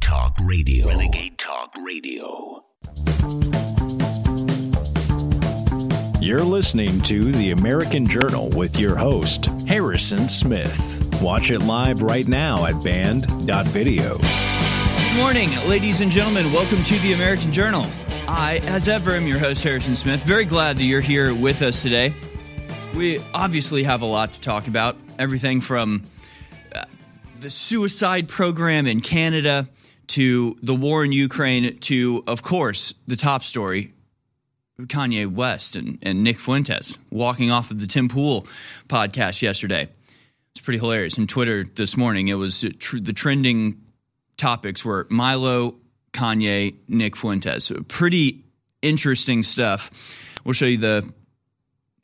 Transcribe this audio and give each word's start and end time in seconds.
Renegade 0.00 0.08
Talk 0.08 0.36
Radio. 0.46 0.88
Renegade 0.88 1.38
Talk 1.38 1.70
Radio. 1.84 2.64
You're 6.20 6.42
listening 6.42 7.00
to 7.02 7.32
The 7.32 7.50
American 7.50 8.06
Journal 8.06 8.48
with 8.50 8.78
your 8.78 8.96
host, 8.96 9.46
Harrison 9.66 10.28
Smith. 10.28 11.20
Watch 11.20 11.50
it 11.50 11.60
live 11.60 12.02
right 12.02 12.26
now 12.26 12.64
at 12.66 12.82
band.video. 12.82 14.18
Good 14.18 15.16
morning, 15.16 15.50
ladies 15.66 16.00
and 16.00 16.10
gentlemen. 16.10 16.52
Welcome 16.52 16.82
to 16.84 16.98
the 17.00 17.12
American 17.12 17.52
Journal. 17.52 17.86
I, 18.28 18.60
as 18.64 18.88
ever, 18.88 19.14
am 19.14 19.26
your 19.26 19.38
host, 19.38 19.62
Harrison 19.62 19.96
Smith. 19.96 20.22
Very 20.22 20.44
glad 20.44 20.78
that 20.78 20.84
you're 20.84 21.00
here 21.00 21.34
with 21.34 21.62
us 21.62 21.82
today. 21.82 22.14
We 22.94 23.20
obviously 23.34 23.82
have 23.84 24.02
a 24.02 24.06
lot 24.06 24.32
to 24.32 24.40
talk 24.40 24.66
about. 24.66 24.96
Everything 25.18 25.60
from 25.60 26.06
uh, 26.74 26.84
the 27.38 27.50
suicide 27.50 28.28
program 28.28 28.86
in 28.86 29.00
Canada 29.00 29.68
to 30.10 30.56
the 30.62 30.74
war 30.74 31.04
in 31.04 31.12
Ukraine 31.12 31.78
to, 31.78 32.24
of 32.26 32.42
course, 32.42 32.94
the 33.06 33.16
top 33.16 33.42
story 33.42 33.92
Kanye 34.86 35.26
West 35.26 35.76
and, 35.76 35.98
and 36.02 36.22
Nick 36.22 36.38
Fuentes 36.38 36.96
walking 37.10 37.50
off 37.50 37.70
of 37.70 37.78
the 37.78 37.86
Tim 37.86 38.08
Pool 38.08 38.46
podcast 38.88 39.42
yesterday. 39.42 39.88
It's 40.52 40.64
pretty 40.64 40.78
hilarious. 40.78 41.18
On 41.18 41.26
Twitter 41.26 41.64
this 41.64 41.96
morning, 41.96 42.28
it 42.28 42.34
was 42.34 42.64
tr- 42.78 42.98
the 42.98 43.12
trending 43.12 43.80
topics 44.36 44.84
were 44.84 45.06
Milo, 45.10 45.76
Kanye, 46.12 46.74
Nick 46.88 47.16
Fuentes. 47.16 47.64
So 47.64 47.82
pretty 47.86 48.44
interesting 48.82 49.42
stuff. 49.42 49.90
We'll 50.44 50.54
show 50.54 50.66
you 50.66 50.78
the 50.78 51.12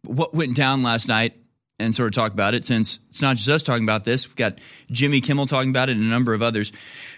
what 0.02 0.32
went 0.32 0.54
down 0.54 0.82
last 0.82 1.08
night 1.08 1.34
and 1.78 1.94
sort 1.94 2.06
of 2.06 2.12
talk 2.14 2.32
about 2.32 2.54
it 2.54 2.64
since 2.64 3.00
it's 3.10 3.20
not 3.20 3.36
just 3.36 3.48
us 3.48 3.62
talking 3.62 3.84
about 3.84 4.04
this. 4.04 4.28
We've 4.28 4.36
got 4.36 4.58
Jimmy 4.90 5.20
Kimmel 5.20 5.46
talking 5.46 5.70
about 5.70 5.88
it 5.88 5.96
and 5.96 6.04
a 6.04 6.08
number 6.08 6.32
of 6.32 6.42
others. 6.42 6.72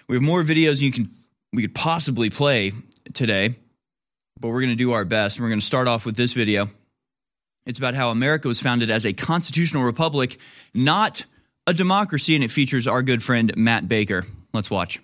We 0.09 0.17
have 0.17 0.23
more 0.23 0.43
videos 0.43 0.81
you 0.81 0.91
can 0.91 1.11
we 1.53 1.63
could 1.63 1.75
possibly 1.75 2.31
play 2.31 2.73
today, 3.15 3.57
but 4.39 4.49
we're 4.49 4.61
going 4.61 4.69
to 4.71 4.77
do 4.77 4.93
our 4.93 5.05
best. 5.05 5.37
And 5.37 5.45
we're 5.45 5.51
going 5.51 5.61
to 5.61 5.67
start 5.67 5.89
off 5.89 6.05
with 6.05 6.17
this 6.17 6.33
video. 6.33 6.69
It's 7.67 7.79
about 7.79 7.95
how 7.95 8.11
America 8.11 8.49
was 8.49 8.61
founded 8.61 8.91
as 8.91 9.05
a 9.05 9.13
constitutional 9.13 9.83
republic, 9.83 10.39
not 10.75 11.25
a 11.67 11.75
democracy, 11.75 12.35
and 12.35 12.45
it 12.45 12.51
features 12.51 12.87
our 12.87 13.03
good 13.03 13.23
friend 13.23 13.55
Matt 13.57 13.89
Baker. 13.89 14.25
Let's 14.55 14.71
watch. 14.71 15.01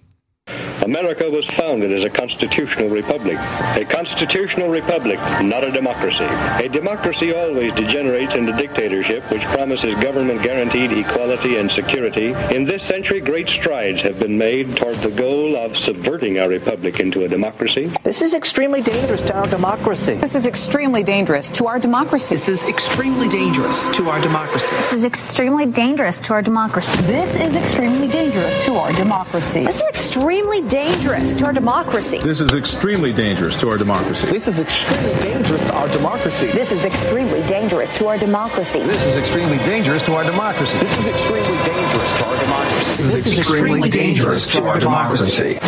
America 0.82 1.30
was 1.30 1.46
founded 1.46 1.92
as 1.92 2.02
a 2.02 2.10
constitutional 2.10 2.88
republic. 2.88 3.38
A 3.76 3.84
constitutional 3.84 4.68
republic, 4.68 5.18
not 5.42 5.64
a 5.64 5.70
democracy. 5.70 6.24
A 6.24 6.68
democracy 6.68 7.32
always 7.34 7.72
degenerates 7.74 8.34
into 8.34 8.52
dictatorship, 8.52 9.22
which 9.30 9.42
promises 9.42 9.94
government 10.02 10.42
guaranteed 10.42 10.92
equality 10.92 11.56
and 11.56 11.70
security. 11.70 12.32
In 12.54 12.64
this 12.64 12.82
century, 12.82 13.20
great 13.20 13.48
strides 13.48 14.02
have 14.02 14.18
been 14.18 14.36
made 14.36 14.76
toward 14.76 14.96
the 14.96 15.10
goal 15.10 15.56
of 15.56 15.76
subverting 15.76 16.38
our 16.38 16.48
republic 16.48 17.00
into 17.00 17.24
a 17.24 17.28
democracy. 17.28 17.92
This 18.02 18.22
is 18.22 18.34
extremely 18.34 18.82
dangerous 18.82 19.22
to 19.22 19.34
our 19.34 19.46
democracy. 19.46 20.14
This 20.14 20.34
is 20.34 20.46
extremely 20.46 21.02
dangerous 21.02 21.50
to 21.52 21.66
our 21.66 21.78
democracy. 21.78 22.34
This 22.34 22.48
is 22.48 22.64
extremely 22.64 23.28
dangerous 23.28 23.88
to 23.90 24.08
our 24.08 24.20
democracy. 24.20 24.76
This 24.76 24.92
is 24.92 25.04
extremely 25.04 25.66
dangerous 25.66 26.20
to 26.22 26.32
our 26.34 26.42
democracy. 26.42 27.02
This 27.02 27.36
is 27.36 27.56
extremely 27.56 28.08
dangerous 28.08 28.64
to 28.64 28.74
our 28.74 28.92
democracy. 28.92 29.62
This 29.64 29.76
is 29.76 29.88
extremely 29.88 30.60
dangerous 30.68 31.36
to 31.36 31.44
our 31.46 31.52
democracy. 31.52 32.18
This 32.18 32.40
is 32.40 32.54
extremely 32.54 33.12
dangerous 33.12 33.56
to 33.58 33.68
our 33.70 33.78
democracy. 33.78 34.26
This 34.28 34.48
is 34.48 34.58
extremely 34.58 35.14
dangerous 35.20 35.62
to 35.62 35.74
our 35.74 35.88
democracy. 35.88 36.46
This 36.48 36.72
is 36.72 36.84
extremely 36.84 37.42
dangerous 37.42 37.94
to 37.94 38.06
our 38.06 38.18
democracy. 38.18 38.80
This 38.80 39.06
is 39.06 39.16
extremely 39.16 39.58
dangerous 39.58 40.02
to 40.04 40.14
our 40.14 40.24
democracy. 40.24 40.78
This 40.78 40.98
is 40.98 41.06
extremely 41.06 41.58
dangerous 41.64 42.12
to 42.18 42.24
our 42.24 42.38
democracy. 42.42 43.02
This 43.02 43.26
is 43.26 43.38
extremely 43.38 43.90
dangerous 43.90 44.52
to 44.52 44.64
our 44.64 44.80
democracy. 44.80 45.58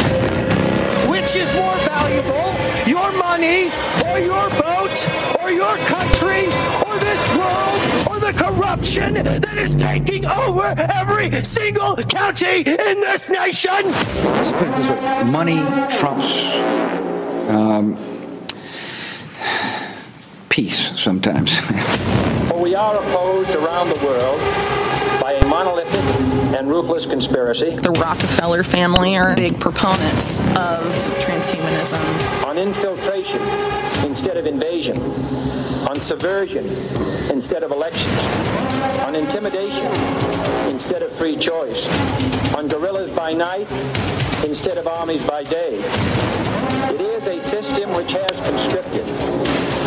Which 1.09 1.37
is 1.37 1.55
more 1.55 1.77
valuable, 1.79 2.55
your 2.87 3.13
money 3.13 3.71
or 4.07 4.19
your 4.19 4.49
boat 4.51 4.97
or 5.43 5.51
your 5.51 5.77
country 5.89 6.47
or 6.87 6.99
this 6.99 7.23
world 7.37 7.81
or 8.11 8.16
the 8.27 8.33
corruption 8.33 9.15
that 9.15 9.45
is 9.57 9.77
taking 9.77 10.27
over 10.27 10.75
every 10.77 11.31
single 11.45 11.95
county 11.95 12.63
in 12.63 13.01
this 13.01 13.31
nation? 13.31 13.85
Let's 13.85 14.51
put 14.51 14.63
it 14.63 14.75
this 14.75 14.91
way 14.91 15.25
money 15.25 15.61
trumps 15.99 16.43
um, 17.49 17.97
peace 20.49 20.99
sometimes. 21.01 21.57
For 22.49 22.59
we 22.59 22.75
are 22.75 22.97
opposed 22.97 23.55
around 23.55 23.91
the 23.91 24.05
world 24.05 24.41
by 25.21 25.39
a 25.41 25.47
monolithic 25.47 26.01
and 26.59 26.69
ruthless 26.69 27.07
conspiracy. 27.07 27.77
The 27.77 27.93
Rockefeller 27.93 28.65
family 28.65 29.17
are 29.17 29.37
big 29.37 29.61
proponents 29.61 30.39
of 30.39 30.93
transhumanism. 31.21 32.45
On 32.45 32.59
infiltration 32.59 33.43
instead 34.05 34.37
of 34.37 34.47
invasion. 34.47 34.97
On 35.89 36.01
subversion 36.01 36.65
instead 37.31 37.63
of 37.63 37.71
elections. 37.71 38.25
On 39.07 39.15
intimidation 39.15 39.87
instead 40.69 41.03
of 41.03 41.13
free 41.13 41.37
choice. 41.37 41.87
On 42.55 42.67
guerrillas 42.67 43.11
by 43.11 43.33
night 43.33 43.71
instead 44.45 44.79
of 44.79 44.89
armies 44.89 45.25
by 45.25 45.45
day. 45.45 45.79
It 46.93 47.01
is 47.01 47.29
a 47.29 47.41
system 47.41 47.93
which 47.95 48.13
has 48.13 48.41
conscripted 48.41 49.05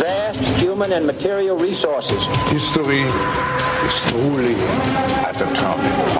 vast 0.00 0.40
human 0.60 0.92
and 0.92 1.06
material 1.06 1.56
resources. 1.56 2.24
History 2.48 3.02
is 3.84 4.00
truly 4.10 4.54
at 5.26 5.34
turning 5.34 5.92
point. 6.14 6.19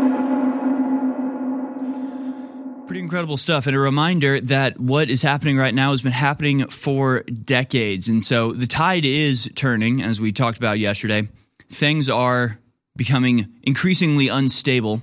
Incredible 3.11 3.35
stuff. 3.35 3.67
And 3.67 3.75
a 3.75 3.79
reminder 3.79 4.39
that 4.39 4.79
what 4.79 5.09
is 5.09 5.21
happening 5.21 5.57
right 5.57 5.73
now 5.73 5.91
has 5.91 6.01
been 6.01 6.13
happening 6.13 6.65
for 6.67 7.23
decades. 7.23 8.07
And 8.07 8.23
so 8.23 8.53
the 8.53 8.65
tide 8.65 9.03
is 9.03 9.51
turning, 9.53 10.01
as 10.01 10.21
we 10.21 10.31
talked 10.31 10.57
about 10.57 10.79
yesterday. 10.79 11.27
Things 11.67 12.09
are 12.09 12.57
becoming 12.95 13.51
increasingly 13.63 14.29
unstable. 14.29 15.01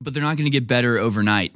But 0.00 0.14
they're 0.14 0.22
not 0.22 0.36
going 0.36 0.44
to 0.44 0.56
get 0.56 0.68
better 0.68 0.96
overnight. 0.96 1.52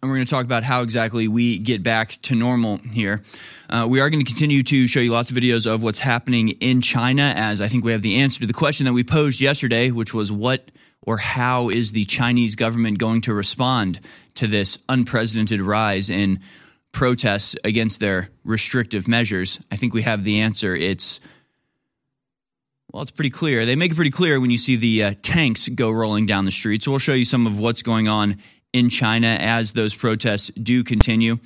And 0.00 0.08
we're 0.08 0.18
going 0.18 0.26
to 0.26 0.30
talk 0.30 0.44
about 0.44 0.62
how 0.62 0.82
exactly 0.82 1.26
we 1.26 1.58
get 1.58 1.82
back 1.82 2.12
to 2.22 2.36
normal 2.36 2.76
here. 2.92 3.24
Uh, 3.68 3.88
we 3.90 3.98
are 3.98 4.08
going 4.08 4.24
to 4.24 4.30
continue 4.30 4.62
to 4.62 4.86
show 4.86 5.00
you 5.00 5.10
lots 5.10 5.32
of 5.32 5.36
videos 5.36 5.66
of 5.66 5.82
what's 5.82 5.98
happening 5.98 6.50
in 6.60 6.80
China, 6.80 7.34
as 7.36 7.60
I 7.60 7.66
think 7.66 7.84
we 7.84 7.90
have 7.90 8.02
the 8.02 8.18
answer 8.18 8.38
to 8.38 8.46
the 8.46 8.52
question 8.52 8.86
that 8.86 8.92
we 8.92 9.02
posed 9.02 9.40
yesterday, 9.40 9.90
which 9.90 10.14
was 10.14 10.30
what 10.30 10.70
or 11.08 11.16
how 11.16 11.70
is 11.70 11.92
the 11.92 12.04
Chinese 12.04 12.54
government 12.54 12.98
going 12.98 13.22
to 13.22 13.32
respond 13.32 13.98
to 14.34 14.46
this 14.46 14.78
unprecedented 14.90 15.58
rise 15.58 16.10
in 16.10 16.38
protests 16.92 17.56
against 17.64 17.98
their 17.98 18.28
restrictive 18.44 19.08
measures? 19.08 19.58
I 19.72 19.76
think 19.76 19.94
we 19.94 20.02
have 20.02 20.22
the 20.22 20.40
answer. 20.40 20.76
It's 20.76 21.18
well, 22.92 23.00
it's 23.00 23.10
pretty 23.10 23.30
clear. 23.30 23.64
They 23.64 23.74
make 23.74 23.92
it 23.92 23.94
pretty 23.94 24.10
clear 24.10 24.38
when 24.38 24.50
you 24.50 24.58
see 24.58 24.76
the 24.76 25.04
uh, 25.04 25.14
tanks 25.22 25.66
go 25.68 25.90
rolling 25.90 26.26
down 26.26 26.44
the 26.44 26.50
street. 26.50 26.82
So 26.82 26.90
we'll 26.90 26.98
show 26.98 27.14
you 27.14 27.24
some 27.24 27.46
of 27.46 27.58
what's 27.58 27.80
going 27.80 28.06
on 28.06 28.42
in 28.74 28.90
China 28.90 29.28
as 29.28 29.72
those 29.72 29.94
protests 29.94 30.50
do 30.62 30.84
continue. 30.84 31.38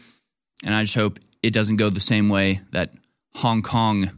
And 0.65 0.75
I 0.75 0.83
just 0.83 0.97
hope 0.97 1.21
it 1.41 1.53
doesn't 1.53 1.77
go 1.77 1.89
the 1.89 2.01
same 2.01 2.29
way 2.29 2.63
that 2.73 2.95
Hong 3.37 3.63
Kong 3.63 4.11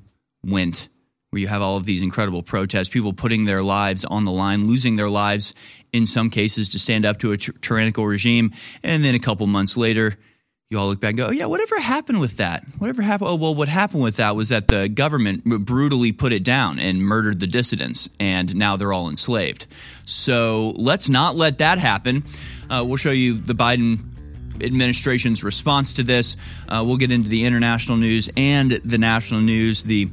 went, 0.42 0.88
where 1.34 1.40
you 1.40 1.48
have 1.48 1.62
all 1.62 1.76
of 1.76 1.84
these 1.84 2.00
incredible 2.00 2.44
protests, 2.44 2.88
people 2.88 3.12
putting 3.12 3.44
their 3.44 3.60
lives 3.60 4.04
on 4.04 4.22
the 4.22 4.31
line, 4.31 4.69
losing 4.69 4.94
their 4.94 5.10
lives 5.10 5.52
in 5.92 6.06
some 6.06 6.31
cases 6.31 6.69
to 6.69 6.78
stand 6.78 7.04
up 7.04 7.19
to 7.19 7.32
a 7.32 7.36
tyrannical 7.36 8.06
regime. 8.06 8.52
And 8.84 9.02
then 9.02 9.16
a 9.16 9.19
couple 9.19 9.44
months 9.48 9.76
later, 9.76 10.16
you 10.69 10.78
all 10.78 10.86
look 10.86 11.00
back 11.00 11.10
and 11.10 11.19
go, 11.19 11.26
oh, 11.26 11.31
yeah, 11.32 11.46
whatever 11.46 11.81
happened 11.81 12.20
with 12.20 12.36
that? 12.36 12.62
Whatever 12.78 13.02
happened? 13.02 13.31
Oh, 13.31 13.34
well, 13.34 13.52
what 13.52 13.66
happened 13.66 14.04
with 14.04 14.19
that 14.19 14.36
was 14.36 14.50
that 14.50 14.69
the 14.69 14.88
government 14.88 15.44
brutally 15.44 16.12
put 16.12 16.32
it 16.32 16.44
down 16.44 16.78
and 16.78 17.02
murdered 17.02 17.40
the 17.40 17.48
dissidents, 17.48 18.08
and 18.20 18.54
now 18.54 18.76
they're 18.76 18.92
all 18.92 19.08
enslaved. 19.08 19.66
So 20.04 20.72
let's 20.76 21.08
not 21.08 21.34
let 21.34 21.58
that 21.58 21.78
happen. 21.78 22.22
Uh, 22.70 22.84
we'll 22.86 22.96
show 22.96 23.10
you 23.10 23.38
the 23.38 23.54
Biden 23.54 23.98
administration's 24.62 25.42
response 25.42 25.94
to 25.94 26.04
this. 26.04 26.36
Uh, 26.69 26.84
we'll 26.86 26.96
get 26.96 27.10
into 27.10 27.28
the 27.28 27.44
international 27.44 27.96
news 27.96 28.31
and 28.36 28.70
the 28.70 28.98
national 28.98 29.40
news, 29.40 29.82
the 29.82 30.08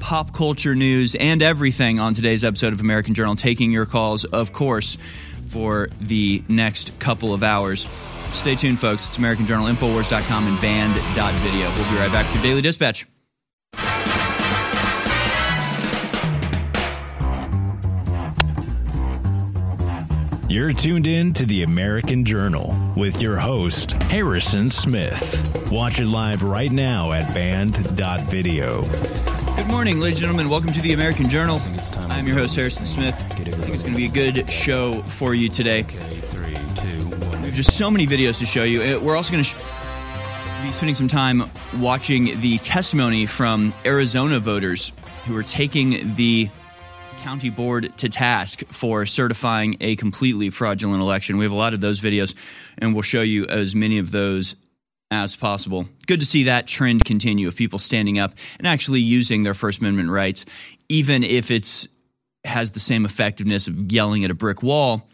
pop 0.00 0.32
culture 0.32 0.74
news, 0.74 1.14
and 1.14 1.42
everything 1.42 1.98
on 1.98 2.14
today's 2.14 2.44
episode 2.44 2.72
of 2.72 2.80
American 2.80 3.14
Journal. 3.14 3.36
Taking 3.36 3.72
your 3.72 3.86
calls, 3.86 4.24
of 4.24 4.52
course, 4.52 4.98
for 5.48 5.88
the 6.00 6.42
next 6.48 6.98
couple 6.98 7.34
of 7.34 7.42
hours. 7.42 7.88
Stay 8.32 8.54
tuned, 8.54 8.78
folks. 8.78 9.08
It's 9.08 9.18
American 9.18 9.46
Journal, 9.46 9.66
Infowars.com, 9.66 10.46
and 10.46 10.60
band.video. 10.60 11.68
We'll 11.70 11.90
be 11.90 11.98
right 11.98 12.12
back 12.12 12.26
with 12.26 12.36
your 12.36 12.44
Daily 12.44 12.62
Dispatch. 12.62 13.06
You're 20.48 20.72
tuned 20.72 21.06
in 21.06 21.34
to 21.34 21.44
the 21.44 21.62
American 21.62 22.24
Journal 22.24 22.74
with 22.96 23.20
your 23.20 23.36
host, 23.36 23.92
Harrison 24.04 24.70
Smith. 24.70 25.70
Watch 25.70 26.00
it 26.00 26.06
live 26.06 26.42
right 26.42 26.72
now 26.72 27.12
at 27.12 27.34
band.video. 27.34 28.82
Good 28.82 29.68
morning, 29.68 30.00
ladies 30.00 30.16
and 30.18 30.20
gentlemen. 30.20 30.48
Welcome 30.48 30.72
to 30.72 30.80
the 30.80 30.94
American 30.94 31.28
Journal. 31.28 31.60
I'm 32.08 32.26
your 32.26 32.36
host, 32.36 32.56
Harrison 32.56 32.86
Smith. 32.86 33.14
I 33.14 33.34
think 33.34 33.74
it's 33.74 33.82
going 33.82 33.92
to 33.92 33.98
be 33.98 34.06
a 34.06 34.10
good 34.10 34.50
show 34.50 35.02
for 35.02 35.34
you 35.34 35.50
today. 35.50 35.82
We 35.82 35.92
have 37.44 37.52
just 37.54 37.76
so 37.76 37.90
many 37.90 38.06
videos 38.06 38.38
to 38.38 38.46
show 38.46 38.64
you. 38.64 38.80
Uh, 38.82 39.00
We're 39.00 39.16
also 39.16 39.32
going 39.32 39.44
to 39.44 39.50
sh- 39.50 39.54
be 40.62 40.72
spending 40.72 40.94
some 40.94 41.08
time 41.08 41.42
watching 41.78 42.40
the 42.40 42.56
testimony 42.58 43.26
from 43.26 43.74
Arizona 43.84 44.38
voters 44.38 44.92
who 45.26 45.36
are 45.36 45.42
taking 45.42 46.14
the 46.14 46.48
county 47.28 47.50
board 47.50 47.94
to 47.98 48.08
task 48.08 48.62
for 48.70 49.04
certifying 49.04 49.76
a 49.82 49.96
completely 49.96 50.48
fraudulent 50.48 51.02
election. 51.02 51.36
We 51.36 51.44
have 51.44 51.52
a 51.52 51.56
lot 51.56 51.74
of 51.74 51.80
those 51.82 52.00
videos, 52.00 52.34
and 52.78 52.94
we'll 52.94 53.02
show 53.02 53.20
you 53.20 53.44
as 53.44 53.74
many 53.74 53.98
of 53.98 54.10
those 54.10 54.56
as 55.10 55.36
possible. 55.36 55.86
Good 56.06 56.20
to 56.20 56.26
see 56.26 56.44
that 56.44 56.66
trend 56.66 57.04
continue 57.04 57.46
of 57.46 57.54
people 57.54 57.78
standing 57.78 58.18
up 58.18 58.32
and 58.56 58.66
actually 58.66 59.00
using 59.00 59.42
their 59.42 59.52
First 59.52 59.80
Amendment 59.80 60.08
rights, 60.08 60.46
even 60.88 61.22
if 61.22 61.50
it's 61.50 61.86
has 62.44 62.70
the 62.70 62.80
same 62.80 63.04
effectiveness 63.04 63.68
of 63.68 63.92
yelling 63.92 64.24
at 64.24 64.30
a 64.30 64.34
brick 64.34 64.62
wall. 64.62 65.06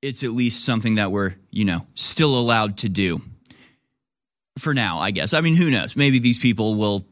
It's 0.00 0.22
at 0.22 0.30
least 0.30 0.64
something 0.64 0.94
that 0.94 1.10
we're, 1.10 1.34
you 1.50 1.64
know, 1.64 1.88
still 1.94 2.38
allowed 2.38 2.76
to 2.78 2.88
do. 2.88 3.20
For 4.60 4.74
now, 4.74 5.00
I 5.00 5.10
guess. 5.10 5.32
I 5.32 5.40
mean, 5.40 5.56
who 5.56 5.70
knows? 5.70 5.96
Maybe 5.96 6.20
these 6.20 6.38
people 6.38 6.76
will 6.76 7.04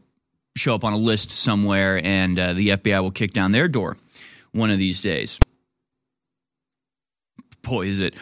show 0.56 0.75
up 0.75 0.85
on 0.85 0.93
a 0.93 0.99
list 0.99 1.31
somewhere 1.31 2.00
and 2.03 2.38
uh, 2.38 2.53
the 2.55 2.70
FBI 2.70 3.00
will 3.03 3.11
kick 3.11 3.32
down 3.32 3.53
their 3.53 3.69
door 3.69 3.97
one 4.53 4.70
of 4.70 4.79
these 4.79 5.00
days. 5.00 5.38
Boy, 7.62 7.87
is 7.87 8.00
it. 8.00 8.14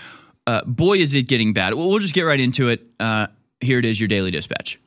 Uh, 0.47 0.63
boy, 0.65 0.99
is 0.99 1.15
it 1.15 1.29
getting 1.29 1.53
bad. 1.53 1.75
Well, 1.75 1.89
we'll 1.89 2.01
just 2.01 2.15
get 2.15 2.23
right 2.23 2.41
into 2.41 2.69
it. 2.69 2.87
Uh, 2.99 3.29
here 3.61 3.79
it 3.79 3.85
is, 3.85 4.01
your 4.01 4.09
daily 4.09 4.31
dispatch. 4.31 4.79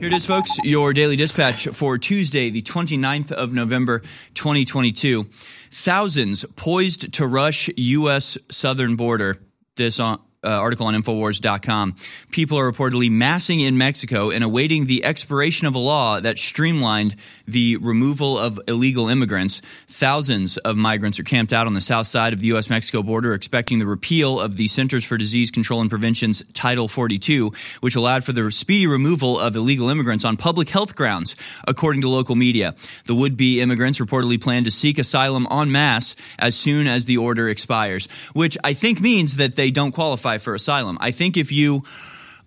Here 0.00 0.08
it 0.08 0.14
is, 0.14 0.24
folks, 0.24 0.56
your 0.62 0.94
daily 0.94 1.16
dispatch 1.16 1.68
for 1.68 1.98
Tuesday, 1.98 2.48
the 2.48 2.62
29th 2.62 3.32
of 3.32 3.52
November, 3.52 4.00
2022. 4.32 5.26
Thousands 5.70 6.44
poised 6.56 7.12
to 7.12 7.26
rush 7.26 7.68
U.S. 7.76 8.38
southern 8.48 8.96
border. 8.96 9.38
This 9.80 9.98
on, 9.98 10.20
uh, 10.42 10.48
article 10.48 10.86
on 10.86 10.94
Infowars.com. 10.94 11.96
People 12.30 12.58
are 12.58 12.70
reportedly 12.70 13.10
massing 13.10 13.60
in 13.60 13.76
Mexico 13.76 14.30
and 14.30 14.42
awaiting 14.42 14.86
the 14.86 15.04
expiration 15.04 15.66
of 15.66 15.74
a 15.74 15.78
law 15.78 16.18
that 16.18 16.38
streamlined 16.38 17.14
the 17.46 17.76
removal 17.76 18.38
of 18.38 18.58
illegal 18.66 19.08
immigrants. 19.08 19.60
Thousands 19.88 20.56
of 20.58 20.76
migrants 20.76 21.18
are 21.18 21.24
camped 21.24 21.52
out 21.52 21.66
on 21.66 21.74
the 21.74 21.80
south 21.80 22.06
side 22.06 22.32
of 22.32 22.40
the 22.40 22.46
U.S. 22.48 22.70
Mexico 22.70 23.02
border, 23.02 23.34
expecting 23.34 23.80
the 23.80 23.86
repeal 23.86 24.40
of 24.40 24.56
the 24.56 24.66
Centers 24.68 25.04
for 25.04 25.18
Disease 25.18 25.50
Control 25.50 25.80
and 25.82 25.90
Prevention's 25.90 26.42
Title 26.54 26.88
42, 26.88 27.52
which 27.80 27.96
allowed 27.96 28.24
for 28.24 28.32
the 28.32 28.50
speedy 28.50 28.86
removal 28.86 29.38
of 29.38 29.56
illegal 29.56 29.90
immigrants 29.90 30.24
on 30.24 30.36
public 30.38 30.70
health 30.70 30.94
grounds, 30.94 31.36
according 31.66 32.00
to 32.00 32.08
local 32.08 32.34
media. 32.34 32.74
The 33.04 33.14
would 33.14 33.36
be 33.36 33.60
immigrants 33.60 33.98
reportedly 33.98 34.40
plan 34.40 34.64
to 34.64 34.70
seek 34.70 34.98
asylum 34.98 35.46
en 35.50 35.70
masse 35.70 36.16
as 36.38 36.56
soon 36.56 36.86
as 36.86 37.04
the 37.04 37.18
order 37.18 37.48
expires, 37.48 38.08
which 38.32 38.56
I 38.64 38.72
think 38.72 39.00
means 39.00 39.34
that 39.34 39.56
they 39.56 39.70
don't 39.70 39.92
qualify 39.92 40.29
for 40.38 40.54
asylum. 40.54 40.98
I 41.00 41.10
think 41.10 41.36
if 41.36 41.52
you 41.52 41.84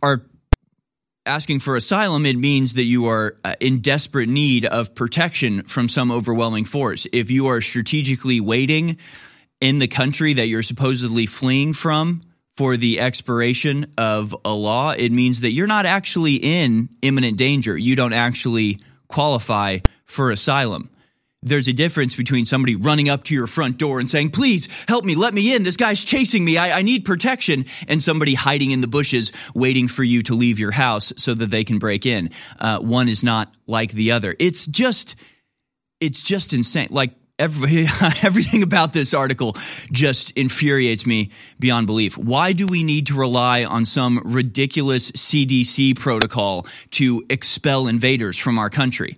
are 0.02 0.22
asking 1.26 1.60
for 1.60 1.76
asylum, 1.76 2.26
it 2.26 2.38
means 2.38 2.74
that 2.74 2.84
you 2.84 3.06
are 3.06 3.38
uh, 3.44 3.56
in 3.60 3.80
desperate 3.80 4.30
need 4.30 4.66
of 4.66 4.94
protection 4.94 5.64
from 5.64 5.88
some 5.88 6.12
overwhelming 6.12 6.66
force. 6.66 7.08
If 7.14 7.32
you 7.32 7.48
are 7.48 7.62
strategically 7.62 8.40
waiting 8.42 8.98
in 9.62 9.80
the 9.80 9.88
country 9.88 10.34
that 10.34 10.48
you're 10.48 10.64
supposedly 10.64 11.26
fleeing 11.26 11.74
from 11.74 12.22
for 12.58 12.76
the 12.78 13.00
expiration 13.00 13.86
of 13.98 14.36
a 14.44 14.54
law, 14.54 14.92
it 14.92 15.12
means 15.12 15.42
that 15.42 15.52
you're 15.54 15.68
not 15.68 15.86
actually 15.86 16.36
in 16.36 16.90
imminent 17.02 17.38
danger. 17.38 17.78
You 17.78 17.96
don't 17.96 18.14
actually 18.14 18.80
qualify 19.08 19.80
for 20.06 20.30
asylum 20.30 20.90
there's 21.44 21.68
a 21.68 21.74
difference 21.74 22.16
between 22.16 22.46
somebody 22.46 22.76
running 22.76 23.10
up 23.10 23.24
to 23.26 23.34
your 23.34 23.48
front 23.48 23.78
door 23.78 24.00
and 24.00 24.10
saying, 24.10 24.32
please 24.32 24.68
help 24.88 25.06
me, 25.06 25.16
let 25.16 25.34
me 25.34 25.54
in. 25.54 25.64
This 25.64 25.78
guy's 25.78 26.04
chasing 26.04 26.44
me. 26.44 26.58
I, 26.58 26.80
I, 26.80 26.82
need 26.82 27.06
protection. 27.06 27.66
And 27.88 28.02
somebody 28.02 28.34
hiding 28.34 28.72
in 28.72 28.82
the 28.82 28.88
bushes 28.88 29.32
waiting 29.54 29.88
for 29.88 30.04
you 30.04 30.24
to 30.24 30.36
leave 30.36 30.60
your 30.60 30.72
house 30.72 31.14
so 31.18 31.34
that 31.34 31.48
they 31.48 31.64
can 31.64 31.80
break 31.80 32.06
in. 32.06 32.32
Uh, 32.60 32.80
one 32.80 33.10
is 33.10 33.24
not 33.24 33.54
like 33.68 33.92
the 33.92 34.12
other. 34.12 34.36
It's 34.40 34.66
just, 34.66 35.16
it's 36.00 36.22
just 36.22 36.54
insane. 36.54 36.88
Like, 36.90 37.12
Every, 37.40 37.88
everything 38.22 38.62
about 38.62 38.94
this 38.94 39.16
article 39.16 39.56
just 39.92 40.30
infuriates 40.32 41.06
me 41.06 41.32
beyond 41.60 41.88
belief. 41.88 42.16
Why 42.16 42.54
do 42.54 42.68
we 42.68 42.84
need 42.84 43.08
to 43.08 43.16
rely 43.16 43.64
on 43.66 43.86
some 43.86 44.22
ridiculous 44.24 45.10
CDC 45.12 45.98
protocol 45.98 46.68
to 46.92 47.26
expel 47.32 47.88
invaders 47.88 48.38
from 48.38 48.60
our 48.60 48.70
country? 48.70 49.18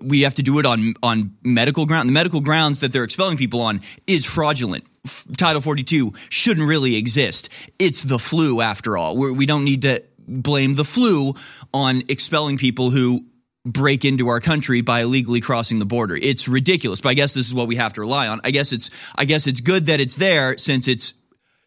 We 0.00 0.22
have 0.22 0.34
to 0.34 0.42
do 0.42 0.60
it 0.60 0.66
on 0.66 0.94
on 1.02 1.36
medical 1.42 1.84
ground. 1.84 2.08
The 2.08 2.14
medical 2.14 2.40
grounds 2.40 2.78
that 2.78 2.90
they're 2.90 3.04
expelling 3.04 3.36
people 3.36 3.60
on 3.60 3.82
is 4.06 4.24
fraudulent. 4.24 4.86
Title 5.36 5.60
42 5.60 6.14
shouldn't 6.30 6.66
really 6.66 6.96
exist. 6.96 7.50
It's 7.78 8.02
the 8.02 8.18
flu 8.18 8.62
after 8.62 8.96
all. 8.96 9.16
We're, 9.16 9.32
we 9.32 9.44
do 9.44 9.54
not 9.54 9.64
need 9.64 9.82
to 9.82 10.02
blame 10.26 10.74
the 10.74 10.84
flu 10.84 11.34
on 11.74 12.04
expelling 12.08 12.56
people 12.56 12.90
who 12.90 13.26
break 13.64 14.04
into 14.04 14.28
our 14.28 14.40
country 14.40 14.80
by 14.80 15.02
illegally 15.02 15.40
crossing 15.40 15.78
the 15.78 15.86
border. 15.86 16.16
It's 16.16 16.48
ridiculous, 16.48 17.00
but 17.00 17.10
I 17.10 17.14
guess 17.14 17.32
this 17.32 17.46
is 17.46 17.54
what 17.54 17.68
we 17.68 17.76
have 17.76 17.92
to 17.94 18.00
rely 18.00 18.28
on. 18.28 18.40
I 18.44 18.50
guess 18.50 18.72
it's 18.72 18.90
I 19.16 19.24
guess 19.24 19.46
it's 19.46 19.60
good 19.60 19.86
that 19.86 20.00
it's 20.00 20.16
there 20.16 20.58
since 20.58 20.88
it's 20.88 21.14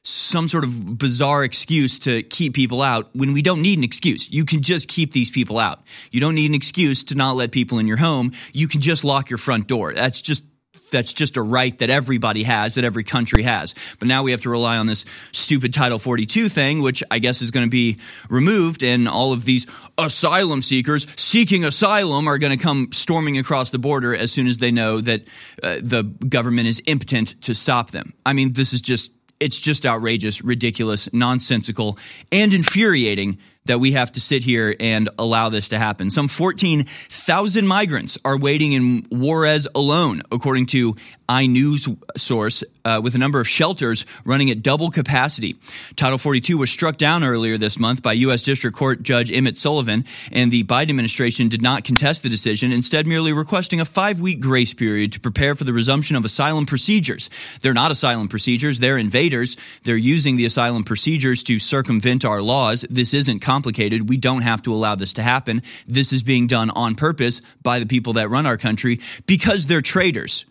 some 0.03 0.47
sort 0.47 0.63
of 0.63 0.99
bizarre 0.99 1.43
excuse 1.43 1.97
to 1.97 2.21
keep 2.21 2.53
people 2.53 2.83
out 2.83 3.09
when 3.15 3.33
we 3.33 3.41
don't 3.41 3.61
need 3.61 3.79
an 3.79 3.83
excuse. 3.83 4.29
You 4.29 4.45
can 4.45 4.61
just 4.61 4.87
keep 4.87 5.13
these 5.13 5.31
people 5.31 5.57
out. 5.57 5.81
You 6.11 6.21
don't 6.21 6.35
need 6.35 6.49
an 6.49 6.55
excuse 6.55 7.05
to 7.05 7.15
not 7.15 7.35
let 7.35 7.51
people 7.51 7.79
in 7.79 7.87
your 7.87 7.97
home. 7.97 8.33
You 8.53 8.67
can 8.67 8.81
just 8.81 9.03
lock 9.03 9.31
your 9.31 9.39
front 9.39 9.67
door. 9.67 9.93
That's 9.93 10.21
just 10.21 10.43
that's 10.91 11.13
just 11.13 11.37
a 11.37 11.41
right 11.41 11.77
that 11.79 11.89
everybody 11.89 12.43
has, 12.43 12.75
that 12.75 12.83
every 12.83 13.03
country 13.03 13.43
has. 13.43 13.73
But 13.99 14.07
now 14.07 14.23
we 14.23 14.31
have 14.31 14.41
to 14.41 14.49
rely 14.49 14.77
on 14.77 14.87
this 14.87 15.05
stupid 15.31 15.73
Title 15.73 15.99
42 15.99 16.49
thing, 16.49 16.81
which 16.81 17.03
I 17.11 17.19
guess 17.19 17.41
is 17.41 17.51
going 17.51 17.65
to 17.65 17.69
be 17.69 17.97
removed, 18.29 18.83
and 18.83 19.07
all 19.07 19.33
of 19.33 19.45
these 19.45 19.67
asylum 19.97 20.61
seekers 20.61 21.07
seeking 21.15 21.63
asylum 21.63 22.27
are 22.27 22.37
going 22.37 22.57
to 22.57 22.63
come 22.63 22.89
storming 22.91 23.37
across 23.37 23.69
the 23.69 23.79
border 23.79 24.15
as 24.15 24.31
soon 24.31 24.47
as 24.47 24.57
they 24.57 24.71
know 24.71 25.01
that 25.01 25.21
uh, 25.63 25.77
the 25.81 26.03
government 26.03 26.67
is 26.67 26.81
impotent 26.85 27.39
to 27.41 27.53
stop 27.53 27.91
them. 27.91 28.13
I 28.25 28.33
mean, 28.33 28.53
this 28.53 28.73
is 28.73 28.81
just 28.81 29.11
it's 29.39 29.57
just 29.59 29.85
outrageous, 29.85 30.41
ridiculous, 30.41 31.11
nonsensical, 31.13 31.97
and 32.31 32.53
infuriating 32.53 33.37
that 33.65 33.79
we 33.79 33.93
have 33.93 34.11
to 34.13 34.21
sit 34.21 34.43
here 34.43 34.75
and 34.79 35.09
allow 35.17 35.49
this 35.49 35.69
to 35.69 35.77
happen. 35.77 36.09
Some 36.09 36.27
14,000 36.27 37.67
migrants 37.67 38.17
are 38.23 38.37
waiting 38.37 38.73
in 38.73 39.05
Juarez 39.09 39.67
alone, 39.73 40.21
according 40.31 40.67
to 40.67 40.95
iNews 41.27 41.97
source, 42.17 42.63
uh, 42.83 43.01
with 43.03 43.15
a 43.15 43.17
number 43.17 43.39
of 43.39 43.47
shelters 43.47 44.05
running 44.25 44.51
at 44.51 44.61
double 44.61 44.91
capacity. 44.91 45.55
Title 45.95 46.19
42 46.19 46.57
was 46.57 46.69
struck 46.69 46.97
down 46.97 47.23
earlier 47.23 47.57
this 47.57 47.79
month 47.79 48.03
by 48.03 48.13
U.S. 48.13 48.43
District 48.43 48.77
Court 48.77 49.01
Judge 49.01 49.31
Emmett 49.31 49.57
Sullivan, 49.57 50.05
and 50.31 50.51
the 50.51 50.63
Biden 50.63 50.89
administration 50.91 51.49
did 51.49 51.63
not 51.63 51.83
contest 51.83 52.21
the 52.21 52.29
decision, 52.29 52.71
instead 52.71 53.07
merely 53.07 53.33
requesting 53.33 53.81
a 53.81 53.85
five-week 53.85 54.39
grace 54.39 54.73
period 54.73 55.13
to 55.13 55.19
prepare 55.19 55.55
for 55.55 55.63
the 55.63 55.73
resumption 55.73 56.15
of 56.15 56.25
asylum 56.25 56.65
procedures. 56.65 57.29
They're 57.61 57.73
not 57.73 57.91
asylum 57.91 58.27
procedures; 58.27 58.79
they're 58.79 58.99
invaders. 58.99 59.57
They're 59.83 59.97
using 59.97 60.35
the 60.35 60.45
asylum 60.45 60.83
procedures 60.83 61.41
to 61.43 61.57
circumvent 61.57 62.23
our 62.23 62.41
laws. 62.41 62.85
This 62.89 63.13
isn't 63.13 63.39
complicated. 63.55 64.09
We 64.09 64.17
don't 64.17 64.41
have 64.41 64.61
to 64.63 64.73
allow 64.73 64.95
this 64.95 65.13
to 65.13 65.23
happen. 65.23 65.61
This 65.87 66.11
is 66.11 66.23
being 66.23 66.47
done 66.47 66.69
on 66.71 66.95
purpose 66.95 67.41
by 67.61 67.79
the 67.79 67.85
people 67.85 68.13
that 68.13 68.29
run 68.29 68.45
our 68.45 68.57
country 68.57 68.99
because 69.27 69.65
they're 69.65 69.81
traitors. 69.81 70.45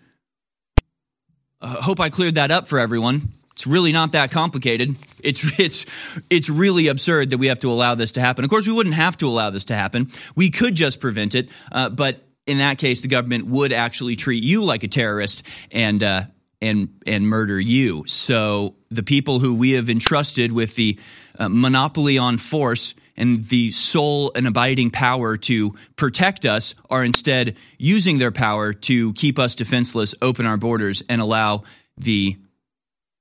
Uh, 1.61 1.83
hope 1.83 2.01
I 2.01 2.09
cleared 2.09 2.37
that 2.37 2.51
up 2.51 2.67
for 2.67 2.79
everyone. 2.79 3.29
It's 3.53 3.67
really 3.67 3.93
not 3.93 4.13
that 4.13 4.31
complicated. 4.31 4.97
It's 5.21 5.43
it's 5.61 5.85
it's 6.31 6.49
really 6.49 6.89
absurd 6.89 7.31
that 7.31 7.39
we 7.39 7.49
have 7.49 7.61
to 7.61 7.71
allow 7.71 7.95
this 7.95 8.13
to 8.13 8.21
happen. 8.21 8.43
Of 8.43 8.51
course, 8.51 8.67
we 8.67 8.73
wouldn't 8.73 8.95
have 8.95 9.19
to 9.19 9.29
allow 9.29 9.51
this 9.51 9.67
to 9.67 9.75
happen. 9.75 10.11
We 10.35 10.51
could 10.51 10.75
just 10.75 10.99
prevent 10.99 11.35
it, 11.35 11.51
uh, 11.71 11.91
but 11.91 12.27
in 12.47 12.59
that 12.59 12.79
case, 12.79 13.03
the 13.03 13.09
government 13.09 13.47
would 13.47 13.73
actually 13.73 14.17
treat 14.17 14.43
you 14.45 14.65
like 14.65 14.83
a 14.83 14.89
terrorist 14.89 15.43
and 15.71 16.03
uh, 16.03 16.23
and 16.63 16.89
and 17.07 17.29
murder 17.29 17.61
you. 17.61 18.05
So 18.07 18.77
the 18.91 19.03
people 19.03 19.41
who 19.41 19.55
we 19.55 19.73
have 19.73 19.91
entrusted 19.91 20.53
with 20.53 20.75
the 20.75 20.99
uh, 21.39 21.49
monopoly 21.49 22.19
on 22.19 22.39
force 22.39 22.95
and 23.17 23.45
the 23.45 23.71
sole 23.71 24.33
and 24.35 24.47
abiding 24.47 24.91
power 24.91 25.37
to 25.37 25.75
protect 25.97 26.45
us 26.45 26.75
are 26.91 27.05
instead 27.05 27.57
using 27.79 28.19
their 28.19 28.33
power 28.33 28.73
to 28.73 29.13
keep 29.13 29.39
us 29.39 29.55
defenseless, 29.55 30.15
open 30.21 30.47
our 30.47 30.57
borders, 30.57 31.03
and 31.09 31.21
allow 31.21 31.63
the 31.97 32.37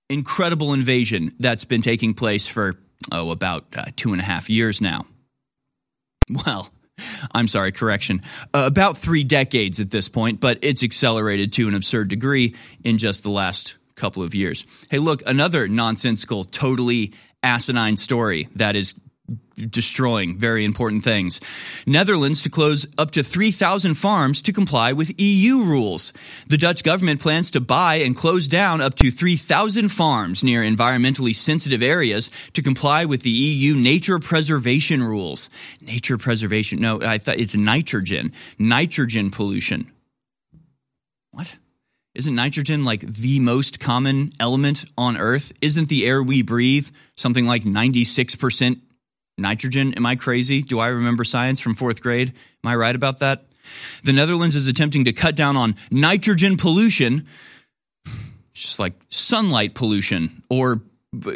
incredible 0.10 0.74
invasion 0.74 1.34
that's 1.40 1.66
been 1.66 1.82
taking 1.82 2.14
place 2.14 2.48
for, 2.48 2.76
oh, 3.12 3.32
about 3.32 3.66
uh, 3.76 3.86
two 3.96 4.14
and 4.14 4.22
a 4.22 4.26
half 4.26 4.50
years 4.50 4.82
now. 4.82 5.06
Well, 6.30 6.70
I'm 7.32 7.48
sorry, 7.48 7.72
correction. 7.72 8.22
Uh, 8.54 8.64
about 8.66 8.98
three 8.98 9.24
decades 9.24 9.80
at 9.80 9.92
this 9.92 10.10
point, 10.10 10.40
but 10.40 10.60
it's 10.62 10.84
accelerated 10.84 11.54
to 11.54 11.68
an 11.68 11.76
absurd 11.76 12.08
degree 12.08 12.56
in 12.84 12.98
just 12.98 13.24
the 13.24 13.30
last 13.30 13.76
couple 13.96 14.24
of 14.24 14.34
years. 14.34 14.66
Hey, 14.90 15.00
look, 15.00 15.22
another 15.26 15.68
nonsensical, 15.68 16.44
totally 16.46 17.14
asinine 17.44 17.98
story 17.98 18.48
that 18.56 18.76
is 18.76 18.96
destroying 19.56 20.38
very 20.38 20.66
important 20.66 21.04
things. 21.04 21.40
Netherlands 21.86 22.42
to 22.42 22.50
close 22.50 22.88
up 22.98 23.12
to 23.12 23.24
3,000 23.24 23.94
farms 23.96 24.42
to 24.42 24.54
comply 24.54 24.94
with 24.94 25.20
EU 25.20 25.64
rules. 25.64 26.14
The 26.48 26.58
Dutch 26.58 26.84
government 26.84 27.22
plans 27.22 27.52
to 27.52 27.62
buy 27.62 27.96
and 27.96 28.16
close 28.16 28.48
down 28.48 28.82
up 28.82 28.96
to 28.96 29.12
3,000 29.12 29.90
farms 29.90 30.44
near 30.44 30.64
environmentally 30.64 31.36
sensitive 31.36 31.82
areas 31.82 32.32
to 32.54 32.62
comply 32.62 33.06
with 33.06 33.22
the 33.22 33.30
EU 33.30 33.76
nature 33.76 34.20
preservation 34.20 35.04
rules. 35.04 35.50
Nature 35.82 36.18
preservation. 36.18 36.80
No, 36.82 37.02
I 37.02 37.18
thought 37.18 37.38
it's 37.38 37.56
nitrogen. 37.56 38.34
Nitrogen 38.58 39.30
pollution. 39.30 39.92
What? 41.32 41.58
Isn't 42.16 42.36
nitrogen 42.36 42.84
like 42.84 43.02
the 43.02 43.40
most 43.40 43.80
common 43.80 44.34
element 44.40 44.86
on 44.98 45.18
Earth? 45.18 45.52
Isn't 45.62 45.90
the 45.90 46.06
air 46.06 46.22
we 46.22 46.44
breathe 46.44 46.88
something 47.18 47.48
like 47.48 47.64
96% 47.64 48.80
nitrogen? 49.40 49.96
Am 49.96 50.06
I 50.06 50.16
crazy? 50.16 50.62
Do 50.62 50.80
I 50.80 50.88
remember 50.88 51.24
science 51.24 51.60
from 51.60 51.74
fourth 51.74 52.02
grade? 52.02 52.30
Am 52.64 52.70
I 52.72 52.76
right 52.76 52.96
about 52.96 53.20
that? 53.20 53.46
The 54.04 54.14
Netherlands 54.14 54.56
is 54.56 54.68
attempting 54.68 55.06
to 55.06 55.14
cut 55.14 55.36
down 55.36 55.58
on 55.58 55.76
nitrogen 55.90 56.58
pollution, 56.58 57.28
just 58.54 58.78
like 58.78 58.94
sunlight 59.10 59.74
pollution 59.74 60.44
or 60.52 60.82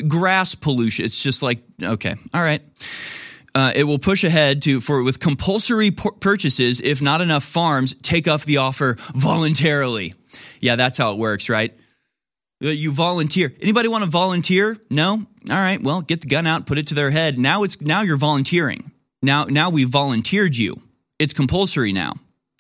grass 0.08 0.54
pollution. 0.54 1.06
It's 1.06 1.22
just 1.22 1.42
like, 1.42 1.60
okay, 1.82 2.16
all 2.34 2.42
right. 2.42 2.62
Uh, 3.56 3.72
it 3.76 3.86
will 3.86 3.98
push 3.98 4.24
ahead 4.24 4.62
to 4.64 4.80
for 4.80 5.02
with 5.02 5.20
compulsory 5.20 5.90
purchases 5.90 6.80
if 6.80 7.02
not 7.02 7.22
enough 7.22 7.44
farms 7.44 7.96
take 8.04 8.28
up 8.28 8.42
the 8.42 8.58
offer 8.58 8.98
voluntarily. 9.16 10.14
Yeah, 10.60 10.76
that's 10.76 10.98
how 10.98 11.14
it 11.14 11.18
works, 11.18 11.50
right? 11.50 11.74
Uh, 12.64 12.70
you 12.70 12.92
volunteer. 12.92 13.54
Anybody 13.62 13.88
want 13.88 14.04
to 14.04 14.10
volunteer? 14.10 14.78
No? 14.90 15.12
All 15.14 15.26
right. 15.56 15.82
Well, 15.82 16.02
get 16.02 16.22
the 16.22 16.28
gun 16.28 16.48
out, 16.48 16.66
put 16.66 16.78
it 16.78 16.88
to 16.88 16.96
their 16.96 17.12
head. 17.12 17.38
Now 17.38 17.64
it's 17.64 17.80
now 17.80 18.02
you're 18.02 18.18
volunteering. 18.18 18.92
Now 19.22 19.46
now 19.46 19.70
we 19.70 19.84
volunteered 19.84 20.58
you. 20.58 20.82
It's 21.20 21.34
compulsory 21.34 21.94
now. 21.94 22.16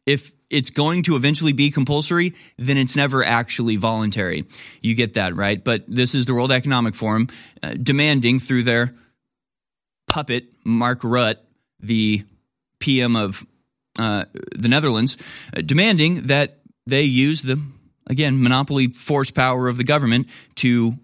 If 0.05 0.31
it's 0.49 0.69
going 0.69 1.03
to 1.03 1.15
eventually 1.15 1.51
be 1.51 1.71
compulsory, 1.71 2.33
then 2.57 2.77
it's 2.77 2.95
never 2.95 3.23
actually 3.23 3.75
voluntary. 3.75 4.45
You 4.81 4.95
get 4.95 5.15
that, 5.15 5.35
right? 5.35 5.61
But 5.61 5.83
this 5.87 6.15
is 6.15 6.25
the 6.25 6.33
World 6.33 6.51
Economic 6.51 6.95
Forum 6.95 7.27
uh, 7.61 7.71
demanding 7.71 8.39
through 8.39 8.63
their 8.63 8.95
puppet 10.07 10.45
Mark 10.63 11.01
Rutte, 11.01 11.37
the 11.79 12.23
PM 12.79 13.15
of 13.15 13.45
uh, 13.99 14.25
the 14.55 14.69
Netherlands, 14.69 15.17
uh, 15.55 15.61
demanding 15.61 16.27
that 16.27 16.56
they 16.87 17.03
use 17.03 17.41
the 17.41 17.61
again, 18.07 18.41
monopoly 18.41 18.87
force 18.87 19.29
power 19.29 19.67
of 19.67 19.77
the 19.77 19.83
government 19.83 20.27
to 20.55 20.97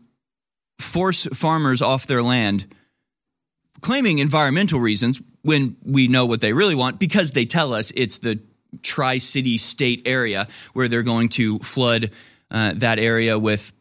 force 0.79 1.27
farmers 1.33 1.81
off 1.81 2.07
their 2.07 2.23
land, 2.23 2.65
claiming 3.81 4.19
environmental 4.19 4.79
reasons 4.79 5.21
when 5.43 5.75
we 5.83 6.07
know 6.07 6.25
what 6.25 6.41
they 6.41 6.53
really 6.53 6.75
want 6.75 6.99
because 6.99 7.31
they 7.31 7.45
tell 7.45 7.73
us 7.73 7.91
it's 7.95 8.17
the 8.17 8.39
Tri 8.81 9.17
City 9.19 9.57
state 9.57 10.03
area 10.05 10.47
where 10.73 10.87
they're 10.87 11.03
going 11.03 11.29
to 11.29 11.59
flood 11.59 12.11
uh, 12.49 12.73
that 12.77 12.97
area 12.97 13.37
with 13.37 13.71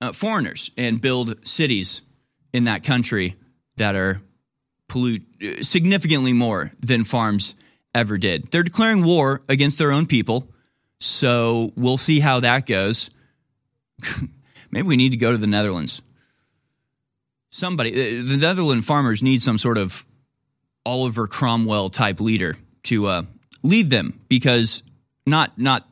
uh, 0.00 0.12
foreigners 0.12 0.70
and 0.76 1.00
build 1.00 1.46
cities 1.46 2.02
in 2.52 2.64
that 2.64 2.82
country 2.82 3.36
that 3.76 3.96
are 3.96 4.20
pollute 4.88 5.22
uh, 5.42 5.62
significantly 5.62 6.32
more 6.32 6.72
than 6.80 7.04
farms 7.04 7.54
ever 7.94 8.18
did. 8.18 8.50
They're 8.50 8.62
declaring 8.62 9.04
war 9.04 9.42
against 9.48 9.78
their 9.78 9.92
own 9.92 10.06
people 10.06 10.48
so 11.00 11.72
we'll 11.76 11.98
see 11.98 12.20
how 12.20 12.40
that 12.40 12.66
goes. 12.66 13.10
Maybe 14.70 14.88
we 14.88 14.96
need 14.96 15.12
to 15.12 15.16
go 15.16 15.32
to 15.32 15.38
the 15.38 15.46
Netherlands. 15.46 16.02
Somebody, 17.50 18.22
the 18.22 18.36
Netherlands 18.36 18.84
farmers 18.84 19.22
need 19.22 19.42
some 19.42 19.58
sort 19.58 19.78
of 19.78 20.04
Oliver 20.84 21.26
Cromwell 21.26 21.90
type 21.90 22.20
leader 22.20 22.56
to 22.84 23.06
uh, 23.06 23.22
lead 23.62 23.90
them 23.90 24.20
because 24.28 24.82
not 25.26 25.58
not 25.58 25.86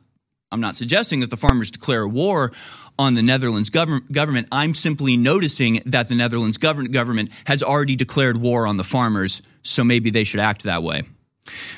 I'm 0.51 0.61
not 0.61 0.77
suggesting 0.77 1.19
that 1.19 1.29
the 1.29 1.37
farmers 1.37 1.71
declare 1.71 2.07
war 2.07 2.51
on 2.97 3.13
the 3.13 3.21
Netherlands 3.21 3.69
government. 3.69 4.11
Government. 4.11 4.47
I'm 4.51 4.73
simply 4.73 5.17
noticing 5.17 5.81
that 5.87 6.07
the 6.07 6.15
Netherlands 6.15 6.57
government 6.57 6.93
government 6.93 7.31
has 7.45 7.61
already 7.61 7.95
declared 7.95 8.37
war 8.37 8.67
on 8.67 8.77
the 8.77 8.83
farmers, 8.83 9.41
so 9.63 9.83
maybe 9.83 10.09
they 10.09 10.23
should 10.23 10.39
act 10.39 10.63
that 10.63 10.83
way. 10.83 11.03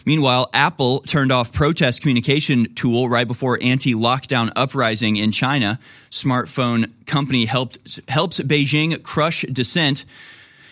Meanwhile, 0.08 0.50
Apple 0.54 1.02
turned 1.02 1.34
off 1.34 1.52
protest 1.52 2.00
communication 2.00 2.74
tool 2.76 3.10
right 3.10 3.28
before 3.28 3.60
anti-lockdown 3.62 4.54
uprising 4.56 5.18
in 5.18 5.34
China. 5.34 5.82
Smartphone 6.12 6.94
company 7.06 7.44
helped 7.44 8.00
helps 8.08 8.40
Beijing 8.40 9.04
crush 9.04 9.42
dissent 9.52 10.06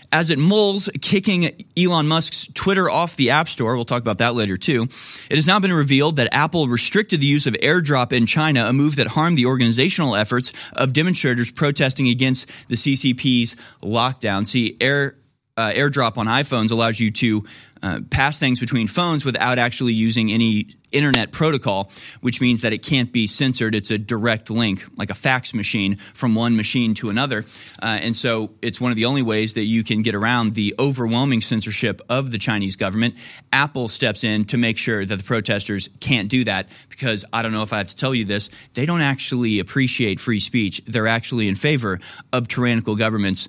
as 0.10 0.30
it 0.30 0.39
mulls 0.39 0.88
kicking 1.01 1.65
Elon 1.75 2.08
Musk's 2.08 2.48
Twitter 2.54 2.89
off 2.89 3.18
the 3.18 3.32
App 3.32 3.50
Store. 3.50 3.75
We'll 3.75 3.84
talk 3.84 4.01
about 4.01 4.20
that 4.20 4.36
later 4.36 4.56
too. 4.56 4.84
It 5.30 5.36
has 5.36 5.46
now 5.46 5.60
been 5.60 5.74
revealed 5.74 6.15
that 6.15 6.34
Apple 6.34 6.70
restricted 6.70 7.20
the 7.20 7.27
use 7.27 7.46
of 7.46 7.56
AirDrop 7.56 8.13
in 8.13 8.25
China, 8.27 8.68
a 8.68 8.72
move 8.72 8.96
that 8.96 9.08
harmed 9.08 9.38
the 9.38 9.48
organizational 9.48 10.15
efforts 10.15 10.54
of 10.77 10.94
demonstrators 10.94 11.51
protesting 11.51 12.08
against 12.08 12.50
the 12.70 12.77
CCP's 12.77 13.58
lockdown. 13.84 14.48
See, 14.48 14.77
Air 14.80 15.18
uh, 15.58 15.72
AirDrop 15.72 16.18
on 16.18 16.27
iPhones 16.27 16.72
allows 16.72 17.00
you 17.00 17.12
to 17.12 17.46
uh, 17.86 18.00
pass 18.10 18.39
things 18.39 18.60
between 18.60 18.88
phones 18.88 19.24
without 19.24 19.60
actually 19.60 19.94
using 19.94 20.32
any 20.32 20.70
internet 20.92 21.32
protocol, 21.32 21.92
which 22.22 22.42
means 22.42 22.62
that 22.62 22.74
it 22.74 22.80
can't 22.80 23.12
be 23.12 23.27
censored. 23.27 23.75
It's 23.75 23.92
a 23.92 24.00
direct 24.00 24.50
link, 24.50 24.84
like 24.98 25.12
a 25.12 25.13
fax 25.13 25.54
machine, 25.54 25.98
from 26.15 26.34
one 26.34 26.56
machine 26.56 26.96
to 26.96 27.12
another. 27.12 27.46
Uh, 27.80 28.00
and 28.01 28.15
so 28.15 28.54
it's 28.63 28.82
one 28.82 28.92
of 28.92 28.96
the 28.96 29.06
only 29.06 29.22
ways 29.22 29.54
that 29.54 29.65
you 29.65 29.84
can 29.84 30.01
get 30.01 30.15
around 30.15 30.56
the 30.56 30.74
overwhelming 30.80 31.42
censorship 31.42 32.01
of 32.10 32.32
the 32.32 32.39
Chinese 32.39 32.75
government. 32.75 33.13
Apple 33.54 33.88
steps 33.88 34.24
in 34.24 34.46
to 34.46 34.58
make 34.58 34.80
sure 34.80 35.06
that 35.06 35.15
the 35.15 35.24
protesters 35.24 35.88
can't 36.00 36.27
do 36.27 36.44
that 36.46 36.70
because 36.89 37.24
I 37.32 37.44
don't 37.44 37.51
know 37.51 37.62
if 37.62 37.72
I 37.72 37.77
have 37.77 37.89
to 37.89 37.96
tell 37.96 38.15
you 38.15 38.25
this, 38.25 38.50
they 38.74 38.88
don't 38.88 39.01
actually 39.01 39.60
appreciate 39.60 40.20
free 40.20 40.39
speech. 40.39 40.82
They're 40.88 41.08
actually 41.08 41.48
in 41.48 41.56
favor 41.56 42.00
of 42.34 42.48
tyrannical 42.48 42.96
governments 42.96 43.48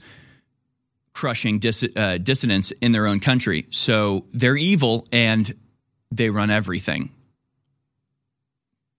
crushing 1.16 1.58
dis- 1.58 1.88
uh, 1.96 2.18
dissidents 2.18 2.72
in 2.82 2.92
their 2.92 3.06
own 3.06 3.18
country. 3.18 3.66
So 3.70 4.26
they're 4.32 4.56
evil 4.56 5.06
and 5.10 5.52
they 6.12 6.30
run 6.30 6.50
everything. 6.50 7.10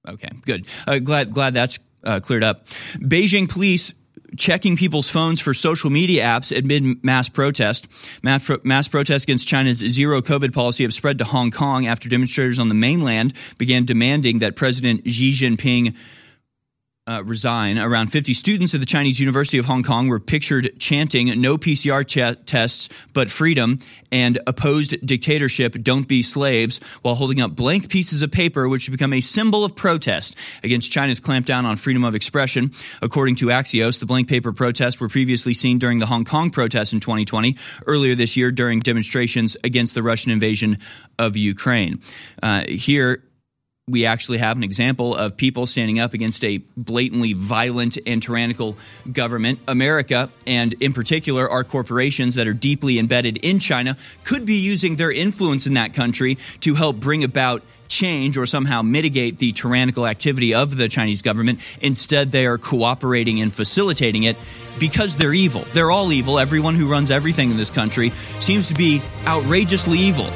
Okay, 0.07 0.29
good. 0.45 0.65
Uh, 0.87 0.99
glad 0.99 1.31
glad 1.31 1.53
that's 1.53 1.79
uh, 2.03 2.19
cleared 2.19 2.43
up. 2.43 2.67
Beijing 2.95 3.47
police 3.47 3.93
checking 4.35 4.75
people's 4.75 5.09
phones 5.09 5.39
for 5.39 5.53
social 5.53 5.89
media 5.89 6.23
apps 6.23 6.57
amid 6.57 7.03
mass 7.03 7.29
protest. 7.29 7.87
Mass, 8.23 8.43
pro- 8.43 8.57
mass 8.63 8.87
protests 8.87 9.23
against 9.23 9.47
China's 9.47 9.77
zero 9.77 10.21
COVID 10.21 10.53
policy 10.53 10.83
have 10.83 10.93
spread 10.93 11.19
to 11.19 11.23
Hong 11.23 11.51
Kong 11.51 11.87
after 11.87 12.09
demonstrators 12.09 12.59
on 12.59 12.67
the 12.67 12.75
mainland 12.75 13.33
began 13.57 13.85
demanding 13.85 14.39
that 14.39 14.55
President 14.55 15.09
Xi 15.09 15.31
Jinping 15.31 15.95
uh, 17.07 17.23
resign. 17.23 17.79
Around 17.79 18.07
50 18.07 18.33
students 18.33 18.73
at 18.73 18.79
the 18.79 18.85
Chinese 18.85 19.19
University 19.19 19.57
of 19.57 19.65
Hong 19.65 19.83
Kong 19.83 20.07
were 20.07 20.19
pictured 20.19 20.77
chanting 20.79 21.39
no 21.39 21.57
PCR 21.57 22.05
ch- 22.05 22.37
tests 22.45 22.89
but 23.13 23.31
freedom 23.31 23.79
and 24.11 24.39
opposed 24.47 25.05
dictatorship, 25.05 25.73
don't 25.81 26.07
be 26.07 26.21
slaves, 26.21 26.79
while 27.01 27.15
holding 27.15 27.41
up 27.41 27.55
blank 27.55 27.89
pieces 27.89 28.21
of 28.21 28.31
paper 28.31 28.67
which 28.69 28.85
have 28.85 28.91
become 28.91 29.13
a 29.13 29.21
symbol 29.21 29.63
of 29.63 29.75
protest 29.75 30.35
against 30.63 30.91
China's 30.91 31.19
clampdown 31.19 31.65
on 31.65 31.77
freedom 31.77 32.03
of 32.03 32.15
expression. 32.15 32.71
According 33.01 33.35
to 33.37 33.47
Axios, 33.47 33.99
the 33.99 34.05
blank 34.05 34.27
paper 34.27 34.51
protests 34.51 34.99
were 34.99 35.09
previously 35.09 35.53
seen 35.53 35.79
during 35.79 35.99
the 35.99 36.05
Hong 36.05 36.25
Kong 36.25 36.49
protests 36.49 36.93
in 36.93 36.99
2020, 36.99 37.55
earlier 37.85 38.15
this 38.15 38.37
year 38.37 38.51
during 38.51 38.79
demonstrations 38.79 39.55
against 39.63 39.93
the 39.93 40.03
Russian 40.03 40.31
invasion 40.31 40.79
of 41.19 41.35
Ukraine. 41.35 42.01
Uh, 42.41 42.63
here, 42.67 43.23
we 43.89 44.05
actually 44.05 44.37
have 44.37 44.57
an 44.57 44.63
example 44.63 45.15
of 45.15 45.37
people 45.37 45.65
standing 45.65 45.97
up 45.97 46.13
against 46.13 46.43
a 46.43 46.57
blatantly 46.75 47.31
violent 47.31 47.97
and 48.05 48.21
tyrannical 48.21 48.75
government. 49.13 49.59
America, 49.65 50.29
and 50.45 50.73
in 50.81 50.91
particular, 50.91 51.49
our 51.49 51.63
corporations 51.63 52.35
that 52.35 52.49
are 52.49 52.53
deeply 52.53 52.99
embedded 52.99 53.37
in 53.37 53.59
China, 53.59 53.95
could 54.25 54.45
be 54.45 54.55
using 54.55 54.97
their 54.97 55.09
influence 55.09 55.67
in 55.67 55.75
that 55.75 55.93
country 55.93 56.37
to 56.59 56.75
help 56.75 56.97
bring 56.97 57.23
about 57.23 57.63
change 57.87 58.37
or 58.37 58.45
somehow 58.45 58.81
mitigate 58.81 59.37
the 59.37 59.53
tyrannical 59.53 60.05
activity 60.05 60.53
of 60.53 60.75
the 60.75 60.89
Chinese 60.89 61.21
government. 61.21 61.61
Instead, 61.79 62.33
they 62.33 62.45
are 62.45 62.57
cooperating 62.57 63.39
and 63.39 63.53
facilitating 63.53 64.23
it 64.23 64.35
because 64.81 65.15
they're 65.15 65.33
evil. 65.33 65.61
They're 65.71 65.91
all 65.91 66.11
evil. 66.11 66.39
Everyone 66.39 66.75
who 66.75 66.91
runs 66.91 67.09
everything 67.09 67.51
in 67.51 67.55
this 67.55 67.71
country 67.71 68.11
seems 68.41 68.67
to 68.67 68.73
be 68.73 69.01
outrageously 69.25 69.97
evil. 69.97 70.29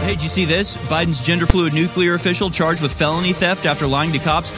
Hey, 0.00 0.14
did 0.14 0.22
you 0.22 0.28
see 0.28 0.44
this? 0.44 0.76
Biden's 0.88 1.20
gender 1.20 1.44
fluid 1.44 1.74
nuclear 1.74 2.14
official 2.14 2.50
charged 2.50 2.80
with 2.80 2.92
felony 2.92 3.32
theft 3.32 3.66
after 3.66 3.86
lying 3.86 4.12
to 4.12 4.18
cops. 4.18 4.50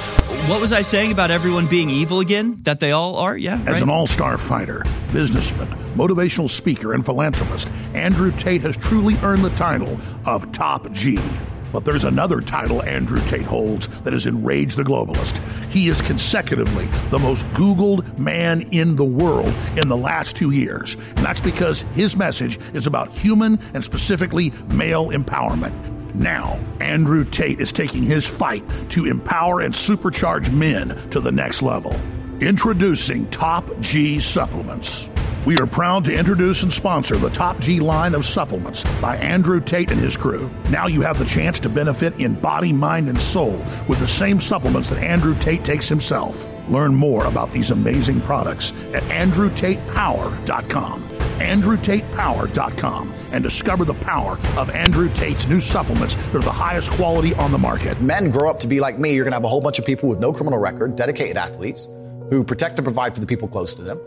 What 0.49 0.61
was 0.61 0.70
I 0.73 0.82
saying 0.82 1.12
about 1.12 1.30
everyone 1.30 1.66
being 1.66 1.90
evil 1.90 2.20
again? 2.20 2.62
That 2.62 2.78
they 2.78 2.92
all 2.92 3.16
are? 3.16 3.37
Yeah. 3.37 3.61
As 3.62 3.66
right? 3.66 3.82
an 3.82 3.90
all 3.90 4.06
star 4.06 4.38
fighter, 4.38 4.85
businessman, 5.12 5.68
motivational 5.97 6.49
speaker, 6.49 6.92
and 6.92 7.04
philanthropist, 7.04 7.68
Andrew 7.94 8.30
Tate 8.38 8.62
has 8.62 8.76
truly 8.76 9.16
earned 9.23 9.44
the 9.44 9.50
title 9.50 9.99
of 10.25 10.52
Top 10.52 10.90
G. 10.92 11.18
But 11.72 11.84
there's 11.84 12.04
another 12.04 12.40
title 12.40 12.82
Andrew 12.82 13.24
Tate 13.26 13.46
holds 13.46 13.88
that 14.02 14.12
has 14.12 14.26
enraged 14.26 14.76
the 14.76 14.82
globalist. 14.82 15.38
He 15.70 15.88
is 15.88 16.00
consecutively 16.02 16.86
the 17.10 17.18
most 17.18 17.46
Googled 17.48 18.18
man 18.18 18.62
in 18.72 18.96
the 18.96 19.04
world 19.04 19.54
in 19.76 19.88
the 19.88 19.96
last 19.96 20.36
two 20.36 20.50
years. 20.50 20.94
And 20.94 21.24
that's 21.24 21.40
because 21.40 21.80
his 21.94 22.16
message 22.16 22.58
is 22.74 22.86
about 22.86 23.12
human 23.12 23.58
and 23.74 23.84
specifically 23.84 24.50
male 24.68 25.10
empowerment. 25.10 26.14
Now, 26.14 26.58
Andrew 26.80 27.24
Tate 27.24 27.60
is 27.60 27.72
taking 27.72 28.02
his 28.02 28.26
fight 28.26 28.64
to 28.90 29.06
empower 29.06 29.60
and 29.60 29.72
supercharge 29.72 30.52
men 30.52 31.10
to 31.10 31.20
the 31.20 31.32
next 31.32 31.62
level. 31.62 31.94
Introducing 32.40 33.28
Top 33.30 33.68
G 33.80 34.18
Supplements. 34.18 35.09
We 35.47 35.59
are 35.59 35.66
proud 35.66 36.04
to 36.04 36.14
introduce 36.14 36.62
and 36.62 36.70
sponsor 36.70 37.16
the 37.16 37.30
Top 37.30 37.59
G 37.61 37.80
line 37.80 38.14
of 38.14 38.26
supplements 38.26 38.85
by 39.00 39.16
Andrew 39.16 39.59
Tate 39.59 39.90
and 39.90 39.99
his 39.99 40.14
crew. 40.14 40.50
Now 40.68 40.87
you 40.87 41.00
have 41.00 41.18
the 41.18 41.25
chance 41.25 41.59
to 41.61 41.70
benefit 41.70 42.20
in 42.20 42.35
body, 42.35 42.75
mind, 42.75 43.09
and 43.09 43.18
soul 43.18 43.64
with 43.88 44.00
the 44.00 44.06
same 44.06 44.38
supplements 44.38 44.90
that 44.90 44.99
Andrew 44.99 45.35
Tate 45.40 45.64
takes 45.64 45.88
himself. 45.88 46.47
Learn 46.68 46.94
more 46.94 47.25
about 47.25 47.50
these 47.50 47.70
amazing 47.70 48.20
products 48.20 48.75
at 48.92 49.02
andrewtatepower.com. 49.04 51.09
andrewtatepower.com 51.09 53.14
and 53.32 53.42
discover 53.42 53.87
the 53.87 53.94
power 53.94 54.38
of 54.59 54.68
Andrew 54.68 55.09
Tate's 55.14 55.47
new 55.47 55.61
supplements 55.61 56.16
that 56.16 56.35
are 56.35 56.40
the 56.40 56.52
highest 56.52 56.90
quality 56.90 57.32
on 57.37 57.50
the 57.50 57.56
market. 57.56 57.99
Men 58.02 58.30
grow 58.30 58.50
up 58.50 58.61
to 58.61 58.66
be 58.66 58.78
like 58.78 58.99
me, 58.99 59.14
you're 59.14 59.25
going 59.25 59.32
to 59.32 59.37
have 59.37 59.44
a 59.44 59.49
whole 59.49 59.62
bunch 59.62 59.78
of 59.78 59.87
people 59.87 60.11
with 60.11 60.18
no 60.18 60.35
criminal 60.35 60.59
record, 60.59 60.97
dedicated 60.97 61.38
athletes 61.38 61.88
who 62.28 62.44
protect 62.44 62.76
and 62.76 62.85
provide 62.85 63.14
for 63.14 63.20
the 63.20 63.26
people 63.26 63.49
close 63.49 63.75
to 63.75 63.80
them. 63.82 63.99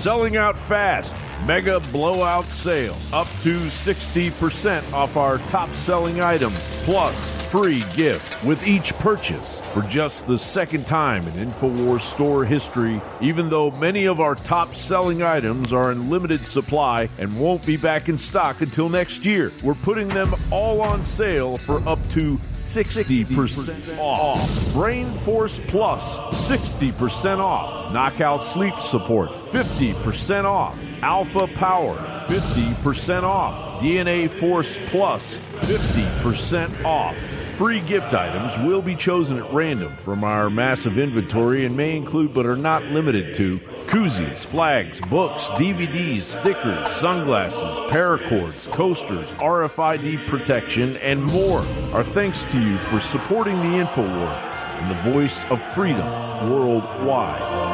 Selling 0.00 0.36
out 0.36 0.56
fast. 0.56 1.16
Mega 1.44 1.80
blowout 1.90 2.44
sale. 2.44 2.96
Up 3.12 3.26
to 3.42 3.58
60% 3.58 4.92
off 4.92 5.16
our 5.16 5.38
top 5.48 5.70
selling 5.70 6.20
items. 6.20 6.68
Plus, 6.84 7.32
free 7.50 7.82
gift 7.96 8.44
with 8.44 8.64
each 8.64 8.94
purchase 8.98 9.58
for 9.58 9.82
just 9.82 10.28
the 10.28 10.38
second 10.38 10.86
time 10.86 11.26
in 11.26 11.48
InfoWars 11.48 12.02
store 12.02 12.44
history, 12.44 13.00
even 13.20 13.50
though 13.50 13.72
many 13.72 14.04
of 14.04 14.20
our 14.20 14.36
top 14.36 14.72
selling 14.72 15.20
items 15.20 15.72
are 15.72 15.90
in 15.90 16.08
limited 16.08 16.46
supply 16.46 17.08
and 17.18 17.36
won't 17.36 17.66
be 17.66 17.76
back 17.76 18.08
in 18.08 18.18
stock 18.18 18.60
until 18.60 18.88
next 18.88 19.26
year. 19.26 19.50
We're 19.64 19.74
putting 19.74 20.06
them 20.06 20.32
all 20.52 20.80
on 20.80 21.02
sale 21.02 21.56
for 21.56 21.78
up 21.88 21.98
to 22.10 22.38
60% 22.52 23.98
off. 23.98 24.72
Brain 24.72 25.06
Force 25.06 25.58
Plus, 25.58 26.18
60% 26.18 27.40
off. 27.40 27.92
Knockout 27.92 28.44
sleep 28.44 28.78
support, 28.78 29.30
50% 29.30 29.87
off. 29.94 30.78
Alpha 31.02 31.46
Power, 31.48 31.96
50% 32.26 33.22
off. 33.22 33.80
DNA 33.80 34.28
Force 34.28 34.78
Plus, 34.90 35.38
50% 35.38 36.84
off. 36.84 37.16
Free 37.58 37.80
gift 37.80 38.14
items 38.14 38.56
will 38.58 38.80
be 38.80 38.94
chosen 38.94 39.38
at 39.38 39.52
random 39.52 39.96
from 39.96 40.22
our 40.22 40.48
massive 40.48 40.96
inventory 40.96 41.66
and 41.66 41.76
may 41.76 41.96
include 41.96 42.32
but 42.32 42.46
are 42.46 42.56
not 42.56 42.84
limited 42.84 43.34
to 43.34 43.58
koozies, 43.88 44.46
flags, 44.46 45.00
books, 45.00 45.50
DVDs, 45.50 46.22
stickers, 46.22 46.88
sunglasses, 46.88 47.80
paracords, 47.90 48.70
coasters, 48.70 49.32
RFID 49.32 50.26
protection, 50.28 50.96
and 50.98 51.24
more. 51.24 51.60
Our 51.92 52.04
thanks 52.04 52.44
to 52.44 52.60
you 52.60 52.76
for 52.78 53.00
supporting 53.00 53.56
the 53.56 53.82
InfoWar 53.82 54.48
and 54.78 54.90
the 54.90 55.10
voice 55.10 55.44
of 55.50 55.60
freedom 55.60 56.06
worldwide. 56.48 57.67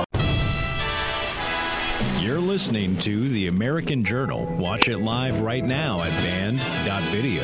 Listening 2.54 2.96
to 2.98 3.28
The 3.30 3.48
American 3.48 4.04
Journal. 4.04 4.46
Watch 4.46 4.88
it 4.88 4.98
live 4.98 5.40
right 5.40 5.64
now 5.64 6.00
at 6.02 6.10
band.video. 6.22 7.42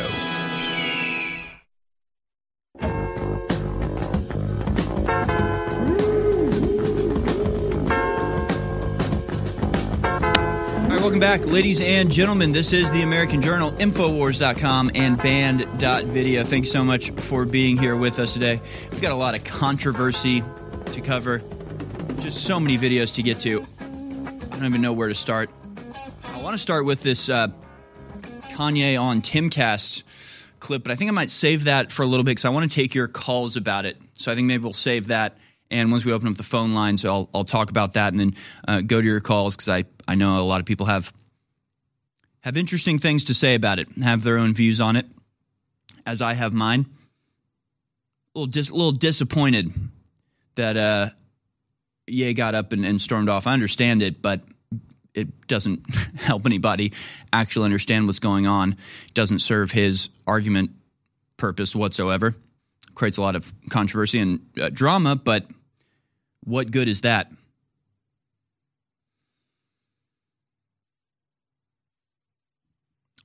Back, 11.18 11.44
ladies 11.44 11.80
and 11.80 12.10
gentlemen. 12.10 12.52
This 12.52 12.72
is 12.72 12.90
the 12.92 13.02
American 13.02 13.42
Journal, 13.42 13.72
Infowars.com, 13.72 14.92
and 14.94 15.18
Band.video. 15.18 16.44
Thanks 16.44 16.70
so 16.70 16.82
much 16.82 17.10
for 17.10 17.44
being 17.44 17.76
here 17.76 17.96
with 17.96 18.18
us 18.20 18.32
today. 18.32 18.60
We've 18.92 19.02
got 19.02 19.12
a 19.12 19.16
lot 19.16 19.34
of 19.34 19.42
controversy 19.44 20.42
to 20.86 21.00
cover, 21.00 21.42
just 22.20 22.44
so 22.44 22.58
many 22.58 22.78
videos 22.78 23.12
to 23.16 23.22
get 23.22 23.40
to. 23.40 23.66
I 24.60 24.62
don't 24.62 24.72
even 24.72 24.82
know 24.82 24.92
where 24.92 25.08
to 25.08 25.14
start. 25.14 25.48
I 26.22 26.42
want 26.42 26.52
to 26.52 26.58
start 26.58 26.84
with 26.84 27.00
this 27.00 27.30
uh, 27.30 27.48
Kanye 28.50 29.00
on 29.00 29.22
Timcast 29.22 30.02
clip, 30.58 30.82
but 30.82 30.92
I 30.92 30.96
think 30.96 31.10
I 31.10 31.14
might 31.14 31.30
save 31.30 31.64
that 31.64 31.90
for 31.90 32.02
a 32.02 32.06
little 32.06 32.24
bit 32.24 32.32
because 32.32 32.44
I 32.44 32.50
want 32.50 32.70
to 32.70 32.74
take 32.74 32.94
your 32.94 33.08
calls 33.08 33.56
about 33.56 33.86
it. 33.86 33.96
So 34.18 34.30
I 34.30 34.34
think 34.34 34.46
maybe 34.46 34.62
we'll 34.62 34.74
save 34.74 35.06
that. 35.06 35.38
And 35.70 35.90
once 35.90 36.04
we 36.04 36.12
open 36.12 36.28
up 36.28 36.34
the 36.34 36.42
phone 36.42 36.74
lines, 36.74 37.06
I'll, 37.06 37.30
I'll 37.34 37.46
talk 37.46 37.70
about 37.70 37.94
that 37.94 38.12
and 38.12 38.18
then 38.18 38.34
uh, 38.68 38.82
go 38.82 39.00
to 39.00 39.06
your 39.06 39.20
calls 39.20 39.56
because 39.56 39.70
I, 39.70 39.84
I 40.06 40.14
know 40.14 40.38
a 40.38 40.44
lot 40.44 40.60
of 40.60 40.66
people 40.66 40.84
have 40.84 41.10
have 42.40 42.58
interesting 42.58 42.98
things 42.98 43.24
to 43.24 43.32
say 43.32 43.54
about 43.54 43.78
it, 43.78 43.88
have 44.02 44.22
their 44.24 44.36
own 44.36 44.52
views 44.52 44.78
on 44.78 44.96
it, 44.96 45.06
as 46.04 46.20
I 46.20 46.34
have 46.34 46.52
mine. 46.52 46.84
A 48.34 48.38
little, 48.38 48.52
dis- 48.52 48.70
little 48.70 48.92
disappointed 48.92 49.72
that 50.56 50.76
uh, 50.76 51.10
Ye 52.10 52.34
got 52.34 52.54
up 52.54 52.72
and, 52.72 52.84
and 52.84 53.00
stormed 53.00 53.28
off. 53.28 53.46
I 53.46 53.52
understand 53.52 54.02
it, 54.02 54.20
but 54.20 54.40
it 55.14 55.46
doesn't 55.46 55.94
help 56.16 56.46
anybody 56.46 56.92
actually 57.32 57.66
understand 57.66 58.06
what's 58.06 58.18
going 58.18 58.46
on. 58.46 58.72
It 59.06 59.14
doesn't 59.14 59.40
serve 59.40 59.70
his 59.70 60.10
argument 60.26 60.70
purpose 61.36 61.74
whatsoever. 61.74 62.34
Creates 62.94 63.18
a 63.18 63.22
lot 63.22 63.36
of 63.36 63.52
controversy 63.70 64.18
and 64.18 64.40
uh, 64.60 64.68
drama, 64.70 65.16
but 65.16 65.46
what 66.44 66.70
good 66.70 66.88
is 66.88 67.02
that? 67.02 67.30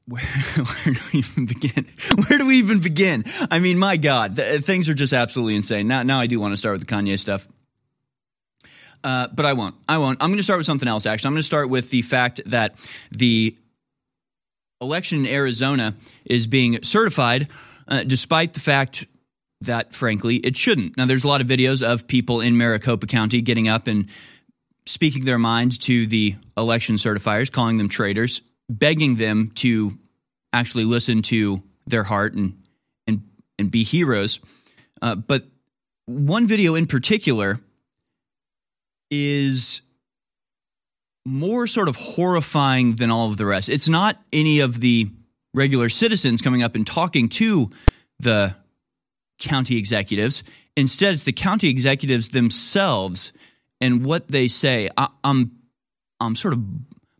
Where, 0.07 0.21
where, 0.55 0.93
do 0.93 0.99
we 1.11 1.19
even 1.19 1.45
begin? 1.47 1.87
Where 2.27 2.37
do 2.37 2.45
we 2.45 2.57
even 2.57 2.79
begin? 2.79 3.25
I 3.49 3.57
mean, 3.57 3.79
my 3.79 3.97
God, 3.97 4.35
th- 4.35 4.61
things 4.61 4.87
are 4.87 4.93
just 4.93 5.13
absolutely 5.13 5.55
insane. 5.55 5.87
Now, 5.87 6.03
now 6.03 6.19
I 6.19 6.27
do 6.27 6.39
want 6.39 6.53
to 6.53 6.57
start 6.57 6.77
with 6.77 6.87
the 6.87 6.93
Kanye 6.93 7.17
stuff. 7.17 7.47
Uh, 9.05 9.27
but 9.27 9.45
I 9.45 9.53
won't. 9.53 9.75
I 9.87 9.99
won't. 9.99 10.19
I'm 10.19 10.29
going 10.29 10.37
to 10.37 10.43
start 10.43 10.57
with 10.57 10.65
something 10.65 10.87
else, 10.87 11.05
actually. 11.05 11.27
I'm 11.27 11.33
going 11.33 11.41
to 11.41 11.45
start 11.45 11.69
with 11.69 11.91
the 11.91 12.01
fact 12.01 12.41
that 12.47 12.75
the 13.11 13.55
election 14.81 15.19
in 15.19 15.27
Arizona 15.27 15.93
is 16.25 16.47
being 16.47 16.81
certified, 16.81 17.47
uh, 17.87 18.01
despite 18.01 18.53
the 18.53 18.59
fact 18.59 19.05
that, 19.61 19.93
frankly, 19.93 20.37
it 20.37 20.57
shouldn't. 20.57 20.97
Now, 20.97 21.05
there's 21.05 21.23
a 21.23 21.27
lot 21.27 21.39
of 21.39 21.45
videos 21.45 21.83
of 21.83 22.07
people 22.07 22.41
in 22.41 22.57
Maricopa 22.57 23.05
County 23.05 23.41
getting 23.41 23.67
up 23.67 23.85
and 23.85 24.09
speaking 24.87 25.23
their 25.23 25.37
minds 25.37 25.77
to 25.77 26.07
the 26.07 26.35
election 26.57 26.95
certifiers, 26.95 27.51
calling 27.51 27.77
them 27.77 27.89
traitors, 27.89 28.41
begging 28.69 29.17
them 29.17 29.51
to 29.55 29.91
actually 30.51 30.85
listen 30.85 31.21
to 31.21 31.61
their 31.85 32.03
heart 32.03 32.33
and 32.33 32.59
and 33.05 33.21
and 33.59 33.69
be 33.69 33.83
heroes. 33.83 34.39
Uh, 34.99 35.13
but 35.13 35.43
one 36.07 36.47
video 36.47 36.73
in 36.73 36.87
particular 36.87 37.59
is 39.11 39.81
more 41.25 41.67
sort 41.67 41.89
of 41.89 41.95
horrifying 41.95 42.95
than 42.95 43.11
all 43.11 43.27
of 43.29 43.37
the 43.37 43.45
rest. 43.45 43.69
It's 43.69 43.89
not 43.89 44.21
any 44.31 44.59
of 44.59 44.79
the 44.79 45.09
regular 45.53 45.89
citizens 45.89 46.41
coming 46.41 46.63
up 46.63 46.75
and 46.75 46.85
talking 46.85 47.29
to 47.29 47.71
the 48.19 48.55
county 49.39 49.77
executives. 49.77 50.43
Instead, 50.77 51.13
it's 51.13 51.23
the 51.23 51.33
county 51.33 51.69
executives 51.69 52.29
themselves 52.29 53.33
and 53.81 54.05
what 54.05 54.27
they 54.27 54.47
say. 54.47 54.89
I, 54.97 55.07
I'm, 55.23 55.51
I'm 56.19 56.35
sort 56.35 56.53
of, 56.53 56.63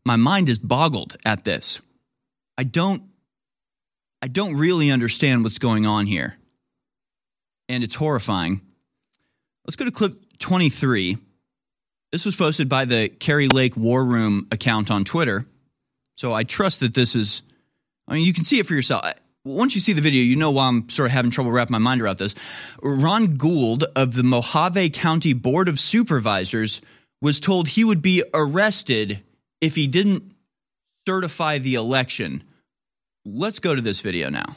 my 0.06 0.16
mind 0.18 0.50
is 0.50 0.60
boggled 0.60 1.18
at 1.26 1.44
this. 1.44 1.82
I 2.58 2.64
don't, 2.64 3.04
I 4.22 4.28
don't 4.28 4.56
really 4.56 4.92
understand 4.92 5.44
what's 5.44 5.60
going 5.60 5.86
on 5.86 6.06
here. 6.06 6.38
and 7.68 7.84
it's 7.84 7.96
horrifying. 7.96 8.62
Let's 9.66 9.76
go 9.76 9.86
to 9.86 9.92
clip 9.92 10.38
23. 10.40 11.18
This 12.16 12.24
was 12.24 12.38
posted 12.38 12.70
by 12.70 12.86
the 12.86 13.10
Kari 13.10 13.50
Lake 13.50 13.76
War 13.76 14.02
Room 14.02 14.48
account 14.50 14.90
on 14.90 15.04
Twitter. 15.04 15.46
So 16.16 16.32
I 16.32 16.46
trust 16.46 16.80
that 16.80 16.94
this 16.94 17.14
is, 17.14 17.44
I 18.08 18.14
mean, 18.14 18.26
you 18.26 18.32
can 18.32 18.46
see 18.46 18.58
it 18.58 18.66
for 18.66 18.74
yourself. 18.74 19.04
Once 19.44 19.76
you 19.76 19.82
see 19.82 19.92
the 19.92 20.02
video, 20.02 20.24
you 20.24 20.38
know 20.38 20.52
why 20.52 20.70
I'm 20.70 20.88
sort 20.88 21.08
of 21.08 21.12
having 21.12 21.30
trouble 21.30 21.52
wrapping 21.52 21.74
my 21.74 21.78
mind 21.78 22.02
around 22.02 22.18
this. 22.18 22.34
Ron 22.82 23.36
Gould 23.36 23.84
of 23.98 24.14
the 24.14 24.22
Mohave 24.22 24.94
County 24.94 25.34
Board 25.34 25.68
of 25.68 25.78
Supervisors 25.78 26.80
was 27.22 27.42
told 27.42 27.68
he 27.68 27.84
would 27.84 28.02
be 28.02 28.24
arrested 28.34 29.20
if 29.60 29.76
he 29.76 29.86
didn't 29.86 30.24
certify 31.06 31.58
the 31.58 31.76
election. 31.76 32.44
Let's 33.26 33.60
go 33.60 33.76
to 33.76 33.82
this 33.82 34.00
video 34.00 34.30
now. 34.30 34.56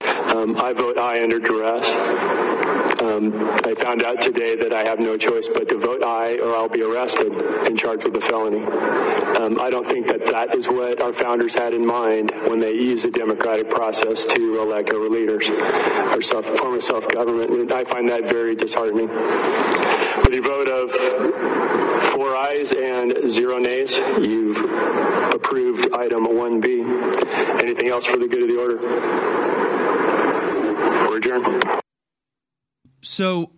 Um, 0.00 0.56
I 0.56 0.72
vote 0.72 0.98
aye 0.98 1.22
under 1.22 1.38
duress. 1.38 2.53
Um, 3.04 3.34
I 3.64 3.74
found 3.74 4.02
out 4.02 4.22
today 4.22 4.56
that 4.56 4.72
I 4.72 4.82
have 4.88 4.98
no 4.98 5.18
choice 5.18 5.46
but 5.46 5.68
to 5.68 5.78
vote 5.78 6.02
aye 6.02 6.38
or 6.38 6.54
I'll 6.54 6.70
be 6.70 6.80
arrested 6.80 7.32
and 7.32 7.78
charged 7.78 8.04
with 8.04 8.16
a 8.16 8.20
felony. 8.20 8.64
Um, 8.64 9.60
I 9.60 9.68
don't 9.68 9.86
think 9.86 10.06
that 10.06 10.24
that 10.24 10.54
is 10.54 10.68
what 10.68 11.02
our 11.02 11.12
founders 11.12 11.54
had 11.54 11.74
in 11.74 11.84
mind 11.84 12.30
when 12.46 12.60
they 12.60 12.72
used 12.72 13.04
the 13.04 13.10
democratic 13.10 13.68
process 13.68 14.24
to 14.28 14.58
elect 14.58 14.90
our 14.94 15.06
leaders, 15.10 15.50
our 15.50 16.22
self, 16.22 16.46
form 16.56 16.76
of 16.76 16.82
self-government. 16.82 17.50
And 17.50 17.72
I 17.72 17.84
find 17.84 18.08
that 18.08 18.22
very 18.22 18.56
disheartening. 18.56 19.08
With 19.08 20.32
your 20.32 20.42
vote 20.42 20.68
of 20.68 20.90
four 22.06 22.34
ayes 22.36 22.72
and 22.72 23.28
zero 23.28 23.58
nays, 23.58 23.98
you've 24.18 24.56
approved 25.34 25.92
item 25.92 26.24
1B. 26.26 27.60
Anything 27.60 27.88
else 27.90 28.06
for 28.06 28.16
the 28.16 28.28
good 28.28 28.44
of 28.44 28.48
the 28.48 28.58
order? 28.58 28.78
We're 31.06 31.18
adjourned. 31.18 31.83
So, 33.04 33.52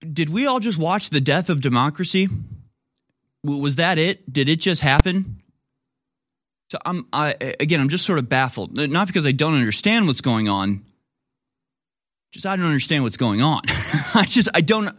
did 0.00 0.28
we 0.30 0.46
all 0.46 0.60
just 0.60 0.78
watch 0.78 1.10
the 1.10 1.20
death 1.20 1.50
of 1.50 1.60
democracy? 1.60 2.28
Was 3.44 3.76
that 3.76 3.98
it? 3.98 4.30
Did 4.30 4.48
it 4.48 4.56
just 4.56 4.82
happen? 4.82 5.40
So 6.70 6.78
I'm 6.84 7.06
I 7.12 7.34
again 7.58 7.80
I'm 7.80 7.88
just 7.88 8.04
sort 8.04 8.18
of 8.18 8.28
baffled. 8.28 8.76
Not 8.76 9.06
because 9.06 9.26
I 9.26 9.32
don't 9.32 9.54
understand 9.54 10.06
what's 10.06 10.20
going 10.20 10.48
on. 10.48 10.84
Just 12.32 12.46
I 12.46 12.54
don't 12.56 12.66
understand 12.66 13.02
what's 13.02 13.16
going 13.16 13.42
on. 13.42 13.62
I 14.14 14.24
just 14.26 14.48
I 14.54 14.60
don't 14.60 14.96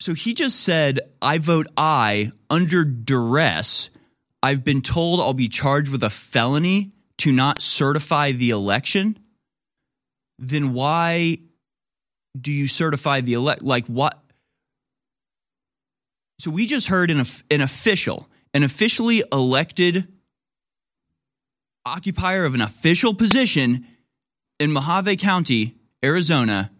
So 0.00 0.14
he 0.14 0.34
just 0.34 0.60
said 0.60 1.00
I 1.22 1.38
vote 1.38 1.68
I 1.76 2.32
under 2.50 2.84
duress. 2.84 3.90
I've 4.42 4.64
been 4.64 4.82
told 4.82 5.20
I'll 5.20 5.32
be 5.32 5.48
charged 5.48 5.90
with 5.90 6.02
a 6.02 6.10
felony 6.10 6.92
to 7.18 7.30
not 7.30 7.62
certify 7.62 8.32
the 8.32 8.50
election. 8.50 9.18
Then 10.38 10.72
why 10.72 11.38
do 12.38 12.50
you 12.52 12.66
certify 12.66 13.20
the 13.20 13.34
elect? 13.34 13.62
Like 13.62 13.86
what? 13.86 14.20
So 16.40 16.50
we 16.50 16.66
just 16.66 16.88
heard 16.88 17.10
an, 17.10 17.24
an 17.50 17.60
official, 17.60 18.28
an 18.52 18.62
officially 18.62 19.22
elected 19.32 20.08
occupier 21.86 22.44
of 22.44 22.54
an 22.54 22.60
official 22.60 23.14
position 23.14 23.86
in 24.58 24.70
Mohave 24.70 25.18
County, 25.18 25.76
Arizona, 26.04 26.70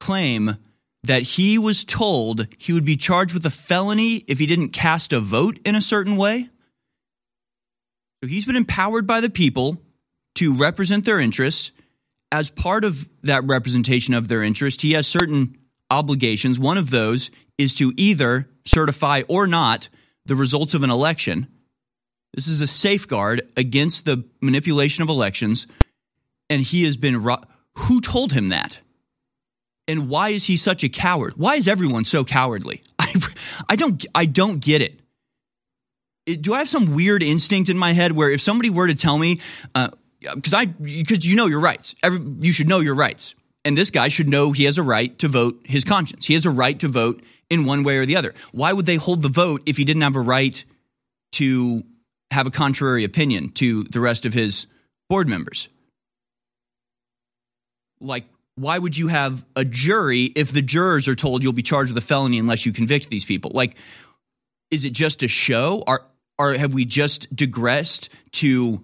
claim 0.00 0.56
that 1.04 1.22
he 1.22 1.58
was 1.58 1.84
told 1.84 2.46
he 2.58 2.72
would 2.72 2.84
be 2.84 2.96
charged 2.96 3.32
with 3.32 3.46
a 3.46 3.50
felony 3.50 4.16
if 4.26 4.38
he 4.38 4.46
didn't 4.46 4.70
cast 4.70 5.12
a 5.12 5.20
vote 5.20 5.58
in 5.64 5.74
a 5.74 5.80
certain 5.80 6.16
way. 6.16 6.48
So 8.22 8.28
he's 8.28 8.44
been 8.44 8.56
empowered 8.56 9.06
by 9.06 9.20
the 9.20 9.30
people 9.30 9.80
to 10.36 10.54
represent 10.54 11.04
their 11.04 11.20
interests 11.20 11.72
as 12.32 12.50
part 12.50 12.84
of 12.84 13.08
that 13.22 13.44
representation 13.44 14.14
of 14.14 14.28
their 14.28 14.42
interest, 14.42 14.82
he 14.82 14.92
has 14.92 15.06
certain 15.06 15.58
obligations. 15.90 16.58
One 16.58 16.78
of 16.78 16.90
those 16.90 17.30
is 17.58 17.74
to 17.74 17.92
either 17.96 18.48
certify 18.64 19.22
or 19.28 19.46
not 19.46 19.88
the 20.26 20.36
results 20.36 20.74
of 20.74 20.82
an 20.82 20.90
election. 20.90 21.48
This 22.34 22.46
is 22.46 22.60
a 22.60 22.66
safeguard 22.66 23.42
against 23.56 24.04
the 24.04 24.24
manipulation 24.40 25.02
of 25.02 25.08
elections. 25.08 25.66
And 26.48 26.62
he 26.62 26.84
has 26.84 26.96
been. 26.96 27.14
Who 27.74 28.00
told 28.00 28.32
him 28.32 28.50
that? 28.50 28.78
And 29.88 30.08
why 30.08 30.30
is 30.30 30.44
he 30.44 30.56
such 30.56 30.84
a 30.84 30.88
coward? 30.88 31.34
Why 31.36 31.54
is 31.54 31.66
everyone 31.66 32.04
so 32.04 32.24
cowardly? 32.24 32.82
I, 32.98 33.12
I 33.68 33.76
don't. 33.76 34.04
I 34.14 34.26
don't 34.26 34.60
get 34.60 34.82
it. 34.82 35.00
Do 36.42 36.54
I 36.54 36.58
have 36.58 36.68
some 36.68 36.94
weird 36.94 37.22
instinct 37.22 37.70
in 37.70 37.78
my 37.78 37.92
head 37.92 38.12
where 38.12 38.30
if 38.30 38.40
somebody 38.40 38.70
were 38.70 38.86
to 38.86 38.94
tell 38.94 39.18
me, 39.18 39.40
uh, 39.74 39.88
Uh, 40.26 40.34
because 40.34 40.54
I 40.54 40.66
because 40.66 41.24
you 41.24 41.36
know 41.36 41.46
your 41.46 41.60
rights. 41.60 41.94
Every, 42.02 42.20
you 42.40 42.52
should 42.52 42.68
know 42.68 42.80
your 42.80 42.94
rights, 42.94 43.34
and 43.64 43.76
this 43.76 43.90
guy 43.90 44.08
should 44.08 44.28
know 44.28 44.52
he 44.52 44.64
has 44.64 44.78
a 44.78 44.82
right 44.82 45.16
to 45.18 45.28
vote 45.28 45.60
his 45.64 45.84
conscience. 45.84 46.26
He 46.26 46.34
has 46.34 46.46
a 46.46 46.50
right 46.50 46.78
to 46.80 46.88
vote 46.88 47.22
in 47.48 47.64
one 47.64 47.82
way 47.84 47.96
or 47.96 48.06
the 48.06 48.16
other. 48.16 48.34
Why 48.52 48.72
would 48.72 48.86
they 48.86 48.96
hold 48.96 49.22
the 49.22 49.28
vote 49.28 49.62
if 49.66 49.76
he 49.76 49.84
didn't 49.84 50.02
have 50.02 50.16
a 50.16 50.20
right 50.20 50.62
to 51.32 51.82
have 52.30 52.46
a 52.46 52.50
contrary 52.50 53.04
opinion 53.04 53.50
to 53.50 53.84
the 53.84 54.00
rest 54.00 54.26
of 54.26 54.32
his 54.32 54.66
board 55.08 55.28
members? 55.28 55.68
Like, 58.00 58.24
why 58.54 58.78
would 58.78 58.96
you 58.96 59.08
have 59.08 59.44
a 59.56 59.64
jury 59.64 60.24
if 60.24 60.52
the 60.52 60.62
jurors 60.62 61.08
are 61.08 61.14
told 61.14 61.42
you'll 61.42 61.52
be 61.52 61.62
charged 61.62 61.92
with 61.92 62.02
a 62.02 62.06
felony 62.06 62.38
unless 62.38 62.66
you 62.66 62.72
convict 62.72 63.10
these 63.10 63.24
people? 63.24 63.50
Like, 63.54 63.76
is 64.70 64.84
it 64.84 64.92
just 64.92 65.22
a 65.22 65.28
show? 65.28 65.82
Are 65.86 66.06
or 66.38 66.54
have 66.54 66.72
we 66.72 66.86
just 66.86 67.34
digressed 67.34 68.08
to 68.32 68.82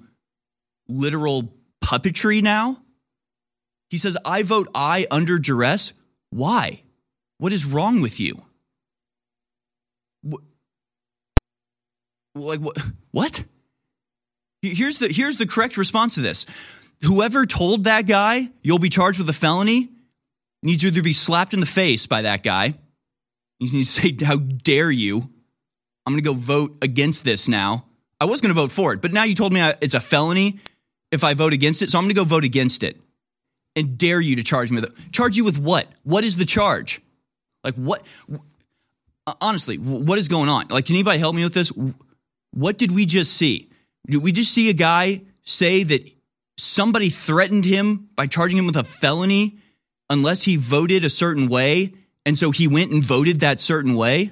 literal 0.88 1.52
puppetry 1.82 2.42
now? 2.42 2.82
He 3.90 3.98
says, 3.98 4.16
I 4.24 4.42
vote 4.42 4.68
I 4.74 5.06
under 5.10 5.38
duress. 5.38 5.92
Why? 6.30 6.82
What 7.38 7.52
is 7.52 7.64
wrong 7.64 8.00
with 8.00 8.18
you? 8.18 8.42
Like 12.34 12.60
what? 12.60 12.76
What? 13.12 13.44
Here's 14.62 14.98
the 14.98 15.08
here's 15.08 15.36
the 15.36 15.46
correct 15.46 15.76
response 15.76 16.14
to 16.14 16.20
this. 16.20 16.44
Whoever 17.02 17.46
told 17.46 17.84
that 17.84 18.06
guy 18.06 18.50
you'll 18.62 18.78
be 18.78 18.88
charged 18.88 19.18
with 19.18 19.28
a 19.28 19.34
felony 19.34 19.90
needs 20.62 20.82
to 20.82 20.88
either 20.88 21.02
be 21.02 21.12
slapped 21.12 21.54
in 21.54 21.60
the 21.60 21.66
face 21.66 22.06
by 22.06 22.22
that 22.22 22.42
guy. 22.42 22.74
You 23.58 23.72
need 23.72 23.84
to 23.84 23.90
say, 23.90 24.16
"How 24.22 24.36
dare 24.36 24.90
you?" 24.90 25.30
I'm 26.04 26.12
going 26.12 26.22
to 26.22 26.28
go 26.28 26.34
vote 26.34 26.78
against 26.82 27.24
this 27.24 27.48
now. 27.48 27.86
I 28.20 28.26
was 28.26 28.40
going 28.40 28.54
to 28.54 28.60
vote 28.60 28.70
for 28.70 28.92
it, 28.92 29.00
but 29.00 29.12
now 29.12 29.24
you 29.24 29.34
told 29.34 29.52
me 29.52 29.60
it's 29.80 29.94
a 29.94 30.00
felony 30.00 30.60
if 31.10 31.24
I 31.24 31.34
vote 31.34 31.52
against 31.52 31.82
it. 31.82 31.90
So 31.90 31.98
I'm 31.98 32.04
going 32.04 32.14
to 32.14 32.16
go 32.16 32.24
vote 32.24 32.44
against 32.44 32.82
it 32.82 33.00
and 33.74 33.98
dare 33.98 34.20
you 34.20 34.36
to 34.36 34.42
charge 34.42 34.70
me 34.70 34.80
with 34.80 34.90
it. 34.90 35.12
Charge 35.12 35.36
you 35.36 35.44
with 35.44 35.58
what? 35.58 35.86
What 36.02 36.24
is 36.24 36.36
the 36.36 36.44
charge? 36.44 37.00
Like 37.62 37.74
what? 37.74 38.02
Honestly, 39.40 39.76
what 39.76 40.18
is 40.18 40.28
going 40.28 40.48
on? 40.48 40.68
Like, 40.68 40.86
can 40.86 40.94
anybody 40.94 41.18
help 41.18 41.34
me 41.34 41.42
with 41.44 41.54
this? 41.54 41.72
What 42.52 42.78
did 42.78 42.92
we 42.92 43.06
just 43.06 43.34
see? 43.34 43.68
Did 44.08 44.22
we 44.22 44.32
just 44.32 44.52
see 44.52 44.70
a 44.70 44.72
guy 44.72 45.22
say 45.42 45.82
that 45.82 46.08
somebody 46.56 47.10
threatened 47.10 47.64
him 47.64 48.08
by 48.14 48.26
charging 48.26 48.56
him 48.56 48.66
with 48.66 48.76
a 48.76 48.84
felony 48.84 49.58
unless 50.08 50.42
he 50.42 50.56
voted 50.56 51.04
a 51.04 51.10
certain 51.10 51.48
way? 51.48 51.92
And 52.24 52.38
so 52.38 52.50
he 52.50 52.66
went 52.68 52.92
and 52.92 53.02
voted 53.02 53.40
that 53.40 53.60
certain 53.60 53.94
way? 53.94 54.30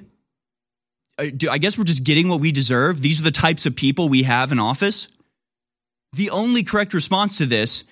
Uh, 1.17 1.27
I 1.49 1.57
guess 1.57 1.77
we're 1.77 1.83
just 1.83 2.03
getting 2.03 2.27
what 2.27 2.41
we 2.41 2.51
deserve. 2.51 3.01
These 3.01 3.19
are 3.19 3.23
the 3.23 3.31
types 3.31 3.65
of 3.65 3.75
people 3.75 4.09
we 4.09 4.23
have 4.23 4.51
in 4.51 4.59
office. 4.59 5.07
The 6.15 6.29
only 6.29 6.63
correct 6.63 6.93
response 6.93 7.39
to 7.39 7.45
this 7.45 7.83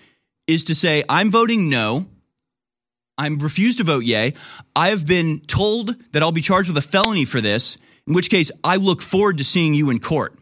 is 0.48 0.66
to 0.66 0.76
say, 0.76 1.04
I'm 1.10 1.30
voting 1.30 1.70
no. 1.70 2.08
I'm 3.18 3.38
refused 3.38 3.80
to 3.80 3.84
vote 3.84 4.06
yay. 4.06 4.34
I 4.74 4.90
have 4.90 5.06
been 5.06 5.42
told 5.42 5.94
that 6.14 6.24
I'll 6.24 6.32
be 6.32 6.42
charged 6.42 6.70
with 6.70 6.78
a 6.78 6.82
felony 6.82 7.26
for 7.26 7.42
this, 7.42 7.78
in 8.08 8.14
which 8.14 8.30
case 8.30 8.50
I 8.64 8.78
look 8.78 9.02
forward 9.02 9.40
to 9.40 9.44
seeing 9.44 9.74
you 9.74 9.90
in 9.90 10.00
court. 10.00 10.36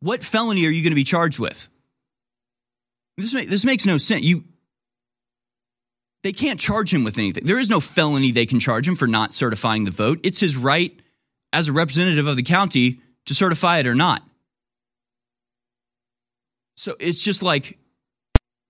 What 0.00 0.22
felony 0.22 0.66
are 0.66 0.70
you 0.70 0.82
going 0.82 0.92
to 0.92 0.94
be 0.96 1.04
charged 1.04 1.38
with? 1.38 1.70
This, 3.16 3.32
this 3.32 3.64
makes 3.64 3.86
no 3.86 3.96
sense. 3.96 4.22
You, 4.22 4.44
they 6.22 6.32
can't 6.32 6.60
charge 6.60 6.92
him 6.92 7.02
with 7.02 7.16
anything. 7.16 7.44
There 7.46 7.58
is 7.58 7.70
no 7.70 7.80
felony 7.80 8.30
they 8.30 8.46
can 8.46 8.60
charge 8.60 8.86
him 8.86 8.94
for 8.94 9.06
not 9.06 9.32
certifying 9.32 9.84
the 9.84 9.90
vote. 9.90 10.20
It's 10.22 10.38
his 10.38 10.54
right 10.54 10.92
as 11.50 11.68
a 11.68 11.72
representative 11.72 12.26
of 12.26 12.36
the 12.36 12.42
county 12.42 13.00
to 13.24 13.34
certify 13.34 13.78
it 13.78 13.86
or 13.86 13.94
not. 13.94 14.22
So 16.78 16.94
it's 17.00 17.20
just 17.20 17.42
like 17.42 17.76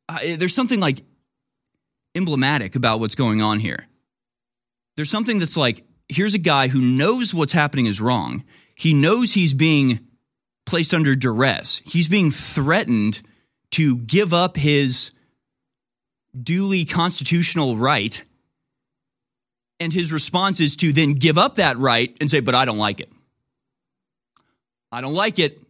uh, 0.08 0.18
there's 0.38 0.54
something 0.54 0.80
like 0.80 1.02
emblematic 2.14 2.74
about 2.74 3.00
what's 3.00 3.14
going 3.14 3.42
on 3.42 3.60
here. 3.60 3.86
There's 4.96 5.10
something 5.10 5.38
that's 5.38 5.58
like 5.58 5.84
here's 6.08 6.32
a 6.32 6.38
guy 6.38 6.68
who 6.68 6.80
knows 6.80 7.34
what's 7.34 7.52
happening 7.52 7.84
is 7.84 8.00
wrong. 8.00 8.44
He 8.74 8.94
knows 8.94 9.34
he's 9.34 9.52
being 9.52 10.00
placed 10.64 10.94
under 10.94 11.14
duress. 11.14 11.82
He's 11.84 12.08
being 12.08 12.30
threatened 12.30 13.20
to 13.72 13.98
give 13.98 14.32
up 14.32 14.56
his 14.56 15.10
duly 16.34 16.86
constitutional 16.86 17.76
right. 17.76 18.24
And 19.80 19.92
his 19.92 20.10
response 20.12 20.60
is 20.60 20.76
to 20.76 20.94
then 20.94 21.12
give 21.12 21.36
up 21.36 21.56
that 21.56 21.76
right 21.76 22.16
and 22.22 22.30
say, 22.30 22.40
But 22.40 22.54
I 22.54 22.64
don't 22.64 22.78
like 22.78 23.00
it. 23.00 23.12
I 24.90 25.02
don't 25.02 25.14
like 25.14 25.38
it, 25.38 25.60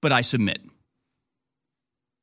but 0.00 0.12
I 0.12 0.20
submit 0.20 0.60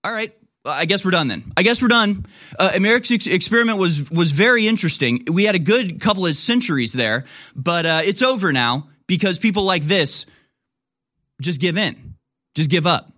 all 0.03 0.11
right, 0.11 0.33
I 0.65 0.85
guess 0.85 1.03
we're 1.03 1.11
done 1.11 1.27
then. 1.27 1.51
I 1.57 1.63
guess 1.63 1.81
we're 1.81 1.89
done. 1.89 2.25
Uh, 2.57 2.71
America's 2.75 3.11
ex- 3.11 3.27
experiment 3.27 3.77
was 3.77 4.09
was 4.09 4.31
very 4.31 4.67
interesting. 4.67 5.25
We 5.29 5.43
had 5.43 5.55
a 5.55 5.59
good 5.59 5.99
couple 5.99 6.25
of 6.25 6.35
centuries 6.35 6.93
there, 6.93 7.25
but 7.55 7.85
uh, 7.85 8.01
it's 8.05 8.21
over 8.21 8.53
now 8.53 8.89
because 9.07 9.39
people 9.39 9.63
like 9.63 9.83
this 9.83 10.25
just 11.41 11.59
give 11.59 11.77
in, 11.77 12.15
just 12.55 12.69
give 12.69 12.87
up, 12.87 13.11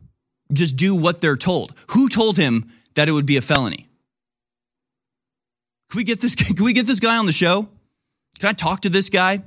just 0.53 0.75
do 0.75 0.95
what 0.95 1.21
they're 1.21 1.37
told. 1.37 1.73
Who 1.91 2.09
told 2.09 2.37
him 2.37 2.71
that 2.95 3.07
it 3.07 3.11
would 3.11 3.27
be 3.27 3.37
a 3.37 3.41
felony? 3.41 3.87
Can 5.91 5.97
we 5.97 6.03
get 6.03 6.19
this? 6.19 6.35
Can 6.55 6.63
we 6.63 6.73
get 6.73 6.87
this 6.87 6.99
guy 6.99 7.17
on 7.17 7.27
the 7.27 7.31
show? 7.31 7.69
Can 8.39 8.49
I 8.49 8.53
talk 8.53 8.81
to 8.81 8.89
this 8.89 9.09
guy 9.09 9.43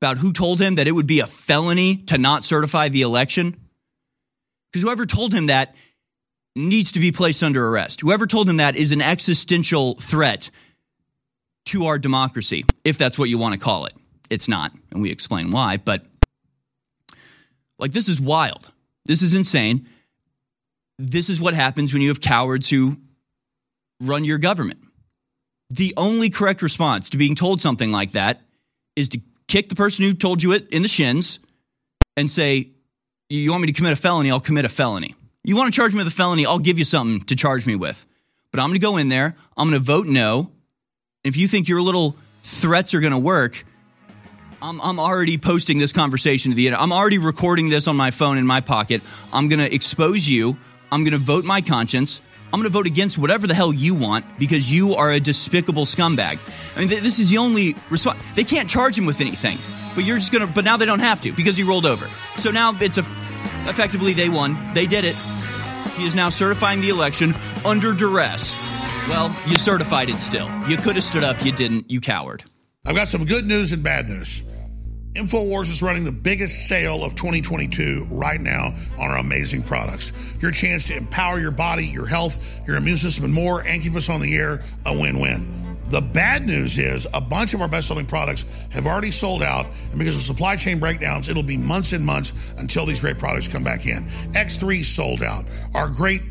about 0.00 0.18
who 0.18 0.32
told 0.32 0.60
him 0.60 0.76
that 0.76 0.88
it 0.88 0.92
would 0.92 1.06
be 1.06 1.20
a 1.20 1.26
felony 1.26 1.96
to 2.06 2.18
not 2.18 2.42
certify 2.42 2.88
the 2.88 3.02
election? 3.02 3.56
Because 4.72 4.82
whoever 4.82 5.06
told 5.06 5.32
him 5.32 5.46
that 5.46 5.74
needs 6.56 6.92
to 6.92 7.00
be 7.00 7.12
placed 7.12 7.42
under 7.42 7.66
arrest. 7.68 8.00
Whoever 8.00 8.26
told 8.26 8.48
him 8.48 8.58
that 8.58 8.76
is 8.76 8.92
an 8.92 9.00
existential 9.00 9.94
threat 9.94 10.50
to 11.66 11.86
our 11.86 11.98
democracy, 11.98 12.64
if 12.84 12.98
that's 12.98 13.18
what 13.18 13.28
you 13.28 13.38
want 13.38 13.54
to 13.54 13.60
call 13.60 13.86
it. 13.86 13.94
It's 14.28 14.48
not, 14.48 14.72
and 14.90 15.02
we 15.02 15.10
explain 15.10 15.50
why, 15.50 15.76
but 15.76 16.04
like 17.78 17.92
this 17.92 18.08
is 18.08 18.20
wild. 18.20 18.70
This 19.04 19.22
is 19.22 19.34
insane. 19.34 19.88
This 20.98 21.28
is 21.28 21.40
what 21.40 21.54
happens 21.54 21.92
when 21.92 22.02
you 22.02 22.08
have 22.08 22.20
cowards 22.20 22.68
who 22.68 22.96
run 24.00 24.24
your 24.24 24.38
government. 24.38 24.80
The 25.70 25.94
only 25.96 26.30
correct 26.30 26.62
response 26.62 27.10
to 27.10 27.16
being 27.16 27.34
told 27.34 27.60
something 27.60 27.90
like 27.90 28.12
that 28.12 28.40
is 28.96 29.08
to 29.10 29.20
kick 29.48 29.68
the 29.68 29.74
person 29.74 30.04
who 30.04 30.14
told 30.14 30.42
you 30.42 30.52
it 30.52 30.68
in 30.68 30.82
the 30.82 30.88
shins 30.88 31.38
and 32.16 32.30
say, 32.30 32.70
You 33.28 33.50
want 33.50 33.62
me 33.62 33.66
to 33.68 33.72
commit 33.72 33.92
a 33.92 33.96
felony? 33.96 34.30
I'll 34.30 34.40
commit 34.40 34.64
a 34.64 34.68
felony. 34.68 35.14
You 35.42 35.56
want 35.56 35.72
to 35.72 35.76
charge 35.76 35.92
me 35.92 35.98
with 35.98 36.06
a 36.06 36.14
felony? 36.14 36.44
I'll 36.44 36.58
give 36.58 36.78
you 36.78 36.84
something 36.84 37.26
to 37.26 37.36
charge 37.36 37.64
me 37.64 37.74
with. 37.74 38.06
But 38.52 38.60
I'm 38.60 38.68
going 38.68 38.80
to 38.80 38.84
go 38.84 38.96
in 38.98 39.08
there. 39.08 39.36
I'm 39.56 39.70
going 39.70 39.80
to 39.80 39.84
vote 39.84 40.06
no. 40.06 40.50
If 41.24 41.36
you 41.36 41.48
think 41.48 41.68
your 41.68 41.80
little 41.80 42.16
threats 42.42 42.94
are 42.94 43.00
going 43.00 43.12
to 43.12 43.18
work, 43.18 43.64
I'm, 44.60 44.80
I'm 44.80 45.00
already 45.00 45.38
posting 45.38 45.78
this 45.78 45.92
conversation 45.92 46.50
to 46.50 46.56
the 46.56 46.66
internet. 46.66 46.82
I'm 46.82 46.92
already 46.92 47.18
recording 47.18 47.70
this 47.70 47.86
on 47.86 47.96
my 47.96 48.10
phone 48.10 48.36
in 48.36 48.46
my 48.46 48.60
pocket. 48.60 49.00
I'm 49.32 49.48
going 49.48 49.60
to 49.60 49.74
expose 49.74 50.28
you. 50.28 50.58
I'm 50.92 51.04
going 51.04 51.12
to 51.12 51.18
vote 51.18 51.44
my 51.44 51.62
conscience. 51.62 52.20
I'm 52.52 52.60
going 52.60 52.70
to 52.70 52.72
vote 52.72 52.86
against 52.86 53.16
whatever 53.16 53.46
the 53.46 53.54
hell 53.54 53.72
you 53.72 53.94
want 53.94 54.26
because 54.38 54.70
you 54.70 54.96
are 54.96 55.10
a 55.10 55.20
despicable 55.20 55.84
scumbag. 55.84 56.38
I 56.76 56.80
mean, 56.80 56.88
th- 56.88 57.00
this 57.00 57.18
is 57.18 57.30
the 57.30 57.38
only 57.38 57.76
response. 57.88 58.18
They 58.34 58.44
can't 58.44 58.68
charge 58.68 58.98
him 58.98 59.06
with 59.06 59.20
anything, 59.20 59.56
but 59.94 60.04
you're 60.04 60.18
just 60.18 60.32
going 60.32 60.46
to, 60.46 60.52
but 60.52 60.64
now 60.64 60.76
they 60.76 60.86
don't 60.86 61.00
have 61.00 61.20
to 61.22 61.32
because 61.32 61.56
he 61.56 61.62
rolled 61.62 61.86
over. 61.86 62.06
So 62.38 62.50
now 62.50 62.76
it's 62.80 62.98
a, 62.98 63.06
effectively 63.68 64.12
they 64.12 64.28
won. 64.28 64.56
They 64.74 64.86
did 64.86 65.04
it. 65.04 65.16
He 65.96 66.06
is 66.06 66.14
now 66.14 66.28
certifying 66.28 66.80
the 66.80 66.88
election 66.88 67.34
under 67.64 67.92
duress. 67.92 68.54
Well, 69.08 69.34
you 69.46 69.56
certified 69.56 70.08
it 70.08 70.16
still. 70.16 70.48
You 70.68 70.76
could 70.76 70.96
have 70.96 71.04
stood 71.04 71.24
up. 71.24 71.44
You 71.44 71.52
didn't. 71.52 71.90
You 71.90 72.00
coward. 72.00 72.44
I've 72.86 72.96
got 72.96 73.08
some 73.08 73.24
good 73.24 73.44
news 73.44 73.72
and 73.72 73.82
bad 73.82 74.08
news. 74.08 74.42
InfoWars 75.14 75.70
is 75.70 75.82
running 75.82 76.04
the 76.04 76.12
biggest 76.12 76.68
sale 76.68 77.04
of 77.04 77.16
2022 77.16 78.06
right 78.10 78.40
now 78.40 78.72
on 78.96 79.10
our 79.10 79.18
amazing 79.18 79.64
products. 79.64 80.12
Your 80.40 80.52
chance 80.52 80.84
to 80.84 80.96
empower 80.96 81.40
your 81.40 81.50
body, 81.50 81.86
your 81.86 82.06
health, 82.06 82.38
your 82.66 82.76
immune 82.76 82.96
system, 82.96 83.24
and 83.24 83.34
more, 83.34 83.60
and 83.66 83.82
keep 83.82 83.96
us 83.96 84.08
on 84.08 84.20
the 84.20 84.36
air 84.36 84.62
a 84.86 84.96
win 84.96 85.18
win. 85.18 85.59
The 85.90 86.00
bad 86.00 86.46
news 86.46 86.78
is 86.78 87.08
a 87.12 87.20
bunch 87.20 87.52
of 87.52 87.60
our 87.60 87.66
best 87.66 87.88
selling 87.88 88.06
products 88.06 88.44
have 88.70 88.86
already 88.86 89.10
sold 89.10 89.42
out, 89.42 89.66
and 89.90 89.98
because 89.98 90.14
of 90.14 90.22
supply 90.22 90.54
chain 90.54 90.78
breakdowns, 90.78 91.28
it'll 91.28 91.42
be 91.42 91.56
months 91.56 91.92
and 91.92 92.06
months 92.06 92.32
until 92.58 92.86
these 92.86 93.00
great 93.00 93.18
products 93.18 93.48
come 93.48 93.64
back 93.64 93.86
in. 93.86 94.04
X3 94.30 94.84
sold 94.84 95.24
out. 95.24 95.44
Our 95.74 95.88
great 95.88 96.22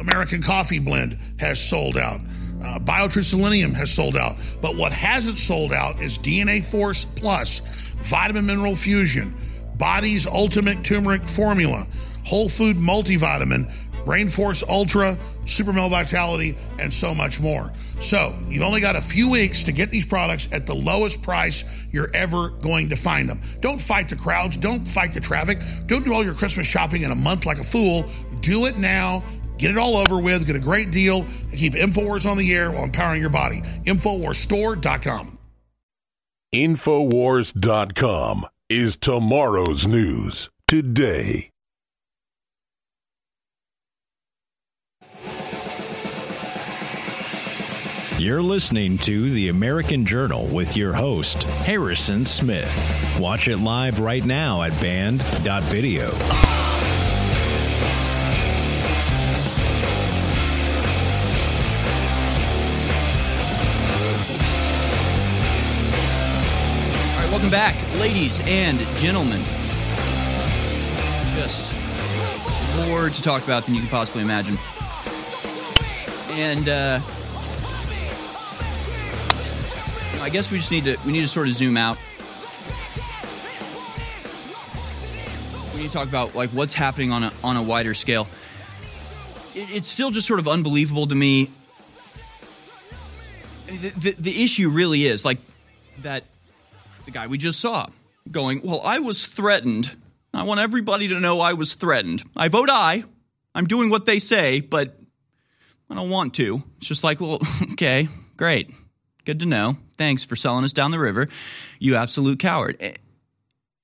American 0.00 0.42
coffee 0.42 0.80
blend 0.80 1.16
has 1.38 1.60
sold 1.60 1.96
out. 1.96 2.20
Uh, 2.60 2.80
BioTrue 2.80 3.22
Selenium 3.22 3.72
has 3.74 3.88
sold 3.88 4.16
out. 4.16 4.36
But 4.60 4.74
what 4.76 4.92
hasn't 4.92 5.38
sold 5.38 5.72
out 5.72 6.02
is 6.02 6.18
DNA 6.18 6.64
Force 6.64 7.04
Plus, 7.04 7.60
Vitamin 8.00 8.46
Mineral 8.46 8.74
Fusion, 8.74 9.32
Body's 9.76 10.26
Ultimate 10.26 10.82
Turmeric 10.82 11.26
Formula, 11.28 11.86
Whole 12.24 12.48
Food 12.48 12.76
Multivitamin, 12.76 13.70
Brain 14.08 14.30
Force 14.30 14.64
Ultra, 14.66 15.18
Super 15.44 15.70
Male 15.70 15.90
Vitality, 15.90 16.56
and 16.78 16.90
so 16.94 17.14
much 17.14 17.40
more. 17.40 17.70
So 17.98 18.34
you've 18.48 18.62
only 18.62 18.80
got 18.80 18.96
a 18.96 19.02
few 19.02 19.28
weeks 19.28 19.62
to 19.64 19.70
get 19.70 19.90
these 19.90 20.06
products 20.06 20.50
at 20.50 20.64
the 20.64 20.74
lowest 20.74 21.22
price 21.22 21.62
you're 21.90 22.08
ever 22.14 22.48
going 22.48 22.88
to 22.88 22.96
find 22.96 23.28
them. 23.28 23.42
Don't 23.60 23.78
fight 23.78 24.08
the 24.08 24.16
crowds. 24.16 24.56
Don't 24.56 24.88
fight 24.88 25.12
the 25.12 25.20
traffic. 25.20 25.60
Don't 25.84 26.06
do 26.06 26.14
all 26.14 26.24
your 26.24 26.32
Christmas 26.32 26.66
shopping 26.66 27.02
in 27.02 27.10
a 27.10 27.14
month 27.14 27.44
like 27.44 27.58
a 27.58 27.62
fool. 27.62 28.06
Do 28.40 28.64
it 28.64 28.78
now. 28.78 29.22
Get 29.58 29.72
it 29.72 29.76
all 29.76 29.98
over 29.98 30.18
with, 30.18 30.46
get 30.46 30.56
a 30.56 30.58
great 30.58 30.90
deal, 30.90 31.26
and 31.50 31.52
keep 31.52 31.74
InfoWars 31.74 32.24
on 32.24 32.38
the 32.38 32.50
air 32.54 32.70
while 32.70 32.84
empowering 32.84 33.20
your 33.20 33.28
body. 33.28 33.60
InfoWarsStore.com. 33.60 35.38
InfoWars.com 36.54 38.46
is 38.70 38.96
tomorrow's 38.96 39.86
news 39.86 40.48
today. 40.66 41.50
You're 48.18 48.42
listening 48.42 48.98
to 48.98 49.30
The 49.30 49.48
American 49.48 50.04
Journal 50.04 50.44
with 50.46 50.76
your 50.76 50.92
host, 50.92 51.44
Harrison 51.44 52.24
Smith. 52.24 52.68
Watch 53.20 53.46
it 53.46 53.58
live 53.58 54.00
right 54.00 54.24
now 54.24 54.62
at 54.62 54.72
band.video. 54.80 56.06
All 56.06 56.10
right, 67.20 67.30
welcome 67.30 67.50
back, 67.50 67.76
ladies 68.00 68.40
and 68.48 68.80
gentlemen. 68.96 69.40
Just 71.36 71.72
more 72.78 73.10
to 73.10 73.22
talk 73.22 73.44
about 73.44 73.62
than 73.62 73.76
you 73.76 73.82
can 73.82 73.90
possibly 73.90 74.22
imagine. 74.22 74.58
And 76.36 76.68
uh, 76.68 77.00
I 80.20 80.30
guess 80.30 80.50
we 80.50 80.58
just 80.58 80.70
need 80.70 80.84
to 80.84 80.96
we 81.06 81.12
need 81.12 81.22
to 81.22 81.28
sort 81.28 81.48
of 81.48 81.54
zoom 81.54 81.76
out. 81.76 81.98
We 85.74 85.82
need 85.82 85.88
to 85.88 85.92
talk 85.92 86.08
about 86.08 86.34
like 86.34 86.50
what's 86.50 86.74
happening 86.74 87.12
on 87.12 87.24
a 87.24 87.32
on 87.44 87.56
a 87.56 87.62
wider 87.62 87.94
scale. 87.94 88.28
It, 89.54 89.70
it's 89.70 89.88
still 89.88 90.10
just 90.10 90.26
sort 90.26 90.40
of 90.40 90.48
unbelievable 90.48 91.06
to 91.06 91.14
me. 91.14 91.50
The, 93.66 93.90
the, 93.90 94.10
the 94.18 94.44
issue 94.44 94.70
really 94.70 95.06
is 95.06 95.24
like 95.24 95.38
that 95.98 96.24
the 97.04 97.10
guy 97.10 97.26
we 97.26 97.38
just 97.38 97.60
saw 97.60 97.86
going, 98.30 98.60
Well, 98.62 98.80
I 98.82 98.98
was 98.98 99.26
threatened. 99.26 99.94
I 100.34 100.42
want 100.44 100.60
everybody 100.60 101.08
to 101.08 101.20
know 101.20 101.40
I 101.40 101.54
was 101.54 101.74
threatened. 101.74 102.22
I 102.36 102.48
vote 102.48 102.68
aye. 102.70 103.04
I'm 103.54 103.66
doing 103.66 103.90
what 103.90 104.06
they 104.06 104.18
say, 104.18 104.60
but 104.60 104.98
I 105.90 105.94
don't 105.94 106.10
want 106.10 106.34
to. 106.34 106.62
It's 106.78 106.86
just 106.86 107.04
like, 107.04 107.20
Well, 107.20 107.40
okay, 107.72 108.08
great. 108.36 108.70
Good 109.24 109.40
to 109.40 109.46
know. 109.46 109.76
Thanks 109.98 110.24
for 110.24 110.36
selling 110.36 110.64
us 110.64 110.72
down 110.72 110.92
the 110.92 110.98
river, 110.98 111.28
you 111.78 111.96
absolute 111.96 112.38
coward. 112.38 112.80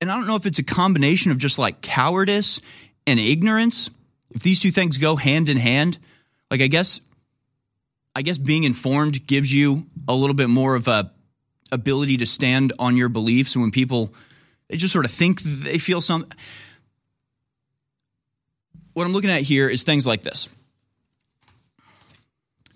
And 0.01 0.11
I 0.11 0.15
don't 0.15 0.27
know 0.27 0.35
if 0.35 0.45
it's 0.45 0.59
a 0.59 0.63
combination 0.63 1.31
of 1.31 1.37
just 1.37 1.59
like 1.59 1.81
cowardice 1.81 2.61
and 3.05 3.19
ignorance. 3.19 3.89
If 4.31 4.41
these 4.41 4.61
two 4.61 4.71
things 4.71 4.97
go 4.97 5.15
hand 5.15 5.49
in 5.49 5.57
hand, 5.57 5.99
like 6.49 6.61
I 6.61 6.67
guess 6.67 7.01
I 8.15 8.21
guess 8.21 8.37
being 8.37 8.63
informed 8.63 9.27
gives 9.27 9.51
you 9.51 9.85
a 10.07 10.15
little 10.15 10.35
bit 10.35 10.49
more 10.49 10.75
of 10.75 10.87
a 10.87 11.11
ability 11.71 12.17
to 12.17 12.25
stand 12.25 12.73
on 12.79 12.95
your 12.95 13.09
beliefs 13.09 13.57
when 13.57 13.71
people 13.71 14.13
they 14.69 14.77
just 14.77 14.93
sort 14.93 15.05
of 15.05 15.11
think 15.11 15.41
they 15.41 15.77
feel 15.77 15.99
something 15.99 16.31
what 18.93 19.05
i'm 19.05 19.13
looking 19.13 19.31
at 19.31 19.41
here 19.41 19.67
is 19.67 19.81
things 19.81 20.05
like 20.05 20.21
this 20.21 20.47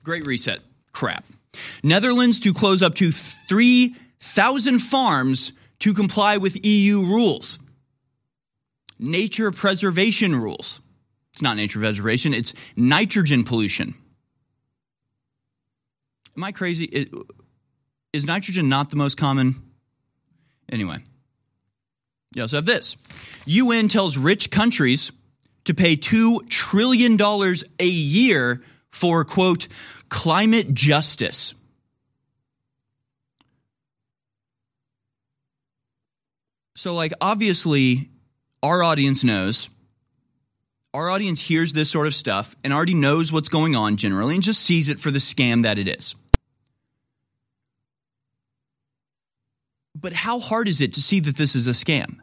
great 0.04 0.26
reset 0.26 0.60
crap 0.92 1.24
netherlands 1.84 2.40
to 2.42 2.54
close 2.54 2.82
up 2.82 2.96
to 2.96 3.12
3000 3.12 4.80
farms 4.80 5.54
to 5.80 5.94
comply 5.94 6.38
with 6.38 6.66
eu 6.66 7.06
rules. 7.06 7.60
Nature 8.98 9.52
preservation 9.52 10.36
rules. 10.36 10.82
It's 11.34 11.42
not 11.42 11.56
nature 11.56 11.80
preservation 11.80 12.34
it's 12.34 12.54
nitrogen 12.76 13.44
pollution. 13.44 13.96
Am 16.36 16.44
i 16.44 16.52
crazy? 16.52 17.10
Is 18.14 18.26
nitrogen 18.26 18.70
not 18.70 18.90
the 18.90 18.96
most 18.96 19.18
common? 19.18 19.56
Anyway, 20.72 20.98
you 22.36 22.42
also 22.42 22.58
have 22.58 22.66
this. 22.66 22.96
UN 23.46 23.88
tells 23.88 24.18
rich 24.18 24.52
countries 24.52 25.12
to 25.66 25.74
pay 25.74 25.96
$2 25.96 26.48
trillion 26.50 27.18
a 27.80 27.86
year 27.86 28.64
for, 28.92 29.26
quote, 29.26 29.68
climate 30.10 30.74
justice. 30.74 31.54
So, 36.76 36.94
like, 36.94 37.14
obviously, 37.20 38.10
our 38.64 38.82
audience 38.84 39.24
knows, 39.24 39.70
our 40.94 41.10
audience 41.10 41.42
hears 41.42 41.74
this 41.74 41.90
sort 41.90 42.08
of 42.08 42.14
stuff 42.14 42.56
and 42.64 42.74
already 42.74 42.94
knows 42.94 43.32
what's 43.32 43.50
going 43.50 43.76
on 43.76 43.98
generally 43.98 44.36
and 44.36 44.44
just 44.44 44.62
sees 44.62 44.90
it 44.90 45.00
for 45.00 45.12
the 45.12 45.20
scam 45.20 45.64
that 45.64 45.78
it 45.78 45.88
is. 45.88 46.16
But 49.94 50.14
how 50.14 50.40
hard 50.40 50.68
is 50.68 50.82
it 50.82 50.94
to 50.94 51.02
see 51.02 51.20
that 51.20 51.36
this 51.36 51.56
is 51.56 51.68
a 51.68 51.72
scam? 51.72 52.20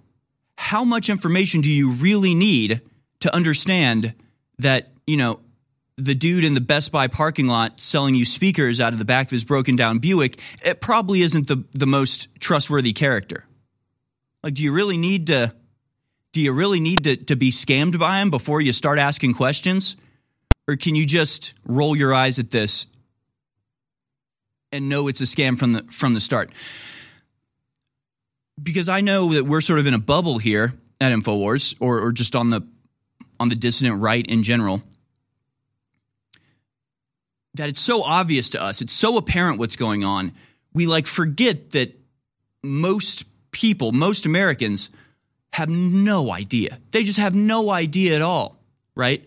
How 0.56 0.84
much 0.84 1.10
information 1.10 1.60
do 1.60 1.70
you 1.70 1.90
really 1.90 2.34
need 2.34 2.80
to 3.20 3.34
understand 3.34 4.14
that, 4.58 4.90
you 5.06 5.18
know, 5.18 5.40
the 5.98 6.14
dude 6.14 6.44
in 6.44 6.54
the 6.54 6.60
Best 6.60 6.92
Buy 6.92 7.06
parking 7.06 7.46
lot 7.46 7.80
selling 7.80 8.14
you 8.14 8.24
speakers 8.24 8.80
out 8.80 8.92
of 8.92 8.98
the 8.98 9.04
back 9.04 9.28
of 9.28 9.30
his 9.30 9.44
broken 9.44 9.76
down 9.76 9.98
Buick, 9.98 10.38
it 10.64 10.80
probably 10.80 11.22
isn't 11.22 11.48
the, 11.48 11.64
the 11.72 11.86
most 11.86 12.28
trustworthy 12.38 12.92
character. 12.92 13.44
Like, 14.42 14.54
do 14.54 14.62
you 14.62 14.72
really 14.72 14.96
need 14.96 15.28
to 15.28 15.54
do 16.32 16.42
you 16.42 16.52
really 16.52 16.80
need 16.80 17.04
to, 17.04 17.16
to 17.16 17.34
be 17.34 17.50
scammed 17.50 17.98
by 17.98 18.20
him 18.20 18.30
before 18.30 18.60
you 18.60 18.74
start 18.74 18.98
asking 18.98 19.32
questions? 19.32 19.96
Or 20.68 20.76
can 20.76 20.94
you 20.94 21.06
just 21.06 21.54
roll 21.64 21.96
your 21.96 22.12
eyes 22.12 22.38
at 22.38 22.50
this 22.50 22.86
and 24.70 24.90
know 24.90 25.08
it's 25.08 25.22
a 25.22 25.24
scam 25.24 25.58
from 25.58 25.72
the 25.72 25.82
from 25.84 26.12
the 26.12 26.20
start? 26.20 26.50
Because 28.62 28.90
I 28.90 29.00
know 29.00 29.32
that 29.32 29.44
we're 29.44 29.62
sort 29.62 29.78
of 29.78 29.86
in 29.86 29.94
a 29.94 29.98
bubble 29.98 30.36
here 30.36 30.74
at 31.00 31.12
InfoWars 31.12 31.76
or, 31.80 32.00
or 32.00 32.12
just 32.12 32.36
on 32.36 32.50
the 32.50 32.66
on 33.40 33.48
the 33.48 33.54
dissident 33.54 34.02
right 34.02 34.26
in 34.26 34.42
general 34.42 34.82
that 37.56 37.68
it's 37.68 37.80
so 37.80 38.02
obvious 38.02 38.50
to 38.50 38.62
us, 38.62 38.80
it's 38.80 38.92
so 38.92 39.16
apparent 39.16 39.58
what's 39.58 39.76
going 39.76 40.04
on. 40.04 40.32
We 40.72 40.86
like 40.86 41.06
forget 41.06 41.70
that 41.70 41.98
most 42.62 43.24
people, 43.50 43.92
most 43.92 44.26
Americans 44.26 44.90
have 45.52 45.68
no 45.68 46.30
idea. 46.30 46.78
They 46.90 47.04
just 47.04 47.18
have 47.18 47.34
no 47.34 47.70
idea 47.70 48.16
at 48.16 48.22
all, 48.22 48.58
right? 48.94 49.26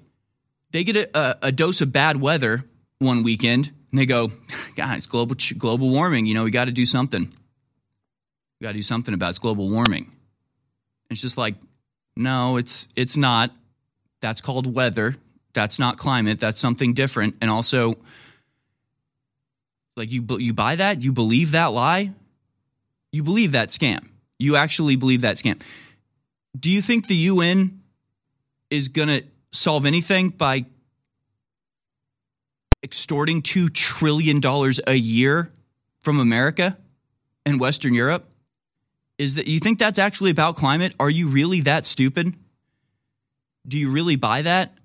They 0.72 0.84
get 0.84 0.96
a, 0.96 1.18
a, 1.18 1.38
a 1.44 1.52
dose 1.52 1.82
of 1.82 1.92
bad 1.92 2.22
weather 2.22 2.64
one 3.00 3.24
weekend 3.24 3.72
and 3.92 4.00
they 4.00 4.06
go, 4.06 4.32
guys, 4.76 5.08
global 5.08 5.36
global 5.58 5.90
warming. 5.90 6.26
You 6.26 6.36
know, 6.36 6.44
we 6.44 6.52
got 6.52 6.66
to 6.66 6.72
do 6.72 6.86
something. 6.86 7.24
We 8.60 8.66
got 8.66 8.70
to 8.72 8.78
do 8.78 8.84
something 8.84 9.14
about 9.14 9.32
it's 9.32 9.40
global 9.40 9.70
warming. 9.70 10.04
And 10.04 11.12
it's 11.12 11.22
just 11.22 11.38
like, 11.38 11.56
no, 12.16 12.58
it's 12.58 12.88
it's 12.96 13.18
not. 13.18 13.52
That's 14.22 14.42
called 14.42 14.74
weather. 14.76 15.16
That's 15.54 15.80
not 15.80 15.98
climate. 15.98 16.40
That's 16.40 16.60
something 16.60 16.94
different. 16.94 17.38
And 17.42 17.50
also, 17.50 17.96
like 19.96 20.12
you 20.12 20.26
you 20.38 20.54
buy 20.54 20.76
that, 20.76 21.02
you 21.02 21.12
believe 21.12 21.52
that 21.52 21.68
lie, 21.68 22.14
you 23.12 23.24
believe 23.24 23.54
that 23.54 23.70
scam. 23.70 24.08
You 24.38 24.56
actually 24.56 24.96
believe 24.96 25.22
that 25.22 25.38
scam. 25.38 25.62
Do 26.58 26.72
you 26.72 26.82
think 26.82 27.08
the 27.08 27.16
UN 27.16 27.82
is 28.70 28.90
going 28.90 29.10
to 29.10 29.24
solve 29.52 29.86
anything 29.86 30.30
by 30.30 30.66
extorting 32.84 33.42
$2 33.42 33.74
trillion 33.74 34.42
a 34.88 34.96
year 34.96 35.50
from 36.02 36.20
America 36.20 36.78
and 37.46 37.60
Western 37.60 37.94
Europe? 37.94 38.30
Is 39.18 39.36
that 39.36 39.48
you 39.48 39.60
think 39.60 39.80
that's 39.80 40.00
actually 40.00 40.32
about 40.32 40.56
climate? 40.56 40.96
Are 41.00 41.10
you 41.10 41.28
really 41.28 41.62
that 41.62 41.86
stupid? 41.86 42.34
Do 43.68 43.78
you 43.78 43.92
really 43.92 44.16
buy 44.16 44.44
that? 44.44 44.78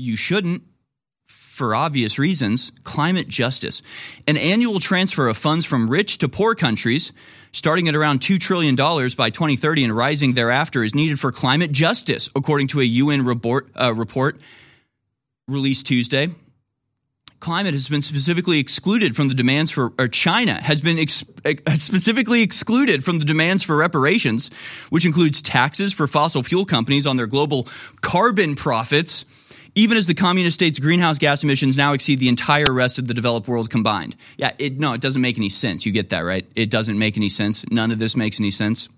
You 0.00 0.16
shouldn't 0.16 0.62
for 1.28 1.74
obvious 1.74 2.18
reasons, 2.18 2.72
climate 2.84 3.28
justice. 3.28 3.82
An 4.26 4.38
annual 4.38 4.80
transfer 4.80 5.28
of 5.28 5.36
funds 5.36 5.66
from 5.66 5.90
rich 5.90 6.16
to 6.18 6.28
poor 6.28 6.54
countries, 6.54 7.12
starting 7.52 7.86
at 7.86 7.94
around 7.94 8.20
$2 8.20 8.40
trillion 8.40 8.74
by 8.74 9.28
2030 9.28 9.84
and 9.84 9.94
rising 9.94 10.32
thereafter, 10.32 10.82
is 10.82 10.94
needed 10.94 11.20
for 11.20 11.30
climate 11.30 11.70
justice, 11.70 12.30
according 12.34 12.68
to 12.68 12.80
a 12.80 12.84
UN 12.84 13.26
report, 13.26 13.68
uh, 13.78 13.92
report 13.94 14.40
released 15.48 15.86
Tuesday. 15.86 16.30
Climate 17.40 17.74
has 17.74 17.88
been 17.88 18.00
specifically 18.00 18.58
excluded 18.58 19.14
from 19.14 19.28
the 19.28 19.34
demands 19.34 19.70
for, 19.70 19.92
or 19.98 20.08
China 20.08 20.54
has 20.62 20.80
been 20.80 20.98
ex, 20.98 21.26
specifically 21.74 22.40
excluded 22.40 23.04
from 23.04 23.18
the 23.18 23.26
demands 23.26 23.62
for 23.62 23.76
reparations, 23.76 24.50
which 24.88 25.04
includes 25.04 25.42
taxes 25.42 25.92
for 25.92 26.06
fossil 26.06 26.42
fuel 26.42 26.64
companies 26.64 27.06
on 27.06 27.16
their 27.16 27.26
global 27.26 27.68
carbon 28.00 28.56
profits 28.56 29.26
even 29.74 29.96
as 29.96 30.06
the 30.06 30.14
communist 30.14 30.54
states' 30.54 30.78
greenhouse 30.78 31.18
gas 31.18 31.42
emissions 31.42 31.76
now 31.76 31.92
exceed 31.92 32.18
the 32.18 32.28
entire 32.28 32.72
rest 32.72 32.98
of 32.98 33.06
the 33.06 33.14
developed 33.14 33.48
world 33.48 33.70
combined. 33.70 34.16
Yeah, 34.36 34.52
it, 34.58 34.78
no, 34.78 34.92
it 34.92 35.00
doesn't 35.00 35.22
make 35.22 35.38
any 35.38 35.48
sense. 35.48 35.86
You 35.86 35.92
get 35.92 36.10
that, 36.10 36.20
right? 36.20 36.46
It 36.56 36.70
doesn't 36.70 36.98
make 36.98 37.16
any 37.16 37.28
sense. 37.28 37.64
None 37.70 37.90
of 37.90 37.98
this 37.98 38.16
makes 38.16 38.40
any 38.40 38.50
sense. 38.50 38.88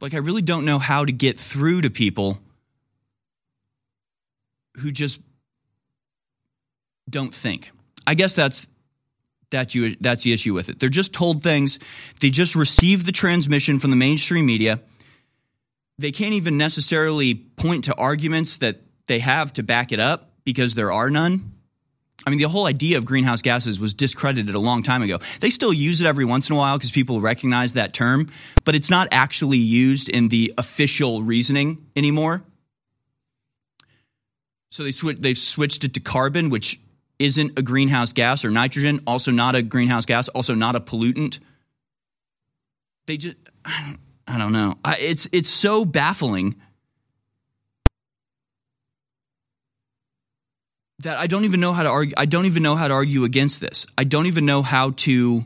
Like, 0.00 0.14
I 0.14 0.18
really 0.18 0.42
don't 0.42 0.64
know 0.64 0.78
how 0.78 1.04
to 1.04 1.12
get 1.12 1.38
through 1.38 1.82
to 1.82 1.90
people 1.90 2.38
who 4.78 4.90
just 4.90 5.20
don't 7.08 7.34
think. 7.34 7.70
I 8.06 8.14
guess 8.14 8.34
that's 8.34 8.66
that's 9.50 9.74
you 9.74 9.96
that's 10.00 10.24
the 10.24 10.32
issue 10.32 10.54
with 10.54 10.68
it. 10.68 10.80
They're 10.80 10.88
just 10.88 11.12
told 11.12 11.42
things. 11.42 11.78
They 12.20 12.30
just 12.30 12.54
receive 12.54 13.04
the 13.04 13.12
transmission 13.12 13.78
from 13.78 13.90
the 13.90 13.96
mainstream 13.96 14.46
media 14.46 14.80
they 16.00 16.12
can't 16.12 16.32
even 16.32 16.56
necessarily 16.56 17.34
point 17.34 17.84
to 17.84 17.94
arguments 17.94 18.56
that 18.56 18.80
they 19.06 19.18
have 19.18 19.52
to 19.54 19.62
back 19.62 19.92
it 19.92 20.00
up 20.00 20.32
because 20.44 20.74
there 20.74 20.90
are 20.90 21.10
none. 21.10 21.52
I 22.26 22.30
mean, 22.30 22.38
the 22.38 22.48
whole 22.48 22.66
idea 22.66 22.98
of 22.98 23.04
greenhouse 23.04 23.42
gases 23.42 23.80
was 23.80 23.94
discredited 23.94 24.54
a 24.54 24.58
long 24.58 24.82
time 24.82 25.02
ago. 25.02 25.18
They 25.40 25.50
still 25.50 25.72
use 25.72 26.00
it 26.00 26.06
every 26.06 26.24
once 26.24 26.50
in 26.50 26.56
a 26.56 26.58
while 26.58 26.76
because 26.76 26.90
people 26.90 27.20
recognize 27.20 27.74
that 27.74 27.92
term, 27.92 28.30
but 28.64 28.74
it's 28.74 28.90
not 28.90 29.08
actually 29.12 29.58
used 29.58 30.08
in 30.08 30.28
the 30.28 30.52
official 30.58 31.22
reasoning 31.22 31.86
anymore. 31.96 32.42
So 34.70 34.84
they 34.84 34.92
sw- 34.92 35.18
they've 35.18 35.36
switched 35.36 35.84
it 35.84 35.94
to 35.94 36.00
carbon, 36.00 36.50
which 36.50 36.78
isn't 37.18 37.58
a 37.58 37.62
greenhouse 37.62 38.12
gas, 38.12 38.44
or 38.44 38.50
nitrogen, 38.50 39.00
also 39.06 39.30
not 39.30 39.54
a 39.54 39.62
greenhouse 39.62 40.06
gas, 40.06 40.28
also 40.28 40.54
not 40.54 40.76
a 40.76 40.80
pollutant. 40.80 41.40
They 43.06 43.16
just. 43.16 43.36
I 43.64 43.82
don't 43.86 44.09
know. 44.38 44.76
I, 44.84 44.96
it's 44.98 45.28
it's 45.32 45.48
so 45.48 45.84
baffling 45.84 46.56
that 51.00 51.18
I 51.18 51.26
don't 51.26 51.44
even 51.44 51.60
know 51.60 51.72
how 51.72 51.82
to 51.82 51.88
argue. 51.88 52.14
I 52.16 52.26
don't 52.26 52.46
even 52.46 52.62
know 52.62 52.76
how 52.76 52.88
to 52.88 52.94
argue 52.94 53.24
against 53.24 53.60
this. 53.60 53.86
I 53.96 54.04
don't 54.04 54.26
even 54.26 54.46
know 54.46 54.62
how 54.62 54.90
to 54.90 55.44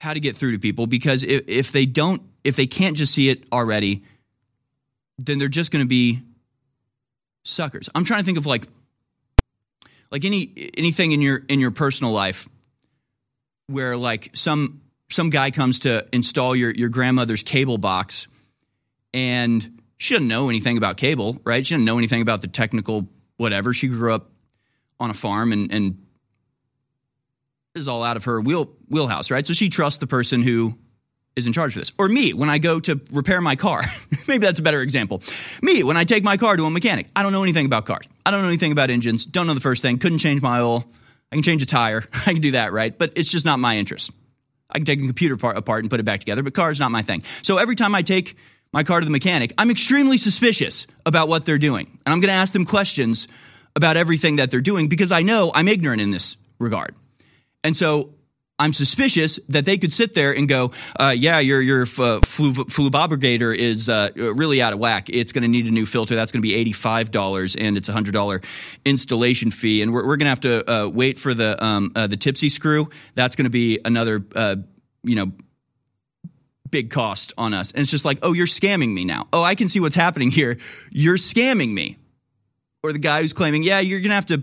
how 0.00 0.12
to 0.12 0.20
get 0.20 0.36
through 0.36 0.52
to 0.52 0.58
people 0.58 0.86
because 0.86 1.22
if, 1.22 1.42
if 1.48 1.72
they 1.72 1.86
don't, 1.86 2.22
if 2.44 2.56
they 2.56 2.66
can't 2.66 2.96
just 2.96 3.14
see 3.14 3.30
it 3.30 3.44
already, 3.50 4.04
then 5.18 5.38
they're 5.38 5.48
just 5.48 5.70
going 5.70 5.84
to 5.84 5.88
be 5.88 6.20
suckers. 7.42 7.88
I'm 7.94 8.04
trying 8.04 8.20
to 8.20 8.26
think 8.26 8.38
of 8.38 8.46
like 8.46 8.66
like 10.10 10.24
any 10.24 10.70
anything 10.76 11.12
in 11.12 11.22
your 11.22 11.42
in 11.48 11.58
your 11.58 11.70
personal 11.70 12.12
life 12.12 12.48
where 13.66 13.96
like 13.96 14.30
some 14.34 14.82
some 15.10 15.30
guy 15.30 15.50
comes 15.50 15.80
to 15.80 16.06
install 16.12 16.56
your, 16.56 16.70
your 16.70 16.88
grandmother's 16.88 17.42
cable 17.42 17.78
box 17.78 18.26
and 19.12 19.80
she 19.96 20.14
doesn't 20.14 20.28
know 20.28 20.48
anything 20.48 20.76
about 20.76 20.96
cable, 20.96 21.40
right? 21.44 21.64
She 21.64 21.74
doesn't 21.74 21.84
know 21.84 21.98
anything 21.98 22.22
about 22.22 22.42
the 22.42 22.48
technical 22.48 23.08
whatever. 23.36 23.72
She 23.72 23.88
grew 23.88 24.14
up 24.14 24.30
on 24.98 25.10
a 25.10 25.14
farm 25.14 25.52
and, 25.52 25.72
and 25.72 26.06
this 27.74 27.82
is 27.82 27.88
all 27.88 28.02
out 28.02 28.16
of 28.16 28.24
her 28.24 28.40
wheel, 28.40 28.70
wheelhouse, 28.88 29.30
right? 29.30 29.46
So 29.46 29.52
she 29.52 29.68
trusts 29.68 29.98
the 29.98 30.06
person 30.06 30.42
who 30.42 30.78
is 31.36 31.46
in 31.46 31.52
charge 31.52 31.74
of 31.74 31.80
this. 31.80 31.92
Or 31.98 32.08
me, 32.08 32.32
when 32.32 32.48
I 32.48 32.58
go 32.58 32.78
to 32.80 33.00
repair 33.10 33.40
my 33.40 33.56
car. 33.56 33.82
Maybe 34.28 34.46
that's 34.46 34.60
a 34.60 34.62
better 34.62 34.80
example. 34.80 35.22
Me, 35.62 35.82
when 35.82 35.96
I 35.96 36.04
take 36.04 36.22
my 36.22 36.36
car 36.36 36.56
to 36.56 36.64
a 36.64 36.70
mechanic, 36.70 37.08
I 37.16 37.22
don't 37.22 37.32
know 37.32 37.42
anything 37.42 37.66
about 37.66 37.86
cars. 37.86 38.06
I 38.24 38.30
don't 38.30 38.42
know 38.42 38.48
anything 38.48 38.72
about 38.72 38.90
engines. 38.90 39.24
Don't 39.26 39.46
know 39.46 39.54
the 39.54 39.60
first 39.60 39.82
thing. 39.82 39.98
Couldn't 39.98 40.18
change 40.18 40.40
my 40.42 40.60
oil. 40.60 40.84
I 41.32 41.36
can 41.36 41.42
change 41.42 41.62
a 41.62 41.66
tire. 41.66 42.04
I 42.26 42.32
can 42.32 42.40
do 42.40 42.52
that, 42.52 42.72
right? 42.72 42.96
But 42.96 43.14
it's 43.16 43.30
just 43.30 43.44
not 43.44 43.58
my 43.58 43.78
interest. 43.78 44.10
I 44.70 44.78
can 44.78 44.84
take 44.84 44.98
a 44.98 45.02
computer 45.02 45.36
part 45.36 45.56
apart 45.56 45.84
and 45.84 45.90
put 45.90 46.00
it 46.00 46.04
back 46.04 46.20
together, 46.20 46.42
but 46.42 46.54
cars 46.54 46.80
not 46.80 46.90
my 46.90 47.02
thing. 47.02 47.22
So 47.42 47.58
every 47.58 47.76
time 47.76 47.94
I 47.94 48.02
take 48.02 48.36
my 48.72 48.82
car 48.82 49.00
to 49.00 49.04
the 49.04 49.12
mechanic, 49.12 49.52
I'm 49.56 49.70
extremely 49.70 50.18
suspicious 50.18 50.86
about 51.06 51.28
what 51.28 51.44
they're 51.44 51.58
doing. 51.58 51.86
And 52.04 52.12
I'm 52.12 52.20
going 52.20 52.28
to 52.28 52.34
ask 52.34 52.52
them 52.52 52.64
questions 52.64 53.28
about 53.76 53.96
everything 53.96 54.36
that 54.36 54.50
they're 54.50 54.60
doing 54.60 54.88
because 54.88 55.12
I 55.12 55.22
know 55.22 55.52
I'm 55.54 55.68
ignorant 55.68 56.00
in 56.00 56.10
this 56.10 56.36
regard. 56.58 56.94
And 57.62 57.76
so 57.76 58.14
I'm 58.56 58.72
suspicious 58.72 59.40
that 59.48 59.64
they 59.64 59.78
could 59.78 59.92
sit 59.92 60.14
there 60.14 60.32
and 60.32 60.48
go, 60.48 60.70
uh, 61.00 61.14
"Yeah, 61.16 61.40
your 61.40 61.60
your 61.60 61.82
uh, 61.82 62.20
flubobrigator 62.20 63.56
is 63.56 63.88
uh, 63.88 64.10
really 64.14 64.62
out 64.62 64.72
of 64.72 64.78
whack. 64.78 65.10
It's 65.10 65.32
going 65.32 65.42
to 65.42 65.48
need 65.48 65.66
a 65.66 65.72
new 65.72 65.86
filter. 65.86 66.14
That's 66.14 66.30
going 66.30 66.40
to 66.40 66.46
be 66.46 66.54
eighty 66.54 66.70
five 66.70 67.10
dollars, 67.10 67.56
and 67.56 67.76
it's 67.76 67.88
a 67.88 67.92
hundred 67.92 68.12
dollar 68.12 68.40
installation 68.84 69.50
fee. 69.50 69.82
And 69.82 69.92
we're, 69.92 70.06
we're 70.06 70.16
going 70.16 70.26
to 70.26 70.30
have 70.30 70.40
to 70.40 70.70
uh, 70.70 70.88
wait 70.88 71.18
for 71.18 71.34
the 71.34 71.62
um, 71.62 71.90
uh, 71.96 72.06
the 72.06 72.16
tipsy 72.16 72.48
screw. 72.48 72.90
That's 73.14 73.34
going 73.34 73.44
to 73.44 73.50
be 73.50 73.80
another, 73.84 74.24
you 75.02 75.14
know." 75.16 75.32
Big 76.70 76.90
cost 76.90 77.32
on 77.38 77.54
us. 77.54 77.70
And 77.70 77.82
it's 77.82 77.90
just 77.90 78.04
like, 78.04 78.18
oh, 78.22 78.32
you're 78.32 78.48
scamming 78.48 78.92
me 78.92 79.04
now. 79.04 79.28
Oh, 79.32 79.44
I 79.44 79.54
can 79.54 79.68
see 79.68 79.78
what's 79.78 79.94
happening 79.94 80.32
here. 80.32 80.58
You're 80.90 81.14
scamming 81.18 81.72
me. 81.72 81.98
Or 82.82 82.92
the 82.92 82.98
guy 82.98 83.20
who's 83.20 83.32
claiming, 83.32 83.62
yeah, 83.62 83.78
you're 83.78 84.00
going 84.00 84.08
to 84.08 84.16
have 84.16 84.26
to 84.26 84.42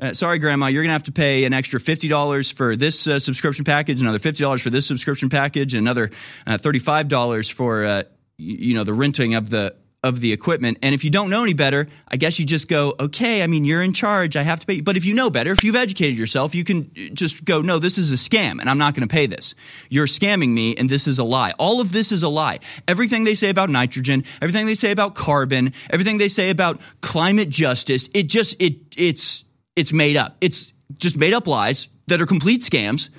Uh, 0.00 0.12
sorry, 0.12 0.38
Grandma, 0.38 0.66
you're 0.66 0.82
going 0.82 0.90
to 0.90 0.92
have 0.92 1.04
to 1.04 1.12
pay 1.12 1.44
an 1.44 1.52
extra 1.52 1.80
$50 1.80 2.52
for 2.52 2.76
this 2.76 3.06
uh, 3.08 3.18
subscription 3.18 3.64
package, 3.64 4.00
another 4.00 4.20
$50 4.20 4.62
for 4.62 4.70
this 4.70 4.86
subscription 4.86 5.28
package, 5.28 5.74
another 5.74 6.10
uh, 6.46 6.56
$35 6.56 7.52
for 7.52 7.84
uh, 7.84 8.02
you 8.36 8.74
know 8.74 8.84
the 8.84 8.94
renting 8.94 9.34
of 9.34 9.50
the 9.50 9.74
of 10.04 10.20
the 10.20 10.32
equipment. 10.32 10.78
And 10.82 10.94
if 10.94 11.02
you 11.02 11.10
don't 11.10 11.28
know 11.28 11.42
any 11.42 11.54
better, 11.54 11.88
I 12.06 12.16
guess 12.16 12.38
you 12.38 12.46
just 12.46 12.68
go, 12.68 12.94
okay, 13.00 13.42
I 13.42 13.48
mean, 13.48 13.64
you're 13.64 13.82
in 13.82 13.92
charge. 13.92 14.36
I 14.36 14.42
have 14.42 14.60
to 14.60 14.66
pay. 14.66 14.80
But 14.80 14.96
if 14.96 15.04
you 15.04 15.12
know 15.12 15.28
better, 15.28 15.50
if 15.50 15.64
you've 15.64 15.74
educated 15.74 16.16
yourself, 16.16 16.54
you 16.54 16.62
can 16.62 16.92
just 17.14 17.44
go, 17.44 17.62
no, 17.62 17.80
this 17.80 17.98
is 17.98 18.12
a 18.12 18.14
scam 18.14 18.60
and 18.60 18.70
I'm 18.70 18.78
not 18.78 18.94
going 18.94 19.06
to 19.06 19.12
pay 19.12 19.26
this. 19.26 19.56
You're 19.90 20.06
scamming 20.06 20.50
me 20.50 20.76
and 20.76 20.88
this 20.88 21.08
is 21.08 21.18
a 21.18 21.24
lie. 21.24 21.52
All 21.58 21.80
of 21.80 21.90
this 21.90 22.12
is 22.12 22.22
a 22.22 22.28
lie. 22.28 22.60
Everything 22.86 23.24
they 23.24 23.34
say 23.34 23.50
about 23.50 23.70
nitrogen, 23.70 24.22
everything 24.40 24.66
they 24.66 24.76
say 24.76 24.92
about 24.92 25.16
carbon, 25.16 25.72
everything 25.90 26.18
they 26.18 26.28
say 26.28 26.50
about 26.50 26.80
climate 27.00 27.48
justice, 27.48 28.08
it 28.14 28.28
just, 28.28 28.54
it, 28.62 28.76
it's, 28.96 29.42
it's 29.78 29.92
made 29.92 30.16
up. 30.16 30.36
It's 30.40 30.72
just 30.96 31.16
made 31.16 31.32
up 31.32 31.46
lies 31.46 31.88
that 32.08 32.20
are 32.20 32.26
complete 32.26 32.62
scams. 32.62 33.10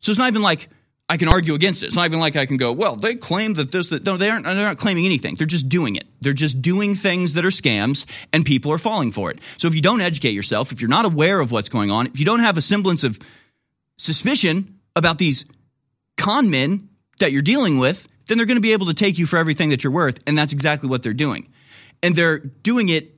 So 0.00 0.10
it's 0.10 0.18
not 0.18 0.28
even 0.28 0.42
like, 0.42 0.68
I 1.08 1.16
can 1.16 1.28
argue 1.28 1.54
against 1.54 1.82
it. 1.82 1.86
It's 1.86 1.96
not 1.96 2.04
even 2.04 2.18
like 2.18 2.36
I 2.36 2.44
can 2.44 2.58
go, 2.58 2.72
well, 2.72 2.96
they 2.96 3.14
claim 3.14 3.54
that 3.54 3.72
this, 3.72 3.88
that, 3.88 4.04
no, 4.04 4.16
they 4.16 4.28
aren't, 4.28 4.44
they're 4.44 4.54
not 4.54 4.76
claiming 4.76 5.06
anything. 5.06 5.36
They're 5.36 5.46
just 5.46 5.68
doing 5.68 5.96
it. 5.96 6.06
They're 6.20 6.34
just 6.34 6.60
doing 6.60 6.94
things 6.94 7.34
that 7.34 7.44
are 7.44 7.50
scams 7.50 8.04
and 8.32 8.44
people 8.44 8.72
are 8.72 8.78
falling 8.78 9.12
for 9.12 9.30
it. 9.30 9.38
So 9.56 9.68
if 9.68 9.74
you 9.74 9.80
don't 9.80 10.00
educate 10.00 10.32
yourself, 10.32 10.70
if 10.70 10.80
you're 10.80 10.90
not 10.90 11.06
aware 11.06 11.40
of 11.40 11.50
what's 11.50 11.68
going 11.68 11.90
on, 11.90 12.08
if 12.08 12.18
you 12.18 12.26
don't 12.26 12.40
have 12.40 12.58
a 12.58 12.60
semblance 12.60 13.04
of 13.04 13.18
suspicion 13.96 14.80
about 14.96 15.18
these 15.18 15.46
con 16.16 16.50
men 16.50 16.88
that 17.20 17.32
you're 17.32 17.42
dealing 17.42 17.78
with, 17.78 18.06
then 18.26 18.36
they're 18.36 18.46
going 18.46 18.56
to 18.58 18.62
be 18.62 18.72
able 18.72 18.86
to 18.86 18.94
take 18.94 19.18
you 19.18 19.24
for 19.24 19.38
everything 19.38 19.70
that 19.70 19.82
you're 19.84 19.92
worth. 19.92 20.18
And 20.26 20.36
that's 20.36 20.52
exactly 20.52 20.90
what 20.90 21.02
they're 21.02 21.14
doing. 21.14 21.48
And 22.02 22.14
they're 22.14 22.38
doing 22.38 22.90
it 22.90 23.17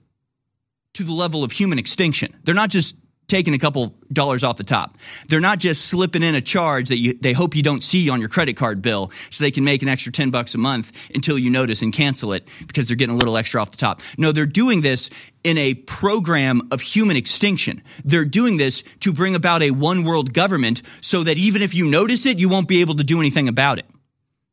to 0.95 1.05
the 1.05 1.13
level 1.13 1.45
of 1.45 1.53
human 1.53 1.79
extinction. 1.79 2.37
They're 2.45 2.55
not 2.55 2.71
just 2.71 2.95
taking 3.31 3.55
a 3.55 3.59
couple 3.59 3.95
dollars 4.13 4.43
off 4.43 4.57
the 4.57 4.65
top. 4.65 4.99
They're 5.29 5.41
not 5.41 5.61
just 5.61 5.87
slipping 5.87 6.23
in 6.23 6.35
a 6.35 6.41
charge 6.41 6.89
that 6.89 6.99
you, 6.99 7.15
they 7.15 7.33
hope 7.33 7.55
you 7.55 7.63
don't 7.63 7.83
see 7.83 8.11
on 8.11 8.19
your 8.19 8.29
credit 8.29 8.57
card 8.57 8.83
bill 8.83 9.13
so 9.31 9.45
they 9.45 9.53
can 9.53 9.63
make 9.63 9.83
an 9.83 9.89
extra 9.89 10.11
10 10.11 10.31
bucks 10.31 10.55
a 10.55 10.59
month 10.59 10.91
until 11.15 11.39
you 11.39 11.49
notice 11.49 11.81
and 11.81 11.93
cancel 11.93 12.33
it 12.33 12.47
because 12.67 12.89
they're 12.89 12.97
getting 12.97 13.15
a 13.15 13.19
little 13.19 13.37
extra 13.37 13.63
off 13.63 13.71
the 13.71 13.77
top. 13.77 14.03
No, 14.19 14.33
they're 14.33 14.47
doing 14.47 14.81
this 14.81 15.11
in 15.45 15.57
a 15.59 15.75
program 15.75 16.69
of 16.73 16.81
human 16.81 17.17
extinction. 17.17 17.83
They're 18.05 18.25
doing 18.25 18.57
this 18.57 18.83
to 19.01 19.13
bring 19.13 19.37
about 19.37 19.63
a 19.63 19.71
one 19.71 20.03
world 20.03 20.35
government 20.35 20.83
so 21.01 21.23
that 21.23 21.39
even 21.39 21.63
if 21.63 21.73
you 21.73 21.87
notice 21.87 22.27
it, 22.27 22.39
you 22.39 22.49
won't 22.49 22.69
be 22.69 22.81
able 22.81 22.97
to 22.97 23.05
do 23.05 23.21
anything 23.21 23.47
about 23.47 23.79
it. 23.79 23.87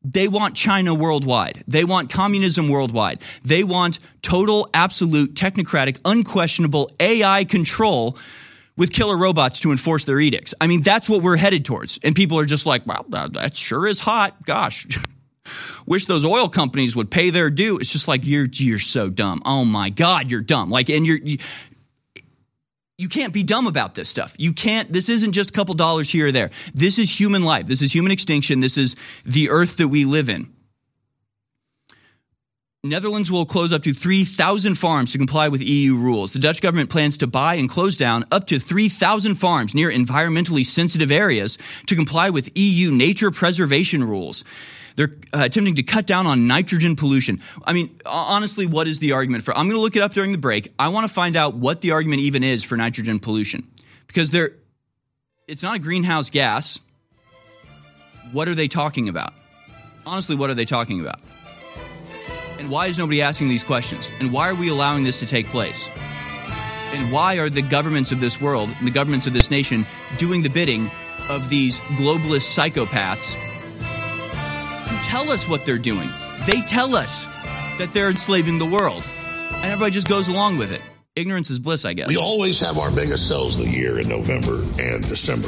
They 0.10 0.30
want 0.30 0.56
China 0.56 0.96
worldwide. 0.96 1.64
They 1.68 1.84
want 1.84 2.10
communism 2.10 2.70
worldwide. 2.70 3.22
They 3.44 3.64
want 3.64 4.00
total, 4.22 4.70
absolute, 4.74 5.34
technocratic, 5.34 5.98
unquestionable 6.06 6.90
AI 7.00 7.44
control 7.44 8.18
with 8.78 8.94
killer 8.94 9.18
robots 9.18 9.60
to 9.62 9.72
enforce 9.72 10.06
their 10.06 10.20
edicts. 10.20 10.54
I 10.62 10.68
mean, 10.68 10.82
that's 10.82 11.10
what 11.10 11.24
we're 11.24 11.36
headed 11.36 11.66
towards. 11.66 12.00
And 12.04 12.16
people 12.16 12.40
are 12.40 12.46
just 12.46 12.66
like, 12.66 12.86
well, 12.88 13.06
uh, 13.12 13.28
that 13.30 13.56
sure 13.56 13.86
is 13.86 14.00
hot. 14.00 14.46
Gosh. 14.46 14.88
Wish 15.86 16.06
those 16.06 16.26
oil 16.26 16.50
companies 16.50 16.96
would 16.96 17.10
pay 17.10 17.30
their 17.30 17.50
due. 17.50 17.78
It's 17.78 17.92
just 17.92 18.08
like 18.08 18.26
you're 18.26 18.48
you're 18.52 18.80
so 18.80 19.10
dumb. 19.10 19.42
Oh 19.46 19.64
my 19.64 19.90
god, 19.90 20.30
you're 20.30 20.42
dumb. 20.42 20.70
Like 20.70 20.90
and 20.90 21.08
you're 21.08 21.18
you, 21.18 21.38
you 22.98 23.08
can't 23.08 23.32
be 23.32 23.44
dumb 23.44 23.68
about 23.68 23.94
this 23.94 24.10
stuff. 24.10 24.34
You 24.38 24.54
can't 24.54 24.92
this 24.92 25.08
isn't 25.10 25.34
just 25.34 25.52
a 25.52 25.54
couple 25.54 25.76
dollars 25.76 26.10
here 26.10 26.28
or 26.28 26.32
there. 26.32 26.50
This 26.74 26.98
is 26.98 27.20
human 27.20 27.44
life. 27.44 27.68
This 27.68 27.82
is 27.82 27.94
human 27.94 28.12
extinction. 28.12 28.60
This 28.60 28.78
is 28.78 28.96
the 29.26 29.50
earth 29.50 29.78
that 29.78 29.90
we 29.90 30.06
live 30.06 30.30
in. 30.30 30.52
Netherlands 32.84 33.30
will 33.30 33.46
close 33.46 33.74
up 33.74 33.84
to 33.84 33.92
3,000 33.92 34.76
farms 34.76 35.12
to 35.12 35.18
comply 35.18 35.50
with 35.50 35.62
EU 35.62 35.96
rules. 35.96 36.32
The 36.32 36.40
Dutch 36.40 36.62
government 36.62 36.90
plans 36.90 37.18
to 37.18 37.28
buy 37.28 37.56
and 37.56 37.68
close 37.68 37.98
down 37.98 38.24
up 38.32 38.48
to 38.48 38.60
3,000 38.60 39.36
farms 39.36 39.76
near 39.76 39.92
environmentally 39.92 40.66
sensitive 40.66 41.12
areas 41.12 41.58
to 41.88 41.96
comply 41.96 42.30
with 42.30 42.56
EU 42.56 42.92
nature 42.92 43.30
preservation 43.30 44.04
rules. 44.04 44.44
They're 44.98 45.12
uh, 45.32 45.44
attempting 45.44 45.76
to 45.76 45.84
cut 45.84 46.08
down 46.08 46.26
on 46.26 46.48
nitrogen 46.48 46.96
pollution. 46.96 47.42
I 47.64 47.74
mean, 47.74 48.02
honestly, 48.06 48.66
what 48.66 48.88
is 48.88 48.98
the 48.98 49.14
argument 49.14 49.44
for? 49.44 49.56
I'm 49.56 49.68
going 49.68 49.78
to 49.78 49.82
look 49.82 49.96
it 49.96 50.02
up 50.02 50.14
during 50.14 50.32
the 50.32 50.40
break. 50.40 50.74
I 50.78 50.90
want 50.90 51.08
to 51.08 51.14
find 51.14 51.36
out 51.36 51.56
what 51.56 51.82
the 51.82 51.92
argument 51.92 52.24
even 52.24 52.44
is 52.44 52.64
for 52.64 52.76
nitrogen 52.76 53.20
pollution 53.20 53.70
because 54.08 54.32
there, 54.32 54.54
it's 55.48 55.62
not 55.62 55.76
a 55.76 55.80
greenhouse 55.80 56.32
gas. 56.32 56.80
What 58.32 58.50
are 58.50 58.56
they 58.56 58.68
talking 58.68 59.08
about? 59.08 59.34
Honestly, 60.04 60.36
what 60.36 60.50
are 60.50 60.56
they 60.56 60.66
talking 60.66 61.00
about? 61.00 61.20
And 62.58 62.72
why 62.72 62.88
is 62.88 62.98
nobody 62.98 63.22
asking 63.22 63.50
these 63.50 63.64
questions? 63.64 64.10
And 64.20 64.34
why 64.34 64.50
are 64.50 64.56
we 64.56 64.70
allowing 64.70 65.04
this 65.04 65.20
to 65.20 65.28
take 65.28 65.46
place? 65.48 65.90
And 66.94 67.12
why 67.12 67.36
are 67.36 67.52
the 67.52 67.62
governments 67.62 68.12
of 68.12 68.20
this 68.20 68.42
world, 68.42 68.70
the 68.82 68.90
governments 68.90 69.28
of 69.28 69.34
this 69.34 69.52
nation, 69.52 69.86
doing 70.18 70.42
the 70.42 70.50
bidding 70.50 70.90
of 71.30 71.50
these 71.50 71.80
globalist 72.00 72.58
psychopaths 72.58 73.38
who 74.88 74.98
tell 75.10 75.30
us 75.32 75.48
what 75.48 75.66
they're 75.66 75.78
doing? 75.78 76.10
They 76.46 76.62
tell 76.62 76.96
us 76.96 77.26
that 77.78 77.90
they're 77.94 78.10
enslaving 78.10 78.58
the 78.58 78.66
world. 78.66 79.04
And 79.56 79.66
everybody 79.66 79.92
just 79.92 80.08
goes 80.08 80.28
along 80.28 80.58
with 80.58 80.72
it. 80.72 80.82
Ignorance 81.16 81.50
is 81.50 81.60
bliss, 81.60 81.84
I 81.84 81.94
guess. 81.94 82.08
We 82.08 82.18
always 82.18 82.60
have 82.60 82.78
our 82.78 82.92
biggest 82.92 83.28
sales 83.28 83.60
of 83.60 83.66
the 83.66 83.72
year 83.72 84.00
in 84.00 84.08
November 84.08 84.62
and 84.80 85.04
December. 85.08 85.48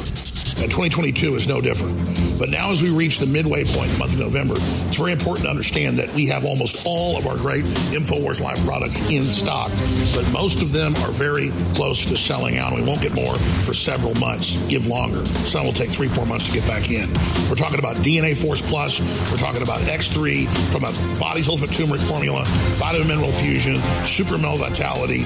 And 0.60 0.70
2022 0.70 1.36
is 1.36 1.48
no 1.48 1.60
different. 1.60 1.96
But 2.38 2.50
now, 2.50 2.70
as 2.70 2.82
we 2.82 2.90
reach 2.90 3.18
the 3.18 3.26
midway 3.26 3.64
point 3.64 3.88
in 3.88 3.92
the 3.92 3.98
month 3.98 4.12
of 4.12 4.18
November, 4.18 4.54
it's 4.56 4.96
very 4.96 5.12
important 5.12 5.44
to 5.44 5.50
understand 5.50 5.98
that 5.98 6.12
we 6.14 6.26
have 6.26 6.44
almost 6.44 6.84
all 6.86 7.16
of 7.16 7.26
our 7.26 7.36
great 7.36 7.64
InfoWars 7.92 8.40
Life 8.40 8.62
products 8.64 9.10
in 9.10 9.24
stock, 9.26 9.70
but 10.14 10.24
most 10.32 10.60
of 10.60 10.72
them 10.72 10.94
are 10.96 11.12
very 11.12 11.50
close 11.72 12.04
to 12.06 12.16
selling 12.16 12.58
out. 12.58 12.72
We 12.72 12.82
won't 12.82 13.00
get 13.00 13.14
more 13.14 13.34
for 13.36 13.72
several 13.72 14.14
months, 14.16 14.58
give 14.68 14.86
longer. 14.86 15.24
Some 15.26 15.64
will 15.64 15.72
take 15.72 15.90
three, 15.90 16.08
four 16.08 16.26
months 16.26 16.48
to 16.48 16.58
get 16.58 16.66
back 16.68 16.90
in. 16.90 17.08
We're 17.48 17.60
talking 17.60 17.78
about 17.78 17.96
DNA 17.96 18.36
Force 18.36 18.60
Plus. 18.60 19.00
We're 19.30 19.38
talking 19.38 19.62
about 19.62 19.80
X3, 19.80 20.44
we're 20.46 20.78
talking 20.78 20.88
about 20.88 21.20
Body's 21.20 21.48
Ultimate 21.48 21.72
Turmeric 21.72 22.00
Formula, 22.00 22.42
Vitamin 22.76 23.08
Mineral 23.08 23.32
Fusion, 23.32 23.76
Super 24.04 24.38
Male 24.38 24.56
Vitality. 24.56 25.24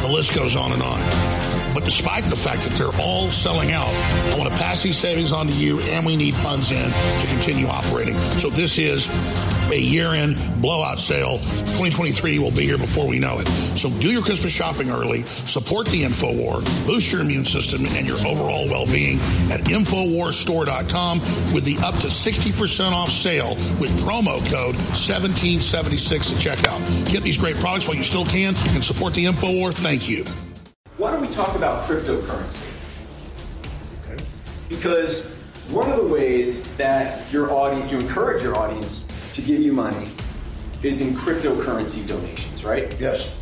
The 0.00 0.08
list 0.08 0.34
goes 0.34 0.56
on 0.56 0.72
and 0.72 0.82
on. 0.82 1.35
But 1.76 1.84
despite 1.84 2.24
the 2.24 2.36
fact 2.36 2.62
that 2.62 2.72
they're 2.72 3.02
all 3.04 3.30
selling 3.30 3.70
out, 3.70 3.92
I 4.32 4.38
want 4.38 4.50
to 4.50 4.56
pass 4.56 4.82
these 4.82 4.96
savings 4.96 5.30
on 5.30 5.46
to 5.46 5.52
you, 5.52 5.78
and 5.92 6.06
we 6.06 6.16
need 6.16 6.32
funds 6.34 6.70
in 6.70 6.90
to 6.90 7.26
continue 7.26 7.66
operating. 7.66 8.14
So 8.40 8.48
this 8.48 8.78
is 8.78 9.12
a 9.70 9.78
year-end 9.78 10.38
blowout 10.62 10.98
sale. 10.98 11.36
2023 11.76 12.38
will 12.38 12.50
be 12.52 12.62
here 12.62 12.78
before 12.78 13.06
we 13.06 13.18
know 13.18 13.40
it. 13.40 13.46
So 13.76 13.90
do 14.00 14.10
your 14.10 14.22
Christmas 14.22 14.54
shopping 14.54 14.88
early, 14.88 15.24
support 15.44 15.86
the 15.88 16.04
InfoWar, 16.04 16.64
boost 16.86 17.12
your 17.12 17.20
immune 17.20 17.44
system 17.44 17.84
and 17.94 18.08
your 18.08 18.16
overall 18.26 18.64
well-being 18.70 19.18
at 19.52 19.60
InfoWarsStore.com 19.68 21.18
with 21.52 21.66
the 21.66 21.76
up 21.84 21.94
to 21.96 22.06
60% 22.06 22.92
off 22.92 23.10
sale 23.10 23.50
with 23.78 23.90
promo 24.00 24.40
code 24.50 24.76
1776 24.96 26.32
at 26.32 26.38
checkout. 26.38 27.12
Get 27.12 27.22
these 27.22 27.36
great 27.36 27.56
products 27.56 27.86
while 27.86 27.98
you 27.98 28.02
still 28.02 28.24
can 28.24 28.54
and 28.72 28.82
support 28.82 29.12
the 29.12 29.26
InfoWar. 29.26 29.74
Thank 29.74 30.08
you. 30.08 30.24
Why 30.98 31.12
don't 31.12 31.20
we 31.20 31.28
talk 31.28 31.54
about 31.54 31.86
cryptocurrency? 31.86 32.64
Okay. 34.04 34.22
Because 34.68 35.26
one 35.68 35.90
of 35.90 35.96
the 35.98 36.06
ways 36.06 36.66
that 36.76 37.30
your 37.30 37.52
audience, 37.52 37.92
you 37.92 37.98
encourage 37.98 38.42
your 38.42 38.58
audience 38.58 39.06
to 39.32 39.42
give 39.42 39.60
you 39.60 39.72
money 39.72 40.08
is 40.82 41.02
in 41.02 41.14
cryptocurrency 41.14 42.06
donations, 42.06 42.64
right? 42.64 42.94
Yes. 42.98 43.34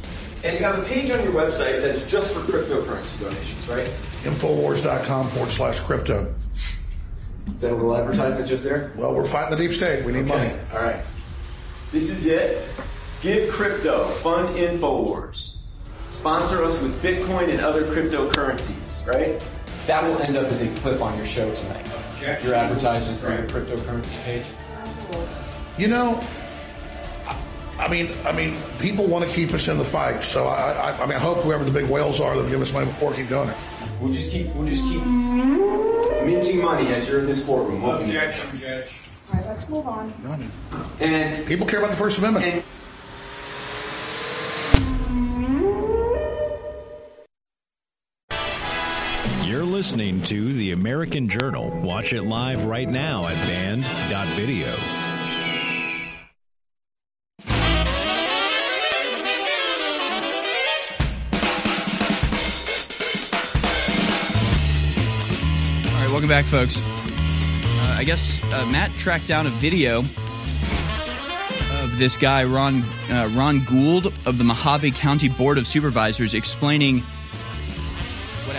And 0.43 0.59
you 0.59 0.65
have 0.65 0.81
a 0.81 0.83
page 0.83 1.11
on 1.11 1.23
your 1.23 1.33
website 1.33 1.81
that's 1.81 2.11
just 2.11 2.35
for 2.35 2.41
cryptocurrency 2.41 3.21
donations, 3.21 3.69
right? 3.69 3.87
Infowars.com 4.25 5.29
forward 5.29 5.51
slash 5.53 5.79
crypto. 5.79 6.35
Is 7.55 7.61
that 7.61 7.71
a 7.71 7.75
little 7.75 7.97
advertisement 7.97 8.49
just 8.49 8.65
there? 8.65 8.91
Well, 8.97 9.15
we're 9.15 9.27
fighting 9.27 9.57
the 9.57 9.63
deep 9.63 9.73
state. 9.73 10.05
We 10.05 10.13
need 10.13 10.31
okay. 10.31 10.49
money. 10.49 10.55
All 10.73 10.83
right. 10.83 11.05
This 11.93 12.11
is 12.11 12.27
it. 12.27 12.67
Give 13.23 13.49
crypto. 13.53 14.05
Fund 14.09 14.57
Infowars. 14.57 15.54
Sponsor 16.25 16.65
us 16.65 16.81
with 16.81 17.03
Bitcoin 17.03 17.51
and 17.51 17.61
other 17.61 17.83
cryptocurrencies, 17.83 19.07
right? 19.07 19.45
That 19.87 20.03
will 20.05 20.19
end 20.23 20.39
up 20.39 20.47
as 20.47 20.63
a 20.63 20.69
clip 20.81 21.03
on 21.03 21.19
your 21.19 21.27
show 21.27 21.55
tonight. 21.55 21.87
Your 22.43 22.55
advertisement 22.55 23.21
for 23.21 23.29
your 23.29 23.43
cryptocurrency 23.43 24.25
page. 24.25 24.47
You 25.77 25.89
know, 25.89 26.19
I 27.79 27.89
mean, 27.89 28.11
I 28.25 28.33
mean, 28.33 28.57
people 28.79 29.07
want 29.07 29.27
to 29.27 29.31
keep 29.31 29.53
us 29.53 29.69
in 29.69 29.77
the 29.77 29.85
fight. 29.85 30.25
So 30.25 30.47
I, 30.47 30.73
I, 30.73 31.03
I 31.03 31.05
mean, 31.05 31.17
I 31.17 31.19
hope 31.19 31.43
whoever 31.43 31.63
the 31.63 31.71
big 31.71 31.91
whales 31.91 32.23
are 32.23 32.41
that 32.41 32.49
give 32.49 32.63
us 32.63 32.73
money 32.73 32.87
before 32.87 33.13
keep 33.13 33.29
doing 33.29 33.51
it. 33.51 33.57
We'll 34.01 34.15
just 34.15 34.31
keep, 34.31 34.47
we'll 34.55 34.67
just 34.67 34.83
keep 34.85 35.05
minting 35.05 36.63
money 36.63 36.89
as 36.95 37.07
you're 37.07 37.21
in 37.21 37.27
this 37.27 37.45
courtroom. 37.45 37.85
Objection, 37.85 38.49
Judge. 38.57 38.97
All 39.31 39.41
right, 39.41 39.47
let's 39.47 39.69
move 39.69 39.87
on. 39.87 40.15
You 40.23 40.29
know, 40.29 40.33
I 40.33 40.37
mean, 40.39 40.53
And 41.01 41.47
people 41.47 41.67
care 41.67 41.81
about 41.81 41.91
the 41.91 41.99
First 41.99 42.17
Amendment. 42.17 42.47
And- 42.47 42.63
listening 49.85 50.23
to 50.23 50.55
The 50.55 50.73
American 50.73 51.29
Journal. 51.29 51.69
Watch 51.83 52.15
it 52.15 52.23
live 52.23 52.65
right 52.65 52.89
now 52.89 53.27
at 53.27 53.35
band.video. 53.47 54.67
All 54.67 54.77
right, 66.01 66.11
welcome 66.11 66.31
back, 66.31 66.47
folks. 66.47 66.79
Uh, 66.81 67.97
I 67.99 68.05
guess 68.05 68.43
uh, 68.45 68.65
Matt 68.73 68.91
tracked 68.93 69.27
down 69.27 69.47
a 69.47 69.51
video 69.51 69.99
of 71.73 71.99
this 71.99 72.17
guy, 72.17 72.45
Ron 72.45 72.85
uh, 73.11 73.29
Ron 73.35 73.63
Gould 73.67 74.07
of 74.25 74.39
the 74.39 74.45
Mohave 74.45 74.95
County 74.95 75.29
Board 75.29 75.59
of 75.59 75.67
Supervisors, 75.67 76.33
explaining 76.33 77.05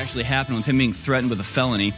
actually 0.06 0.24
happened 0.24 0.56
with 0.56 0.68
him 0.68 0.78
being 0.78 0.94
threatened 0.94 1.32
with 1.32 1.40
a 1.40 1.44
felony. 1.44 1.92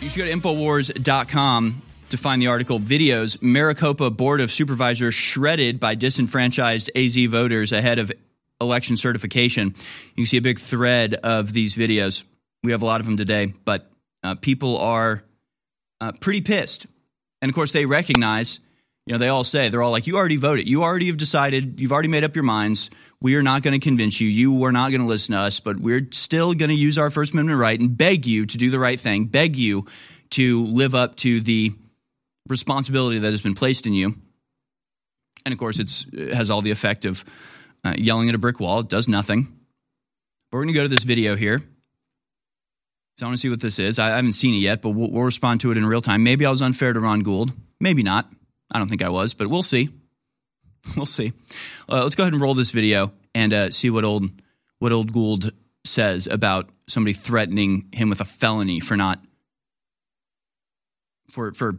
You 0.00 0.08
should 0.08 0.20
go 0.20 0.24
to 0.24 0.32
Infowars.com 0.32 1.82
to 2.08 2.16
find 2.16 2.40
the 2.40 2.46
article 2.46 2.80
Videos 2.80 3.36
Maricopa 3.42 4.10
Board 4.10 4.40
of 4.40 4.50
Supervisors 4.50 5.14
shredded 5.14 5.78
by 5.78 5.94
disenfranchised 5.94 6.90
AZ 6.96 7.14
voters 7.26 7.72
ahead 7.72 7.98
of 7.98 8.10
election 8.58 8.96
certification. 8.96 9.74
You 10.14 10.14
can 10.14 10.24
see 10.24 10.38
a 10.38 10.40
big 10.40 10.58
thread 10.58 11.12
of 11.12 11.52
these 11.52 11.74
videos. 11.74 12.24
We 12.62 12.72
have 12.72 12.80
a 12.80 12.86
lot 12.86 13.00
of 13.00 13.06
them 13.06 13.18
today, 13.18 13.52
but 13.66 13.90
uh, 14.22 14.36
people 14.36 14.78
are 14.78 15.22
uh, 16.00 16.12
pretty 16.12 16.40
pissed. 16.40 16.86
And 17.42 17.50
of 17.50 17.54
course, 17.54 17.72
they 17.72 17.84
recognize, 17.84 18.58
you 19.08 19.14
know, 19.14 19.18
they 19.18 19.28
all 19.28 19.42
say, 19.42 19.70
they're 19.70 19.82
all 19.82 19.90
like, 19.90 20.06
you 20.06 20.18
already 20.18 20.36
voted. 20.36 20.68
You 20.68 20.82
already 20.82 21.06
have 21.06 21.16
decided. 21.16 21.80
You've 21.80 21.92
already 21.92 22.10
made 22.10 22.24
up 22.24 22.36
your 22.36 22.42
minds. 22.42 22.90
We 23.22 23.36
are 23.36 23.42
not 23.42 23.62
going 23.62 23.72
to 23.72 23.82
convince 23.82 24.20
you. 24.20 24.28
You 24.28 24.64
are 24.64 24.70
not 24.70 24.90
going 24.90 25.00
to 25.00 25.06
listen 25.06 25.32
to 25.32 25.40
us, 25.40 25.60
but 25.60 25.80
we're 25.80 26.08
still 26.12 26.52
going 26.52 26.68
to 26.68 26.74
use 26.74 26.98
our 26.98 27.08
First 27.08 27.32
Amendment 27.32 27.58
right 27.58 27.80
and 27.80 27.96
beg 27.96 28.26
you 28.26 28.44
to 28.44 28.58
do 28.58 28.68
the 28.68 28.78
right 28.78 29.00
thing, 29.00 29.24
beg 29.24 29.56
you 29.56 29.86
to 30.32 30.62
live 30.66 30.94
up 30.94 31.16
to 31.16 31.40
the 31.40 31.72
responsibility 32.50 33.20
that 33.20 33.30
has 33.30 33.40
been 33.40 33.54
placed 33.54 33.86
in 33.86 33.94
you. 33.94 34.14
And 35.46 35.54
of 35.54 35.58
course, 35.58 35.78
it's, 35.78 36.04
it 36.12 36.34
has 36.34 36.50
all 36.50 36.60
the 36.60 36.70
effect 36.70 37.06
of 37.06 37.24
uh, 37.86 37.94
yelling 37.96 38.28
at 38.28 38.34
a 38.34 38.38
brick 38.38 38.60
wall. 38.60 38.80
It 38.80 38.90
does 38.90 39.08
nothing. 39.08 39.44
But 40.50 40.58
we're 40.58 40.64
going 40.64 40.74
to 40.74 40.78
go 40.80 40.82
to 40.82 40.88
this 40.88 41.04
video 41.04 41.34
here. 41.34 41.60
So 43.16 43.24
I 43.24 43.28
want 43.28 43.38
to 43.38 43.40
see 43.40 43.48
what 43.48 43.60
this 43.60 43.78
is. 43.78 43.98
I 43.98 44.08
haven't 44.08 44.34
seen 44.34 44.52
it 44.52 44.58
yet, 44.58 44.82
but 44.82 44.90
we'll, 44.90 45.10
we'll 45.10 45.22
respond 45.22 45.62
to 45.62 45.70
it 45.70 45.78
in 45.78 45.86
real 45.86 46.02
time. 46.02 46.24
Maybe 46.24 46.44
I 46.44 46.50
was 46.50 46.60
unfair 46.60 46.92
to 46.92 47.00
Ron 47.00 47.20
Gould. 47.20 47.54
Maybe 47.80 48.02
not. 48.02 48.30
I 48.70 48.78
don't 48.78 48.88
think 48.88 49.02
I 49.02 49.08
was, 49.08 49.34
but 49.34 49.48
we'll 49.48 49.62
see. 49.62 49.88
We'll 50.96 51.06
see. 51.06 51.32
Uh, 51.88 52.04
let's 52.04 52.14
go 52.14 52.22
ahead 52.22 52.32
and 52.32 52.40
roll 52.40 52.54
this 52.54 52.70
video 52.70 53.12
and 53.34 53.52
uh, 53.52 53.70
see 53.70 53.90
what 53.90 54.04
old 54.04 54.30
what 54.78 54.92
old 54.92 55.12
Gould 55.12 55.52
says 55.84 56.26
about 56.26 56.70
somebody 56.86 57.12
threatening 57.12 57.88
him 57.92 58.08
with 58.08 58.20
a 58.20 58.24
felony 58.24 58.80
for 58.80 58.96
not 58.96 59.20
for 61.30 61.52
for 61.52 61.78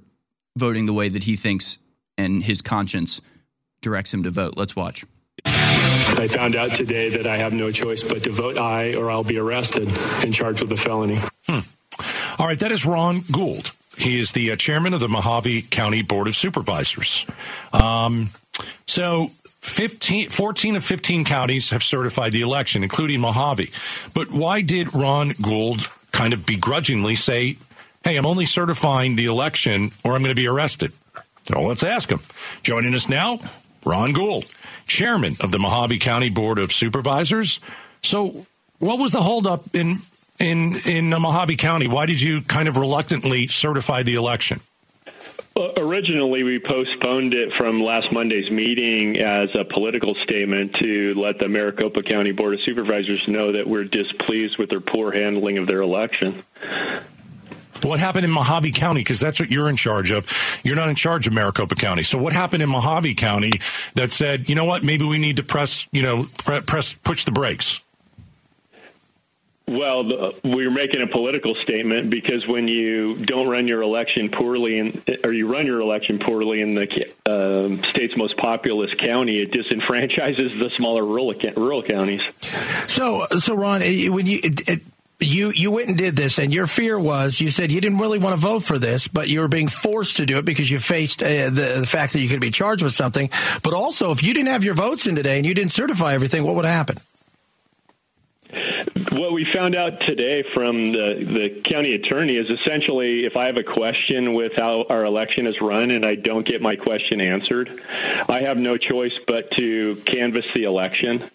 voting 0.58 0.86
the 0.86 0.94
way 0.94 1.10
that 1.10 1.24
he 1.24 1.36
thinks 1.36 1.78
and 2.18 2.44
his 2.44 2.62
conscience 2.62 3.22
directs 3.82 4.14
him 4.14 4.24
to 4.24 4.32
vote. 4.32 4.54
Let's 4.58 4.76
watch. 4.76 5.06
I 5.46 6.28
found 6.28 6.56
out 6.56 6.76
today 6.76 7.10
that 7.10 7.26
I 7.26 7.38
have 7.38 7.54
no 7.54 7.72
choice 7.72 8.04
but 8.04 8.24
to 8.24 8.32
vote 8.32 8.58
aye 8.58 8.96
or 8.96 9.10
I'll 9.10 9.24
be 9.24 9.38
arrested 9.38 9.88
and 10.22 10.34
charged 10.34 10.62
with 10.62 10.72
a 10.72 10.78
felony. 10.78 11.20
Hmm. 11.48 11.60
All 12.38 12.48
right, 12.48 12.60
that 12.60 12.72
is 12.72 12.86
Ron 12.86 13.22
Gould. 13.32 13.72
He 14.00 14.18
is 14.20 14.32
the 14.32 14.52
uh, 14.52 14.56
chairman 14.56 14.94
of 14.94 15.02
the 15.02 15.08
Mohave 15.08 15.70
County 15.70 16.02
Board 16.02 16.28
of 16.28 16.36
Supervisors. 16.36 17.26
Um, 17.74 18.30
so 18.88 19.28
15, 19.62 20.30
14 20.30 20.78
of 20.78 20.84
15 20.84 21.26
counties 21.26 21.70
have 21.72 21.84
certified 21.84 22.32
the 22.32 22.42
election, 22.42 22.82
including 22.82 23.20
Mohave. 23.20 24.14
But 24.14 24.32
why 24.32 24.62
did 24.62 24.96
Ron 24.96 25.34
Gould 25.42 25.90
kind 26.14 26.32
of 26.32 26.46
begrudgingly 26.46 27.16
say, 27.16 27.58
hey, 28.06 28.16
I'm 28.16 28.26
only 28.26 28.46
certifying 28.46 29.18
the 29.18 29.26
election 29.26 29.92
or 30.06 30.16
I'm 30.16 30.22
going 30.22 30.34
to 30.34 30.42
be 30.42 30.48
arrested? 30.48 30.94
So 31.44 31.62
let's 31.62 31.84
ask 31.84 32.10
him. 32.10 32.22
Joining 32.64 32.96
us 32.96 33.10
now, 33.10 33.40
Ron 33.86 34.14
Gould, 34.14 34.46
chairman 34.88 35.36
of 35.42 35.52
the 35.52 35.58
Mohave 35.58 36.00
County 36.00 36.30
Board 36.30 36.58
of 36.58 36.72
Supervisors. 36.72 37.60
So 38.02 38.46
what 38.80 38.98
was 38.98 39.12
the 39.12 39.22
holdup 39.22 39.76
in 39.76 39.98
in 40.40 40.76
in 40.86 41.10
Mohave 41.10 41.58
County? 41.58 41.88
Why 41.88 42.06
did 42.06 42.22
you 42.22 42.42
kind 42.42 42.68
of 42.68 42.78
reluctantly 42.78 43.48
certify 43.48 44.04
the 44.04 44.16
election? 44.16 44.62
Well, 45.56 45.74
originally, 45.76 46.44
we 46.44 46.60
postponed 46.60 47.34
it 47.34 47.52
from 47.58 47.82
last 47.82 48.12
Monday's 48.12 48.50
meeting 48.50 49.18
as 49.18 49.50
a 49.56 49.66
political 49.66 50.16
statement 50.16 50.76
to 50.76 51.14
let 51.16 51.40
the 51.40 51.50
Maricopa 51.50 52.04
County 52.04 52.32
Board 52.32 52.54
of 52.54 52.62
Supervisors 52.62 53.28
know 53.28 53.52
that 53.52 53.68
we're 53.68 53.84
displeased 53.84 54.58
with 54.58 54.70
their 54.70 54.80
poor 54.80 55.12
handling 55.12 55.58
of 55.58 55.68
their 55.68 55.82
election. 55.82 56.44
What 57.82 58.00
happened 58.00 58.26
in 58.26 58.32
Mohave 58.32 58.74
County? 58.76 59.02
Because 59.02 59.20
that's 59.20 59.40
what 59.40 59.50
you're 59.50 59.70
in 59.70 59.76
charge 59.76 60.12
of. 60.12 60.28
You're 60.64 60.76
not 60.76 60.90
in 60.90 60.96
charge 60.96 61.28
of 61.28 61.34
Maricopa 61.34 61.76
County. 61.76 62.04
So 62.04 62.18
what 62.18 62.34
happened 62.34 62.62
in 62.62 62.70
Mohave 62.70 63.18
County 63.18 63.60
that 63.96 64.12
said, 64.12 64.50
you 64.50 64.56
know 64.56 64.66
what, 64.66 64.84
maybe 64.84 65.06
we 65.06 65.18
need 65.18 65.38
to 65.38 65.44
press, 65.44 65.88
you 65.92 66.04
know, 66.04 66.26
press, 66.46 66.94
push 66.94 67.26
the 67.26 67.32
brakes? 67.32 67.82
Well, 69.70 70.04
the, 70.04 70.36
we're 70.44 70.72
making 70.72 71.04
a 71.04 71.08
political 71.08 71.54
statement 71.62 72.10
because 72.10 72.48
when 72.48 72.68
you 72.68 73.18
don't 73.18 73.48
run 73.48 73.68
your 73.68 73.84
election 73.84 74.30
poorly, 74.30 74.80
in, 74.80 75.04
or 75.24 75.32
you 75.32 75.48
run 75.48 75.68
your 75.68 75.80
election 75.80 76.18
poorly 76.18 76.62
in 76.62 76.74
the 76.74 77.06
uh, 77.28 77.90
state's 77.92 78.18
most 78.18 78.36
populous 78.38 78.92
county, 78.96 79.40
it 79.44 79.52
disenfranchises 79.52 80.60
the 80.60 80.72
smaller 80.76 81.06
rural 81.06 81.36
rural 81.56 81.84
counties. 81.84 82.22
So, 82.88 83.28
so 83.38 83.54
Ron, 83.54 83.82
when 83.82 84.26
you 84.26 84.40
it, 84.42 84.68
it, 84.68 84.82
you 85.20 85.52
you 85.54 85.70
went 85.70 85.90
and 85.90 85.98
did 85.98 86.16
this, 86.16 86.40
and 86.40 86.52
your 86.52 86.66
fear 86.66 86.98
was 86.98 87.40
you 87.40 87.52
said 87.52 87.72
you 87.72 87.80
didn't 87.80 88.00
really 88.00 88.18
want 88.18 88.40
to 88.40 88.42
vote 88.42 88.64
for 88.64 88.80
this, 88.80 89.08
but 89.08 89.28
you 89.28 89.42
were 89.42 89.48
being 89.48 89.68
forced 89.68 90.18
to 90.18 90.26
do 90.26 90.40
it 90.40 90.46
because 90.46 90.72
you 90.72 90.80
faced 90.80 91.22
uh, 91.22 91.28
the, 91.28 91.78
the 91.82 91.86
fact 91.86 92.14
that 92.14 92.22
you 92.22 92.30
could 92.30 92.42
be 92.42 92.50
charged 92.50 92.84
with 92.84 92.94
something. 92.94 93.30
But 93.62 93.76
also, 93.76 94.10
if 94.10 94.24
you 94.24 94.34
didn't 94.34 94.50
have 94.50 94.64
your 94.64 94.74
votes 94.74 95.06
in 95.06 95.16
today 95.16 95.38
and 95.38 95.46
you 95.46 95.54
didn't 95.54 95.72
certify 95.72 96.16
everything, 96.16 96.44
what 96.44 96.56
would 96.56 96.66
happen? 96.66 96.98
What 99.12 99.34
we 99.34 99.46
found 99.54 99.76
out 99.76 100.00
today 100.02 100.44
from 100.54 100.92
the, 100.92 101.24
the 101.24 101.62
county 101.70 101.94
attorney 101.94 102.36
is 102.36 102.50
essentially 102.50 103.26
if 103.26 103.38
I 103.38 103.46
have 103.46 103.58
a 103.58 103.64
question 103.64 104.34
with 104.34 104.54
how 104.56 104.86
our 104.90 105.06
election 105.06 105.46
is 105.46 105.62
run 105.62 105.92
and 105.92 106.04
I 106.04 106.16
don't 106.16 106.46
get 106.46 106.62
my 106.62 106.76
question 106.76 107.22
answered, 107.22 107.84
I 108.28 108.42
have 108.42 108.58
no 108.58 108.78
choice 108.78 109.20
but 109.28 109.52
to 109.52 110.02
canvass 110.06 110.46
the 110.56 110.64
election, 110.64 111.30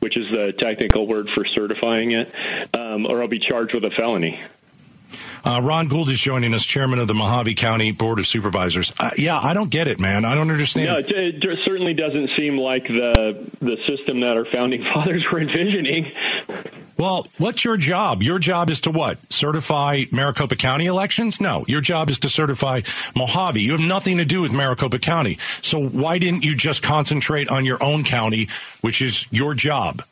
which 0.00 0.18
is 0.18 0.30
the 0.30 0.52
technical 0.52 1.06
word 1.06 1.30
for 1.30 1.46
certifying 1.46 2.12
it, 2.12 2.34
um, 2.74 3.06
or 3.06 3.22
I'll 3.22 3.28
be 3.28 3.38
charged 3.38 3.74
with 3.74 3.84
a 3.84 3.90
felony. 3.90 4.38
Uh, 5.44 5.60
Ron 5.62 5.88
Gould 5.88 6.10
is 6.10 6.18
joining 6.18 6.54
us, 6.54 6.64
chairman 6.64 6.98
of 6.98 7.08
the 7.08 7.14
Mohave 7.14 7.56
County 7.56 7.92
Board 7.92 8.18
of 8.18 8.26
Supervisors. 8.26 8.92
Uh, 8.98 9.10
yeah, 9.16 9.38
I 9.38 9.54
don't 9.54 9.70
get 9.70 9.88
it, 9.88 9.98
man. 9.98 10.24
I 10.24 10.34
don't 10.34 10.50
understand. 10.50 10.86
No, 10.88 10.98
it, 10.98 11.10
it, 11.10 11.58
certainly 11.64 11.94
doesn't 11.94 12.30
seem 12.36 12.58
like 12.58 12.86
the 12.86 13.50
the 13.60 13.76
system 13.86 14.20
that 14.20 14.36
our 14.36 14.44
founding 14.44 14.84
fathers 14.94 15.24
were 15.32 15.40
envisioning. 15.40 16.12
Well, 16.96 17.26
what's 17.38 17.64
your 17.64 17.78
job? 17.78 18.22
Your 18.22 18.38
job 18.38 18.68
is 18.68 18.82
to 18.82 18.90
what? 18.90 19.32
Certify 19.32 20.04
Maricopa 20.12 20.56
County 20.56 20.84
elections? 20.84 21.40
No, 21.40 21.64
your 21.66 21.80
job 21.80 22.10
is 22.10 22.18
to 22.20 22.28
certify 22.28 22.80
Mohave. 23.16 23.60
You 23.60 23.72
have 23.72 23.80
nothing 23.80 24.18
to 24.18 24.26
do 24.26 24.42
with 24.42 24.52
Maricopa 24.52 24.98
County. 24.98 25.36
So 25.62 25.82
why 25.82 26.18
didn't 26.18 26.44
you 26.44 26.54
just 26.54 26.82
concentrate 26.82 27.48
on 27.48 27.64
your 27.64 27.82
own 27.82 28.04
county, 28.04 28.48
which 28.82 29.00
is 29.00 29.26
your 29.30 29.54
job? 29.54 30.02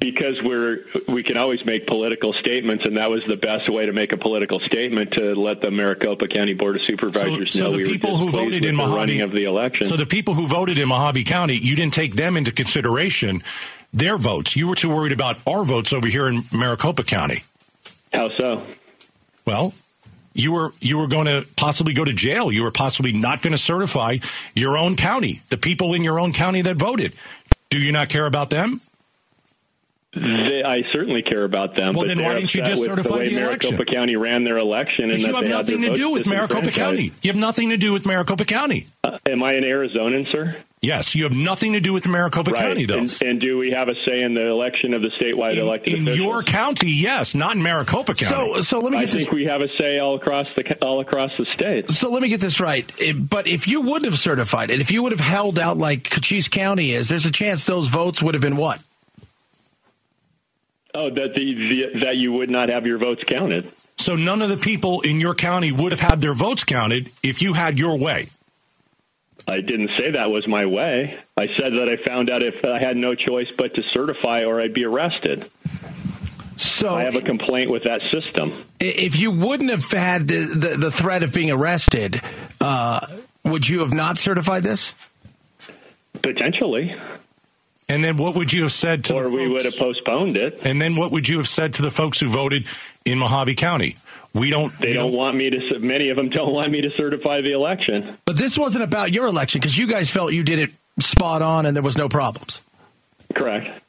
Because 0.00 0.40
we're 0.42 0.84
we 1.08 1.24
can 1.24 1.36
always 1.36 1.64
make 1.64 1.86
political 1.86 2.32
statements, 2.32 2.84
and 2.84 2.96
that 2.96 3.10
was 3.10 3.24
the 3.24 3.36
best 3.36 3.68
way 3.68 3.86
to 3.86 3.92
make 3.92 4.12
a 4.12 4.16
political 4.16 4.60
statement 4.60 5.14
to 5.14 5.34
let 5.34 5.60
the 5.60 5.72
Maricopa 5.72 6.28
County 6.28 6.54
Board 6.54 6.76
of 6.76 6.82
Supervisors 6.82 7.52
so, 7.52 7.58
so 7.58 7.64
know 7.64 7.70
the 7.72 7.78
we 7.78 7.84
people 7.84 8.12
were 8.12 8.18
who 8.18 8.30
voted 8.30 8.64
in 8.64 8.76
Mohave, 8.76 8.96
running 8.96 9.20
of 9.22 9.32
the 9.32 9.44
election. 9.44 9.88
So 9.88 9.96
the 9.96 10.06
people 10.06 10.34
who 10.34 10.46
voted 10.46 10.78
in 10.78 10.88
Mohave 10.88 11.26
County, 11.26 11.56
you 11.56 11.74
didn't 11.74 11.94
take 11.94 12.14
them 12.14 12.36
into 12.36 12.52
consideration, 12.52 13.42
their 13.92 14.16
votes. 14.16 14.54
You 14.54 14.68
were 14.68 14.76
too 14.76 14.90
worried 14.90 15.12
about 15.12 15.38
our 15.48 15.64
votes 15.64 15.92
over 15.92 16.06
here 16.06 16.28
in 16.28 16.42
Maricopa 16.54 17.02
County. 17.02 17.42
How 18.12 18.30
so? 18.36 18.64
Well, 19.44 19.74
you 20.34 20.52
were 20.52 20.72
you 20.80 20.98
were 20.98 21.08
going 21.08 21.26
to 21.26 21.44
possibly 21.56 21.92
go 21.92 22.04
to 22.04 22.12
jail. 22.12 22.52
You 22.52 22.62
were 22.62 22.70
possibly 22.70 23.12
not 23.12 23.42
going 23.42 23.52
to 23.52 23.58
certify 23.58 24.18
your 24.54 24.78
own 24.78 24.94
county, 24.94 25.40
the 25.48 25.56
people 25.56 25.94
in 25.94 26.04
your 26.04 26.20
own 26.20 26.32
county 26.32 26.62
that 26.62 26.76
voted. 26.76 27.14
Do 27.70 27.78
you 27.78 27.92
not 27.92 28.08
care 28.08 28.24
about 28.24 28.50
them? 28.50 28.80
They, 30.18 30.62
I 30.64 30.82
certainly 30.92 31.22
care 31.22 31.44
about 31.44 31.76
them. 31.76 31.92
Well, 31.94 32.06
then 32.06 32.22
why 32.22 32.34
didn't 32.34 32.54
you 32.54 32.62
just 32.62 32.82
certify 32.82 33.08
the, 33.08 33.18
way 33.18 33.28
the 33.28 33.44
election? 33.44 33.70
Maricopa 33.76 33.92
County 33.92 34.16
ran 34.16 34.44
their 34.44 34.58
election, 34.58 35.10
and 35.10 35.20
you 35.20 35.34
have 35.34 35.44
nothing 35.44 35.82
to 35.82 35.94
do 35.94 36.12
with 36.12 36.26
Maricopa 36.26 36.70
County. 36.70 37.12
You 37.22 37.28
have 37.28 37.36
nothing 37.36 37.70
to 37.70 37.76
do 37.76 37.92
with 37.92 38.06
Maricopa 38.06 38.44
County. 38.44 38.86
Uh, 39.04 39.18
am 39.28 39.42
I 39.42 39.52
an 39.52 39.64
Arizonan, 39.64 40.30
sir? 40.30 40.56
Yes, 40.80 41.14
you 41.14 41.24
have 41.24 41.34
nothing 41.34 41.72
to 41.72 41.80
do 41.80 41.92
with 41.92 42.06
Maricopa 42.06 42.52
right. 42.52 42.60
County, 42.60 42.84
though. 42.84 42.98
And, 42.98 43.22
and, 43.22 43.40
do 43.40 43.58
we 43.58 43.72
have 43.72 43.88
a 43.88 43.94
say 44.06 44.20
in 44.22 44.34
the 44.34 44.46
election 44.46 44.94
of 44.94 45.02
the 45.02 45.10
statewide 45.20 45.52
in, 45.52 45.58
elected 45.58 45.94
in 45.94 46.02
officials? 46.02 46.18
your 46.18 46.42
county? 46.42 46.90
Yes, 46.90 47.34
not 47.34 47.56
in 47.56 47.62
Maricopa 47.62 48.14
County. 48.14 48.54
So, 48.54 48.60
so 48.62 48.78
let 48.78 48.92
me 48.92 48.98
get 48.98 49.08
I 49.08 49.10
this. 49.12 49.24
think 49.24 49.32
we 49.32 49.44
have 49.46 49.60
a 49.60 49.68
say 49.80 49.98
all 49.98 50.16
across 50.16 50.54
the 50.54 50.78
all 50.80 51.00
across 51.00 51.32
the 51.36 51.46
state. 51.46 51.90
So 51.90 52.10
let 52.10 52.22
me 52.22 52.28
get 52.28 52.40
this 52.40 52.60
right. 52.60 52.88
But 53.16 53.48
if 53.48 53.66
you 53.66 53.80
would 53.80 54.04
have 54.04 54.18
certified 54.18 54.70
it, 54.70 54.80
if 54.80 54.92
you 54.92 55.02
would 55.02 55.12
have 55.12 55.20
held 55.20 55.58
out 55.58 55.76
like 55.76 56.10
Cochise 56.10 56.48
County 56.48 56.92
is, 56.92 57.08
there's 57.08 57.26
a 57.26 57.32
chance 57.32 57.66
those 57.66 57.88
votes 57.88 58.22
would 58.22 58.34
have 58.34 58.42
been 58.42 58.56
what? 58.56 58.80
Oh, 60.94 61.10
that 61.10 61.34
the, 61.34 61.54
the, 61.54 62.00
that 62.00 62.16
you 62.16 62.32
would 62.32 62.50
not 62.50 62.70
have 62.70 62.86
your 62.86 62.98
votes 62.98 63.22
counted. 63.24 63.70
So 63.98 64.16
none 64.16 64.40
of 64.40 64.48
the 64.48 64.56
people 64.56 65.02
in 65.02 65.20
your 65.20 65.34
county 65.34 65.70
would 65.70 65.92
have 65.92 66.00
had 66.00 66.20
their 66.20 66.34
votes 66.34 66.64
counted 66.64 67.10
if 67.22 67.42
you 67.42 67.52
had 67.52 67.78
your 67.78 67.98
way. 67.98 68.28
I 69.46 69.60
didn't 69.60 69.90
say 69.96 70.10
that 70.12 70.30
was 70.30 70.46
my 70.46 70.66
way. 70.66 71.18
I 71.36 71.46
said 71.48 71.74
that 71.74 71.88
I 71.88 71.96
found 71.96 72.30
out 72.30 72.42
if 72.42 72.64
I 72.64 72.78
had 72.78 72.96
no 72.96 73.14
choice 73.14 73.48
but 73.56 73.74
to 73.74 73.82
certify 73.94 74.44
or 74.44 74.60
I'd 74.60 74.74
be 74.74 74.84
arrested. 74.84 75.50
So 76.56 76.94
I 76.94 77.04
have 77.04 77.16
a 77.16 77.22
complaint 77.22 77.70
with 77.70 77.84
that 77.84 78.00
system. 78.10 78.64
If 78.80 79.18
you 79.18 79.30
wouldn't 79.30 79.70
have 79.70 79.90
had 79.90 80.26
the, 80.28 80.54
the, 80.54 80.76
the 80.76 80.90
threat 80.90 81.22
of 81.22 81.32
being 81.32 81.50
arrested, 81.50 82.20
uh, 82.60 83.00
would 83.44 83.68
you 83.68 83.80
have 83.80 83.92
not 83.92 84.18
certified 84.18 84.64
this? 84.64 84.92
Potentially. 86.20 86.96
And 87.88 88.04
then 88.04 88.16
what 88.18 88.34
would 88.34 88.52
you 88.52 88.62
have 88.62 88.72
said 88.72 89.04
to 89.06 89.14
or 89.14 89.24
the 89.24 89.30
we 89.30 89.36
folks- 89.46 89.50
would 89.52 89.64
have 89.64 89.76
postponed 89.78 90.36
it. 90.36 90.60
And 90.62 90.80
then 90.80 90.96
what 90.96 91.10
would 91.10 91.28
you 91.28 91.38
have 91.38 91.48
said 91.48 91.74
to 91.74 91.82
the 91.82 91.90
folks 91.90 92.20
who 92.20 92.28
voted 92.28 92.66
in 93.04 93.18
Mohave 93.18 93.56
County? 93.56 93.96
We 94.34 94.50
don't. 94.50 94.76
They 94.78 94.92
don't 94.92 95.12
want 95.14 95.36
me 95.36 95.48
to. 95.50 95.58
Submit. 95.68 95.82
Many 95.82 96.10
of 96.10 96.16
them 96.16 96.28
don't 96.28 96.52
want 96.52 96.70
me 96.70 96.82
to 96.82 96.90
certify 96.96 97.40
the 97.40 97.52
election. 97.52 98.18
But 98.26 98.36
this 98.36 98.58
wasn't 98.58 98.84
about 98.84 99.10
your 99.12 99.26
election 99.26 99.60
because 99.60 99.76
you 99.76 99.86
guys 99.86 100.10
felt 100.10 100.32
you 100.34 100.42
did 100.42 100.58
it 100.58 100.70
spot 101.00 101.40
on 101.40 101.64
and 101.64 101.74
there 101.74 101.82
was 101.82 101.96
no 101.96 102.08
problems. 102.10 102.60
Correct. 103.34 103.82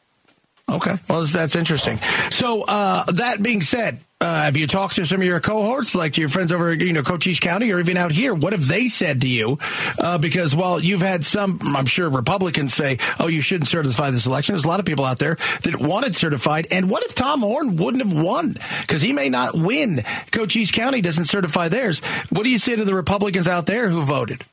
Okay. 0.69 0.95
Well, 1.09 1.23
that's 1.25 1.55
interesting. 1.55 1.97
So, 2.29 2.61
uh, 2.61 3.03
that 3.11 3.41
being 3.43 3.61
said, 3.61 3.99
uh, 4.21 4.43
have 4.43 4.57
you 4.57 4.67
talked 4.67 4.95
to 4.95 5.05
some 5.05 5.21
of 5.21 5.25
your 5.25 5.39
cohorts, 5.39 5.95
like 5.95 6.11
to 6.13 6.19
your 6.19 6.29
friends 6.29 6.51
over, 6.51 6.73
you 6.73 6.91
know, 6.91 7.03
Cochise 7.03 7.39
County 7.39 7.71
or 7.71 7.79
even 7.79 7.95
out 7.95 8.11
here? 8.11 8.33
What 8.33 8.51
have 8.51 8.67
they 8.67 8.87
said 8.87 9.21
to 9.21 9.29
you? 9.29 9.57
Uh, 9.97 10.17
because 10.17 10.53
while 10.53 10.81
you've 10.81 11.01
had 11.01 11.23
some, 11.23 11.57
I'm 11.63 11.85
sure 11.85 12.09
Republicans 12.09 12.73
say, 12.73 12.97
oh, 13.17 13.27
you 13.27 13.39
shouldn't 13.39 13.69
certify 13.69 14.11
this 14.11 14.25
election. 14.25 14.55
There's 14.55 14.65
a 14.65 14.67
lot 14.67 14.81
of 14.81 14.85
people 14.85 15.05
out 15.05 15.19
there 15.19 15.35
that 15.63 15.77
wanted 15.79 16.17
certified. 16.17 16.67
And 16.69 16.89
what 16.89 17.03
if 17.03 17.15
Tom 17.15 17.39
Horne 17.39 17.77
wouldn't 17.77 18.03
have 18.03 18.13
won? 18.13 18.55
Because 18.81 19.01
he 19.01 19.13
may 19.13 19.29
not 19.29 19.55
win. 19.55 20.03
Cochise 20.31 20.71
County 20.71 20.99
doesn't 20.99 21.25
certify 21.25 21.69
theirs. 21.69 21.99
What 22.29 22.43
do 22.43 22.49
you 22.49 22.57
say 22.57 22.75
to 22.75 22.83
the 22.83 22.95
Republicans 22.95 23.47
out 23.47 23.67
there 23.67 23.87
who 23.87 24.03
voted? 24.03 24.43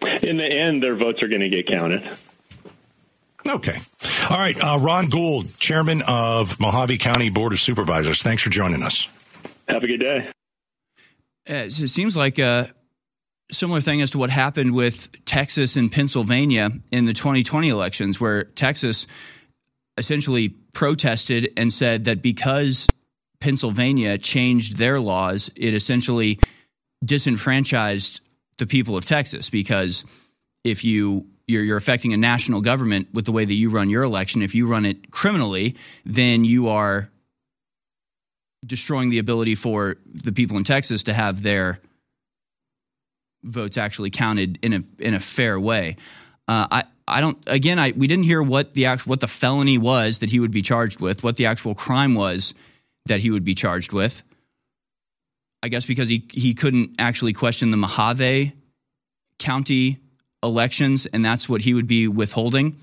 In 0.00 0.38
the 0.38 0.44
end, 0.44 0.82
their 0.82 0.96
votes 0.96 1.22
are 1.22 1.28
going 1.28 1.42
to 1.42 1.48
get 1.48 1.68
counted. 1.68 2.02
Okay. 3.48 3.78
All 4.28 4.38
right. 4.38 4.58
Uh, 4.62 4.78
Ron 4.78 5.08
Gould, 5.08 5.58
chairman 5.58 6.02
of 6.02 6.58
Mohave 6.58 7.00
County 7.00 7.30
Board 7.30 7.52
of 7.52 7.60
Supervisors. 7.60 8.22
Thanks 8.22 8.42
for 8.42 8.50
joining 8.50 8.82
us. 8.82 9.10
Have 9.68 9.82
a 9.82 9.86
good 9.86 10.00
day. 10.00 10.28
Uh, 11.48 11.64
it 11.64 11.72
seems 11.72 12.14
like 12.14 12.38
a 12.38 12.70
similar 13.50 13.80
thing 13.80 14.02
as 14.02 14.10
to 14.10 14.18
what 14.18 14.28
happened 14.28 14.74
with 14.74 15.24
Texas 15.24 15.76
and 15.76 15.90
Pennsylvania 15.90 16.70
in 16.92 17.06
the 17.06 17.14
2020 17.14 17.70
elections, 17.70 18.20
where 18.20 18.44
Texas 18.44 19.06
essentially 19.96 20.50
protested 20.74 21.50
and 21.56 21.72
said 21.72 22.04
that 22.04 22.20
because 22.20 22.86
Pennsylvania 23.40 24.18
changed 24.18 24.76
their 24.76 25.00
laws, 25.00 25.50
it 25.56 25.72
essentially 25.72 26.38
disenfranchised 27.04 28.20
the 28.58 28.66
people 28.66 28.96
of 28.96 29.06
Texas 29.06 29.48
because 29.48 30.04
if 30.64 30.84
you 30.84 31.26
you're, 31.48 31.64
you're 31.64 31.78
affecting 31.78 32.12
a 32.12 32.16
national 32.16 32.60
government 32.60 33.08
with 33.12 33.24
the 33.24 33.32
way 33.32 33.44
that 33.44 33.54
you 33.54 33.70
run 33.70 33.90
your 33.90 34.04
election, 34.04 34.42
if 34.42 34.54
you 34.54 34.68
run 34.68 34.84
it 34.84 35.10
criminally, 35.10 35.74
then 36.04 36.44
you 36.44 36.68
are 36.68 37.10
destroying 38.64 39.08
the 39.08 39.18
ability 39.18 39.54
for 39.54 39.96
the 40.06 40.32
people 40.32 40.56
in 40.58 40.64
Texas 40.64 41.04
to 41.04 41.14
have 41.14 41.42
their 41.42 41.80
votes 43.42 43.78
actually 43.78 44.10
counted 44.10 44.58
in 44.62 44.72
a 44.74 44.82
in 44.98 45.14
a 45.14 45.20
fair 45.20 45.58
way. 45.58 45.96
Uh, 46.46 46.66
I 46.70 46.82
I 47.06 47.20
don't 47.20 47.38
again 47.46 47.78
I 47.78 47.92
we 47.96 48.06
didn't 48.06 48.24
hear 48.24 48.42
what 48.42 48.74
the 48.74 48.86
actual 48.86 49.10
what 49.10 49.20
the 49.20 49.28
felony 49.28 49.78
was 49.78 50.18
that 50.18 50.30
he 50.30 50.40
would 50.40 50.50
be 50.50 50.60
charged 50.60 51.00
with, 51.00 51.22
what 51.22 51.36
the 51.36 51.46
actual 51.46 51.74
crime 51.74 52.14
was 52.14 52.52
that 53.06 53.20
he 53.20 53.30
would 53.30 53.44
be 53.44 53.54
charged 53.54 53.92
with. 53.92 54.22
I 55.62 55.68
guess 55.68 55.86
because 55.86 56.08
he 56.08 56.26
he 56.30 56.52
couldn't 56.52 56.96
actually 56.98 57.32
question 57.32 57.70
the 57.70 57.76
Mohave 57.76 58.52
County 59.38 59.98
elections, 60.42 61.06
and 61.06 61.24
that's 61.24 61.48
what 61.48 61.62
he 61.62 61.74
would 61.74 61.86
be 61.86 62.08
withholding. 62.08 62.76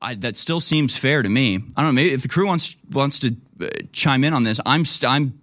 I, 0.00 0.14
that 0.14 0.36
still 0.36 0.60
seems 0.60 0.96
fair 0.96 1.22
to 1.22 1.28
me. 1.28 1.56
I 1.76 1.82
don't 1.82 1.86
know. 1.86 1.92
Maybe 1.92 2.12
if 2.12 2.22
the 2.22 2.28
crew 2.28 2.46
wants 2.46 2.76
wants 2.92 3.18
to 3.20 3.34
uh, 3.60 3.68
chime 3.92 4.24
in 4.24 4.32
on 4.32 4.42
this, 4.42 4.60
I'm 4.66 4.84
st- 4.84 5.10
I'm 5.10 5.40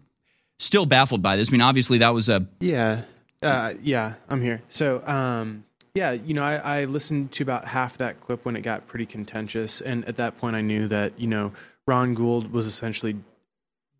still 0.59 0.85
baffled 0.85 1.21
by 1.21 1.35
this. 1.35 1.49
I 1.49 1.51
mean, 1.51 1.61
obviously 1.61 1.97
that 1.99 2.13
was 2.13 2.29
a 2.29 2.47
Yeah. 2.59 3.01
Uh, 3.41 3.73
yeah, 3.81 4.13
I'm 4.29 4.39
here. 4.39 4.61
So, 4.69 5.05
um, 5.05 5.65
yeah, 5.93 6.13
you 6.13 6.33
know, 6.33 6.43
I, 6.43 6.55
I 6.55 6.83
listened 6.85 7.33
to 7.33 7.43
about 7.43 7.65
half 7.65 7.97
that 7.97 8.21
clip 8.21 8.45
when 8.45 8.55
it 8.55 8.61
got 8.61 8.87
pretty 8.87 9.05
contentious. 9.05 9.81
And 9.81 10.05
at 10.07 10.15
that 10.15 10.37
point, 10.37 10.55
I 10.55 10.61
knew 10.61 10.87
that, 10.87 11.19
you 11.19 11.27
know, 11.27 11.51
Ron 11.85 12.13
Gould 12.13 12.53
was 12.53 12.65
essentially 12.65 13.17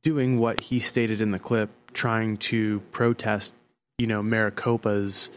doing 0.01 0.39
what 0.39 0.61
he 0.61 0.79
stated 0.79 1.19
in 1.19 1.31
the 1.31 1.39
clip, 1.39 1.69
trying 1.93 2.37
to 2.37 2.79
protest, 2.91 3.53
you 3.97 4.07
know, 4.07 4.23
Maricopa's 4.23 5.29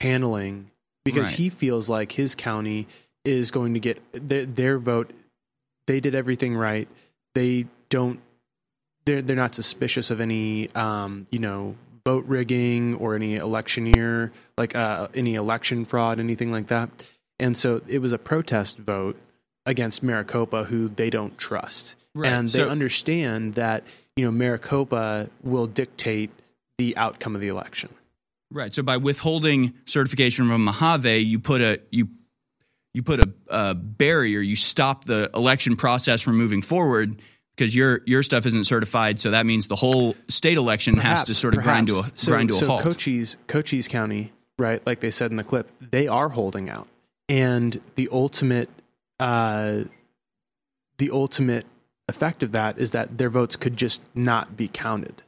handling 0.00 0.70
because 1.04 1.28
Right. 1.28 1.36
he 1.36 1.48
feels 1.50 1.88
like 1.88 2.12
his 2.12 2.34
county 2.34 2.86
is 3.24 3.50
going 3.50 3.74
to 3.74 3.80
get 3.80 4.00
their, 4.12 4.44
their 4.46 4.78
vote. 4.78 5.10
They 5.86 6.00
did 6.00 6.14
everything 6.14 6.54
right. 6.56 6.88
They 7.34 7.66
don't. 7.88 8.20
They're 9.04 9.22
they're 9.22 9.36
not 9.36 9.54
suspicious 9.54 10.10
of 10.10 10.20
any, 10.20 10.68
um, 10.74 11.26
you 11.30 11.38
know, 11.38 11.76
vote 12.04 12.24
rigging 12.26 12.96
or 12.96 13.14
any 13.14 13.36
electioneer, 13.36 14.32
like 14.58 14.74
uh, 14.74 15.08
any 15.14 15.34
election 15.34 15.84
fraud, 15.84 16.18
anything 16.18 16.50
like 16.50 16.66
that. 16.68 16.90
And 17.38 17.56
so 17.56 17.82
it 17.86 17.98
was 18.00 18.12
a 18.12 18.18
protest 18.18 18.78
vote 18.78 19.16
against 19.64 20.02
Maricopa, 20.02 20.64
who 20.64 20.88
they 20.88 21.10
don't 21.10 21.36
trust, 21.38 21.94
Right. 22.14 22.32
and 22.32 22.48
they 22.48 22.58
So- 22.60 22.68
understand 22.68 23.54
that 23.54 23.84
you 24.16 24.24
know 24.24 24.30
Maricopa 24.32 25.28
will 25.42 25.66
dictate 25.66 26.30
the 26.78 26.96
outcome 26.96 27.34
of 27.34 27.40
the 27.40 27.48
election. 27.48 27.90
Right. 28.50 28.74
So 28.74 28.82
by 28.82 28.96
withholding 28.96 29.74
certification 29.86 30.48
from 30.48 30.66
Mohave, 30.66 31.26
you 31.26 31.38
put 31.38 31.60
a 31.60 31.80
you 31.90 32.08
you 32.94 33.02
put 33.02 33.20
a, 33.20 33.32
a 33.48 33.74
barrier. 33.74 34.40
You 34.40 34.56
stop 34.56 35.04
the 35.04 35.30
election 35.34 35.76
process 35.76 36.22
from 36.22 36.36
moving 36.36 36.62
forward 36.62 37.20
because 37.56 37.74
your 37.74 38.00
your 38.06 38.22
stuff 38.22 38.46
isn't 38.46 38.64
certified. 38.64 39.20
So 39.20 39.32
that 39.32 39.46
means 39.46 39.66
the 39.66 39.76
whole 39.76 40.14
state 40.28 40.58
election 40.58 40.96
has 40.98 41.24
to 41.24 41.34
sort 41.34 41.56
of 41.56 41.62
grind 41.62 41.88
to 41.88 41.98
a 41.98 42.02
perhaps. 42.02 42.22
so, 42.22 42.32
grind 42.32 42.48
to 42.50 42.54
a 42.54 42.58
so 42.58 42.66
halt. 42.66 42.82
Cochise, 42.82 43.36
Cochise 43.48 43.88
County, 43.88 44.32
right? 44.58 44.84
Like 44.86 45.00
they 45.00 45.10
said 45.10 45.30
in 45.30 45.36
the 45.36 45.44
clip, 45.44 45.70
they 45.80 46.06
are 46.06 46.28
holding 46.28 46.70
out, 46.70 46.88
and 47.28 47.80
the 47.96 48.08
ultimate, 48.12 48.70
uh, 49.18 49.80
the 50.98 51.10
ultimate 51.10 51.66
effect 52.08 52.42
of 52.42 52.52
that 52.52 52.78
is 52.78 52.92
that 52.92 53.18
their 53.18 53.30
votes 53.30 53.56
could 53.56 53.76
just 53.76 54.02
not 54.14 54.56
be 54.56 54.68
counted. 54.68 55.22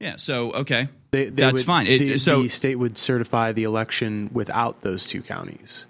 Yeah. 0.00 0.16
So 0.16 0.52
okay, 0.52 0.88
They, 1.10 1.24
they 1.24 1.30
that's 1.30 1.54
would- 1.54 1.64
fine. 1.64 1.86
It, 1.86 1.98
the, 1.98 2.18
so 2.18 2.42
the 2.42 2.48
state 2.48 2.76
would 2.76 2.98
certify 2.98 3.52
the 3.52 3.64
election 3.64 4.30
without 4.32 4.82
those 4.82 5.06
two 5.06 5.22
counties. 5.22 5.86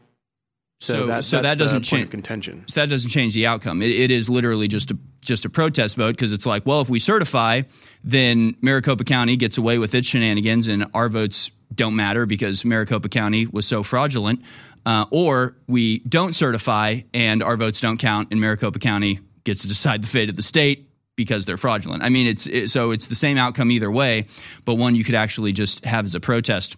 So, 0.78 0.92
so 0.94 1.06
that, 1.06 1.24
so 1.24 1.36
that's 1.36 1.46
that 1.46 1.58
doesn't 1.58 1.76
point 1.78 1.86
change 1.86 2.10
contention. 2.10 2.64
So 2.68 2.80
that 2.80 2.90
doesn't 2.90 3.08
change 3.08 3.32
the 3.34 3.46
outcome. 3.46 3.80
It, 3.80 3.90
it 3.92 4.10
is 4.10 4.28
literally 4.28 4.68
just 4.68 4.90
a 4.90 4.98
just 5.22 5.44
a 5.46 5.48
protest 5.48 5.96
vote 5.96 6.12
because 6.12 6.32
it's 6.32 6.44
like, 6.44 6.66
well, 6.66 6.82
if 6.82 6.90
we 6.90 6.98
certify, 6.98 7.62
then 8.04 8.54
Maricopa 8.60 9.04
County 9.04 9.36
gets 9.36 9.56
away 9.58 9.78
with 9.78 9.94
its 9.94 10.06
shenanigans, 10.06 10.68
and 10.68 10.86
our 10.92 11.08
votes 11.08 11.50
don't 11.74 11.96
matter 11.96 12.26
because 12.26 12.64
Maricopa 12.64 13.08
County 13.08 13.46
was 13.46 13.66
so 13.66 13.82
fraudulent. 13.82 14.42
Uh, 14.84 15.06
or 15.10 15.56
we 15.66 15.98
don't 16.00 16.32
certify, 16.34 17.00
and 17.12 17.42
our 17.42 17.56
votes 17.56 17.80
don't 17.80 17.98
count, 17.98 18.28
and 18.30 18.40
Maricopa 18.40 18.78
County 18.78 19.18
gets 19.44 19.62
to 19.62 19.68
decide 19.68 20.02
the 20.02 20.06
fate 20.08 20.28
of 20.28 20.36
the 20.36 20.42
state 20.42 20.88
because 21.16 21.46
they're 21.46 21.56
fraudulent. 21.56 22.02
I 22.02 22.10
mean, 22.10 22.26
it's 22.26 22.46
it, 22.46 22.68
so 22.68 22.90
it's 22.90 23.06
the 23.06 23.14
same 23.14 23.38
outcome 23.38 23.70
either 23.70 23.90
way, 23.90 24.26
but 24.64 24.74
one 24.74 24.94
you 24.94 25.04
could 25.04 25.14
actually 25.14 25.52
just 25.52 25.84
have 25.84 26.04
as 26.04 26.14
a 26.14 26.20
protest 26.20 26.76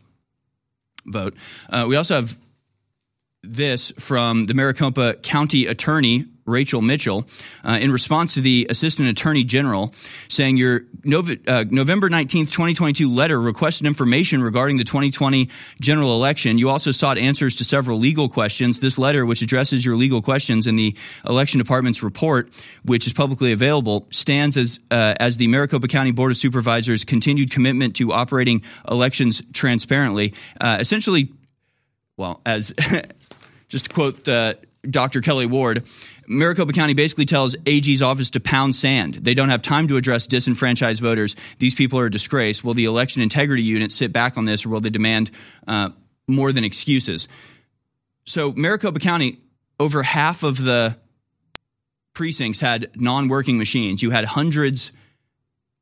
vote. 1.07 1.34
Uh, 1.68 1.86
we 1.89 1.97
also 1.97 2.14
have 2.14 2.39
this 3.43 3.93
from 3.99 4.45
the 4.45 4.55
Maricopa 4.55 5.14
County 5.14 5.66
Attorney 5.66 6.26
Rachel 6.49 6.82
Mitchell 6.82 7.26
uh, 7.64 7.78
in 7.80 7.92
response 7.92 8.34
to 8.34 8.40
the 8.40 8.66
Assistant 8.70 9.09
Attorney 9.09 9.44
General 9.44 9.94
saying 10.28 10.57
your 10.57 10.82
uh, 11.07 11.64
November 11.70 12.09
19th, 12.09 12.51
2022 12.51 13.09
letter 13.09 13.40
requested 13.40 13.86
information 13.86 14.42
regarding 14.42 14.76
the 14.76 14.84
2020 14.84 15.49
general 15.80 16.14
election. 16.14 16.59
You 16.59 16.70
also 16.70 16.90
sought 16.90 17.18
answers 17.18 17.55
to 17.57 17.64
several 17.64 17.99
legal 17.99 18.28
questions. 18.28 18.78
This 18.78 18.99
letter, 18.99 19.24
which 19.26 19.42
addresses 19.42 19.84
your 19.84 19.96
legal 19.96 20.22
questions 20.22 20.66
in 20.66 20.76
the 20.76 20.96
Election 21.26 21.59
Department's 21.59 22.03
report, 22.03 22.51
which 22.84 23.07
is 23.07 23.12
publicly 23.12 23.53
available, 23.53 24.07
stands 24.11 24.57
as 24.57 24.80
uh, 24.90 25.14
as 25.20 25.36
the 25.36 25.46
Maricopa 25.46 25.88
County 25.88 26.11
Board 26.11 26.30
of 26.30 26.36
Supervisors' 26.36 27.05
continued 27.05 27.51
commitment 27.51 27.96
to 27.96 28.12
operating 28.12 28.62
elections 28.90 29.42
transparently. 29.53 30.34
Uh, 30.61 30.78
essentially, 30.80 31.32
well, 32.16 32.40
as 32.44 32.72
just 33.68 33.84
to 33.84 33.90
quote 33.90 34.28
uh, 34.28 34.55
Dr. 34.88 35.20
Kelly 35.20 35.46
Ward, 35.46 35.84
Maricopa 36.29 36.72
County 36.72 36.93
basically 36.93 37.24
tells 37.24 37.57
AG's 37.64 38.03
office 38.03 38.31
to 38.31 38.41
pound 38.41 38.76
sand. 38.76 39.14
They 39.14 39.33
don't 39.33 39.49
have 39.49 39.62
time 39.62 39.89
to 39.89 39.97
address 39.97 40.26
disenfranchised 40.26 41.01
voters. 41.01 41.35
These 41.59 41.74
people 41.74 41.99
are 41.99 42.07
a 42.07 42.11
disgrace. 42.11 42.62
Will 42.62 42.74
the 42.74 42.85
election 42.85 43.22
integrity 43.22 43.62
unit 43.62 43.91
sit 43.91 44.12
back 44.12 44.37
on 44.37 44.45
this, 44.45 44.66
or 44.66 44.68
will 44.68 44.81
they 44.81 44.91
demand 44.91 45.31
uh, 45.66 45.91
more 46.26 46.53
than 46.53 46.64
excuses? 46.64 47.29
So, 48.26 48.53
Maricopa 48.53 48.99
County, 48.99 49.41
over 49.81 50.03
half 50.03 50.43
of 50.43 50.62
the 50.62 50.99
precincts 52.14 52.61
had 52.61 52.91
non 52.95 53.29
working 53.29 53.57
machines. 53.57 54.03
You 54.03 54.11
had 54.11 54.26
hundreds 54.26 54.93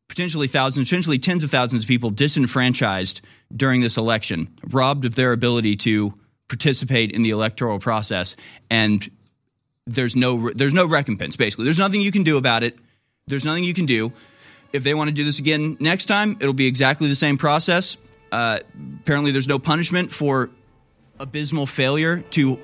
potentially 0.09 0.47
thousands, 0.47 0.88
potentially 0.88 1.18
tens 1.18 1.42
of 1.42 1.51
thousands 1.51 1.82
of 1.82 1.88
people 1.88 2.11
disenfranchised 2.11 3.20
during 3.55 3.80
this 3.80 3.97
election, 3.97 4.49
robbed 4.70 5.05
of 5.05 5.16
their 5.16 5.32
ability 5.32 5.74
to 5.74 6.14
participate 6.49 7.11
in 7.11 7.22
the 7.22 7.30
electoral 7.30 7.80
process, 7.80 8.36
and 8.70 9.11
there's 9.87 10.16
no 10.16 10.51
there's 10.51 10.74
no 10.74 10.87
recompense. 10.87 11.37
Basically, 11.37 11.64
there's 11.64 11.78
nothing 11.78 12.01
you 12.01 12.12
can 12.12 12.22
do 12.22 12.37
about 12.37 12.64
it. 12.64 12.76
There's 13.26 13.45
nothing 13.45 13.64
you 13.64 13.74
can 13.74 13.87
do. 13.87 14.12
If 14.72 14.82
they 14.82 14.95
want 14.95 15.09
to 15.09 15.14
do 15.14 15.24
this 15.24 15.39
again 15.39 15.76
next 15.80 16.07
time, 16.07 16.37
it'll 16.41 16.53
be 16.53 16.66
exactly 16.66 17.09
the 17.09 17.14
same 17.14 17.39
process. 17.39 17.97
Uh, 18.32 18.59
apparently, 19.01 19.30
there's 19.30 19.49
no 19.49 19.59
punishment 19.59 20.12
for 20.12 20.51
abysmal 21.18 21.66
failure 21.66 22.20
to 22.30 22.59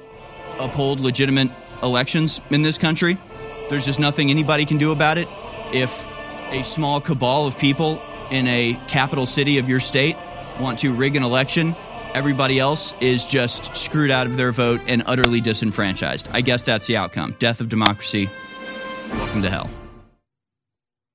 uphold 0.59 1.01
legitimate 1.01 1.51
elections 1.83 2.41
in 2.51 2.63
this 2.63 2.77
country. 2.77 3.19
There's 3.71 3.85
just 3.85 3.99
nothing 3.99 4.31
anybody 4.31 4.67
can 4.67 4.79
do 4.79 4.93
about 4.93 5.17
it. 5.19 5.29
If 5.73 6.05
a 6.51 6.63
small 6.63 7.01
cabal 7.01 7.47
of 7.47 7.57
people 7.57 8.03
in 8.31 8.47
a 8.47 8.79
capital 8.89 9.25
city 9.25 9.59
of 9.59 9.69
your 9.69 9.81
state 9.81 10.17
want 10.61 10.81
to 10.81 10.93
rig 10.93 11.17
an 11.17 11.23
election, 11.23 11.75
everybody 12.15 12.59
else 12.59 12.95
is 13.01 13.27
just 13.27 13.75
screwed 13.75 14.11
out 14.11 14.27
of 14.27 14.37
their 14.37 14.53
vote 14.53 14.81
and 14.87 15.03
utterly 15.07 15.41
disenfranchised. 15.41 16.29
I 16.33 16.41
guess 16.41 16.65
that's 16.65 16.87
the 16.87 16.97
outcome. 16.97 17.37
Death 17.39 17.61
of 17.61 17.69
democracy. 17.69 18.29
Welcome 19.11 19.43
to 19.43 19.51
hell. 19.51 19.71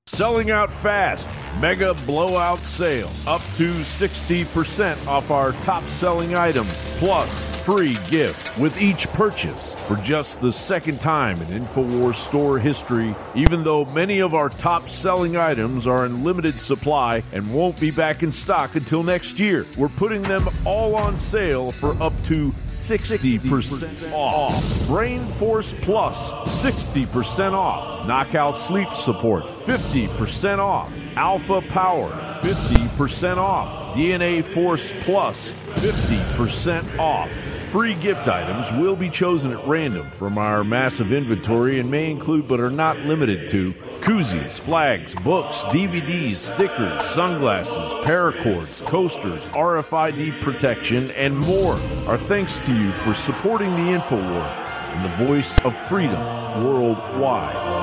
Selling 0.08 0.50
out 0.50 0.70
fast. 0.70 1.38
Mega 1.60 1.92
blowout 2.06 2.60
sale. 2.60 3.10
Up 3.26 3.42
to 3.56 3.72
60% 3.74 5.06
off 5.06 5.30
our 5.30 5.52
top 5.60 5.84
selling 5.84 6.34
items. 6.34 6.72
Plus, 6.98 7.44
free 7.62 7.94
gift 8.08 8.58
with 8.58 8.80
each 8.80 9.06
purchase. 9.08 9.74
For 9.86 9.96
just 9.96 10.40
the 10.40 10.50
second 10.50 10.98
time 11.02 11.42
in 11.42 11.48
InfoWars 11.48 12.14
store 12.14 12.58
history, 12.58 13.14
even 13.34 13.64
though 13.64 13.84
many 13.84 14.20
of 14.20 14.32
our 14.32 14.48
top 14.48 14.88
selling 14.88 15.36
items 15.36 15.86
are 15.86 16.06
in 16.06 16.24
limited 16.24 16.58
supply 16.58 17.22
and 17.32 17.52
won't 17.52 17.78
be 17.78 17.90
back 17.90 18.22
in 18.22 18.32
stock 18.32 18.76
until 18.76 19.02
next 19.02 19.38
year, 19.38 19.66
we're 19.76 19.90
putting 19.90 20.22
them 20.22 20.48
all 20.64 20.96
on 20.96 21.18
sale 21.18 21.70
for 21.70 22.00
up 22.02 22.14
to 22.24 22.52
60% 22.64 24.12
off. 24.12 24.86
Brain 24.86 25.20
Force 25.20 25.74
Plus, 25.74 26.32
60% 26.62 27.52
off. 27.52 28.06
Knockout 28.08 28.56
sleep 28.56 28.90
support, 28.92 29.44
50% 29.68 30.60
off. 30.60 30.90
Alpha 31.14 31.60
Power, 31.60 32.08
50% 32.40 33.36
off. 33.36 33.94
DNA 33.94 34.42
Force 34.42 34.94
Plus, 35.04 35.52
50% 35.52 36.98
off. 36.98 37.30
Free 37.68 37.92
gift 37.92 38.28
items 38.28 38.72
will 38.72 38.96
be 38.96 39.10
chosen 39.10 39.52
at 39.52 39.66
random 39.66 40.08
from 40.08 40.38
our 40.38 40.64
massive 40.64 41.12
inventory 41.12 41.78
and 41.78 41.90
may 41.90 42.10
include 42.10 42.48
but 42.48 42.60
are 42.60 42.70
not 42.70 42.96
limited 43.00 43.46
to 43.48 43.74
koozies, 44.00 44.58
flags, 44.58 45.14
books, 45.16 45.64
DVDs, 45.64 46.36
stickers, 46.36 47.04
sunglasses, 47.04 47.92
paracords, 48.06 48.82
coasters, 48.86 49.44
RFID 49.48 50.40
protection, 50.40 51.10
and 51.10 51.36
more. 51.40 51.74
Our 52.06 52.16
thanks 52.16 52.58
to 52.60 52.74
you 52.74 52.90
for 52.90 53.12
supporting 53.12 53.72
the 53.72 53.98
InfoWar 53.98 54.46
and 54.94 55.04
the 55.04 55.26
voice 55.26 55.62
of 55.62 55.76
freedom 55.76 56.22
worldwide. 56.64 57.77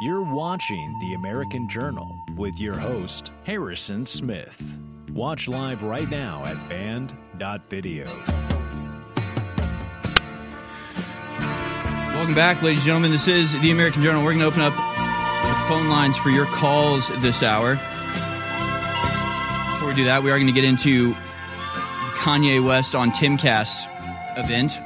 You're 0.00 0.22
watching 0.22 0.98
The 0.98 1.14
American 1.14 1.68
Journal 1.68 2.18
with 2.34 2.58
your 2.58 2.74
host, 2.74 3.30
Harrison 3.44 4.04
Smith. 4.04 4.60
Watch 5.12 5.46
live 5.46 5.84
right 5.84 6.10
now 6.10 6.44
at 6.44 6.68
band.video. 6.68 8.06
Welcome 12.12 12.34
back, 12.34 12.60
ladies 12.60 12.80
and 12.80 12.86
gentlemen. 12.86 13.12
This 13.12 13.28
is 13.28 13.52
the 13.60 13.70
American 13.70 14.02
Journal. 14.02 14.24
We're 14.24 14.32
going 14.32 14.40
to 14.40 14.46
open 14.46 14.62
up 14.62 14.72
the 14.72 15.68
phone 15.68 15.88
lines 15.88 16.18
for 16.18 16.30
your 16.30 16.46
calls 16.46 17.10
this 17.22 17.44
hour. 17.44 17.76
Before 19.74 19.88
we 19.90 19.94
do 19.94 20.06
that, 20.06 20.24
we 20.24 20.32
are 20.32 20.38
going 20.38 20.48
to 20.48 20.52
get 20.52 20.64
into 20.64 21.12
Kanye 22.16 22.62
West 22.62 22.96
on 22.96 23.12
Timcast 23.12 23.88
event. 24.36 24.76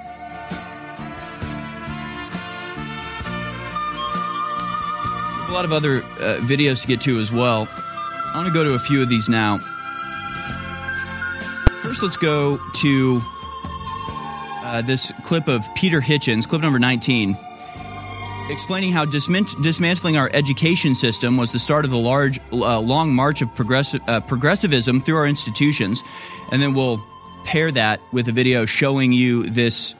Lot 5.58 5.64
of 5.64 5.72
other 5.72 5.96
uh, 5.96 6.38
videos 6.42 6.80
to 6.80 6.86
get 6.86 7.00
to 7.00 7.18
as 7.18 7.32
well. 7.32 7.66
I 7.72 8.32
want 8.36 8.46
to 8.46 8.54
go 8.54 8.62
to 8.62 8.74
a 8.74 8.78
few 8.78 9.02
of 9.02 9.08
these 9.08 9.28
now. 9.28 9.58
First, 11.82 12.00
let's 12.00 12.16
go 12.16 12.60
to 12.74 13.20
uh, 14.62 14.82
this 14.82 15.10
clip 15.24 15.48
of 15.48 15.66
Peter 15.74 16.00
Hitchens, 16.00 16.46
clip 16.46 16.62
number 16.62 16.78
19, 16.78 17.36
explaining 18.50 18.92
how 18.92 19.04
dismant- 19.04 19.60
dismantling 19.60 20.16
our 20.16 20.30
education 20.32 20.94
system 20.94 21.36
was 21.36 21.50
the 21.50 21.58
start 21.58 21.84
of 21.84 21.90
the 21.90 21.98
large, 21.98 22.38
uh, 22.52 22.78
long 22.78 23.12
march 23.12 23.42
of 23.42 23.48
uh, 23.58 24.20
progressivism 24.20 25.00
through 25.00 25.16
our 25.16 25.26
institutions. 25.26 26.04
And 26.52 26.62
then 26.62 26.72
we'll 26.72 27.04
pair 27.42 27.72
that 27.72 28.00
with 28.12 28.28
a 28.28 28.32
video 28.32 28.64
showing 28.64 29.10
you 29.10 29.42
this 29.42 29.96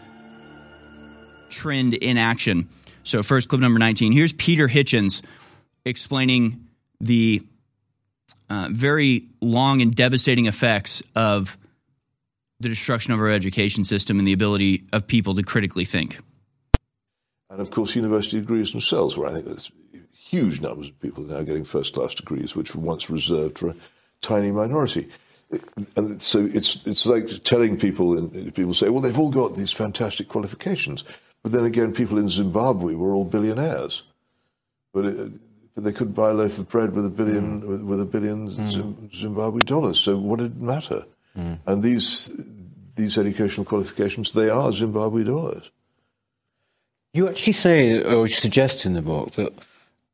trend 1.51 1.95
in 1.95 2.17
action. 2.17 2.69
So, 3.03 3.25
first, 3.25 3.49
clip 3.49 3.61
number 3.61 3.81
19. 3.81 4.13
Here's 4.13 4.35
Peter 4.35 4.69
Hitchens 4.69 5.21
explaining 5.85 6.67
the 7.01 7.43
uh, 8.51 8.69
very 8.71 9.25
long 9.41 9.81
and 9.81 9.95
devastating 9.95 10.47
effects 10.47 11.03
of 11.15 11.57
the 12.61 12.69
destruction 12.69 13.13
of 13.13 13.21
our 13.21 13.29
education 13.29 13.85
system 13.85 14.19
and 14.19 14.27
the 14.27 14.33
ability 14.33 14.85
of 14.93 15.07
people 15.07 15.35
to 15.35 15.43
critically 15.43 15.85
think. 15.85 16.19
And 17.51 17.61
of 17.61 17.71
course, 17.71 17.95
university 17.95 18.41
degrees 18.41 18.73
themselves, 18.73 19.17
where 19.17 19.29
I 19.29 19.33
think 19.33 19.45
there's 19.47 19.71
huge 20.13 20.61
numbers 20.61 20.89
of 20.89 21.01
people 21.01 21.25
now 21.25 21.43
getting 21.43 21.65
first 21.65 21.95
class 21.95 22.15
degrees, 22.15 22.55
which 22.55 22.75
were 22.75 22.83
once 22.83 23.09
reserved 23.09 23.59
for 23.59 23.71
a 23.71 23.77
tiny 24.21 24.51
minority. 24.51 25.09
And 25.97 26.21
so 26.21 26.45
it's 26.53 26.85
it's 26.87 27.07
like 27.07 27.43
telling 27.45 27.79
people, 27.79 28.19
and 28.19 28.55
people 28.55 28.75
say, 28.75 28.91
well, 28.91 29.01
they've 29.01 29.19
all 29.19 29.31
got 29.31 29.55
these 29.55 29.73
fantastic 29.73 30.29
qualifications. 30.29 31.05
But 31.43 31.53
then 31.53 31.65
again, 31.65 31.95
people 31.95 32.19
in 32.19 32.29
Zimbabwe 32.29 32.95
were 32.95 33.15
all 33.15 33.25
billionaires. 33.25 34.03
But 34.93 35.07
it, 35.07 35.33
they 35.85 35.93
couldn't 35.93 36.15
buy 36.15 36.31
a 36.31 36.35
loaf 36.35 36.59
of 36.59 36.69
bread 36.69 36.93
with 36.95 37.07
a 37.07 37.11
billion 37.11 37.63
mm. 37.63 37.67
with, 37.67 37.83
with, 37.83 38.01
a 38.01 38.05
billion 38.05 38.49
mm. 38.51 39.15
Zimbabwe 39.15 39.61
dollars. 39.63 40.01
So 40.01 40.17
what 40.17 40.39
did 40.39 40.53
it 40.53 40.61
matter? 40.61 41.05
Mm. 41.37 41.59
And 41.67 41.83
these 41.83 42.45
these 42.97 43.17
educational 43.17 43.65
qualifications, 43.65 44.33
they 44.33 44.51
are 44.51 44.73
Zimbabwe 44.73 45.25
dollars. 45.25 45.71
You 47.15 47.29
actually 47.29 47.53
say 47.55 48.03
or 48.03 48.29
suggest 48.29 48.85
in 48.85 48.95
the 48.95 49.03
book 49.03 49.33
that 49.33 49.53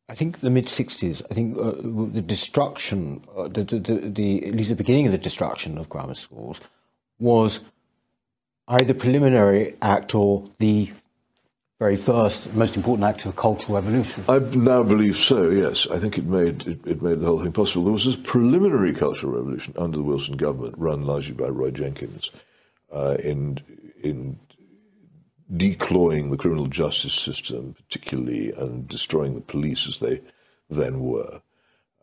I 0.09 0.15
think 0.15 0.41
the 0.41 0.51
mid 0.51 0.67
'60s. 0.67 1.23
I 1.31 1.35
think 1.35 1.57
uh, 1.57 1.73
the 2.13 2.21
destruction, 2.21 3.25
uh, 3.37 3.49
the, 3.49 3.65
the, 3.65 3.79
the, 3.81 4.47
at 4.47 4.55
least 4.55 4.69
the 4.69 4.77
beginning 4.77 5.07
of 5.07 5.13
the 5.13 5.19
destruction 5.19 5.79
of 5.79 5.89
grammar 5.89 6.15
schools, 6.15 6.61
was 7.19 7.61
either 8.69 8.95
preliminary 8.95 9.77
act 9.81 10.15
or 10.15 10.49
the 10.59 10.91
very 11.79 11.97
first, 11.97 12.55
most 12.55 12.77
important 12.77 13.05
act 13.05 13.27
of 13.27 13.35
cultural 13.35 13.75
revolution. 13.75 14.25
I 14.29 14.39
now 14.39 14.83
believe 14.83 15.17
so. 15.17 15.51
Yes, 15.51 15.87
I 15.91 15.99
think 15.99 16.19
it 16.19 16.25
made 16.25 16.67
it, 16.67 16.87
it, 16.87 17.03
made 17.03 17.21
the 17.21 17.27
whole 17.27 17.43
thing 17.43 17.53
possible. 17.53 17.85
There 17.85 17.93
was 17.93 18.05
this 18.05 18.17
preliminary 18.17 18.95
cultural 18.95 19.33
revolution 19.33 19.75
under 19.77 19.97
the 19.97 20.03
Wilson 20.05 20.37
government, 20.37 20.77
run 20.79 21.05
largely 21.05 21.35
by 21.35 21.49
Roy 21.49 21.71
Jenkins, 21.71 22.31
uh, 22.93 23.17
in 23.23 23.59
in 24.03 24.39
declawing 25.53 26.31
the 26.31 26.37
criminal 26.37 26.67
justice 26.69 27.15
system, 27.15 27.75
particularly, 27.75 28.53
and 28.53 28.89
destroying 28.89 29.35
the 29.35 29.41
police 29.41 29.89
as 29.89 29.99
they 29.99 30.21
then 30.71 31.01
were, 31.01 31.43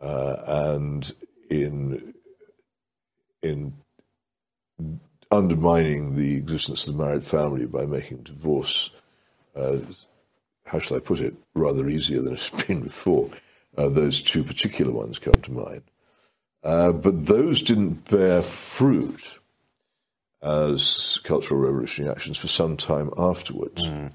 uh, 0.02 0.36
and 0.76 1.14
in 1.50 2.14
in 3.42 3.74
undermining 5.32 6.18
the 6.18 6.36
existence 6.36 6.88
of 6.88 6.98
the 6.98 7.04
married 7.04 7.24
family 7.24 7.66
by 7.66 7.86
making 7.86 8.18
divorce 8.18 8.90
uh, 9.56 9.78
how 10.66 10.80
shall 10.80 10.98
I 10.98 11.00
put 11.00 11.20
it, 11.20 11.36
rather 11.54 11.90
easier 11.90 12.22
than 12.22 12.34
it's 12.34 12.50
been 12.68 12.82
before. 12.82 13.30
Uh, 13.78 13.90
those 13.90 14.22
two 14.22 14.44
particular 14.44 14.92
ones 14.92 15.20
come 15.20 15.42
to 15.42 15.52
mind. 15.52 15.84
Uh, 16.64 16.92
but 16.92 17.26
those 17.26 17.62
didn't 17.62 18.10
bear 18.10 18.42
fruit 18.42 19.40
as 20.42 21.20
cultural 21.24 21.60
revolutionary 21.60 22.12
actions 22.12 22.38
for 22.38 22.48
some 22.48 22.76
time 22.76 23.12
afterwards. 23.18 23.82
Mm. 23.84 24.12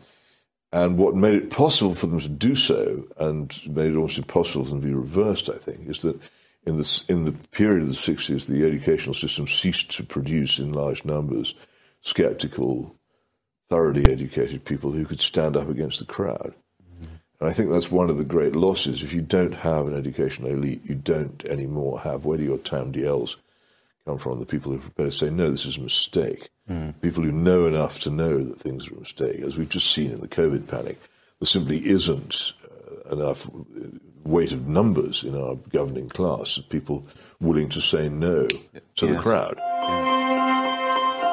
And 0.72 0.99
what 0.99 1.14
made 1.14 1.34
it 1.34 1.51
possible 1.51 1.95
for 1.95 2.07
them 2.07 2.20
to 2.20 2.28
do 2.28 2.55
so, 2.55 3.05
and 3.16 3.51
made 3.66 3.93
it 3.93 3.97
almost 3.97 4.18
impossible 4.18 4.64
for 4.64 4.70
them 4.70 4.80
to 4.82 4.87
be 4.89 4.95
reversed, 4.95 5.49
I 5.49 5.57
think, 5.57 5.89
is 5.89 6.01
that 6.01 6.20
in 6.66 6.76
the, 6.76 7.03
in 7.09 7.24
the 7.24 7.32
period 7.32 7.82
of 7.82 7.89
the 7.89 7.95
60s, 7.95 8.47
the 8.47 8.64
educational 8.64 9.14
system 9.14 9.47
ceased 9.47 9.91
to 9.93 10.03
produce 10.03 10.59
in 10.59 10.72
large 10.72 11.05
numbers 11.05 11.55
skeptical, 12.01 12.95
thoroughly 13.69 14.11
educated 14.11 14.64
people 14.64 14.93
who 14.93 15.05
could 15.05 15.21
stand 15.21 15.57
up 15.57 15.69
against 15.69 15.99
the 15.99 16.05
crowd. 16.05 16.55
And 17.39 17.49
I 17.51 17.53
think 17.53 17.71
that's 17.71 17.91
one 17.91 18.09
of 18.09 18.17
the 18.17 18.25
great 18.25 18.57
losses. 18.57 19.03
If 19.03 19.12
you 19.12 19.21
don't 19.21 19.53
have 19.57 19.87
an 19.87 19.95
educational 19.95 20.51
elite, 20.51 20.81
you 20.85 20.95
don't 20.95 21.45
anymore 21.45 22.01
have 22.01 22.25
where 22.25 22.39
do 22.39 22.45
your 22.45 22.59
Tam 22.59 22.93
DLs 22.93 23.37
come 24.07 24.19
from? 24.19 24.41
The 24.41 24.47
people 24.47 24.73
who 24.73 24.79
are 24.79 24.83
prepared 24.83 25.11
to 25.11 25.17
say, 25.17 25.31
no, 25.31 25.51
this 25.51 25.67
is 25.67 25.77
a 25.77 25.83
mistake. 25.83 26.49
Mm. 26.71 26.95
People 27.03 27.23
who 27.23 27.33
know 27.33 27.67
enough 27.67 28.01
to 28.01 28.11
know 28.11 28.43
that 28.43 28.59
things 28.59 28.89
are 28.89 28.95
a 28.95 29.01
mistake. 29.01 29.41
As 29.41 29.57
we've 29.57 29.69
just 29.69 29.93
seen 29.93 30.12
in 30.12 30.21
the 30.21 30.29
COVID 30.29 30.67
panic, 30.67 30.99
there 31.39 31.47
simply 31.47 31.87
isn't 31.87 32.55
uh, 32.64 33.14
enough 33.14 33.47
weight 34.25 34.53
of 34.53 34.67
numbers 34.67 35.23
in 35.23 35.37
our 35.41 35.57
governing 35.57 36.09
class 36.09 36.57
of 36.57 36.69
people 36.71 37.07
willing 37.39 37.69
to 37.69 37.81
say 37.83 38.09
no 38.09 38.47
to 38.47 39.07
yes. 39.07 39.14
the 39.14 39.19
crowd. 39.19 39.61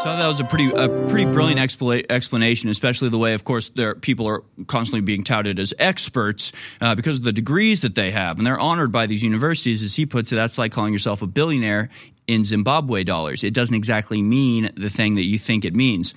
So 0.03 0.09
that 0.09 0.27
was 0.27 0.41
a 0.41 0.43
pretty 0.43 0.69
a 0.69 0.89
pretty 1.07 1.23
brilliant 1.23 1.61
expla- 1.61 2.05
explanation, 2.09 2.67
especially 2.67 3.07
the 3.07 3.17
way, 3.17 3.35
of 3.35 3.45
course, 3.45 3.69
there 3.73 3.95
people 3.95 4.27
are 4.27 4.43
constantly 4.67 4.99
being 4.99 5.23
touted 5.23 5.61
as 5.61 5.73
experts 5.79 6.51
uh, 6.81 6.93
because 6.93 7.19
of 7.19 7.23
the 7.23 7.31
degrees 7.31 7.79
that 7.79 7.95
they 7.95 8.11
have, 8.11 8.37
and 8.37 8.45
they're 8.45 8.59
honored 8.59 8.91
by 8.91 9.07
these 9.07 9.23
universities. 9.23 9.81
As 9.81 9.95
he 9.95 10.05
puts 10.05 10.33
it, 10.33 10.35
that's 10.35 10.57
like 10.57 10.73
calling 10.73 10.91
yourself 10.91 11.21
a 11.21 11.25
billionaire 11.25 11.87
in 12.27 12.43
Zimbabwe 12.43 13.05
dollars. 13.05 13.45
It 13.45 13.53
doesn't 13.53 13.77
exactly 13.77 14.21
mean 14.21 14.71
the 14.75 14.89
thing 14.89 15.15
that 15.15 15.25
you 15.25 15.39
think 15.39 15.63
it 15.63 15.73
means. 15.73 16.13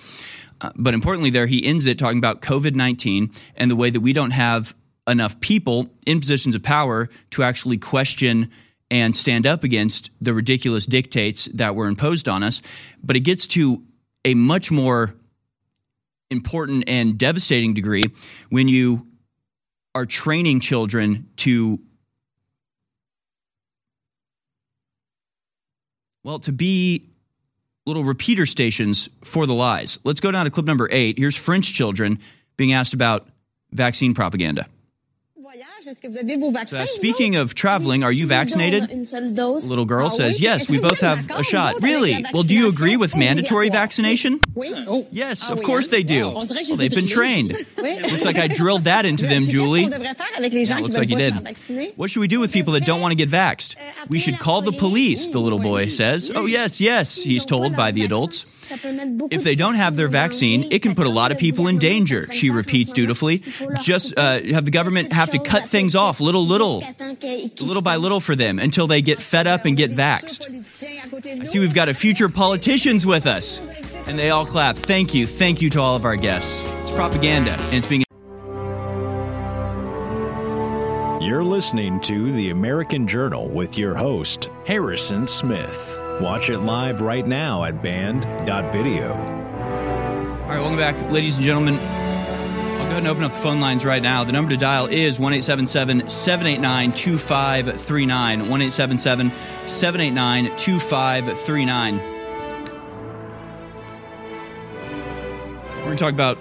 Uh, 0.61 0.70
but 0.74 0.93
importantly, 0.93 1.30
there 1.30 1.47
he 1.47 1.64
ends 1.64 1.87
it 1.87 1.97
talking 1.97 2.18
about 2.18 2.43
COVID 2.43 2.74
nineteen 2.74 3.30
and 3.55 3.70
the 3.70 3.76
way 3.76 3.91
that 3.91 4.01
we 4.01 4.12
don't 4.12 4.32
have 4.32 4.74
enough 5.07 5.39
people 5.39 5.89
in 6.05 6.18
positions 6.18 6.57
of 6.57 6.62
power 6.64 7.09
to 7.30 7.45
actually 7.45 7.76
question 7.76 8.51
and 8.91 9.14
stand 9.14 9.47
up 9.47 9.64
against 9.64 10.11
the 10.20 10.32
ridiculous 10.32 10.87
dictates 10.87 11.47
that 11.55 11.74
were 11.74 11.89
imposed 11.89 12.28
on 12.28 12.43
us. 12.43 12.62
But 13.03 13.16
it 13.16 13.20
gets 13.20 13.47
to 13.49 13.82
a 14.24 14.34
much 14.34 14.70
more 14.70 15.14
important 16.30 16.84
and 16.89 17.18
devastating 17.18 17.74
degree 17.74 18.12
when 18.49 18.68
you 18.68 19.07
are 19.95 20.07
training 20.07 20.61
children 20.61 21.28
to 21.37 21.80
well 26.22 26.39
to 26.41 26.53
be 26.53 27.09
little 27.87 28.05
repeater 28.05 28.45
stations 28.47 29.09
for 29.22 29.47
the 29.47 29.55
lies. 29.55 29.99
Let's 30.05 30.20
go 30.20 30.32
down 30.32 30.45
to 30.45 30.51
clip 30.51 30.66
number 30.66 30.89
8. 30.91 31.18
Here's 31.18 31.37
French 31.37 31.72
children 31.72 32.18
being 32.57 32.72
asked 32.72 32.95
about 32.95 33.28
vaccine 33.70 34.12
propaganda. 34.12 34.66
So, 36.68 36.84
speaking 36.87 37.37
of 37.37 37.55
traveling, 37.55 38.03
are 38.03 38.12
you 38.12 38.26
vaccinated? 38.26 38.91
Little 39.68 39.84
girl 39.84 40.11
says, 40.11 40.41
Yes, 40.41 40.68
we 40.68 40.78
both 40.78 41.01
have 41.01 41.30
a 41.30 41.43
shot. 41.43 41.82
Really? 41.82 42.24
Well, 42.32 42.43
do 42.43 42.55
you 42.55 42.68
agree 42.68 42.97
with 42.97 43.16
mandatory 43.16 43.68
vaccination? 43.70 44.41
Yes, 45.11 45.49
of 45.51 45.62
course 45.62 45.89
they 45.89 46.03
do. 46.03 46.30
Well, 46.30 46.45
they've 46.76 46.91
been 46.91 47.07
trained. 47.07 47.49
looks 47.78 48.24
like 48.24 48.37
I 48.39 48.49
drilled 48.49 48.84
that 48.84 49.07
into 49.07 49.26
them, 49.26 49.45
Julie. 49.45 49.82
Yeah, 49.84 50.78
looks 50.82 50.97
like 50.97 51.09
you 51.11 51.16
did. 51.16 51.34
What 51.97 52.11
should 52.11 52.20
we 52.20 52.28
do 52.28 52.41
with 52.41 52.53
people 52.53 52.72
that 52.74 52.84
don't 52.84 53.01
want 53.01 53.12
to 53.12 53.16
get 53.16 53.30
vaxxed? 53.30 53.76
We 54.09 54.18
should 54.18 54.39
call 54.39 54.62
the 54.62 54.72
police, 54.72 55.28
the 55.28 55.39
little 55.41 55.59
boy 55.59 55.89
says. 55.89 56.30
Oh, 56.34 56.47
yes, 56.47 56.80
yes, 56.80 57.16
he's 57.16 57.45
told 57.45 57.76
by 57.76 57.91
the 57.93 58.05
adults. 58.05 58.45
If 59.31 59.45
they 59.45 59.55
don't 59.55 59.75
have 59.75 59.97
their 59.97 60.09
vaccine, 60.09 60.73
it 60.73 60.83
can 60.83 60.95
put 60.95 61.07
a 61.07 61.11
lot 61.11 61.33
of 61.33 61.39
people 61.39 61.69
in 61.69 61.79
danger, 61.79 62.31
she 62.33 62.51
repeats 62.51 62.93
dutifully. 62.93 63.43
Just 63.81 64.19
uh, 64.19 64.43
have 64.43 64.64
the 64.64 64.71
government 64.71 65.12
have 65.12 65.31
to 65.31 65.39
cut 65.39 65.69
things 65.69 65.95
off 65.95 66.21
little, 66.21 66.45
little, 66.45 66.83
little 67.61 67.83
by 67.83 67.97
little 67.97 68.21
for 68.21 68.35
them 68.35 68.59
until 68.59 68.87
they 68.87 69.03
get 69.03 69.21
fed 69.21 69.47
up 69.47 69.64
and 69.64 69.77
get 69.77 69.91
vaxxed. 69.91 70.49
I 71.43 71.45
see 71.45 71.59
we've 71.59 71.75
got 71.75 71.89
a 71.89 71.95
future 71.95 72.29
politicians 72.29 73.07
with 73.07 73.27
us. 73.27 73.61
And 74.07 74.19
they 74.19 74.31
all 74.31 74.47
clap. 74.47 74.77
Thank 74.77 75.14
you. 75.14 75.27
Thank 75.27 75.61
you 75.61 75.71
to 75.71 75.81
all 75.81 75.97
of 75.97 76.05
our 76.05 76.17
guests. 76.17 76.62
It's 76.83 76.93
propaganda, 76.93 77.53
and 77.53 77.75
it's 77.75 77.89
being. 77.89 78.05
You're 81.21 81.43
listening 81.43 82.01
to 82.03 82.33
The 82.33 82.51
American 82.51 83.09
Journal 83.09 83.49
with 83.49 83.77
your 83.77 83.97
host, 83.97 84.49
Harrison 84.64 85.27
Smith. 85.27 85.95
Watch 86.21 86.49
it 86.49 86.61
live 86.61 87.03
right 87.03 87.27
now 87.27 87.64
at 87.64 87.83
band.video. 87.83 89.12
All 89.12 90.49
right, 90.49 90.59
welcome 90.59 90.79
back, 90.79 90.99
ladies 91.11 91.35
and 91.35 91.45
gentlemen. 91.45 91.75
I'll 91.75 92.85
go 92.85 92.85
ahead 92.85 92.99
and 92.99 93.07
open 93.09 93.23
up 93.23 93.35
the 93.35 93.41
phone 93.41 93.61
lines 93.61 93.85
right 93.85 94.01
now. 94.01 94.25
The 94.25 94.33
number 94.33 94.51
to 94.51 94.57
dial 94.57 94.87
is 94.87 95.21
1 95.21 95.43
789 95.43 96.93
2539. 96.93 98.49
1 98.49 98.71
789 98.71 100.57
2539. 100.57 101.97
We're 105.69 105.85
going 105.85 105.97
to 105.99 106.03
talk 106.03 106.14
about 106.14 106.39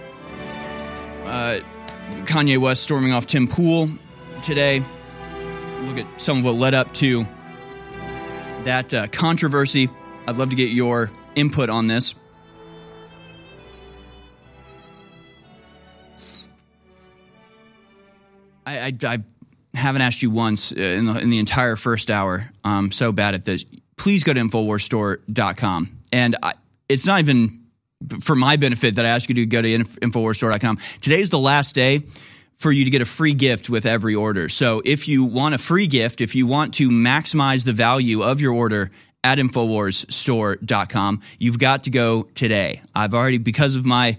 uh, 1.25 1.59
Kanye 2.23 2.57
West 2.57 2.81
storming 2.83 3.11
off 3.11 3.27
Tim 3.27 3.45
Pool 3.45 3.89
today. 4.41 4.81
Look 5.81 5.97
at 5.97 6.21
some 6.21 6.37
of 6.37 6.45
what 6.45 6.55
led 6.55 6.73
up 6.73 6.93
to 6.93 7.25
that 8.65 8.93
uh, 8.93 9.07
controversy. 9.07 9.89
I'd 10.27 10.37
love 10.37 10.49
to 10.49 10.55
get 10.55 10.69
your 10.69 11.11
input 11.35 11.69
on 11.69 11.87
this. 11.87 12.15
I, 18.65 18.87
I, 18.87 18.93
I 19.03 19.23
haven't 19.75 20.01
asked 20.01 20.23
you 20.23 20.31
once 20.31 20.71
uh, 20.71 20.75
in 20.75 21.05
the, 21.05 21.19
in 21.19 21.29
the 21.29 21.39
entire 21.39 21.75
first 21.75 22.09
hour. 22.09 22.49
I'm 22.63 22.91
so 22.91 23.11
bad 23.11 23.35
at 23.35 23.45
this. 23.45 23.63
Please 23.97 24.23
go 24.23 24.33
to 24.33 24.39
InfoWarsStore.com. 24.39 25.99
And 26.11 26.35
I, 26.41 26.53
it's 26.89 27.05
not 27.05 27.19
even 27.19 27.65
for 28.21 28.35
my 28.35 28.55
benefit 28.55 28.95
that 28.95 29.05
I 29.05 29.09
ask 29.09 29.29
you 29.29 29.35
to 29.35 29.45
go 29.45 29.61
to 29.61 29.77
InfoWarsStore.com. 29.77 30.79
Today's 31.01 31.29
the 31.29 31.39
last 31.39 31.75
day 31.75 32.01
for 32.57 32.71
you 32.71 32.85
to 32.85 32.91
get 32.91 33.01
a 33.01 33.05
free 33.05 33.33
gift 33.33 33.69
with 33.69 33.85
every 33.85 34.15
order. 34.15 34.49
So 34.49 34.81
if 34.85 35.07
you 35.07 35.25
want 35.25 35.55
a 35.55 35.57
free 35.57 35.87
gift, 35.87 36.21
if 36.21 36.35
you 36.35 36.47
want 36.47 36.75
to 36.75 36.89
maximize 36.89 37.65
the 37.65 37.73
value 37.73 38.23
of 38.23 38.41
your 38.41 38.53
order 38.53 38.91
at 39.23 39.37
InfoWarsStore.com, 39.37 41.21
you've 41.39 41.59
got 41.59 41.83
to 41.83 41.89
go 41.89 42.23
today. 42.33 42.81
I've 42.93 43.13
already, 43.13 43.39
because 43.39 43.75
of 43.75 43.85
my 43.85 44.17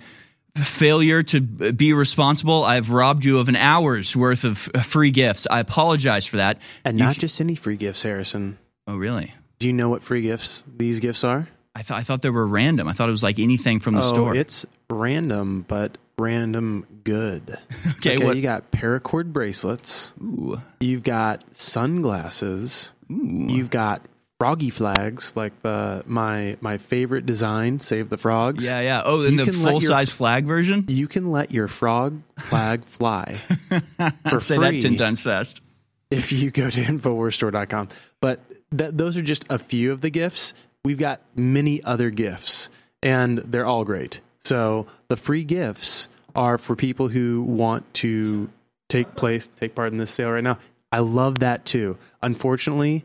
failure 0.57 1.23
to 1.23 1.41
be 1.41 1.93
responsible, 1.93 2.65
I've 2.65 2.91
robbed 2.91 3.25
you 3.25 3.39
of 3.39 3.49
an 3.49 3.57
hour's 3.57 4.15
worth 4.17 4.45
of 4.45 4.69
uh, 4.75 4.81
free 4.81 5.11
gifts. 5.11 5.47
I 5.51 5.61
apologize 5.61 6.27
for 6.27 6.39
that. 6.39 6.59
And 6.85 6.97
not 6.97 7.17
just 7.17 7.41
any 7.41 7.55
free 7.55 7.77
gifts, 7.77 8.03
Harrison. 8.03 8.59
Oh, 8.87 8.97
really? 8.97 9.33
Do 9.59 9.67
you 9.67 9.73
know 9.73 9.89
what 9.89 10.03
free 10.03 10.23
gifts 10.23 10.65
these 10.77 11.01
gifts 11.01 11.25
are? 11.25 11.49
I 11.75 11.83
thought 11.83 11.99
I 11.99 12.03
thought 12.03 12.23
they 12.23 12.31
were 12.31 12.47
random. 12.47 12.89
I 12.89 12.93
thought 12.93 13.09
it 13.09 13.13
was 13.13 13.23
like 13.23 13.39
anything 13.39 13.81
from 13.81 13.95
the 13.95 14.03
oh, 14.03 14.09
store. 14.09 14.35
It's 14.35 14.65
random, 14.89 15.65
but 15.69 15.99
random 16.19 16.87
good. 17.05 17.59
okay, 17.99 18.19
what? 18.19 18.37
you 18.37 18.43
got 18.43 18.71
paracord 18.71 19.33
bracelets. 19.33 20.13
Ooh. 20.23 20.61
You've 20.81 21.03
got 21.03 21.45
sunglasses. 21.55 22.93
Ooh. 23.11 23.47
You've 23.49 23.71
got 23.71 24.03
froggy 24.39 24.71
flags, 24.71 25.35
like 25.37 25.61
the 25.63 26.03
my 26.07 26.57
my 26.61 26.79
favorite 26.79 27.27
design, 27.27 27.81
Save 27.81 28.09
the 28.11 28.17
Frogs. 28.19 28.65
Yeah, 28.65 28.81
yeah. 28.81 29.03
Oh, 29.05 29.23
in 29.25 29.37
the 29.37 29.47
full 29.53 29.83
your- 29.83 29.91
size 29.91 30.11
flag 30.11 30.45
version. 30.47 30.85
You 30.89 31.09
can 31.09 31.31
let 31.31 31.51
your 31.53 31.69
frog 31.69 32.21
flag 32.39 32.85
fly 32.85 33.35
for 34.29 34.41
Say 34.41 34.57
free 34.57 34.81
that 34.81 34.83
ten 34.83 34.97
times 34.97 35.23
fast. 35.23 35.63
if 36.11 36.33
you 36.33 36.51
go 36.51 36.69
to 36.71 36.83
InfoWarsStore.com. 36.85 37.89
But 38.21 38.41
th- 38.77 38.91
those 38.95 39.17
are 39.17 39.23
just 39.23 39.45
a 39.51 39.59
few 39.59 39.93
of 39.93 40.01
the 40.01 40.11
gifts. 40.11 40.55
We've 40.85 40.99
got 40.99 41.21
many 41.35 41.83
other 41.83 42.11
gifts, 42.11 42.69
and 43.03 43.39
they're 43.39 43.67
all 43.67 43.85
great. 43.85 44.21
So 44.47 44.87
the 45.09 45.17
free 45.17 45.43
gifts 45.43 46.07
are 46.37 46.57
for 46.57 46.77
people 46.77 47.09
who 47.09 47.43
want 47.43 47.93
to 47.95 48.49
take 48.89 49.17
place, 49.17 49.49
take 49.57 49.75
part 49.75 49.91
in 49.91 49.99
this 49.99 50.13
sale 50.13 50.31
right 50.31 50.45
now. 50.45 50.59
I 50.93 51.01
love 51.01 51.41
that 51.41 51.65
too. 51.65 51.99
Unfortunately, 52.23 53.05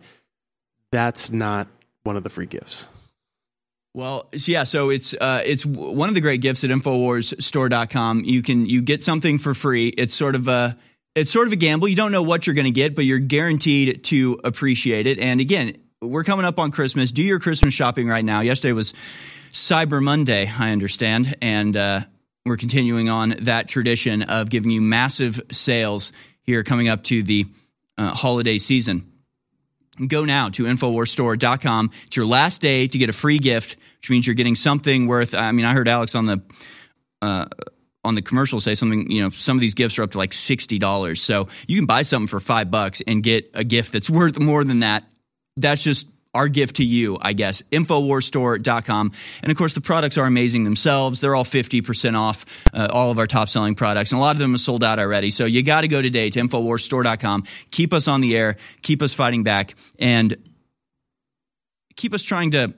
that's 0.91 1.31
not 1.31 1.67
one 2.03 2.15
of 2.15 2.21
the 2.21 2.29
free 2.29 2.45
gifts. 2.45 2.87
Well, 3.95 4.27
yeah, 4.33 4.65
so 4.65 4.91
it's 4.91 5.15
uh, 5.15 5.41
it's 5.43 5.65
one 5.65 6.09
of 6.09 6.15
the 6.15 6.21
great 6.21 6.41
gifts 6.41 6.63
at 6.63 6.69
InfoWarsStore.com. 6.69 8.23
You 8.23 8.43
can 8.43 8.67
you 8.67 8.83
get 8.83 9.01
something 9.01 9.39
for 9.39 9.55
free. 9.55 9.87
It's 9.87 10.13
sort 10.13 10.35
of 10.35 10.47
a 10.47 10.77
it's 11.15 11.31
sort 11.31 11.47
of 11.47 11.53
a 11.53 11.57
gamble. 11.57 11.87
You 11.87 11.95
don't 11.95 12.11
know 12.11 12.21
what 12.21 12.45
you're 12.45 12.53
going 12.53 12.65
to 12.65 12.71
get, 12.71 12.93
but 12.93 13.05
you're 13.05 13.17
guaranteed 13.17 14.03
to 14.05 14.39
appreciate 14.43 15.07
it. 15.07 15.17
And 15.17 15.41
again, 15.41 15.75
we're 16.01 16.23
coming 16.23 16.45
up 16.45 16.59
on 16.59 16.69
Christmas. 16.69 17.11
Do 17.11 17.23
your 17.23 17.39
Christmas 17.39 17.73
shopping 17.73 18.07
right 18.07 18.23
now. 18.23 18.41
Yesterday 18.41 18.73
was 18.73 18.93
Cyber 19.51 20.01
Monday, 20.01 20.49
I 20.57 20.71
understand, 20.71 21.35
and 21.41 21.75
uh, 21.75 22.01
we're 22.45 22.57
continuing 22.57 23.09
on 23.09 23.29
that 23.41 23.67
tradition 23.67 24.23
of 24.23 24.49
giving 24.49 24.71
you 24.71 24.81
massive 24.81 25.41
sales 25.51 26.13
here 26.41 26.63
coming 26.63 26.87
up 26.87 27.03
to 27.05 27.21
the 27.21 27.45
uh, 27.97 28.11
holiday 28.11 28.57
season. 28.57 29.11
Go 30.07 30.23
now 30.23 30.49
to 30.49 30.63
InfoWarsStore.com. 30.63 31.91
It's 32.05 32.15
your 32.15 32.25
last 32.25 32.61
day 32.61 32.87
to 32.87 32.97
get 32.97 33.09
a 33.09 33.13
free 33.13 33.39
gift, 33.39 33.75
which 33.97 34.09
means 34.09 34.25
you're 34.25 34.35
getting 34.35 34.55
something 34.55 35.05
worth. 35.07 35.35
I 35.35 35.51
mean, 35.51 35.65
I 35.65 35.73
heard 35.73 35.89
Alex 35.89 36.15
on 36.15 36.25
the 36.27 36.41
uh, 37.21 37.45
on 38.03 38.15
the 38.15 38.21
commercial 38.21 38.59
say 38.61 38.73
something. 38.73 39.11
You 39.11 39.23
know, 39.23 39.29
some 39.29 39.57
of 39.57 39.61
these 39.61 39.75
gifts 39.75 39.99
are 39.99 40.03
up 40.03 40.11
to 40.11 40.17
like 40.17 40.31
sixty 40.31 40.79
dollars. 40.79 41.21
So 41.21 41.49
you 41.67 41.77
can 41.77 41.85
buy 41.85 42.03
something 42.03 42.27
for 42.27 42.39
five 42.39 42.71
bucks 42.71 43.01
and 43.05 43.21
get 43.21 43.51
a 43.53 43.65
gift 43.65 43.91
that's 43.91 44.09
worth 44.09 44.39
more 44.39 44.63
than 44.63 44.79
that. 44.79 45.03
That's 45.57 45.83
just 45.83 46.07
our 46.33 46.47
gift 46.47 46.77
to 46.77 46.83
you, 46.83 47.17
I 47.21 47.33
guess. 47.33 47.61
InfoWarsStore.com. 47.71 49.11
And 49.43 49.51
of 49.51 49.57
course, 49.57 49.73
the 49.73 49.81
products 49.81 50.17
are 50.17 50.25
amazing 50.25 50.63
themselves. 50.63 51.19
They're 51.19 51.35
all 51.35 51.43
50% 51.43 52.17
off, 52.17 52.45
uh, 52.73 52.87
all 52.91 53.11
of 53.11 53.19
our 53.19 53.27
top 53.27 53.49
selling 53.49 53.75
products. 53.75 54.11
And 54.11 54.19
a 54.19 54.21
lot 54.21 54.35
of 54.35 54.39
them 54.39 54.55
are 54.55 54.59
sold 54.59 54.83
out 54.83 54.99
already. 54.99 55.31
So 55.31 55.45
you 55.45 55.63
got 55.63 55.81
to 55.81 55.87
go 55.87 56.01
today 56.01 56.29
to 56.29 56.39
InfoWarsStore.com. 56.39 57.43
Keep 57.71 57.93
us 57.93 58.07
on 58.07 58.21
the 58.21 58.37
air, 58.37 58.57
keep 58.81 59.01
us 59.01 59.13
fighting 59.13 59.43
back, 59.43 59.75
and 59.99 60.35
keep 61.95 62.13
us 62.13 62.23
trying 62.23 62.51
to 62.51 62.73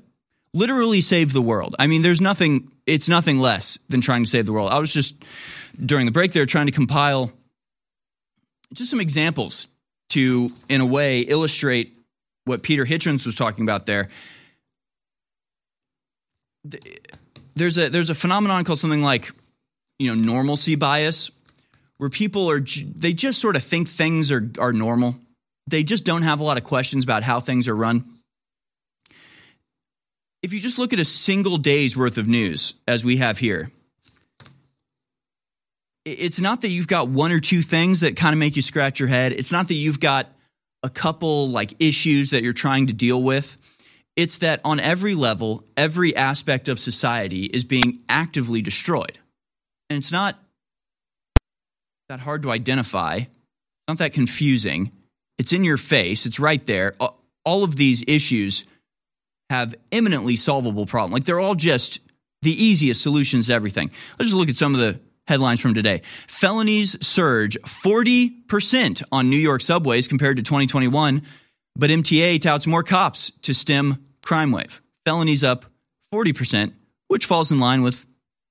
literally 0.54 1.02
save 1.02 1.34
the 1.34 1.42
world. 1.42 1.76
I 1.78 1.88
mean, 1.88 2.02
there's 2.02 2.22
nothing, 2.22 2.72
it's 2.86 3.08
nothing 3.08 3.40
less 3.40 3.78
than 3.90 4.02
trying 4.02 4.24
to 4.24 4.30
save 4.30 4.46
the 4.46 4.54
world. 4.54 4.72
I 4.72 4.80
was 4.80 4.92
just 4.92 5.16
during 5.84 6.06
the 6.06 6.12
break 6.12 6.34
there 6.34 6.46
trying 6.46 6.68
to 6.68 6.72
compile 6.72 7.32
just 8.74 8.90
some 8.90 9.00
examples 9.02 9.68
to, 10.10 10.52
in 10.70 10.82
a 10.82 10.86
way, 10.86 11.22
illustrate 11.22 11.98
what 12.46 12.64
Peter 12.64 12.86
Hitchens 12.86 13.26
was 13.26 13.36
talking 13.36 13.64
about 13.64 13.86
there. 13.86 14.10
there's 17.56 17.78
a 17.78 17.90
there's 17.90 18.10
a 18.10 18.16
phenomenon 18.16 18.64
called 18.64 18.80
something 18.80 19.02
like 19.02 19.32
you 20.00 20.08
know 20.08 20.22
normalcy 20.22 20.76
bias 20.76 21.30
where 21.98 22.10
people 22.10 22.50
are 22.50 22.60
they 22.60 23.14
just 23.14 23.40
sort 23.40 23.56
of 23.56 23.64
think 23.64 23.90
things 23.90 24.32
are 24.32 24.50
are 24.60 24.74
normal 24.74 25.16
they 25.68 25.84
just 25.84 26.04
don't 26.04 26.24
have 26.24 26.40
a 26.40 26.44
lot 26.44 26.58
of 26.58 26.64
questions 26.64 27.04
about 27.04 27.24
how 27.24 27.40
things 27.40 27.68
are 27.68 27.76
run 27.76 28.06
if 30.42 30.54
you 30.54 30.60
just 30.60 30.78
look 30.78 30.94
at 30.94 31.00
a 31.00 31.06
single 31.06 31.58
day's 31.58 31.96
worth 31.96 32.18
of 32.18 32.28
news 32.28 32.76
as 32.88 33.04
we 33.04 33.18
have 33.18 33.38
here 33.38 33.72
it's 36.06 36.40
not 36.40 36.62
that 36.62 36.70
you've 36.70 36.88
got 36.88 37.08
one 37.08 37.32
or 37.32 37.40
two 37.40 37.62
things 37.62 38.02
that 38.02 38.18
kind 38.18 38.34
of 38.34 38.40
make 38.40 38.56
you 38.56 38.62
scratch 38.62 39.00
your 39.00 39.10
head 39.10 39.32
it's 39.32 39.52
not 39.52 39.68
that 39.68 39.76
you've 39.76 40.00
got 40.00 40.28
a 40.84 40.90
couple 40.90 41.50
like 41.50 41.74
issues 41.80 42.32
that 42.32 42.44
you're 42.44 42.54
trying 42.54 42.88
to 42.88 42.94
deal 42.94 43.22
with 43.22 43.58
it's 44.16 44.40
that 44.40 44.62
on 44.64 44.80
every 44.80 45.16
level, 45.16 45.64
every 45.76 46.16
aspect 46.16 46.68
of 46.68 46.80
society 46.80 47.46
is 47.46 47.64
being 47.64 48.04
actively 48.08 48.62
destroyed. 48.62 49.18
And 49.90 49.98
it's 49.98 50.12
not 50.12 50.40
that 52.10 52.20
hard 52.20 52.44
to 52.44 52.52
identify, 52.52 53.16
it's 53.16 53.30
not 53.88 53.98
that 54.00 54.14
confusing. 54.14 54.92
It's 55.40 55.52
in 55.52 55.64
your 55.64 55.78
face, 55.78 56.26
it's 56.26 56.40
right 56.40 56.64
there. 56.66 56.94
All 57.44 57.64
of 57.64 57.76
these 57.76 58.04
issues 58.08 58.66
have 59.50 59.74
imminently 59.92 60.36
solvable 60.36 60.86
problems. 60.86 61.14
Like 61.14 61.26
they're 61.26 61.40
all 61.40 61.56
just 61.56 62.00
the 62.44 62.64
easiest 62.64 63.02
solutions 63.02 63.48
to 63.48 63.54
everything. 63.54 63.90
Let's 64.20 64.30
just 64.30 64.36
look 64.36 64.50
at 64.50 64.58
some 64.58 64.76
of 64.76 64.80
the 64.80 65.00
headlines 65.28 65.60
from 65.60 65.74
today. 65.74 66.02
Felonies 66.28 66.98
surge 67.06 67.58
40% 67.62 69.04
on 69.12 69.30
New 69.30 69.38
York 69.38 69.62
subways 69.62 70.08
compared 70.08 70.38
to 70.38 70.44
2021 70.44 71.22
but 71.76 71.90
MTA 71.90 72.40
touts 72.40 72.68
more 72.68 72.84
cops 72.84 73.32
to 73.44 73.54
stem 73.54 74.06
crime 74.26 74.52
wave. 74.52 74.82
Felonies 75.06 75.44
up 75.44 75.66
40%, 76.14 76.74
which 77.08 77.26
falls 77.26 77.52
in 77.52 77.60
line 77.60 77.82
with 77.82 78.06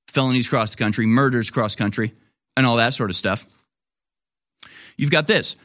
felonies 0.09 0.47
across 0.47 0.73
the 0.73 0.77
country, 0.77 1.07
murders 1.07 1.49
across 1.49 1.75
country, 1.75 2.13
and 2.57 2.67
all 2.67 2.77
that 2.77 2.95
sort 2.95 3.11
of 3.11 3.17
stuff. 3.17 3.47
You've 4.97 5.11
got 5.11 5.27
this. 5.27 5.57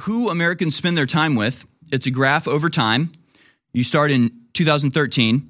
Who 0.00 0.28
Americans 0.28 0.74
spend 0.74 0.96
their 0.96 1.06
time 1.06 1.36
with. 1.36 1.64
It's 1.92 2.06
a 2.06 2.10
graph 2.10 2.48
over 2.48 2.68
time. 2.68 3.12
You 3.72 3.84
start 3.84 4.10
in 4.10 4.30
2013. 4.54 5.49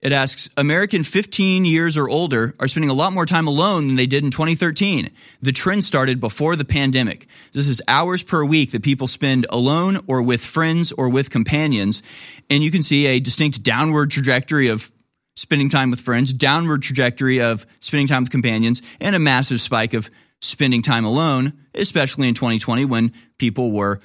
It 0.00 0.12
asks 0.12 0.48
American 0.56 1.02
15 1.02 1.64
years 1.64 1.96
or 1.96 2.08
older 2.08 2.54
are 2.60 2.68
spending 2.68 2.90
a 2.90 2.94
lot 2.94 3.12
more 3.12 3.26
time 3.26 3.48
alone 3.48 3.88
than 3.88 3.96
they 3.96 4.06
did 4.06 4.22
in 4.22 4.30
2013. 4.30 5.10
The 5.42 5.50
trend 5.50 5.84
started 5.84 6.20
before 6.20 6.54
the 6.54 6.64
pandemic. 6.64 7.26
This 7.52 7.66
is 7.66 7.82
hours 7.88 8.22
per 8.22 8.44
week 8.44 8.70
that 8.70 8.84
people 8.84 9.08
spend 9.08 9.46
alone 9.50 10.04
or 10.06 10.22
with 10.22 10.44
friends 10.44 10.92
or 10.92 11.08
with 11.08 11.30
companions. 11.30 12.04
And 12.48 12.62
you 12.62 12.70
can 12.70 12.84
see 12.84 13.06
a 13.06 13.18
distinct 13.18 13.64
downward 13.64 14.12
trajectory 14.12 14.68
of 14.68 14.92
spending 15.34 15.68
time 15.68 15.90
with 15.90 16.00
friends, 16.00 16.32
downward 16.32 16.82
trajectory 16.82 17.40
of 17.40 17.66
spending 17.80 18.06
time 18.06 18.22
with 18.22 18.30
companions, 18.30 18.82
and 19.00 19.16
a 19.16 19.20
massive 19.20 19.60
spike 19.60 19.94
of 19.94 20.10
spending 20.40 20.82
time 20.82 21.04
alone, 21.04 21.52
especially 21.74 22.28
in 22.28 22.34
2020 22.34 22.84
when 22.84 23.12
people 23.38 23.72
were 23.72 24.00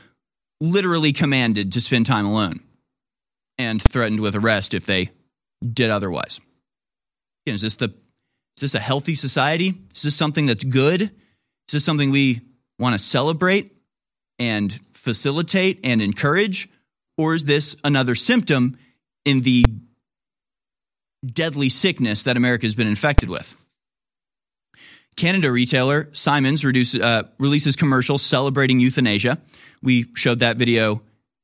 literally 0.60 1.14
commanded 1.14 1.72
to 1.74 1.82
spend 1.82 2.08
time 2.08 2.26
alone 2.26 2.62
and 3.60 3.80
threatened 3.80 4.22
with 4.22 4.36
arrest 4.36 4.74
if 4.74 4.88
they 4.88 5.12
did 5.64 5.90
otherwise. 5.90 6.40
Again, 7.46 7.56
is 7.56 7.62
this 7.62 7.76
the 7.76 7.94
is 8.58 8.62
this 8.62 8.76
a 8.76 8.80
healthy 8.80 9.16
society? 9.16 9.74
Is 9.96 10.04
this 10.04 10.16
something 10.16 10.46
that's 10.46 10.64
good? 10.64 11.02
Is 11.02 11.72
this 11.72 11.84
something 11.84 12.12
we 12.12 12.42
want 12.78 12.94
to 12.94 13.04
celebrate 13.04 13.72
and 14.38 14.78
facilitate 14.92 15.80
and 15.84 16.02
encourage? 16.02 16.70
Or 17.18 17.34
is 17.34 17.46
this 17.46 17.76
another 17.84 18.16
symptom 18.16 18.78
in 19.26 19.42
the 19.42 19.66
deadly 21.26 21.70
sickness 21.70 22.24
that 22.24 22.38
America 22.38 22.66
has 22.66 22.76
been 22.76 22.88
infected 22.88 23.30
with? 23.30 23.56
Canada 25.16 25.52
retailer 25.52 26.10
Simons 26.14 26.66
reduce, 26.66 26.96
uh, 26.96 27.24
releases 27.40 27.76
commercials 27.76 28.22
celebrating 28.22 28.80
euthanasia. 28.80 29.40
We 29.82 30.08
showed 30.16 30.40
that 30.40 30.58
video 30.58 31.02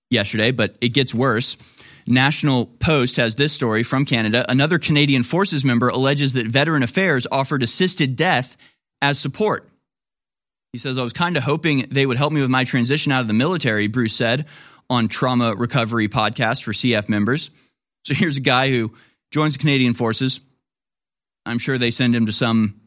yesterday, 0.10 0.52
but 0.52 0.76
it 0.82 0.90
gets 0.90 1.14
worse. 1.14 1.56
National 2.10 2.66
Post 2.66 3.18
has 3.18 3.36
this 3.36 3.54
story 3.54 3.84
from 3.84 4.04
Canada. 4.04 4.44
Another 4.50 4.80
Canadian 4.80 5.22
Forces 5.24 5.64
member 5.64 5.90
alleges 5.90 6.34
that 6.34 6.48
Veteran 6.48 6.82
Affairs 6.82 7.28
offered 7.32 7.62
assisted 7.62 8.16
death 8.16 8.58
as 9.02 9.20
support. 9.20 9.70
He 10.74 10.80
says, 10.80 10.98
I 10.98 11.04
was 11.04 11.14
kind 11.14 11.38
of 11.38 11.44
hoping 11.44 11.88
they 11.92 12.06
would 12.06 12.18
help 12.18 12.34
me 12.34 12.42
with 12.42 12.50
my 12.50 12.64
transition 12.64 13.12
out 13.12 13.22
of 13.22 13.28
the 13.28 13.34
military, 13.34 13.88
Bruce 13.88 14.16
said 14.16 14.48
on 14.90 15.08
Trauma 15.08 15.54
Recovery 15.56 16.10
podcast 16.10 16.64
for 16.64 16.72
CF 16.72 17.10
members. 17.10 17.52
So 18.06 18.16
here's 18.16 18.38
a 18.38 18.42
guy 18.42 18.70
who 18.70 18.92
joins 19.32 19.54
the 19.54 19.60
Canadian 19.60 19.94
Forces. 19.94 20.40
I'm 21.46 21.60
sure 21.60 21.78
they 21.78 21.92
send 21.92 22.16
him 22.16 22.26
to 22.26 22.32
some 22.32 22.82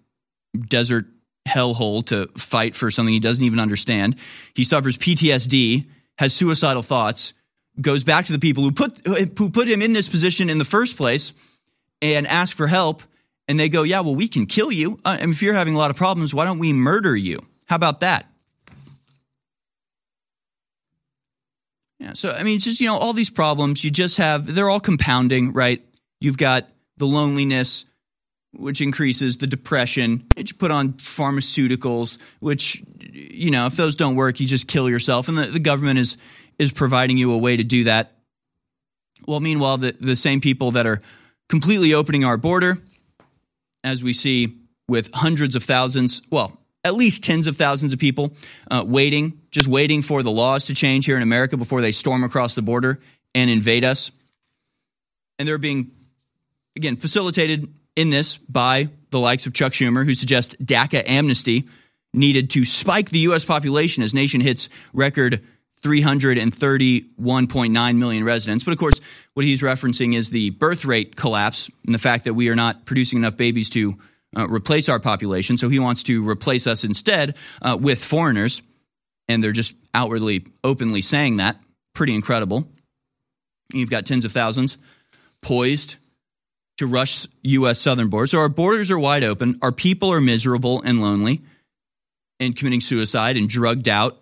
desert 0.69 1.07
hellhole 1.47 2.05
to 2.07 2.27
fight 2.37 2.75
for 2.75 2.91
something 2.91 3.15
he 3.15 3.21
doesn't 3.21 3.45
even 3.45 3.61
understand. 3.61 4.17
He 4.55 4.65
suffers 4.65 4.99
PTSD, 4.99 5.87
has 6.19 6.35
suicidal 6.35 6.83
thoughts, 6.83 7.35
goes 7.81 8.05
back 8.05 8.27
to 8.27 8.33
the 8.33 8.39
people 8.39 8.63
who 8.63 8.73
put 8.73 9.07
who 9.07 9.51
put 9.51 9.69
him 9.69 9.81
in 9.81 9.93
this 9.93 10.09
position 10.09 10.51
in 10.51 10.59
the 10.59 10.65
first 10.65 10.97
place 10.97 11.33
and 12.03 12.27
ask 12.27 12.57
for 12.57 12.67
help 12.67 13.03
and 13.49 13.59
they 13.59 13.69
go 13.69 13.83
yeah 13.83 14.01
well 14.01 14.15
we 14.15 14.29
can 14.29 14.47
kill 14.47 14.71
you. 14.71 14.99
Uh, 15.05 15.17
and 15.19 15.33
if 15.33 15.43
you're 15.43 15.55
having 15.55 15.75
a 15.75 15.79
lot 15.79 15.91
of 15.91 15.97
problems 15.97 16.35
why 16.35 16.45
don't 16.45 16.59
we 16.59 16.73
murder 16.73 17.17
you? 17.17 17.39
How 17.67 17.77
about 17.77 18.01
that? 18.01 18.27
Yeah 21.99 22.13
so 22.13 22.31
i 22.31 22.43
mean 22.43 22.57
it's 22.57 22.65
just 22.65 22.81
you 22.81 22.89
know 22.89 22.97
all 22.97 23.13
these 23.13 23.31
problems 23.31 23.83
you 23.85 23.91
just 23.91 24.19
have 24.19 24.53
they're 24.55 24.71
all 24.71 24.81
compounding 24.81 25.53
right? 25.53 25.83
You've 26.21 26.39
got 26.39 26.69
the 26.99 27.07
loneliness 27.07 27.87
which 28.55 28.83
increases 28.83 29.39
the 29.39 29.47
depression 29.47 30.27
you 30.37 30.53
put 30.53 30.71
on 30.71 30.93
pharmaceuticals 30.95 32.19
which 32.41 32.83
you 33.01 33.51
know 33.51 33.65
if 33.65 33.77
those 33.77 33.95
don't 33.95 34.15
work 34.15 34.41
you 34.41 34.47
just 34.47 34.69
kill 34.69 34.91
yourself. 34.91 35.29
And 35.29 35.39
the, 35.39 35.47
the 35.47 35.61
government 35.61 35.99
is 35.99 36.19
is 36.59 36.73
providing 36.73 37.19
you 37.19 37.33
a 37.33 37.39
way 37.39 37.57
to 37.57 37.65
do 37.65 37.85
that. 37.85 38.13
Well, 39.27 39.41
meanwhile, 39.41 39.79
the, 39.79 39.95
the 39.99 40.17
same 40.17 40.41
people 40.41 40.73
that 40.73 40.87
are 40.87 41.01
completely 41.49 41.95
opening 41.95 42.25
our 42.25 42.37
border, 42.37 42.79
as 43.85 44.03
we 44.03 44.13
see 44.13 44.59
with 44.89 45.13
hundreds 45.13 45.55
of 45.55 45.63
thousands, 45.63 46.23
well, 46.31 46.59
at 46.85 46.95
least 46.95 47.23
tens 47.23 47.47
of 47.47 47.57
thousands 47.57 47.93
of 47.93 47.99
people 47.99 48.33
uh, 48.71 48.85
waiting, 48.87 49.41
just 49.51 49.69
waiting 49.69 50.03
for 50.03 50.23
the 50.23 50.31
laws 50.31 50.65
to 50.67 50.75
change 50.75 51.07
here 51.07 51.17
in 51.17 51.23
America 51.23 51.57
before 51.57 51.81
they 51.81 51.93
storm 51.93 52.25
across 52.25 52.55
the 52.55 52.63
border 52.63 53.01
and 53.35 53.51
invade 53.51 53.85
us. 53.85 54.11
And 55.39 55.47
they're 55.47 55.59
being, 55.59 55.93
again, 56.77 56.97
facilitated 56.97 57.73
in 57.97 58.11
this 58.11 58.39
by 58.39 58.89
the 59.11 59.21
likes 59.21 59.47
of 59.47 59.55
Chuck 59.55 59.73
Schumer, 59.73 60.05
who 60.05 60.15
suggests 60.15 60.57
DACA 60.57 61.05
amnesty 61.07 61.69
needed 62.15 62.51
to 62.51 62.65
spike 62.65 63.11
the 63.11 63.21
U.S. 63.21 63.45
population 63.45 64.03
as 64.03 64.13
nation 64.15 64.41
hits 64.41 64.69
record 64.93 65.43
331.9 65.83 67.97
million 67.97 68.25
residents. 68.25 68.65
But 68.65 68.73
of 68.73 68.79
course, 68.79 69.01
what 69.35 69.45
he's 69.45 69.63
referencing 69.63 70.15
is 70.15 70.31
the 70.31 70.51
birth 70.51 70.85
rate 70.85 71.17
collapse 71.17 71.71
and 71.85 71.95
the 71.95 71.99
fact 71.99 72.25
that 72.25 72.35
we 72.35 72.49
are 72.49 72.57
not 72.57 72.87
producing 72.87 73.19
enough 73.19 73.37
babies 73.37 73.69
to 73.71 73.97
uh, 74.37 74.47
replace 74.49 74.89
our 74.89 75.01
population. 75.01 75.59
So 75.59 75.69
he 75.69 75.79
wants 75.79 76.05
to 76.05 76.27
replace 76.27 76.67
us 76.67 76.85
instead 76.85 77.35
uh, 77.61 77.77
with 77.81 78.03
foreigners. 78.03 78.63
And 79.29 79.43
they're 79.43 79.53
just 79.53 79.75
outwardly, 79.95 80.47
openly 80.65 81.03
saying 81.03 81.39
that. 81.39 81.57
Pretty 81.95 82.15
incredible. 82.15 82.69
You've 83.73 83.91
got 83.91 84.07
tens 84.07 84.25
of 84.25 84.33
thousands 84.33 84.79
poised 85.43 85.97
to 86.79 86.87
rush 86.87 87.27
U.S. 87.43 87.79
southern 87.79 88.09
borders. 88.09 88.31
So 88.31 88.39
our 88.39 88.49
borders 88.49 88.91
are 88.91 88.99
wide 88.99 89.25
open. 89.25 89.59
Our 89.63 89.73
people 89.73 90.13
are 90.13 90.21
miserable 90.21 90.83
and 90.83 91.01
lonely 91.01 91.43
and 92.41 92.57
committing 92.57 92.81
suicide 92.81 93.37
and 93.37 93.49
drugged 93.49 93.89
out 93.89 94.22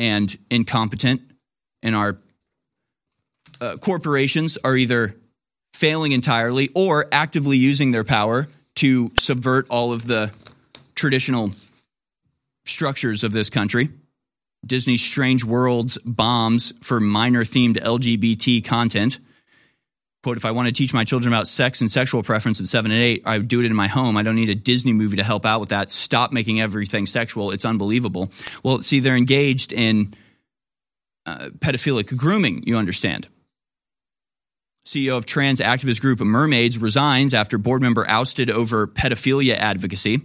and 0.00 0.36
incompetent, 0.50 1.20
and 1.82 1.94
our 1.94 2.18
uh, 3.60 3.76
corporations 3.76 4.56
are 4.64 4.74
either 4.74 5.14
failing 5.74 6.12
entirely 6.12 6.70
or 6.74 7.06
actively 7.12 7.58
using 7.58 7.90
their 7.90 8.02
power 8.02 8.48
to 8.76 9.12
subvert 9.16 9.66
all 9.68 9.92
of 9.92 10.06
the 10.06 10.32
traditional 10.94 11.52
structures 12.64 13.22
of 13.22 13.32
this 13.32 13.50
country. 13.50 13.90
Disney's 14.66 15.02
Strange 15.02 15.44
Worlds 15.44 15.98
bombs 15.98 16.72
for 16.82 16.98
minor 16.98 17.44
themed 17.44 17.76
LGBT 17.76 18.64
content. 18.64 19.18
Quote, 20.22 20.36
if 20.36 20.44
I 20.44 20.50
want 20.50 20.66
to 20.66 20.72
teach 20.72 20.92
my 20.92 21.04
children 21.04 21.32
about 21.32 21.48
sex 21.48 21.80
and 21.80 21.90
sexual 21.90 22.22
preference 22.22 22.60
at 22.60 22.66
seven 22.66 22.90
and 22.90 23.00
eight, 23.00 23.22
I 23.24 23.38
would 23.38 23.48
do 23.48 23.60
it 23.60 23.66
in 23.66 23.74
my 23.74 23.88
home. 23.88 24.18
I 24.18 24.22
don't 24.22 24.34
need 24.34 24.50
a 24.50 24.54
Disney 24.54 24.92
movie 24.92 25.16
to 25.16 25.24
help 25.24 25.46
out 25.46 25.60
with 25.60 25.70
that. 25.70 25.90
Stop 25.90 26.30
making 26.30 26.60
everything 26.60 27.06
sexual. 27.06 27.52
It's 27.52 27.64
unbelievable. 27.64 28.30
Well, 28.62 28.82
see, 28.82 29.00
they're 29.00 29.16
engaged 29.16 29.72
in 29.72 30.12
uh, 31.24 31.48
pedophilic 31.58 32.14
grooming, 32.18 32.64
you 32.66 32.76
understand. 32.76 33.28
CEO 34.84 35.16
of 35.16 35.24
trans 35.24 35.58
activist 35.58 36.02
group 36.02 36.20
Mermaids 36.20 36.76
resigns 36.76 37.32
after 37.32 37.56
board 37.56 37.80
member 37.80 38.06
ousted 38.06 38.50
over 38.50 38.86
pedophilia 38.86 39.54
advocacy. 39.54 40.20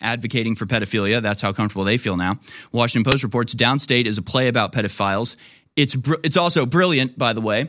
Advocating 0.00 0.54
for 0.54 0.66
pedophilia, 0.66 1.20
that's 1.20 1.42
how 1.42 1.52
comfortable 1.52 1.84
they 1.84 1.98
feel 1.98 2.16
now. 2.16 2.38
Washington 2.70 3.10
Post 3.10 3.24
reports 3.24 3.54
Downstate 3.54 4.06
is 4.06 4.18
a 4.18 4.22
play 4.22 4.46
about 4.46 4.72
pedophiles. 4.72 5.34
It's, 5.74 5.94
br- 5.96 6.14
it's 6.22 6.36
also 6.36 6.64
brilliant, 6.64 7.18
by 7.18 7.32
the 7.32 7.40
way 7.40 7.68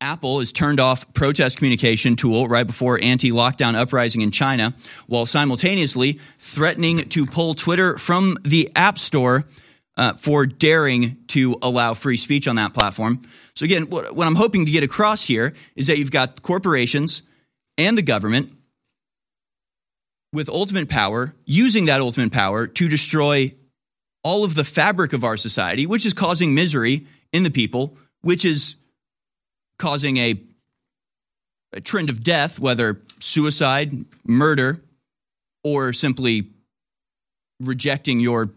Apple 0.00 0.40
has 0.40 0.52
turned 0.52 0.78
off 0.78 1.12
protest 1.14 1.56
communication 1.56 2.16
tool 2.16 2.48
right 2.48 2.66
before 2.66 2.98
anti-lockdown 3.02 3.74
uprising 3.74 4.20
in 4.20 4.30
China, 4.30 4.74
while 5.06 5.24
simultaneously 5.24 6.20
threatening 6.38 7.08
to 7.08 7.24
pull 7.24 7.54
Twitter 7.54 7.96
from 7.96 8.36
the 8.42 8.70
App 8.76 8.98
Store 8.98 9.44
uh, 9.96 10.12
for 10.14 10.44
daring 10.44 11.16
to 11.28 11.56
allow 11.62 11.94
free 11.94 12.18
speech 12.18 12.46
on 12.46 12.56
that 12.56 12.74
platform. 12.74 13.22
So 13.54 13.64
again, 13.64 13.88
what, 13.88 14.14
what 14.14 14.26
I'm 14.26 14.34
hoping 14.34 14.66
to 14.66 14.72
get 14.72 14.82
across 14.82 15.24
here 15.24 15.54
is 15.74 15.86
that 15.86 15.96
you've 15.96 16.10
got 16.10 16.42
corporations 16.42 17.22
and 17.78 17.96
the 17.96 18.02
government 18.02 18.52
with 20.32 20.50
ultimate 20.50 20.90
power 20.90 21.34
using 21.46 21.86
that 21.86 22.00
ultimate 22.00 22.32
power 22.32 22.66
to 22.66 22.88
destroy 22.88 23.54
all 24.22 24.44
of 24.44 24.54
the 24.54 24.64
fabric 24.64 25.14
of 25.14 25.24
our 25.24 25.38
society, 25.38 25.86
which 25.86 26.04
is 26.04 26.12
causing 26.12 26.54
misery 26.54 27.06
in 27.32 27.42
the 27.42 27.50
people, 27.50 27.96
which 28.20 28.44
is 28.44 28.76
causing 29.78 30.16
a, 30.16 30.40
a 31.72 31.80
trend 31.80 32.10
of 32.10 32.22
death, 32.22 32.58
whether 32.58 33.00
suicide, 33.18 34.04
murder, 34.24 34.82
or 35.64 35.92
simply 35.92 36.50
rejecting 37.60 38.20
your 38.20 38.50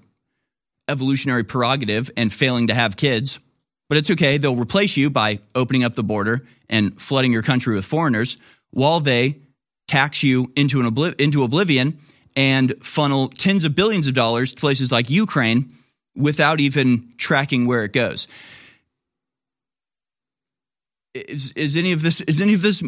evolutionary 0.87 1.43
prerogative 1.43 2.11
and 2.17 2.31
failing 2.31 2.67
to 2.67 2.73
have 2.73 2.97
kids. 2.97 3.39
But 3.87 3.97
it's 3.97 4.11
okay. 4.11 4.37
They'll 4.37 4.55
replace 4.55 4.97
you 4.97 5.09
by 5.09 5.39
opening 5.55 5.83
up 5.83 5.95
the 5.95 6.03
border 6.03 6.45
and 6.69 6.99
flooding 7.01 7.31
your 7.31 7.41
country 7.41 7.73
with 7.75 7.85
foreigners 7.85 8.37
while 8.71 8.99
they 8.99 9.39
tax 9.87 10.21
you 10.21 10.51
into, 10.55 10.79
an 10.79 10.91
obli- 10.91 11.19
into 11.19 11.43
oblivion 11.43 11.99
and 12.35 12.75
funnel 12.83 13.29
tens 13.29 13.65
of 13.65 13.75
billions 13.75 14.07
of 14.07 14.13
dollars 14.13 14.51
to 14.51 14.59
places 14.59 14.91
like 14.91 15.09
Ukraine 15.09 15.75
without 16.15 16.59
even 16.59 17.09
tracking 17.17 17.65
where 17.65 17.83
it 17.83 17.93
goes. 17.93 18.27
Is, 21.13 21.51
is 21.53 21.75
any 21.75 21.91
of 21.91 22.01
this 22.01 22.21
is 22.21 22.39
any 22.39 22.53
of 22.53 22.61
this 22.61 22.83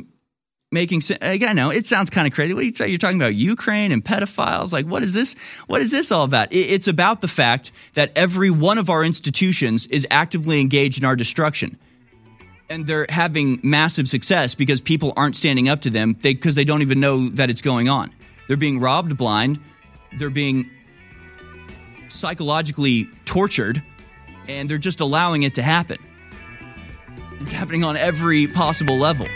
making 0.72 1.02
sense? 1.02 1.20
I 1.22 1.54
know 1.54 1.72
it 1.72 1.88
sounds 1.88 2.10
kind 2.10 2.28
of 2.28 2.34
crazy. 2.34 2.54
What 2.54 2.64
are 2.64 2.68
you, 2.68 2.86
you're 2.86 2.98
talking 2.98 3.20
about 3.20 3.36
Ukraine 3.36 3.92
and 3.92 4.04
pedophiles? 4.04 4.72
Like, 4.72 4.86
what 4.86 5.04
is 5.04 5.12
this? 5.12 5.34
What 5.68 5.82
is 5.82 5.92
this 5.92 6.12
all 6.12 6.24
about? 6.24 6.54
It, 6.54 6.72
it's 6.72 6.88
about 6.88 7.22
the 7.22 7.28
fact 7.28 7.72
that 7.94 8.12
every 8.16 8.52
one 8.52 8.78
of 8.78 8.90
our 8.90 9.04
institutions 9.04 9.88
is 9.88 10.06
actively 10.12 10.60
engaged 10.60 11.00
in 11.00 11.06
our 11.06 11.16
destruction 11.16 11.78
and 12.72 12.88
they're 12.88 13.06
having 13.10 13.60
massive 13.64 14.08
success 14.08 14.56
because 14.56 14.80
people 14.80 15.12
aren't 15.18 15.36
standing 15.36 15.68
up 15.68 15.82
to 15.82 15.90
them 15.90 16.14
because 16.14 16.56
they, 16.56 16.62
they, 16.62 16.66
don't 16.66 16.82
even 16.82 17.02
know 17.02 17.28
that 17.28 17.50
it's 17.50 17.62
going 17.62 17.90
on. 17.90 18.14
They're 18.48 18.56
being 18.56 18.80
robbed 18.80 19.18
blind. 19.18 19.60
They're 20.18 20.30
being 20.30 20.70
psychologically 22.08 23.10
tortured, 23.26 23.84
and 24.48 24.70
they're 24.70 24.78
just 24.78 25.02
allowing 25.02 25.44
it 25.44 25.56
to 25.56 25.62
happen. 25.62 25.98
It's 27.42 27.52
happening 27.62 27.84
on 27.84 27.98
every 27.98 28.48
possible 28.48 28.98
level. 28.98 29.28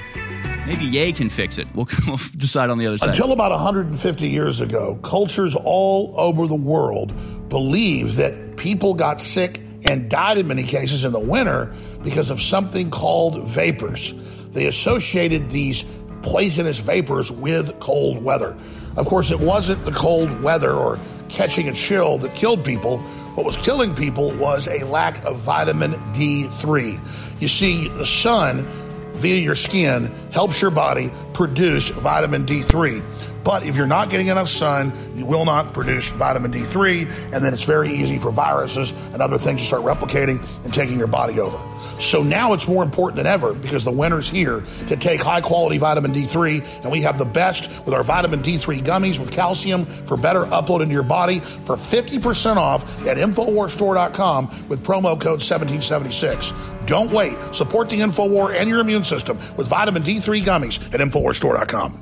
Maybe 0.65 0.85
Ye 0.85 1.13
can 1.13 1.29
fix 1.29 1.57
it. 1.57 1.67
We'll, 1.75 1.87
we'll 2.07 2.19
decide 2.37 2.69
on 2.69 2.77
the 2.77 2.87
other 2.87 2.97
side. 2.97 3.09
Until 3.09 3.31
about 3.31 3.51
150 3.51 4.29
years 4.29 4.61
ago, 4.61 4.99
cultures 5.03 5.55
all 5.55 6.13
over 6.17 6.47
the 6.47 6.55
world 6.55 7.13
believed 7.49 8.15
that 8.15 8.57
people 8.57 8.93
got 8.93 9.21
sick 9.21 9.61
and 9.83 10.09
died 10.09 10.39
in 10.39 10.47
many 10.47 10.63
cases 10.63 11.05
in 11.05 11.11
the 11.11 11.19
winter 11.19 11.73
because 12.03 12.31
of 12.31 12.41
something 12.41 12.89
called 12.89 13.47
vapors. 13.47 14.13
They 14.51 14.65
associated 14.65 15.51
these 15.51 15.85
poisonous 16.23 16.79
vapors 16.79 17.31
with 17.31 17.79
cold 17.79 18.23
weather. 18.23 18.57
Of 18.97 19.05
course, 19.05 19.29
it 19.29 19.39
wasn't 19.39 19.85
the 19.85 19.91
cold 19.91 20.41
weather 20.41 20.71
or 20.71 20.97
catching 21.29 21.69
a 21.69 21.73
chill 21.73 22.17
that 22.19 22.33
killed 22.33 22.65
people. 22.65 22.97
What 23.35 23.45
was 23.45 23.57
killing 23.57 23.93
people 23.93 24.31
was 24.37 24.67
a 24.67 24.85
lack 24.85 25.23
of 25.25 25.37
vitamin 25.37 25.91
D3. 26.13 26.99
You 27.39 27.47
see, 27.47 27.89
the 27.89 28.05
sun 28.05 28.65
via 29.13 29.35
your 29.35 29.55
skin 29.55 30.13
helps 30.31 30.61
your 30.61 30.71
body 30.71 31.11
produce 31.33 31.89
vitamin 31.89 32.45
D3. 32.45 33.03
But 33.43 33.63
if 33.63 33.75
you're 33.75 33.87
not 33.87 34.09
getting 34.09 34.27
enough 34.27 34.49
sun, 34.49 34.91
you 35.15 35.25
will 35.25 35.45
not 35.45 35.73
produce 35.73 36.07
vitamin 36.09 36.51
D3, 36.51 37.31
and 37.31 37.45
then 37.45 37.53
it's 37.53 37.63
very 37.63 37.91
easy 37.91 38.17
for 38.17 38.31
viruses 38.31 38.91
and 39.13 39.21
other 39.21 39.37
things 39.37 39.61
to 39.61 39.67
start 39.67 39.83
replicating 39.83 40.43
and 40.63 40.73
taking 40.73 40.97
your 40.97 41.07
body 41.07 41.39
over. 41.39 41.59
So 41.99 42.21
now 42.21 42.53
it's 42.53 42.67
more 42.67 42.83
important 42.83 43.17
than 43.17 43.25
ever 43.25 43.53
because 43.53 43.83
the 43.83 43.91
winter's 43.91 44.29
here 44.29 44.63
to 44.87 44.97
take 44.97 45.21
high 45.21 45.41
quality 45.41 45.77
vitamin 45.77 46.13
D3, 46.13 46.83
and 46.83 46.91
we 46.91 47.01
have 47.01 47.17
the 47.17 47.25
best 47.25 47.69
with 47.85 47.93
our 47.93 48.03
vitamin 48.03 48.41
D3 48.41 48.83
gummies 48.83 49.19
with 49.19 49.31
calcium 49.31 49.85
for 50.05 50.17
better 50.17 50.45
upload 50.45 50.81
into 50.81 50.93
your 50.93 51.03
body 51.03 51.39
for 51.39 51.75
50% 51.75 52.57
off 52.57 52.83
at 53.07 53.17
InfoWarsStore.com 53.17 54.67
with 54.67 54.83
promo 54.83 55.19
code 55.19 55.41
1776. 55.41 56.53
Don't 56.85 57.11
wait. 57.11 57.35
Support 57.53 57.89
the 57.89 57.99
InfoWar 57.99 58.53
and 58.53 58.69
your 58.69 58.79
immune 58.79 59.03
system 59.03 59.37
with 59.57 59.67
vitamin 59.67 60.03
D3 60.03 60.43
gummies 60.43 60.93
at 60.93 60.99
InfoWarsStore.com. 60.99 62.01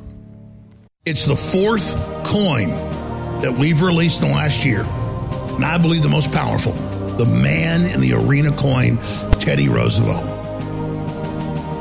It's 1.05 1.25
the 1.25 1.35
fourth 1.35 1.93
coin 2.25 2.69
that 3.41 3.53
we've 3.59 3.81
released 3.81 4.21
in 4.21 4.29
the 4.29 4.33
last 4.33 4.63
year, 4.63 4.83
and 5.55 5.65
I 5.65 5.77
believe 5.77 6.01
the 6.01 6.09
most 6.09 6.31
powerful. 6.31 6.71
The 7.17 7.25
man 7.25 7.85
in 7.85 7.99
the 7.99 8.13
arena 8.13 8.51
coin, 8.51 8.97
Teddy 9.43 9.67
Roosevelt. 9.67 10.23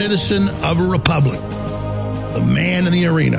Citizen 0.01 0.49
of 0.65 0.81
a 0.81 0.85
republic. 0.85 1.39
The 2.35 2.45
man 2.53 2.89
in 2.89 2.93
the 2.93 3.07
arena. 3.07 3.39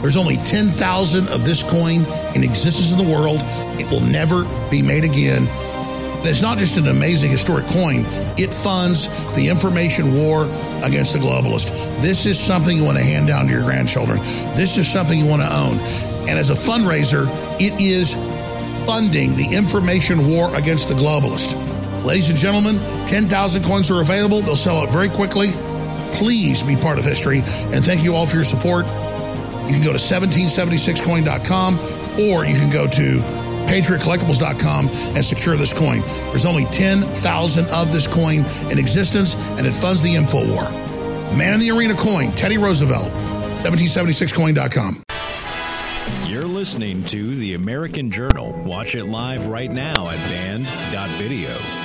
There's 0.00 0.16
only 0.16 0.36
10,000 0.38 1.28
of 1.28 1.44
this 1.44 1.62
coin 1.62 2.04
in 2.34 2.42
existence 2.42 2.90
in 2.90 2.98
the 2.98 3.08
world. 3.08 3.38
It 3.78 3.88
will 3.88 4.00
never 4.00 4.42
be 4.68 4.82
made 4.82 5.04
again. 5.04 5.46
And 5.46 6.26
it's 6.26 6.42
not 6.42 6.58
just 6.58 6.76
an 6.76 6.88
amazing 6.88 7.30
historic 7.30 7.68
coin, 7.68 8.04
it 8.36 8.52
funds 8.52 9.06
the 9.36 9.48
information 9.48 10.12
war 10.12 10.46
against 10.82 11.12
the 11.12 11.20
globalist. 11.20 11.70
This 12.02 12.26
is 12.26 12.40
something 12.40 12.76
you 12.76 12.82
want 12.82 12.98
to 12.98 13.04
hand 13.04 13.28
down 13.28 13.46
to 13.46 13.52
your 13.52 13.62
grandchildren. 13.62 14.18
This 14.56 14.76
is 14.76 14.90
something 14.90 15.16
you 15.16 15.26
want 15.26 15.42
to 15.42 15.56
own. 15.56 15.78
And 16.28 16.36
as 16.36 16.50
a 16.50 16.54
fundraiser, 16.54 17.28
it 17.60 17.80
is 17.80 18.14
funding 18.86 19.36
the 19.36 19.54
information 19.54 20.28
war 20.28 20.52
against 20.56 20.88
the 20.88 20.94
globalist. 20.94 21.61
Ladies 22.04 22.30
and 22.30 22.38
gentlemen, 22.38 22.78
10,000 23.06 23.62
coins 23.64 23.90
are 23.90 24.00
available. 24.00 24.40
They'll 24.40 24.56
sell 24.56 24.78
out 24.78 24.90
very 24.90 25.08
quickly. 25.08 25.52
Please 26.12 26.62
be 26.62 26.76
part 26.76 26.98
of 26.98 27.04
history. 27.04 27.42
And 27.44 27.84
thank 27.84 28.02
you 28.02 28.14
all 28.14 28.26
for 28.26 28.36
your 28.36 28.44
support. 28.44 28.86
You 28.86 29.74
can 29.74 29.84
go 29.84 29.92
to 29.92 29.98
1776coin.com 29.98 31.78
or 32.20 32.44
you 32.44 32.54
can 32.54 32.70
go 32.70 32.86
to 32.88 33.18
patriotcollectibles.com 33.66 34.88
and 34.88 35.24
secure 35.24 35.56
this 35.56 35.72
coin. 35.72 36.00
There's 36.30 36.44
only 36.44 36.64
10,000 36.66 37.66
of 37.66 37.92
this 37.92 38.06
coin 38.06 38.44
in 38.70 38.78
existence, 38.78 39.34
and 39.56 39.66
it 39.66 39.72
funds 39.72 40.02
the 40.02 40.14
info 40.14 40.46
war. 40.46 40.64
Man 41.36 41.54
in 41.54 41.60
the 41.60 41.70
Arena 41.70 41.94
coin, 41.94 42.32
Teddy 42.32 42.58
Roosevelt, 42.58 43.10
1776coin.com. 43.62 45.02
You're 46.26 46.42
listening 46.42 47.04
to 47.06 47.34
The 47.34 47.54
American 47.54 48.10
Journal. 48.10 48.52
Watch 48.64 48.94
it 48.94 49.04
live 49.04 49.46
right 49.46 49.70
now 49.70 50.10
at 50.10 50.18
banned.video. 50.28 51.81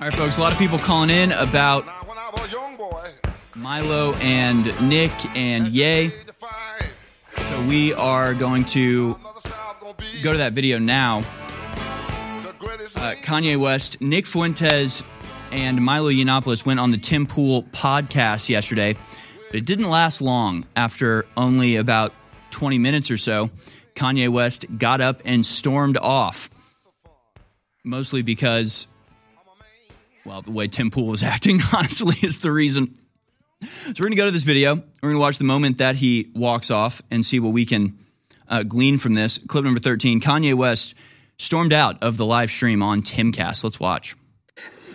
All 0.00 0.08
right, 0.08 0.16
folks, 0.16 0.38
a 0.38 0.40
lot 0.40 0.50
of 0.50 0.58
people 0.58 0.78
calling 0.78 1.10
in 1.10 1.30
about 1.32 1.84
Milo 3.54 4.14
and 4.14 4.88
Nick 4.88 5.12
and 5.36 5.66
Yay. 5.66 6.10
So 7.50 7.66
we 7.66 7.92
are 7.92 8.32
going 8.32 8.64
to 8.66 9.18
go 10.22 10.32
to 10.32 10.38
that 10.38 10.54
video 10.54 10.78
now. 10.78 11.18
Uh, 11.18 13.14
Kanye 13.22 13.58
West, 13.58 14.00
Nick 14.00 14.26
Fuentes, 14.26 15.04
and 15.52 15.84
Milo 15.84 16.10
Yiannopoulos 16.10 16.64
went 16.64 16.80
on 16.80 16.92
the 16.92 16.98
Tim 16.98 17.26
Pool 17.26 17.64
podcast 17.64 18.48
yesterday, 18.48 18.94
but 19.48 19.56
it 19.56 19.66
didn't 19.66 19.90
last 19.90 20.22
long. 20.22 20.64
After 20.76 21.26
only 21.36 21.76
about 21.76 22.14
20 22.52 22.78
minutes 22.78 23.10
or 23.10 23.18
so, 23.18 23.50
Kanye 23.94 24.30
West 24.30 24.64
got 24.78 25.02
up 25.02 25.20
and 25.26 25.44
stormed 25.44 25.98
off, 25.98 26.48
mostly 27.84 28.22
because, 28.22 28.86
well, 30.24 30.42
the 30.42 30.50
way 30.50 30.68
Tim 30.68 30.90
Pool 30.90 31.06
was 31.06 31.22
acting, 31.34 31.60
honestly, 31.74 32.16
is 32.22 32.38
the 32.40 32.52
reason. 32.52 32.96
So 33.62 33.68
we're 33.88 34.04
going 34.04 34.12
to 34.12 34.16
go 34.16 34.24
to 34.24 34.30
this 34.30 34.44
video. 34.44 34.74
We're 34.74 35.08
going 35.08 35.14
to 35.14 35.20
watch 35.20 35.38
the 35.38 35.44
moment 35.44 35.78
that 35.78 35.96
he 35.96 36.30
walks 36.34 36.70
off 36.70 37.02
and 37.10 37.24
see 37.24 37.40
what 37.40 37.52
we 37.52 37.66
can 37.66 37.98
uh, 38.48 38.62
glean 38.62 38.96
from 38.98 39.14
this. 39.14 39.38
Clip 39.38 39.64
number 39.64 39.80
13 39.80 40.20
Kanye 40.20 40.54
West 40.54 40.94
stormed 41.36 41.72
out 41.72 42.02
of 42.02 42.16
the 42.16 42.24
live 42.24 42.50
stream 42.50 42.82
on 42.82 43.02
Timcast. 43.02 43.62
Let's 43.64 43.78
watch 43.78 44.16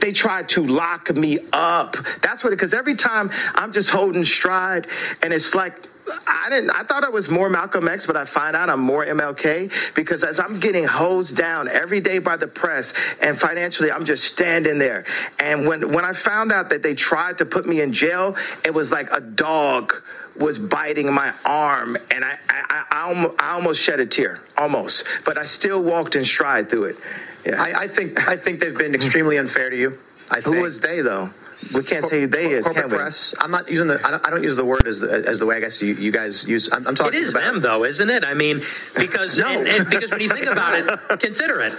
they 0.05 0.11
tried 0.11 0.47
to 0.49 0.63
lock 0.63 1.15
me 1.15 1.39
up. 1.51 1.97
That's 2.21 2.43
what, 2.43 2.51
because 2.51 2.75
every 2.75 2.93
time 2.93 3.31
I'm 3.55 3.71
just 3.71 3.89
holding 3.89 4.23
stride, 4.23 4.85
and 5.23 5.33
it's 5.33 5.55
like 5.55 5.89
I 6.27 6.49
didn't. 6.49 6.69
I 6.71 6.83
thought 6.83 7.03
I 7.03 7.09
was 7.09 7.29
more 7.29 7.49
Malcolm 7.49 7.87
X, 7.87 8.05
but 8.05 8.15
I 8.15 8.25
find 8.25 8.55
out 8.55 8.69
I'm 8.69 8.79
more 8.79 9.05
MLK 9.05 9.71
because 9.95 10.23
as 10.23 10.39
I'm 10.39 10.59
getting 10.59 10.83
hosed 10.83 11.35
down 11.35 11.67
every 11.67 11.99
day 11.99 12.19
by 12.19 12.37
the 12.37 12.47
press 12.47 12.93
and 13.21 13.39
financially, 13.39 13.91
I'm 13.91 14.05
just 14.05 14.23
standing 14.23 14.77
there. 14.77 15.05
And 15.39 15.67
when 15.67 15.91
when 15.91 16.05
I 16.05 16.13
found 16.13 16.51
out 16.51 16.69
that 16.69 16.83
they 16.83 16.95
tried 16.95 17.39
to 17.39 17.45
put 17.45 17.65
me 17.65 17.81
in 17.81 17.93
jail, 17.93 18.35
it 18.63 18.73
was 18.73 18.91
like 18.91 19.11
a 19.11 19.21
dog 19.21 19.93
was 20.37 20.59
biting 20.59 21.11
my 21.11 21.33
arm, 21.45 21.97
and 22.11 22.25
I 22.25 22.37
I, 22.49 22.83
I, 22.91 23.01
almost, 23.03 23.41
I 23.41 23.51
almost 23.53 23.81
shed 23.81 23.99
a 23.99 24.05
tear, 24.05 24.41
almost. 24.57 25.05
But 25.23 25.37
I 25.37 25.45
still 25.45 25.81
walked 25.81 26.15
in 26.15 26.25
stride 26.25 26.69
through 26.69 26.85
it. 26.85 26.97
Yeah. 27.45 27.61
I, 27.61 27.81
I 27.81 27.87
think 27.87 28.27
I 28.27 28.37
think 28.37 28.59
they've 28.59 28.77
been 28.77 28.95
extremely 28.95 29.37
unfair 29.37 29.69
to 29.69 29.77
you. 29.77 29.97
I 30.29 30.41
think. 30.41 30.55
Who 30.55 30.61
was 30.61 30.79
they 30.79 31.01
though? 31.01 31.31
We 31.73 31.83
can't 31.83 32.01
Cor- 32.01 32.09
say 32.09 32.21
who 32.21 32.27
they 32.27 32.51
is, 32.51 32.65
corporate 32.65 32.83
can 32.85 32.91
we? 32.91 32.97
press. 32.97 33.33
I'm 33.39 33.51
not 33.51 33.69
using 33.69 33.87
the. 33.87 34.05
I 34.05 34.11
don't, 34.11 34.25
I 34.27 34.29
don't 34.29 34.43
use 34.43 34.55
the 34.55 34.65
word 34.65 34.87
as 34.87 34.99
the 34.99 35.11
as 35.27 35.39
the 35.39 35.45
way 35.45 35.55
I 35.55 35.59
guess 35.61 35.81
you, 35.81 35.93
you 35.95 36.11
guys 36.11 36.43
use. 36.45 36.69
I'm, 36.71 36.85
I'm 36.87 36.95
talking 36.95 37.13
It 37.19 37.23
is 37.23 37.31
about 37.31 37.53
them, 37.53 37.61
though, 37.61 37.83
isn't 37.85 38.09
it? 38.09 38.23
I 38.25 38.33
mean, 38.33 38.63
because 38.95 39.37
No. 39.39 39.47
and, 39.47 39.67
and 39.67 39.89
because 39.89 40.11
when 40.11 40.21
you 40.21 40.29
think 40.29 40.45
about 40.47 40.75
it, 40.75 41.19
consider 41.19 41.61
it. 41.61 41.73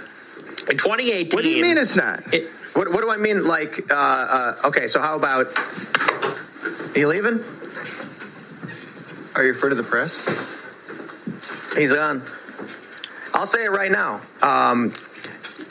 In 0.69 0.77
2018, 0.77 1.29
What 1.37 1.43
do 1.43 1.49
you 1.49 1.61
mean 1.61 1.77
it's 1.77 1.95
not? 1.95 2.23
What, 2.73 2.91
what 2.91 3.01
do 3.01 3.09
I 3.09 3.17
mean? 3.17 3.45
Like, 3.45 3.91
uh, 3.91 3.95
uh, 3.95 4.55
okay, 4.65 4.87
so 4.87 4.99
how 5.01 5.15
about? 5.15 5.57
Are 5.57 6.99
you 6.99 7.07
leaving? 7.07 7.43
Are 9.35 9.43
you 9.45 9.51
afraid 9.51 9.71
of 9.71 9.77
the 9.77 9.83
press? 9.83 10.21
He's 11.77 11.93
gone. 11.93 12.23
I'll 13.33 13.45
say 13.47 13.65
it 13.65 13.71
right 13.71 13.91
now. 13.91 14.21
Um, 14.41 14.93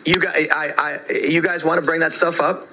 you 0.04 0.20
guys, 0.20 0.48
I, 0.52 1.00
I, 1.08 1.12
you 1.12 1.42
guys 1.42 1.64
want 1.64 1.80
to 1.80 1.84
bring 1.84 2.00
that 2.00 2.14
stuff 2.14 2.40
up, 2.40 2.68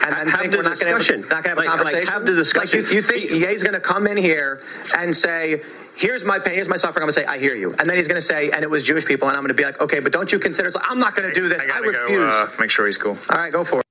and 0.00 0.14
then 0.16 0.28
Have 0.28 0.40
think 0.40 0.52
the 0.52 0.58
we're 0.58 0.62
not 0.64 0.78
going 0.80 0.92
to 0.92 0.98
discussion. 0.98 1.22
have, 1.22 1.30
not 1.30 1.44
gonna 1.44 1.48
have 1.48 1.56
Like- 1.56 1.66
a 1.66 1.70
like, 1.70 1.78
conversation. 1.78 2.12
have 2.12 2.26
the 2.26 2.34
discussion. 2.34 2.82
Like 2.82 2.90
you, 2.90 2.96
you 2.96 3.02
think 3.02 3.30
Ye's 3.30 3.62
going 3.62 3.74
to 3.74 3.80
come 3.80 4.06
in 4.06 4.16
here 4.16 4.62
and 4.96 5.14
say, 5.14 5.62
"Here's 5.96 6.24
my 6.24 6.38
pain. 6.38 6.54
Here's 6.54 6.68
my 6.68 6.76
suffering." 6.76 7.02
I'm 7.02 7.10
going 7.10 7.14
to 7.14 7.20
say, 7.20 7.26
"I 7.26 7.38
hear 7.38 7.54
you," 7.56 7.74
and 7.78 7.88
then 7.88 7.96
he's 7.96 8.08
going 8.08 8.16
to 8.20 8.26
say, 8.26 8.50
"And 8.50 8.62
it 8.62 8.70
was 8.70 8.82
Jewish 8.82 9.04
people," 9.06 9.28
and 9.28 9.36
I'm 9.36 9.42
going 9.42 9.48
to 9.48 9.54
be 9.54 9.64
like, 9.64 9.80
"Okay, 9.80 10.00
but 10.00 10.12
don't 10.12 10.30
you 10.32 10.38
consider?" 10.38 10.68
It's 10.68 10.76
like, 10.76 10.90
I'm 10.90 10.98
not 10.98 11.14
going 11.16 11.28
to 11.28 11.34
do 11.34 11.48
this. 11.48 11.62
I, 11.62 11.66
gotta 11.66 11.82
refuse. 11.88 12.18
go 12.18 12.26
uh, 12.44 12.50
make 12.58 12.70
sure 12.70 12.86
he's 12.86 12.96
cool. 12.98 13.16
All 13.30 13.36
right, 13.38 13.52
go 13.52 13.64
for 13.64 13.80
it. 13.80 13.84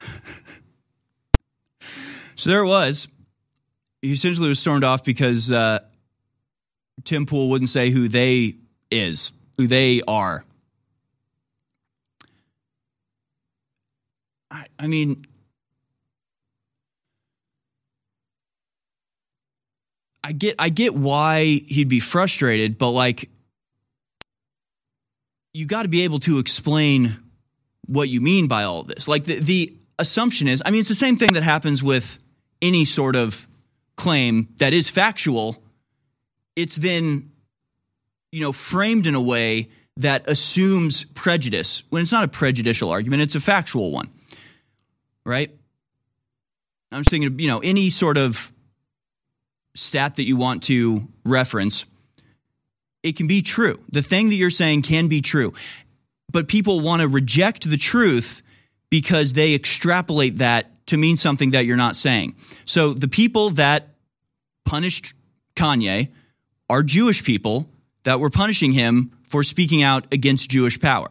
So 2.36 2.50
there 2.50 2.60
it 2.62 2.66
was. 2.66 3.08
He 4.02 4.12
essentially 4.12 4.48
was 4.48 4.58
stormed 4.58 4.84
off 4.84 5.02
because 5.04 5.50
uh, 5.50 5.78
Tim 7.04 7.24
Pool 7.26 7.48
wouldn't 7.48 7.70
say 7.70 7.88
who 7.90 8.08
they 8.08 8.56
is, 8.90 9.32
who 9.56 9.66
they 9.66 10.02
are. 10.06 10.44
I, 14.78 14.86
mean, 14.86 15.26
I 20.22 20.32
get, 20.32 20.56
I 20.58 20.68
get 20.68 20.94
why 20.94 21.44
he'd 21.44 21.88
be 21.88 22.00
frustrated, 22.00 22.78
but 22.78 22.90
like, 22.90 23.30
you 25.52 25.66
got 25.66 25.82
to 25.82 25.88
be 25.88 26.02
able 26.02 26.18
to 26.20 26.38
explain 26.38 27.16
what 27.86 28.08
you 28.08 28.20
mean 28.20 28.48
by 28.48 28.64
all 28.64 28.82
this. 28.82 29.06
Like 29.06 29.24
the, 29.24 29.38
the 29.38 29.72
assumption 29.98 30.48
is, 30.48 30.62
I 30.64 30.70
mean, 30.70 30.80
it's 30.80 30.88
the 30.88 30.94
same 30.94 31.16
thing 31.16 31.34
that 31.34 31.42
happens 31.42 31.82
with 31.82 32.18
any 32.60 32.84
sort 32.84 33.16
of 33.16 33.46
claim 33.96 34.48
that 34.56 34.72
is 34.72 34.90
factual. 34.90 35.62
It's 36.56 36.74
then, 36.74 37.30
you 38.32 38.40
know, 38.40 38.52
framed 38.52 39.06
in 39.06 39.14
a 39.14 39.20
way 39.20 39.68
that 39.98 40.28
assumes 40.28 41.04
prejudice 41.04 41.84
when 41.90 42.02
it's 42.02 42.12
not 42.12 42.24
a 42.24 42.28
prejudicial 42.28 42.90
argument, 42.90 43.22
it's 43.22 43.36
a 43.36 43.40
factual 43.40 43.92
one. 43.92 44.10
Right? 45.24 45.50
I'm 46.92 47.00
just 47.00 47.10
thinking 47.10 47.38
you 47.38 47.48
know, 47.48 47.58
any 47.58 47.90
sort 47.90 48.18
of 48.18 48.52
stat 49.74 50.16
that 50.16 50.24
you 50.24 50.36
want 50.36 50.64
to 50.64 51.08
reference, 51.24 51.86
it 53.02 53.16
can 53.16 53.26
be 53.26 53.42
true. 53.42 53.80
The 53.90 54.02
thing 54.02 54.28
that 54.28 54.36
you're 54.36 54.50
saying 54.50 54.82
can 54.82 55.08
be 55.08 55.20
true. 55.20 55.52
But 56.30 56.48
people 56.48 56.80
want 56.80 57.02
to 57.02 57.08
reject 57.08 57.68
the 57.68 57.76
truth 57.76 58.42
because 58.90 59.32
they 59.32 59.54
extrapolate 59.54 60.38
that 60.38 60.86
to 60.86 60.96
mean 60.96 61.16
something 61.16 61.50
that 61.50 61.64
you're 61.64 61.76
not 61.76 61.96
saying. 61.96 62.36
So 62.64 62.92
the 62.92 63.08
people 63.08 63.50
that 63.50 63.88
punished 64.64 65.14
Kanye 65.56 66.08
are 66.68 66.82
Jewish 66.82 67.24
people 67.24 67.68
that 68.04 68.20
were 68.20 68.30
punishing 68.30 68.72
him 68.72 69.12
for 69.28 69.42
speaking 69.42 69.82
out 69.82 70.12
against 70.12 70.50
Jewish 70.50 70.78
power. 70.80 71.08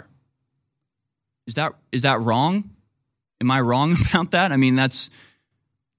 Is 1.47 1.55
that 1.55 1.73
is 1.91 2.03
that 2.03 2.21
wrong? 2.21 2.69
Am 3.43 3.51
I 3.51 3.59
wrong 3.59 3.95
about 4.09 4.31
that? 4.31 4.51
I 4.51 4.57
mean, 4.57 4.75
that's 4.75 5.09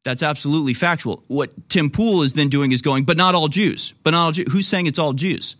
that's 0.02 0.22
absolutely 0.22 0.74
factual. 0.74 1.22
What 1.28 1.68
Tim 1.68 1.90
Pool 1.90 2.22
is 2.22 2.32
then 2.32 2.48
doing 2.48 2.72
is 2.72 2.82
going, 2.82 3.04
but 3.04 3.16
not 3.16 3.34
all 3.34 3.48
Jews. 3.48 3.94
But 4.02 4.10
not 4.10 4.24
all 4.24 4.32
Jews. 4.32 4.50
Who's 4.50 4.66
saying 4.66 4.86
it's 4.86 4.98
all 4.98 5.12
Jews? 5.12 5.56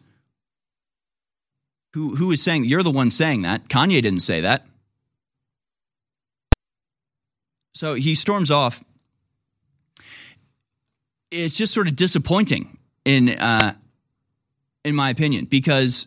Who 1.95 2.17
who 2.17 2.31
is 2.33 2.43
saying 2.43 2.65
you're 2.65 2.83
the 2.83 2.91
one 2.91 3.11
saying 3.11 3.43
that? 3.43 3.69
Kanye 3.69 4.03
didn't 4.03 4.21
say 4.21 4.41
that. 4.41 4.67
So 7.75 7.95
he 7.95 8.15
storms 8.15 8.51
off. 8.51 8.83
It's 11.31 11.57
just 11.57 11.75
sort 11.75 11.89
of 11.89 11.97
disappointing 11.97 12.79
in 13.05 13.29
uh, 13.29 13.75
in 14.85 14.95
my 14.95 15.11
opinion 15.11 15.47
because 15.47 16.07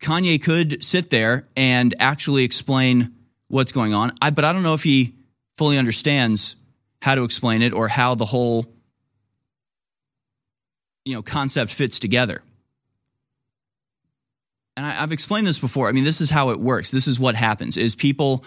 Kanye 0.00 0.42
could 0.42 0.82
sit 0.82 1.10
there 1.10 1.46
and 1.56 1.94
actually 1.98 2.44
explain 2.44 3.14
what's 3.50 3.72
going 3.72 3.92
on. 3.92 4.12
I, 4.22 4.30
but 4.30 4.44
I 4.44 4.52
don't 4.52 4.62
know 4.62 4.74
if 4.74 4.82
he 4.82 5.14
fully 5.58 5.76
understands 5.76 6.56
how 7.02 7.14
to 7.14 7.24
explain 7.24 7.62
it 7.62 7.74
or 7.74 7.88
how 7.88 8.14
the 8.14 8.24
whole 8.24 8.64
you 11.04 11.14
know 11.14 11.22
concept 11.22 11.70
fits 11.72 11.98
together. 11.98 12.42
And 14.76 14.86
I, 14.86 15.02
I've 15.02 15.12
explained 15.12 15.46
this 15.46 15.58
before. 15.58 15.88
I 15.88 15.92
mean, 15.92 16.04
this 16.04 16.20
is 16.20 16.30
how 16.30 16.50
it 16.50 16.58
works. 16.58 16.90
This 16.90 17.08
is 17.08 17.18
what 17.18 17.34
happens: 17.34 17.76
is 17.76 17.94
people 17.94 18.44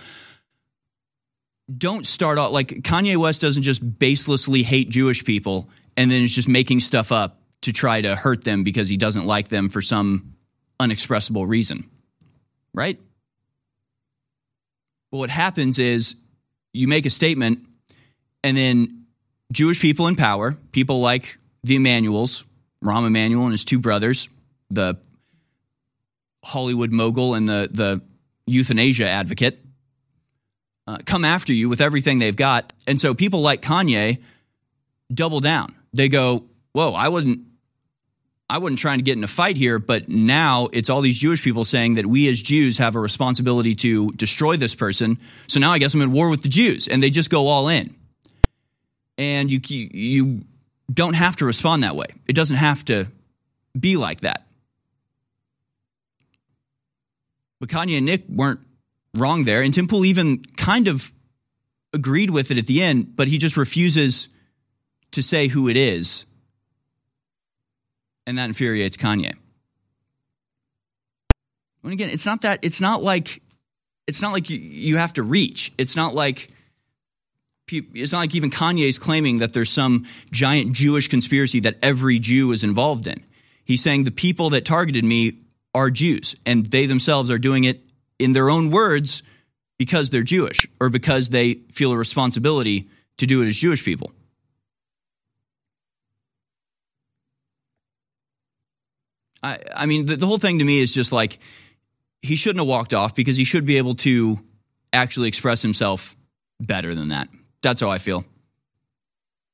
don't 1.75 2.05
start 2.05 2.37
off 2.37 2.51
like 2.51 2.69
Kanye 2.69 3.17
West 3.17 3.41
doesn't 3.41 3.63
just 3.63 3.87
baselessly 3.99 4.63
hate 4.63 4.89
Jewish 4.89 5.23
people 5.23 5.69
and 5.95 6.09
then 6.09 6.21
is 6.21 6.33
just 6.33 6.47
making 6.47 6.79
stuff 6.79 7.11
up 7.11 7.41
to 7.61 7.71
try 7.71 8.01
to 8.01 8.15
hurt 8.15 8.43
them 8.43 8.63
because 8.63 8.89
he 8.89 8.97
doesn't 8.97 9.25
like 9.25 9.49
them 9.49 9.69
for 9.69 9.81
some 9.81 10.33
unexpressible 10.79 11.45
reason. 11.45 11.89
Right? 12.73 12.99
But 15.13 15.19
what 15.19 15.29
happens 15.29 15.77
is 15.77 16.15
you 16.73 16.87
make 16.87 17.05
a 17.05 17.11
statement 17.11 17.59
and 18.43 18.57
then 18.57 19.05
Jewish 19.51 19.79
people 19.79 20.07
in 20.07 20.15
power, 20.15 20.57
people 20.71 21.01
like 21.01 21.37
the 21.63 21.75
Emanuels, 21.75 22.43
Rahm 22.83 23.05
Emanuel 23.05 23.43
and 23.43 23.51
his 23.51 23.63
two 23.63 23.77
brothers, 23.77 24.27
the 24.71 24.97
Hollywood 26.43 26.91
mogul 26.91 27.35
and 27.35 27.47
the 27.47 27.69
the 27.71 28.01
euthanasia 28.47 29.07
advocate, 29.07 29.63
uh, 30.87 30.97
come 31.05 31.25
after 31.25 31.53
you 31.53 31.69
with 31.69 31.79
everything 31.79 32.17
they've 32.17 32.35
got. 32.35 32.73
And 32.87 32.99
so 32.99 33.13
people 33.13 33.41
like 33.41 33.61
Kanye 33.61 34.17
double 35.13 35.41
down. 35.41 35.75
They 35.93 36.09
go, 36.09 36.45
"Whoa, 36.71 36.93
I 36.93 37.09
wasn't 37.09 37.41
I 38.49 38.57
wasn't 38.57 38.79
trying 38.79 38.99
to 38.99 39.03
get 39.03 39.17
in 39.17 39.23
a 39.23 39.27
fight 39.27 39.57
here, 39.57 39.79
but 39.79 40.09
now 40.09 40.67
it's 40.73 40.89
all 40.89 41.01
these 41.01 41.17
Jewish 41.17 41.41
people 41.41 41.63
saying 41.63 41.95
that 41.95 42.05
we 42.05 42.27
as 42.27 42.41
Jews 42.41 42.77
have 42.77 42.95
a 42.95 42.99
responsibility 42.99 43.73
to 43.75 44.11
destroy 44.11 44.57
this 44.57 44.75
person. 44.75 45.17
So 45.47 45.59
now 45.59 45.71
I 45.71 45.79
guess 45.79 45.93
I'm 45.93 46.01
in 46.01 46.11
war 46.11 46.29
with 46.29 46.43
the 46.43 46.49
Jews." 46.49 46.87
And 46.87 47.01
they 47.01 47.09
just 47.09 47.29
go 47.29 47.47
all 47.47 47.67
in. 47.67 47.95
And 49.17 49.51
you 49.51 49.59
you 49.69 50.41
don't 50.91 51.13
have 51.13 51.37
to 51.37 51.45
respond 51.45 51.83
that 51.83 51.95
way. 51.95 52.07
It 52.27 52.33
doesn't 52.33 52.57
have 52.57 52.83
to 52.85 53.07
be 53.79 53.97
like 53.97 54.21
that. 54.21 54.45
But 57.59 57.69
Kanye 57.69 57.97
and 57.97 58.05
Nick 58.05 58.23
weren't 58.27 58.59
wrong 59.13 59.45
there. 59.45 59.61
And 59.61 59.73
Tim 59.73 59.87
Pool 59.87 60.05
even 60.05 60.43
kind 60.57 60.87
of 60.87 61.13
agreed 61.93 62.29
with 62.29 62.51
it 62.51 62.57
at 62.57 62.65
the 62.65 62.83
end, 62.83 63.15
but 63.15 63.27
he 63.27 63.37
just 63.37 63.55
refuses 63.55 64.27
to 65.11 65.21
say 65.21 65.47
who 65.47 65.69
it 65.69 65.77
is. 65.77 66.25
And 68.25 68.37
that 68.37 68.47
infuriates 68.47 68.97
Kanye. 68.97 69.35
And 71.83 71.91
again, 71.91 72.09
it's 72.09 72.25
not 72.25 72.41
that 72.41 72.59
it's 72.63 72.79
not 72.79 73.03
like 73.03 73.41
it's 74.07 74.21
not 74.21 74.33
like 74.33 74.49
you, 74.49 74.57
you 74.57 74.97
have 74.97 75.13
to 75.13 75.23
reach. 75.23 75.73
It's 75.77 75.95
not 75.95 76.15
like 76.15 76.49
it's 77.71 78.11
not 78.11 78.19
like 78.19 78.35
even 78.35 78.51
Kanye 78.51 78.87
is 78.87 78.99
claiming 78.99 79.39
that 79.39 79.53
there's 79.53 79.69
some 79.69 80.05
giant 80.31 80.73
Jewish 80.73 81.07
conspiracy 81.07 81.61
that 81.61 81.75
every 81.81 82.19
Jew 82.19 82.51
is 82.51 82.63
involved 82.63 83.07
in. 83.07 83.23
He's 83.65 83.81
saying 83.81 84.03
the 84.03 84.11
people 84.11 84.51
that 84.51 84.65
targeted 84.65 85.03
me 85.03 85.37
are 85.73 85.89
Jews, 85.89 86.35
and 86.45 86.65
they 86.65 86.85
themselves 86.85 87.31
are 87.31 87.39
doing 87.39 87.63
it 87.63 87.81
in 88.19 88.33
their 88.33 88.49
own 88.49 88.69
words 88.69 89.23
because 89.77 90.09
they're 90.09 90.23
Jewish 90.23 90.67
or 90.79 90.89
because 90.89 91.29
they 91.29 91.55
feel 91.71 91.91
a 91.91 91.97
responsibility 91.97 92.89
to 93.17 93.25
do 93.25 93.41
it 93.41 93.47
as 93.47 93.57
Jewish 93.57 93.83
people. 93.83 94.11
I, 99.43 99.59
I 99.75 99.85
mean, 99.85 100.05
the, 100.05 100.15
the 100.15 100.25
whole 100.25 100.37
thing 100.37 100.59
to 100.59 100.65
me 100.65 100.79
is 100.79 100.91
just 100.91 101.11
like 101.11 101.37
he 102.21 102.35
shouldn't 102.35 102.59
have 102.59 102.67
walked 102.67 102.93
off 102.93 103.13
because 103.13 103.37
he 103.37 103.43
should 103.43 103.65
be 103.65 103.77
able 103.77 103.95
to 103.95 104.39
actually 104.93 105.27
express 105.27 105.61
himself 105.61 106.15
better 106.59 106.95
than 106.95 107.09
that. 107.09 107.27
That's 107.61 107.81
how 107.81 107.91
I 107.91 107.97
feel. 107.97 108.23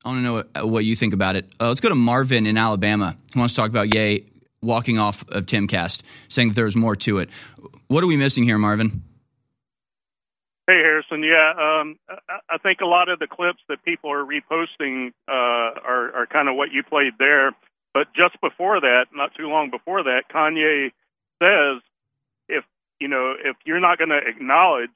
I 0.05 0.09
want 0.09 0.19
to 0.19 0.21
know 0.21 0.33
what, 0.33 0.69
what 0.69 0.85
you 0.85 0.95
think 0.95 1.13
about 1.13 1.35
it. 1.35 1.51
Uh, 1.59 1.67
let's 1.67 1.81
go 1.81 1.89
to 1.89 1.95
Marvin 1.95 2.45
in 2.45 2.57
Alabama. 2.57 3.17
He 3.33 3.39
wants 3.39 3.53
to 3.55 3.61
talk 3.61 3.69
about 3.69 3.93
Yay 3.93 4.25
walking 4.61 4.99
off 4.99 5.27
of 5.29 5.45
Timcast, 5.45 6.01
saying 6.27 6.49
that 6.49 6.55
there 6.55 6.65
was 6.65 6.75
more 6.75 6.95
to 6.97 7.17
it. 7.19 7.29
What 7.87 8.03
are 8.03 8.07
we 8.07 8.17
missing 8.17 8.43
here, 8.43 8.57
Marvin? 8.57 9.03
Hey, 10.67 10.77
Harrison. 10.77 11.23
Yeah, 11.23 11.79
um, 11.79 11.97
I, 12.47 12.59
think 12.59 12.81
a 12.81 12.85
lot 12.85 13.09
of 13.09 13.17
the 13.17 13.25
clips 13.25 13.59
that 13.69 13.83
people 13.83 14.11
are 14.11 14.23
reposting 14.23 15.13
uh, 15.27 15.31
are, 15.83 16.13
are 16.13 16.27
kind 16.31 16.47
of 16.47 16.55
what 16.55 16.71
you 16.71 16.83
played 16.83 17.13
there. 17.17 17.53
But 17.93 18.07
just 18.13 18.39
before 18.41 18.79
that, 18.81 19.07
not 19.13 19.33
too 19.35 19.47
long 19.47 19.71
before 19.71 20.03
that, 20.03 20.23
Kanye 20.33 20.91
says, 21.41 21.81
if 22.47 22.63
you 22.99 23.07
know, 23.07 23.33
if 23.43 23.55
you're 23.65 23.79
not 23.79 23.97
going 23.97 24.09
to 24.09 24.19
acknowledge 24.19 24.89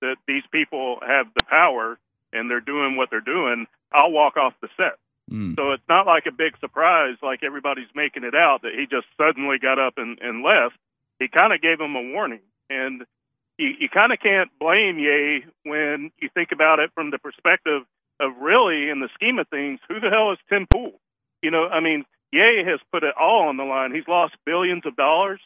that 0.00 0.16
these 0.26 0.42
people 0.50 0.98
have 1.06 1.26
the 1.34 1.42
power 1.42 1.98
and 2.32 2.50
they're 2.50 2.60
doing 2.60 2.96
what 2.96 3.10
they're 3.10 3.20
doing, 3.20 3.66
I'll 3.92 4.10
walk 4.10 4.36
off 4.36 4.54
the 4.60 4.68
set. 4.76 4.98
Mm. 5.30 5.54
So 5.56 5.72
it's 5.72 5.88
not 5.88 6.06
like 6.06 6.26
a 6.26 6.32
big 6.32 6.58
surprise, 6.58 7.16
like 7.22 7.42
everybody's 7.42 7.90
making 7.94 8.24
it 8.24 8.34
out, 8.34 8.62
that 8.62 8.72
he 8.76 8.86
just 8.86 9.06
suddenly 9.16 9.58
got 9.58 9.78
up 9.78 9.94
and, 9.96 10.18
and 10.20 10.42
left. 10.42 10.76
He 11.18 11.28
kind 11.28 11.52
of 11.52 11.60
gave 11.60 11.80
him 11.80 11.94
a 11.94 12.02
warning, 12.12 12.40
and 12.68 13.04
you, 13.58 13.68
you 13.78 13.88
kind 13.88 14.12
of 14.12 14.18
can't 14.20 14.50
blame 14.58 14.98
Ye 14.98 15.44
when 15.64 16.10
you 16.18 16.30
think 16.32 16.50
about 16.50 16.80
it 16.80 16.90
from 16.94 17.10
the 17.10 17.18
perspective 17.18 17.82
of 18.18 18.32
really, 18.40 18.88
in 18.90 19.00
the 19.00 19.08
scheme 19.14 19.38
of 19.38 19.48
things, 19.48 19.80
who 19.88 20.00
the 20.00 20.10
hell 20.10 20.32
is 20.32 20.38
Tim 20.48 20.66
Pool? 20.66 20.92
You 21.42 21.50
know, 21.50 21.68
I 21.68 21.80
mean, 21.80 22.04
Ye 22.32 22.62
has 22.64 22.80
put 22.92 23.02
it 23.02 23.14
all 23.20 23.48
on 23.48 23.56
the 23.56 23.64
line. 23.64 23.94
He's 23.94 24.06
lost 24.06 24.34
billions 24.46 24.86
of 24.86 24.96
dollars, 24.96 25.40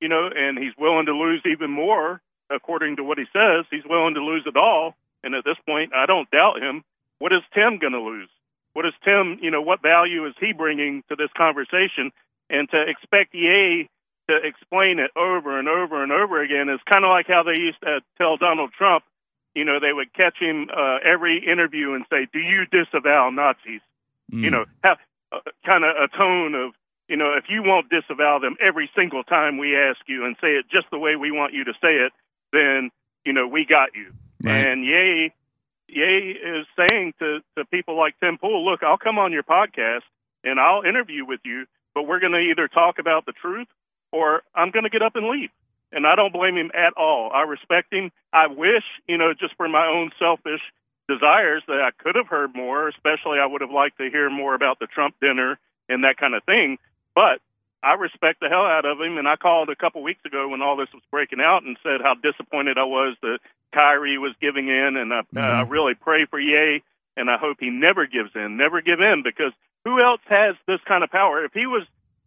you 0.00 0.08
know, 0.08 0.30
and 0.34 0.58
he's 0.58 0.72
willing 0.78 1.06
to 1.06 1.12
lose 1.12 1.42
even 1.44 1.70
more, 1.70 2.20
according 2.50 2.96
to 2.96 3.04
what 3.04 3.18
he 3.18 3.24
says. 3.32 3.66
He's 3.70 3.84
willing 3.84 4.14
to 4.14 4.24
lose 4.24 4.44
it 4.46 4.56
all. 4.56 4.94
And 5.22 5.34
at 5.34 5.44
this 5.44 5.58
point, 5.66 5.92
I 5.94 6.06
don't 6.06 6.30
doubt 6.30 6.62
him. 6.62 6.84
What 7.18 7.32
is 7.32 7.42
Tim 7.54 7.78
going 7.78 7.92
to 7.92 8.00
lose? 8.00 8.28
What 8.72 8.86
is 8.86 8.94
Tim, 9.04 9.38
you 9.42 9.50
know, 9.50 9.60
what 9.60 9.82
value 9.82 10.26
is 10.26 10.34
he 10.40 10.52
bringing 10.52 11.04
to 11.08 11.16
this 11.16 11.30
conversation? 11.36 12.10
And 12.48 12.68
to 12.70 12.80
expect 12.80 13.34
Ye 13.34 13.88
to 14.28 14.36
explain 14.36 14.98
it 14.98 15.10
over 15.16 15.58
and 15.58 15.68
over 15.68 16.02
and 16.02 16.12
over 16.12 16.42
again 16.42 16.68
is 16.68 16.80
kind 16.90 17.04
of 17.04 17.10
like 17.10 17.26
how 17.28 17.42
they 17.42 17.60
used 17.60 17.80
to 17.82 18.00
tell 18.18 18.36
Donald 18.36 18.72
Trump, 18.76 19.04
you 19.54 19.64
know, 19.64 19.78
they 19.80 19.92
would 19.92 20.12
catch 20.14 20.38
him 20.40 20.68
uh, 20.74 20.98
every 21.04 21.44
interview 21.44 21.92
and 21.92 22.04
say, 22.08 22.26
"Do 22.32 22.38
you 22.38 22.64
disavow 22.70 23.30
Nazis?" 23.30 23.82
You 24.44 24.50
know, 24.50 24.64
have 24.82 24.98
uh, 25.32 25.40
kind 25.64 25.84
of 25.84 25.96
a 25.96 26.08
tone 26.16 26.54
of, 26.54 26.74
you 27.08 27.16
know, 27.16 27.34
if 27.36 27.44
you 27.48 27.62
won't 27.64 27.90
disavow 27.90 28.38
them 28.38 28.56
every 28.60 28.90
single 28.96 29.22
time 29.24 29.58
we 29.58 29.76
ask 29.76 30.00
you 30.06 30.24
and 30.24 30.36
say 30.40 30.48
it 30.48 30.66
just 30.70 30.86
the 30.90 30.98
way 30.98 31.16
we 31.16 31.30
want 31.30 31.52
you 31.52 31.64
to 31.64 31.72
say 31.80 31.94
it, 31.94 32.12
then 32.52 32.90
you 33.24 33.32
know 33.32 33.46
we 33.46 33.64
got 33.64 33.94
you. 33.94 34.12
Right. 34.42 34.66
And 34.66 34.84
Yay, 34.84 35.32
Yay 35.88 36.34
is 36.34 36.66
saying 36.76 37.14
to 37.18 37.40
to 37.56 37.64
people 37.66 37.96
like 37.96 38.14
Tim 38.20 38.38
Pool, 38.38 38.64
look, 38.64 38.82
I'll 38.82 38.98
come 38.98 39.18
on 39.18 39.32
your 39.32 39.42
podcast 39.42 40.02
and 40.44 40.58
I'll 40.60 40.82
interview 40.82 41.24
with 41.24 41.40
you, 41.44 41.66
but 41.94 42.04
we're 42.04 42.20
going 42.20 42.32
to 42.32 42.38
either 42.38 42.68
talk 42.68 42.98
about 42.98 43.26
the 43.26 43.32
truth 43.32 43.68
or 44.12 44.42
I'm 44.54 44.70
going 44.70 44.84
to 44.84 44.90
get 44.90 45.02
up 45.02 45.16
and 45.16 45.28
leave. 45.28 45.50
And 45.94 46.06
I 46.06 46.14
don't 46.16 46.32
blame 46.32 46.56
him 46.56 46.70
at 46.74 46.94
all. 46.96 47.30
I 47.34 47.42
respect 47.42 47.92
him. 47.92 48.10
I 48.32 48.46
wish, 48.46 48.84
you 49.06 49.18
know, 49.18 49.34
just 49.38 49.54
for 49.56 49.68
my 49.68 49.86
own 49.86 50.10
selfish 50.18 50.62
desires 51.08 51.62
that 51.66 51.80
I 51.80 51.90
could 52.02 52.14
have 52.16 52.28
heard 52.28 52.54
more, 52.54 52.88
especially 52.88 53.38
I 53.38 53.46
would 53.46 53.60
have 53.60 53.70
liked 53.70 53.98
to 53.98 54.10
hear 54.10 54.30
more 54.30 54.54
about 54.54 54.78
the 54.78 54.86
Trump 54.86 55.14
dinner 55.20 55.58
and 55.88 56.04
that 56.04 56.16
kind 56.16 56.34
of 56.34 56.44
thing. 56.44 56.78
But 57.14 57.40
I 57.82 57.94
respect 57.94 58.40
the 58.40 58.48
hell 58.48 58.64
out 58.64 58.84
of 58.84 59.00
him, 59.00 59.18
and 59.18 59.26
I 59.26 59.36
called 59.36 59.68
a 59.68 59.76
couple 59.76 60.02
weeks 60.02 60.24
ago 60.24 60.48
when 60.48 60.62
all 60.62 60.76
this 60.76 60.92
was 60.94 61.02
breaking 61.10 61.40
out 61.40 61.64
and 61.64 61.76
said 61.82 62.00
how 62.02 62.14
disappointed 62.14 62.78
I 62.78 62.84
was 62.84 63.16
that 63.22 63.38
Kyrie 63.74 64.18
was 64.18 64.34
giving 64.40 64.68
in, 64.68 64.96
and 64.96 65.12
I, 65.12 65.20
uh, 65.36 65.40
I 65.40 65.62
really 65.62 65.94
pray 65.94 66.26
for 66.26 66.38
Ye, 66.38 66.82
and 67.16 67.28
I 67.28 67.38
hope 67.38 67.56
he 67.58 67.70
never 67.70 68.06
gives 68.06 68.30
in, 68.34 68.56
never 68.56 68.80
give 68.80 69.00
in, 69.00 69.22
because 69.24 69.52
who 69.84 70.00
else 70.00 70.20
has 70.26 70.54
this 70.66 70.80
kind 70.86 71.02
of 71.02 71.10
power? 71.10 71.44
If 71.44 71.52
he 71.52 71.66
was 71.66 71.82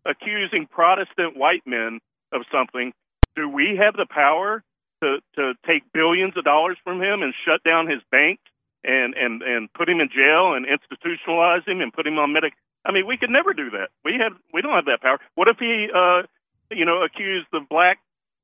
accusing 0.05 0.67
Protestant 0.67 1.37
white 1.37 1.65
men 1.65 1.99
of 2.33 2.41
something, 2.51 2.93
do 3.35 3.47
we 3.47 3.79
have 3.79 3.95
the 3.95 4.05
power 4.09 4.61
to 5.01 5.19
to 5.35 5.53
take 5.65 5.83
billions 5.93 6.35
of 6.37 6.43
dollars 6.43 6.77
from 6.83 7.01
him 7.01 7.21
and 7.21 7.33
shut 7.45 7.63
down 7.63 7.87
his 7.87 8.01
bank 8.11 8.39
and 8.85 9.13
and 9.15 9.41
and 9.41 9.73
put 9.73 9.89
him 9.89 9.99
in 9.99 10.09
jail 10.09 10.53
and 10.53 10.65
institutionalize 10.65 11.67
him 11.67 11.81
and 11.81 11.91
put 11.91 12.07
him 12.07 12.17
on 12.17 12.33
medic? 12.33 12.53
I 12.85 12.91
mean, 12.91 13.07
we 13.07 13.17
could 13.17 13.31
never 13.31 13.53
do 13.53 13.71
that. 13.71 13.89
We 14.03 14.19
have 14.21 14.33
we 14.53 14.61
don't 14.61 14.75
have 14.75 14.85
that 14.85 15.01
power. 15.01 15.19
What 15.33 15.47
if 15.47 15.57
he, 15.57 15.87
uh, 15.93 16.23
you 16.71 16.85
know, 16.85 17.03
accused 17.03 17.47
the 17.51 17.61
black 17.67 17.99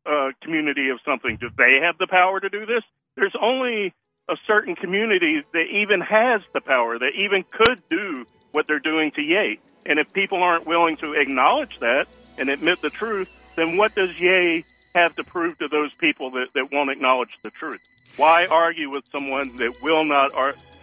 uh, 0.05 0.30
community 0.41 0.89
of 0.89 0.99
something? 1.05 1.38
Do 1.39 1.49
they 1.55 1.80
have 1.85 1.97
the 1.97 2.07
power 2.07 2.39
to 2.39 2.49
do 2.49 2.65
this? 2.65 2.84
There's 3.15 3.35
only 3.39 3.93
a 4.30 4.35
certain 4.47 4.76
community 4.76 5.43
that 5.53 5.65
even 5.72 6.01
has 6.01 6.41
the 6.53 6.61
power 6.61 6.97
that 6.97 7.11
even 7.15 7.43
could 7.51 7.81
do 7.89 8.26
what 8.51 8.68
they're 8.68 8.80
doing 8.80 9.11
to 9.11 9.22
Ye. 9.22 9.59
And 9.85 9.99
if 9.99 10.11
people 10.13 10.41
aren't 10.41 10.65
willing 10.65 10.97
to 10.97 11.13
acknowledge 11.13 11.77
that 11.80 12.07
and 12.38 12.49
admit 12.49 12.81
the 12.81 12.89
truth, 12.89 13.30
then 13.55 13.77
what 13.77 13.95
does 13.95 14.18
Ye 14.19 14.63
have 14.95 15.15
to 15.15 15.23
prove 15.23 15.57
to 15.59 15.68
those 15.68 15.93
people 15.93 16.31
that, 16.31 16.47
that 16.53 16.72
won't 16.72 16.89
acknowledge 16.89 17.38
the 17.43 17.49
truth? 17.49 17.81
Why 18.17 18.45
argue 18.45 18.89
with 18.89 19.03
someone 19.11 19.55
that 19.57 19.81
will 19.81 20.03
not 20.03 20.31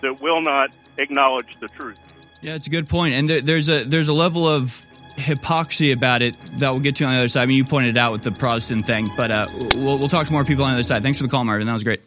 that 0.01 0.21
will 0.21 0.41
not 0.41 0.71
acknowledge 0.97 1.57
the 1.61 1.69
truth? 1.69 1.99
Yeah, 2.41 2.55
it's 2.55 2.67
a 2.67 2.71
good 2.71 2.89
point, 2.89 3.15
and 3.15 3.29
there, 3.29 3.41
there's 3.41 3.69
a 3.69 3.85
there's 3.85 4.09
a 4.09 4.13
level 4.13 4.47
of 4.47 4.85
hypocrisy 5.17 5.91
about 5.93 6.23
it 6.23 6.37
that 6.59 6.71
we'll 6.71 6.81
get 6.81 6.97
to 6.97 7.05
on 7.05 7.13
the 7.13 7.19
other 7.19 7.29
side. 7.29 7.43
I 7.43 7.47
mean, 7.47 7.57
you 7.57 7.65
pointed 7.65 7.97
it 7.97 7.99
out 7.99 8.13
with 8.13 8.23
the 8.23 8.31
Protestant 8.31 8.87
thing, 8.87 9.09
but 9.17 9.31
uh, 9.31 9.47
we'll 9.77 9.99
we'll 9.99 10.09
talk 10.09 10.27
to 10.27 10.33
more 10.33 10.45
people 10.45 10.65
on 10.65 10.71
the 10.71 10.75
other 10.75 10.83
side. 10.85 11.03
Thanks 11.03 11.19
for 11.19 11.25
the 11.25 11.31
call, 11.31 11.45
Marvin. 11.45 11.67
That 11.67 11.73
was 11.73 11.85
great. 11.85 12.01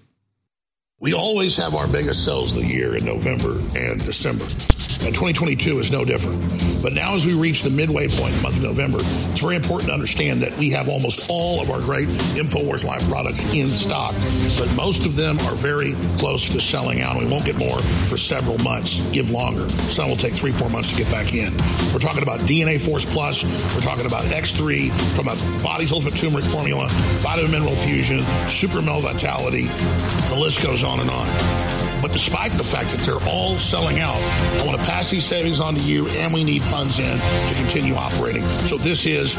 We 1.01 1.15
always 1.15 1.57
have 1.57 1.73
our 1.73 1.87
biggest 1.87 2.23
sales 2.23 2.55
of 2.55 2.61
the 2.61 2.67
year 2.67 2.95
in 2.95 3.03
November 3.03 3.57
and 3.75 3.99
December. 4.05 4.45
And 5.01 5.17
2022 5.17 5.79
is 5.79 5.91
no 5.91 6.05
different. 6.05 6.37
But 6.83 6.93
now, 6.93 7.15
as 7.15 7.25
we 7.25 7.33
reach 7.33 7.63
the 7.63 7.71
midway 7.71 8.07
point, 8.07 8.37
month 8.43 8.57
of 8.57 8.61
November, 8.61 8.99
it's 9.01 9.41
very 9.41 9.55
important 9.55 9.89
to 9.89 9.93
understand 9.93 10.41
that 10.41 10.55
we 10.59 10.69
have 10.77 10.89
almost 10.89 11.25
all 11.27 11.59
of 11.59 11.71
our 11.71 11.81
great 11.81 12.07
InfoWars 12.37 12.85
Life 12.85 13.01
products 13.09 13.41
in 13.51 13.69
stock. 13.69 14.13
But 14.61 14.69
most 14.77 15.07
of 15.07 15.15
them 15.15 15.39
are 15.49 15.57
very 15.57 15.93
close 16.21 16.49
to 16.53 16.61
selling 16.61 17.01
out. 17.01 17.17
We 17.17 17.25
won't 17.25 17.45
get 17.45 17.57
more 17.57 17.79
for 17.81 18.17
several 18.17 18.59
months, 18.59 19.01
give 19.09 19.31
longer. 19.31 19.67
Some 19.89 20.07
will 20.07 20.21
take 20.21 20.33
three, 20.33 20.51
four 20.51 20.69
months 20.69 20.93
to 20.93 21.01
get 21.01 21.09
back 21.09 21.33
in. 21.33 21.49
We're 21.93 22.05
talking 22.05 22.21
about 22.21 22.41
DNA 22.41 22.77
Force 22.77 23.05
Plus. 23.05 23.41
We're 23.73 23.81
talking 23.81 24.05
about 24.05 24.25
X3, 24.25 24.93
from 25.17 25.33
a 25.33 25.63
Body's 25.63 25.91
Ultimate 25.91 26.13
Turmeric 26.13 26.45
Formula, 26.45 26.85
Vitamin 27.25 27.51
Mineral 27.51 27.75
Fusion, 27.75 28.19
Super 28.45 28.83
Male 28.83 29.01
Vitality. 29.01 29.65
The 30.29 30.37
list 30.37 30.61
goes 30.61 30.83
on 30.83 30.90
and 30.99 31.09
on. 31.09 31.71
But 32.01 32.11
despite 32.13 32.51
the 32.53 32.63
fact 32.63 32.89
that 32.89 32.99
they're 33.01 33.21
all 33.29 33.59
selling 33.59 33.99
out, 33.99 34.17
I 34.59 34.65
want 34.65 34.79
to 34.79 34.85
pass 34.85 35.11
these 35.11 35.23
savings 35.23 35.59
on 35.59 35.75
to 35.75 35.81
you, 35.81 36.07
and 36.09 36.33
we 36.33 36.43
need 36.43 36.63
funds 36.63 36.97
in 36.97 37.17
to 37.17 37.55
continue 37.55 37.93
operating. 37.93 38.41
So 38.65 38.77
this 38.77 39.05
is 39.05 39.37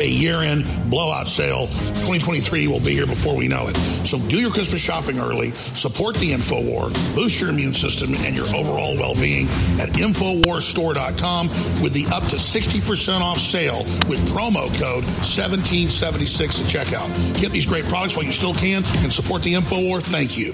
a 0.00 0.06
year-end 0.06 0.66
blowout 0.90 1.28
sale. 1.28 1.68
2023 2.02 2.66
will 2.66 2.80
be 2.80 2.92
here 2.92 3.06
before 3.06 3.36
we 3.36 3.46
know 3.46 3.68
it. 3.68 3.76
So 4.04 4.18
do 4.28 4.40
your 4.40 4.50
Christmas 4.50 4.82
shopping 4.82 5.20
early, 5.20 5.52
support 5.52 6.16
the 6.16 6.32
InfoWar, 6.32 6.92
boost 7.14 7.40
your 7.40 7.50
immune 7.50 7.74
system 7.74 8.10
and 8.26 8.34
your 8.34 8.46
overall 8.46 8.94
well-being 8.96 9.46
at 9.78 9.90
InfoWarsStore.com 9.90 11.48
with 11.82 11.92
the 11.92 12.06
up 12.12 12.24
to 12.30 12.36
60% 12.36 13.20
off 13.20 13.38
sale 13.38 13.84
with 14.08 14.18
promo 14.30 14.66
code 14.80 15.04
1776 15.22 16.60
at 16.60 16.66
checkout. 16.66 17.40
Get 17.40 17.52
these 17.52 17.66
great 17.66 17.84
products 17.84 18.16
while 18.16 18.24
you 18.24 18.32
still 18.32 18.54
can 18.54 18.82
and 19.02 19.12
support 19.12 19.42
the 19.42 19.54
InfoWar. 19.54 20.02
Thank 20.02 20.36
you. 20.36 20.52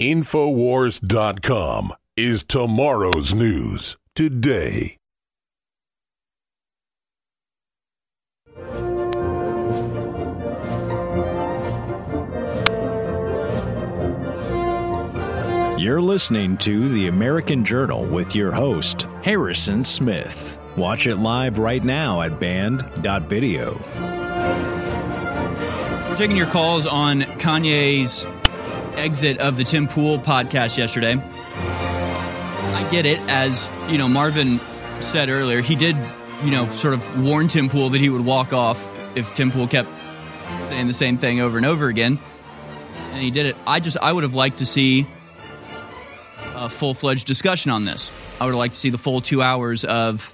Infowars.com 0.00 1.92
is 2.16 2.42
tomorrow's 2.44 3.34
news 3.34 3.98
today. 4.14 4.96
You're 15.76 16.00
listening 16.00 16.56
to 16.58 16.88
The 16.88 17.08
American 17.08 17.62
Journal 17.62 18.06
with 18.06 18.34
your 18.34 18.52
host, 18.52 19.02
Harrison 19.22 19.84
Smith. 19.84 20.58
Watch 20.78 21.06
it 21.08 21.16
live 21.16 21.58
right 21.58 21.84
now 21.84 22.22
at 22.22 22.40
banned.video. 22.40 23.78
We're 26.08 26.16
taking 26.16 26.38
your 26.38 26.46
calls 26.46 26.86
on 26.86 27.20
Kanye's 27.20 28.26
exit 28.96 29.38
of 29.38 29.56
the 29.56 29.64
Tim 29.64 29.88
Pool 29.88 30.18
podcast 30.18 30.76
yesterday. 30.76 31.16
I 31.16 32.88
get 32.90 33.06
it, 33.06 33.18
as 33.28 33.68
you 33.88 33.98
know, 33.98 34.08
Marvin 34.08 34.60
said 35.00 35.28
earlier, 35.28 35.60
he 35.60 35.74
did, 35.74 35.96
you 36.44 36.50
know, 36.50 36.66
sort 36.68 36.94
of 36.94 37.24
warn 37.24 37.48
Tim 37.48 37.68
Pool 37.68 37.90
that 37.90 38.00
he 38.00 38.08
would 38.08 38.24
walk 38.24 38.52
off 38.52 38.88
if 39.14 39.32
Tim 39.34 39.50
Pool 39.50 39.66
kept 39.66 39.88
saying 40.68 40.86
the 40.86 40.92
same 40.92 41.18
thing 41.18 41.40
over 41.40 41.56
and 41.56 41.66
over 41.66 41.88
again. 41.88 42.18
And 43.12 43.22
he 43.22 43.30
did 43.30 43.46
it. 43.46 43.56
I 43.66 43.80
just, 43.80 43.96
I 44.00 44.12
would 44.12 44.24
have 44.24 44.34
liked 44.34 44.58
to 44.58 44.66
see 44.66 45.06
a 46.54 46.68
full 46.68 46.94
fledged 46.94 47.26
discussion 47.26 47.70
on 47.70 47.84
this. 47.84 48.12
I 48.40 48.46
would 48.46 48.54
like 48.54 48.72
to 48.72 48.78
see 48.78 48.90
the 48.90 48.98
full 48.98 49.20
two 49.20 49.42
hours 49.42 49.84
of 49.84 50.32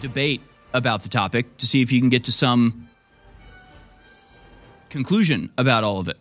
debate 0.00 0.40
about 0.72 1.02
the 1.02 1.08
topic 1.08 1.56
to 1.58 1.66
see 1.66 1.82
if 1.82 1.92
you 1.92 2.00
can 2.00 2.08
get 2.08 2.24
to 2.24 2.32
some 2.32 2.88
conclusion 4.90 5.50
about 5.58 5.84
all 5.84 5.98
of 5.98 6.08
it. 6.08 6.18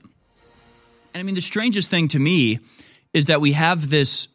And 1.16 1.22
I 1.22 1.24
mean, 1.24 1.36
the 1.36 1.42
strangest 1.42 1.90
thing 1.90 2.10
to 2.10 2.20
me 2.20 2.60
is 3.14 3.28
that 3.28 3.40
we 3.40 3.54
have 3.54 3.90
this 3.90 4.28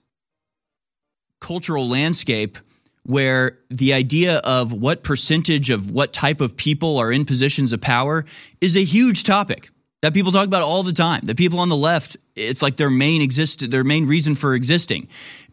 cultural 1.39 1.87
landscape 1.87 2.57
where 3.05 3.59
the 3.69 3.93
idea 3.93 4.39
of 4.39 4.73
what 4.73 5.03
percentage 5.03 5.69
of 5.69 5.91
what 5.91 6.15
type 6.15 6.41
of 6.41 6.57
people 6.57 6.97
are 6.97 7.13
in 7.13 7.27
positions 7.27 7.75
of 7.75 7.83
power 7.83 8.25
is 8.63 8.77
a 8.77 8.85
huge 8.85 9.25
topic 9.25 9.69
that 10.01 10.15
people 10.15 10.33
talk 10.33 10.47
about 10.47 10.63
all 10.63 10.83
the 10.83 10.95
time. 10.95 11.21
The 11.23 11.35
people 11.35 11.59
on 11.59 11.69
the 11.69 11.77
left, 11.77 12.17
it's 12.35 12.63
like 12.63 12.77
their 12.77 12.89
main 12.89 13.21
exist 13.21 13.71
their 13.71 13.85
main 13.85 14.07
reason 14.07 14.35
for 14.35 14.55
existing 14.55 15.09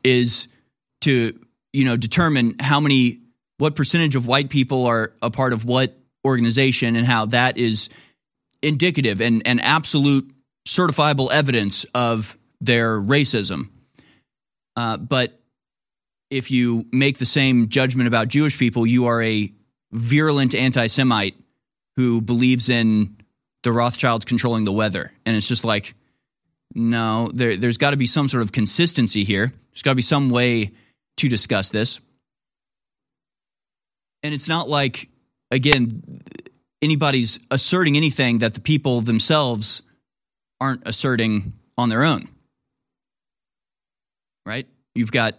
is 0.06 0.48
to, 1.02 1.38
you 1.74 1.84
know, 1.84 1.98
determine 1.98 2.56
how 2.62 2.80
many 2.80 3.20
what 3.58 3.76
percentage 3.76 4.16
of 4.16 4.28
white 4.28 4.50
people 4.50 4.86
are 4.86 5.12
a 5.22 5.30
part 5.30 5.52
of 5.52 5.66
what 5.66 5.98
organization 6.24 6.96
and 6.96 7.06
how 7.06 7.26
that 7.26 7.58
is 7.58 7.90
indicative 8.62 9.20
and, 9.20 9.46
and 9.46 9.60
absolute 9.60 10.32
certifiable 10.68 11.32
evidence 11.32 11.86
of 11.96 12.38
their 12.60 13.00
racism. 13.00 13.70
Uh, 14.76 14.98
but 14.98 15.40
if 16.30 16.52
you 16.52 16.86
make 16.92 17.18
the 17.18 17.26
same 17.26 17.70
judgment 17.70 18.08
about 18.08 18.28
Jewish 18.28 18.58
people, 18.58 18.86
you 18.86 19.06
are 19.06 19.24
a 19.24 19.52
virulent 19.92 20.54
anti 20.54 20.88
Semite 20.88 21.36
who 21.96 22.22
believes 22.22 22.70
in 22.70 23.16
the 23.64 23.72
Rothschilds 23.72 24.26
controlling 24.26 24.66
the 24.66 24.72
weather. 24.72 25.12
And 25.26 25.36
it's 25.36 25.48
just 25.48 25.64
like, 25.64 25.96
no, 26.76 27.30
there, 27.34 27.56
there's 27.56 27.78
got 27.78 27.92
to 27.92 27.98
be 27.98 28.06
some 28.06 28.28
sort 28.28 28.44
of 28.44 28.52
consistency 28.52 29.24
here. 29.24 29.52
There's 29.72 29.82
got 29.82 29.92
to 29.92 29.96
be 29.96 30.02
some 30.02 30.30
way 30.30 30.72
to 31.18 31.30
discuss 31.30 31.70
this. 31.70 32.00
And 34.22 34.34
it's 34.34 34.50
not 34.50 34.68
like, 34.68 35.10
again, 35.50 36.22
anybody's 36.82 37.40
asserting 37.50 37.96
anything 37.96 38.40
that 38.40 38.54
the 38.54 38.62
people 38.62 39.02
themselves 39.02 39.82
aren't 40.60 40.88
asserting 40.88 41.54
on 41.78 41.90
their 41.90 42.04
own. 42.04 42.28
Right? 44.46 44.68
You've 44.96 45.12
got 45.12 45.38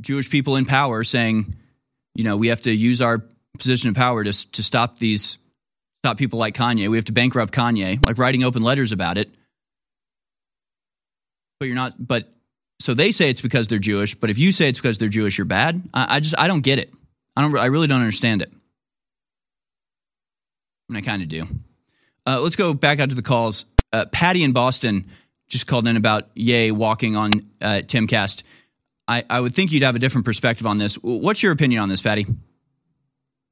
Jewish 0.00 0.28
people 0.28 0.56
in 0.56 0.66
power 0.66 1.04
saying, 1.04 1.56
you 2.14 2.24
know, 2.24 2.36
we 2.36 2.48
have 2.48 2.62
to 2.62 2.72
use 2.72 3.00
our 3.00 3.22
position 3.58 3.88
of 3.88 3.94
power 3.94 4.24
to, 4.24 4.50
to 4.52 4.62
stop 4.62 4.98
these, 4.98 5.38
stop 6.02 6.18
people 6.18 6.38
like 6.38 6.54
Kanye. 6.54 6.88
We 6.88 6.96
have 6.96 7.06
to 7.06 7.12
bankrupt 7.12 7.54
Kanye, 7.54 8.04
like 8.04 8.18
writing 8.18 8.44
open 8.44 8.62
letters 8.62 8.92
about 8.92 9.18
it. 9.18 9.30
But 11.58 11.66
you're 11.66 11.76
not, 11.76 11.94
but 11.98 12.28
so 12.80 12.92
they 12.92 13.12
say 13.12 13.30
it's 13.30 13.40
because 13.40 13.68
they're 13.68 13.78
Jewish, 13.78 14.14
but 14.14 14.28
if 14.28 14.38
you 14.38 14.52
say 14.52 14.68
it's 14.68 14.78
because 14.78 14.98
they're 14.98 15.08
Jewish, 15.08 15.38
you're 15.38 15.46
bad. 15.46 15.88
I, 15.94 16.16
I 16.16 16.20
just, 16.20 16.34
I 16.38 16.48
don't 16.48 16.60
get 16.60 16.78
it. 16.78 16.92
I 17.34 17.42
don't, 17.42 17.58
I 17.58 17.66
really 17.66 17.86
don't 17.86 18.00
understand 18.00 18.42
it. 18.42 18.50
I 20.88 20.92
mean, 20.92 21.02
I 21.02 21.06
kind 21.06 21.22
of 21.22 21.28
do. 21.28 21.46
Uh, 22.26 22.40
let's 22.42 22.56
go 22.56 22.74
back 22.74 22.98
out 22.98 23.10
to 23.10 23.14
the 23.14 23.22
calls. 23.22 23.66
Uh, 23.92 24.04
Patty 24.06 24.42
in 24.42 24.52
Boston 24.52 25.06
just 25.48 25.66
called 25.66 25.86
in 25.86 25.96
about 25.96 26.28
Yay 26.34 26.72
walking 26.72 27.16
on 27.16 27.48
uh, 27.60 27.82
Timcast. 27.84 28.42
I, 29.08 29.24
I 29.30 29.40
would 29.40 29.54
think 29.54 29.70
you'd 29.70 29.84
have 29.84 29.94
a 29.94 30.00
different 30.00 30.24
perspective 30.24 30.66
on 30.66 30.78
this. 30.78 30.94
What's 30.96 31.42
your 31.42 31.52
opinion 31.52 31.80
on 31.80 31.88
this, 31.88 32.02
Patty? 32.02 32.26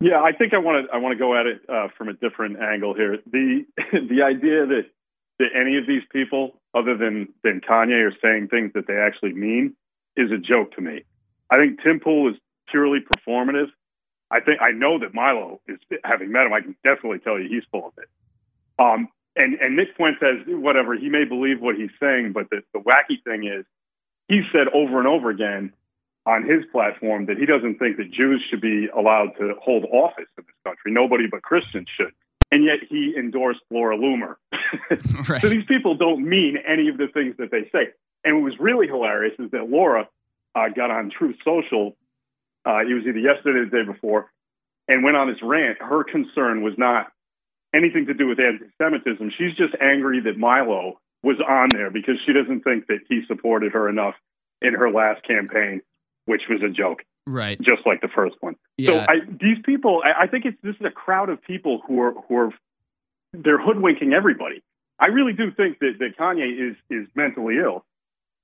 Yeah, 0.00 0.20
I 0.20 0.32
think 0.32 0.52
I 0.52 0.58
want 0.58 0.86
to 0.86 0.92
I 0.92 0.98
want 0.98 1.12
to 1.12 1.18
go 1.18 1.38
at 1.38 1.46
it 1.46 1.62
uh, 1.68 1.88
from 1.96 2.08
a 2.08 2.12
different 2.14 2.58
angle 2.60 2.94
here. 2.94 3.18
The 3.30 3.64
the 3.92 4.22
idea 4.22 4.66
that 4.66 4.86
that 5.38 5.48
any 5.54 5.78
of 5.78 5.86
these 5.86 6.02
people, 6.12 6.60
other 6.74 6.96
than 6.96 7.28
than 7.44 7.60
Kanye, 7.60 8.08
are 8.08 8.14
saying 8.20 8.48
things 8.48 8.72
that 8.74 8.86
they 8.88 8.96
actually 8.96 9.32
mean 9.32 9.76
is 10.16 10.30
a 10.32 10.38
joke 10.38 10.74
to 10.74 10.80
me. 10.80 11.04
I 11.48 11.56
think 11.56 11.82
Tim 11.82 12.00
Pool 12.00 12.28
is 12.28 12.36
purely 12.68 12.98
performative. 13.00 13.68
I 14.30 14.40
think 14.40 14.60
I 14.60 14.72
know 14.72 14.98
that 14.98 15.14
Milo 15.14 15.60
is 15.68 15.78
having 16.02 16.32
met 16.32 16.46
him. 16.46 16.52
I 16.52 16.60
can 16.60 16.76
definitely 16.82 17.20
tell 17.20 17.38
you 17.38 17.48
he's 17.48 17.64
full 17.70 17.86
of 17.86 17.92
it. 17.98 18.08
Um, 18.78 19.08
and 19.36 19.54
and 19.54 19.76
Nick 19.76 19.88
Fuentes, 19.96 20.44
whatever 20.46 20.94
he 20.94 21.08
may 21.08 21.24
believe 21.24 21.60
what 21.60 21.76
he's 21.76 21.90
saying, 22.00 22.32
but 22.32 22.50
the, 22.50 22.62
the 22.72 22.80
wacky 22.80 23.22
thing 23.24 23.46
is 23.46 23.64
he 24.28 24.42
said 24.52 24.68
over 24.72 24.98
and 24.98 25.08
over 25.08 25.30
again 25.30 25.72
on 26.26 26.42
his 26.42 26.64
platform 26.72 27.26
that 27.26 27.36
he 27.36 27.44
doesn't 27.44 27.78
think 27.78 27.98
that 27.98 28.10
Jews 28.10 28.42
should 28.48 28.60
be 28.60 28.88
allowed 28.96 29.32
to 29.38 29.54
hold 29.62 29.84
office 29.92 30.28
in 30.38 30.44
this 30.46 30.56
country. 30.64 30.92
Nobody 30.92 31.26
but 31.30 31.42
Christians 31.42 31.88
should. 31.96 32.12
And 32.50 32.64
yet 32.64 32.78
he 32.88 33.14
endorsed 33.18 33.60
Laura 33.70 33.96
Loomer. 33.98 34.36
right. 35.28 35.42
So 35.42 35.48
these 35.48 35.66
people 35.66 35.96
don't 35.96 36.26
mean 36.26 36.56
any 36.66 36.88
of 36.88 36.96
the 36.96 37.08
things 37.08 37.36
that 37.38 37.50
they 37.50 37.68
say. 37.72 37.90
And 38.24 38.36
what 38.36 38.44
was 38.44 38.54
really 38.58 38.86
hilarious 38.86 39.34
is 39.38 39.50
that 39.50 39.68
Laura 39.68 40.08
uh, 40.54 40.68
got 40.74 40.90
on 40.90 41.10
Truth 41.10 41.36
Social. 41.44 41.96
Uh, 42.64 42.80
it 42.80 42.94
was 42.94 43.04
either 43.06 43.18
yesterday 43.18 43.58
or 43.58 43.64
the 43.66 43.70
day 43.70 43.84
before, 43.84 44.30
and 44.88 45.04
went 45.04 45.16
on 45.16 45.28
this 45.28 45.42
rant. 45.42 45.78
Her 45.80 46.04
concern 46.04 46.62
was 46.62 46.72
not 46.78 47.12
anything 47.74 48.06
to 48.06 48.14
do 48.14 48.28
with 48.28 48.38
anti-Semitism. 48.38 49.32
She's 49.36 49.56
just 49.56 49.74
angry 49.80 50.20
that 50.20 50.38
Milo 50.38 51.00
was 51.22 51.36
on 51.46 51.70
there 51.70 51.90
because 51.90 52.16
she 52.24 52.32
doesn't 52.32 52.62
think 52.62 52.86
that 52.86 53.00
he 53.08 53.22
supported 53.26 53.72
her 53.72 53.88
enough 53.88 54.14
in 54.62 54.74
her 54.74 54.90
last 54.90 55.26
campaign, 55.26 55.80
which 56.26 56.42
was 56.48 56.62
a 56.62 56.68
joke. 56.68 57.02
Right. 57.26 57.58
Just 57.60 57.86
like 57.86 58.02
the 58.02 58.08
first 58.08 58.36
one. 58.40 58.56
Yeah. 58.76 58.90
So 58.90 58.98
I, 59.08 59.20
these 59.40 59.56
people, 59.64 60.02
I, 60.04 60.24
I 60.24 60.26
think 60.26 60.44
it's 60.44 60.58
this 60.62 60.76
is 60.76 60.86
a 60.86 60.90
crowd 60.90 61.30
of 61.30 61.42
people 61.42 61.80
who 61.86 62.00
are 62.02 62.12
who 62.12 62.36
are 62.36 62.50
they're 63.32 63.58
hoodwinking 63.58 64.12
everybody. 64.12 64.62
I 64.98 65.08
really 65.08 65.32
do 65.32 65.50
think 65.50 65.78
that, 65.78 65.94
that 66.00 66.18
Kanye 66.18 66.70
is 66.70 66.76
is 66.90 67.08
mentally 67.14 67.56
ill 67.56 67.84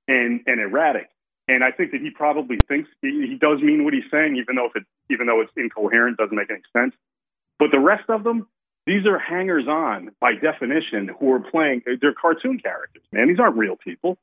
and 0.07 0.41
and 0.47 0.59
erratic, 0.59 1.09
and 1.47 1.63
I 1.63 1.71
think 1.71 1.91
that 1.91 2.01
he 2.01 2.09
probably 2.09 2.57
thinks 2.67 2.89
he, 3.03 3.27
he 3.29 3.37
does 3.39 3.61
mean 3.61 3.83
what 3.85 3.93
he's 3.93 4.09
saying, 4.09 4.35
even 4.37 4.55
though 4.55 4.65
if 4.65 4.75
it 4.75 4.83
even 5.11 5.27
though 5.27 5.41
it's 5.41 5.51
incoherent, 5.55 6.17
doesn't 6.17 6.35
make 6.35 6.49
any 6.49 6.61
sense. 6.75 6.95
But 7.59 7.69
the 7.69 7.79
rest 7.79 8.09
of 8.09 8.23
them, 8.23 8.47
these 8.85 9.05
are 9.05 9.19
hangers 9.19 9.67
on 9.67 10.11
by 10.19 10.33
definition 10.33 11.09
who 11.19 11.31
are 11.33 11.39
playing, 11.39 11.83
they're 12.01 12.13
cartoon 12.13 12.59
characters, 12.59 13.03
man. 13.11 13.27
These 13.27 13.39
aren't 13.39 13.57
real 13.57 13.75
people. 13.75 14.17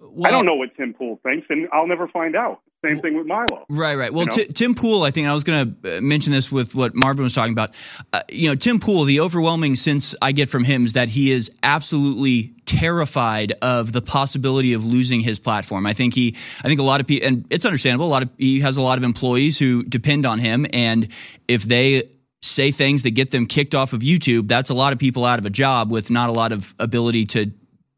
Well, 0.00 0.26
I 0.26 0.30
don't 0.32 0.44
know 0.44 0.56
what 0.56 0.76
Tim 0.76 0.92
Pool 0.92 1.20
thinks, 1.22 1.46
and 1.50 1.68
I'll 1.72 1.86
never 1.86 2.08
find 2.08 2.34
out. 2.34 2.60
Same 2.84 2.98
thing 2.98 3.16
with 3.16 3.26
Milo. 3.26 3.64
Right, 3.70 3.94
right. 3.94 4.12
Well, 4.12 4.24
You 4.24 4.26
know? 4.26 4.36
Ti- 4.44 4.52
Tim 4.52 4.74
Pool, 4.74 5.04
I 5.04 5.10
think 5.10 5.26
I 5.28 5.32
was 5.32 5.44
going 5.44 5.76
to 5.82 6.00
mention 6.02 6.32
this 6.32 6.52
with 6.52 6.74
what 6.74 6.94
Marvin 6.94 7.22
was 7.22 7.32
talking 7.32 7.52
about. 7.52 7.70
Uh, 8.12 8.20
you 8.28 8.48
know, 8.48 8.56
Tim 8.56 8.80
Pool, 8.80 9.04
the 9.04 9.20
overwhelming 9.20 9.76
sense 9.76 10.14
I 10.20 10.32
get 10.32 10.50
from 10.50 10.64
him 10.64 10.84
is 10.84 10.92
that 10.94 11.08
he 11.08 11.30
is 11.30 11.50
absolutely 11.62 12.54
terrified 12.66 13.52
of 13.62 13.92
the 13.92 14.02
possibility 14.02 14.74
of 14.74 14.84
losing 14.84 15.20
his 15.20 15.38
platform. 15.38 15.86
I 15.86 15.94
think 15.94 16.14
he, 16.14 16.34
I 16.62 16.68
think 16.68 16.80
a 16.80 16.82
lot 16.82 17.00
of 17.00 17.06
people, 17.06 17.26
and 17.28 17.46
it's 17.48 17.64
understandable. 17.64 18.06
A 18.06 18.08
lot 18.08 18.22
of 18.24 18.30
he 18.36 18.60
has 18.60 18.76
a 18.76 18.82
lot 18.82 18.98
of 18.98 19.04
employees 19.04 19.58
who 19.58 19.82
depend 19.84 20.26
on 20.26 20.38
him, 20.40 20.66
and 20.72 21.08
if 21.48 21.62
they 21.62 22.10
say 22.44 22.70
things 22.70 23.02
that 23.02 23.12
get 23.12 23.30
them 23.30 23.46
kicked 23.46 23.74
off 23.74 23.92
of 23.92 24.00
YouTube, 24.00 24.48
that's 24.48 24.70
a 24.70 24.74
lot 24.74 24.92
of 24.92 24.98
people 24.98 25.24
out 25.24 25.38
of 25.38 25.46
a 25.46 25.50
job 25.50 25.90
with 25.90 26.10
not 26.10 26.28
a 26.28 26.32
lot 26.32 26.52
of 26.52 26.74
ability 26.78 27.26
to 27.26 27.52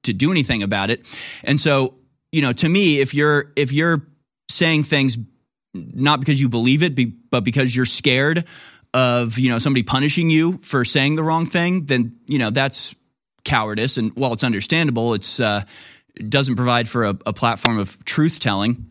to 0.04 0.12
do 0.12 0.30
anything 0.30 0.62
about 0.62 0.90
it. 0.90 1.12
And 1.44 1.60
so, 1.60 1.94
you 2.32 2.40
know, 2.40 2.52
to 2.52 2.68
me, 2.68 3.00
if 3.00 3.12
you're 3.12 3.52
if 3.56 3.72
you're 3.72 4.06
saying 4.48 4.84
things 4.84 5.18
not 5.74 6.20
because 6.20 6.40
you 6.40 6.48
believe 6.48 6.82
it, 6.82 7.30
but 7.30 7.44
because 7.44 7.74
you're 7.74 7.86
scared 7.86 8.44
of 8.94 9.38
you 9.38 9.50
know 9.50 9.58
somebody 9.58 9.82
punishing 9.82 10.30
you 10.30 10.58
for 10.58 10.84
saying 10.84 11.16
the 11.16 11.22
wrong 11.22 11.46
thing, 11.46 11.84
then 11.84 12.16
you 12.26 12.38
know 12.38 12.50
that's 12.50 12.94
cowardice. 13.44 13.96
And 13.96 14.14
while 14.16 14.32
it's 14.32 14.44
understandable, 14.44 15.14
it's 15.14 15.38
uh, 15.40 15.64
doesn't 16.28 16.56
provide 16.56 16.88
for 16.88 17.04
a, 17.04 17.18
a 17.26 17.32
platform 17.32 17.78
of 17.78 18.04
truth 18.04 18.38
telling. 18.38 18.90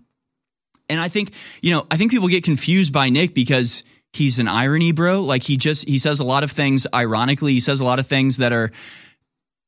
And 0.90 1.00
I 1.00 1.08
think 1.08 1.32
you 1.62 1.72
know 1.72 1.88
I 1.90 1.98
think 1.98 2.12
people 2.12 2.28
get 2.28 2.44
confused 2.44 2.94
by 2.94 3.10
Nick 3.10 3.34
because 3.34 3.84
he's 4.16 4.40
an 4.40 4.48
irony 4.48 4.92
bro. 4.92 5.22
Like 5.22 5.44
he 5.44 5.58
just 5.58 5.88
he 5.88 5.98
says 5.98 6.20
a 6.20 6.24
lot 6.24 6.44
of 6.44 6.52
things 6.52 6.88
ironically. 6.94 7.54
He 7.54 7.60
says 7.60 7.80
a 7.80 7.86
lot 7.86 8.00
of 8.00 8.08
things 8.08 8.38
that 8.38 8.54
are 8.54 8.72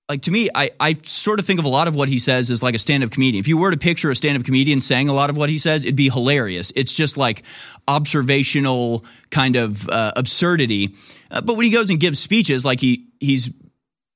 like 0.10 0.22
to 0.22 0.32
me, 0.32 0.50
I, 0.56 0.70
I 0.80 0.98
sort 1.04 1.40
of 1.40 1.46
think 1.46 1.60
of 1.60 1.66
a 1.66 1.70
lot 1.70 1.90
of 1.90 1.96
what 1.96 2.08
he 2.08 2.18
says 2.20 2.50
as 2.50 2.64
like 2.64 2.76
a 2.76 2.80
stand 2.80 3.04
up 3.04 3.12
comedian. 3.12 3.40
If 3.40 3.48
you 3.50 3.58
were 3.58 3.72
to 3.72 3.78
picture 3.78 4.10
a 4.10 4.16
stand 4.16 4.38
up 4.38 4.46
comedian 4.46 4.80
saying 4.80 5.10
a 5.10 5.14
lot 5.14 5.30
of 5.30 5.36
what 5.36 5.50
he 5.50 5.58
says, 5.58 5.84
it'd 5.84 5.98
be 5.98 6.10
hilarious. 6.10 6.72
It's 6.76 6.94
just 6.94 7.18
like 7.18 7.44
observational 7.88 9.04
kind 9.32 9.58
of 9.58 9.88
uh, 9.90 10.14
absurdity. 10.16 10.96
Uh, 11.30 11.42
but 11.42 11.56
when 11.58 11.66
he 11.66 11.72
goes 11.72 11.90
and 11.90 12.00
gives 12.00 12.20
speeches, 12.20 12.64
like 12.64 12.80
he 12.80 13.08
he's 13.20 13.52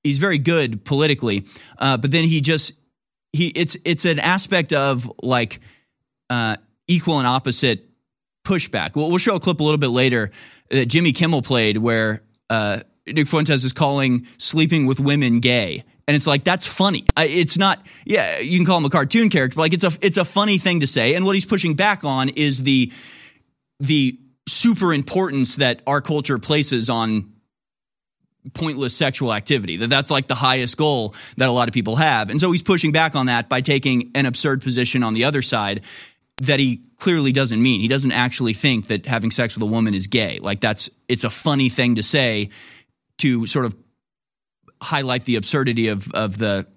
he's 0.04 0.18
very 0.18 0.38
good 0.38 0.86
politically. 0.86 1.46
Uh, 1.78 1.98
but 1.98 2.10
then 2.10 2.24
he 2.24 2.40
just 2.40 2.72
he 3.34 3.48
it's 3.48 3.76
it's 3.84 4.06
an 4.06 4.20
aspect 4.20 4.72
of 4.72 5.12
like 5.22 5.60
uh, 6.30 6.56
equal 6.88 7.18
and 7.18 7.28
opposite 7.28 7.91
pushback. 8.52 8.96
We'll, 8.96 9.10
we'll 9.10 9.18
show 9.18 9.36
a 9.36 9.40
clip 9.40 9.60
a 9.60 9.64
little 9.64 9.78
bit 9.78 9.90
later 9.90 10.32
that 10.70 10.88
Jimmy 10.88 11.14
Kimmel 11.14 11.42
played 11.42 11.78
where 11.78 12.22
uh, 12.50 12.82
Nick 13.08 13.28
Fuentes 13.28 13.64
is 13.64 13.74
calling 13.74 14.28
sleeping 14.38 14.86
with 14.86 15.00
women 15.00 15.40
gay. 15.40 15.84
And 16.08 16.18
it's 16.18 16.28
like 16.28 16.44
that's 16.44 16.68
funny. 16.68 17.06
It's 17.18 17.58
not. 17.58 17.86
Yeah, 18.06 18.40
you 18.40 18.58
can 18.58 18.66
call 18.66 18.78
him 18.78 18.86
a 18.86 18.90
cartoon 18.90 19.30
character, 19.30 19.56
but 19.56 19.62
like 19.62 19.74
it's 19.74 19.84
a 19.84 19.92
it's 20.02 20.18
a 20.18 20.26
funny 20.26 20.58
thing 20.58 20.82
to 20.82 20.88
say. 20.88 21.16
And 21.16 21.26
what 21.26 21.36
he's 21.36 21.46
pushing 21.46 21.76
back 21.76 22.04
on 22.04 22.30
is 22.30 22.62
the 22.62 22.92
the 23.80 24.20
super 24.50 24.94
importance 24.94 25.56
that 25.58 25.82
our 25.88 26.02
culture 26.02 26.38
places 26.38 26.90
on 26.90 27.32
pointless 28.54 28.96
sexual 28.96 29.34
activity. 29.34 29.78
That 29.78 29.90
that's 29.90 30.12
like 30.12 30.28
the 30.28 30.36
highest 30.36 30.76
goal 30.76 31.16
that 31.38 31.48
a 31.48 31.52
lot 31.52 31.70
of 31.70 31.74
people 31.74 31.96
have. 31.96 32.30
And 32.30 32.42
so 32.42 32.52
he's 32.52 32.64
pushing 32.64 32.92
back 32.92 33.16
on 33.16 33.28
that 33.28 33.48
by 33.48 33.62
taking 33.62 34.12
an 34.16 34.26
absurd 34.26 34.62
position 34.64 35.04
on 35.04 35.14
the 35.14 35.26
other 35.26 35.42
side 35.42 35.82
that 36.42 36.60
he 36.60 36.82
clearly 36.98 37.32
doesn't 37.32 37.62
mean. 37.62 37.82
He 37.82 37.88
doesn't 37.88 38.12
actually 38.12 38.54
think 38.54 38.88
that 38.88 39.06
having 39.06 39.32
sex 39.32 39.56
with 39.56 39.64
a 39.64 39.68
woman 39.68 39.94
is 39.94 40.08
gay. 40.08 40.40
Like 40.40 40.60
that's 40.60 40.90
it's 41.08 41.24
a 41.24 41.30
funny 41.30 41.70
thing 41.70 41.96
to 41.96 42.04
say 42.04 42.50
to 43.20 43.46
sort 43.46 43.66
of 43.66 43.76
highlight 44.82 45.26
the 45.26 45.36
absurdity 45.36 45.90
of 45.90 46.12
of 46.14 46.38
the 46.38 46.68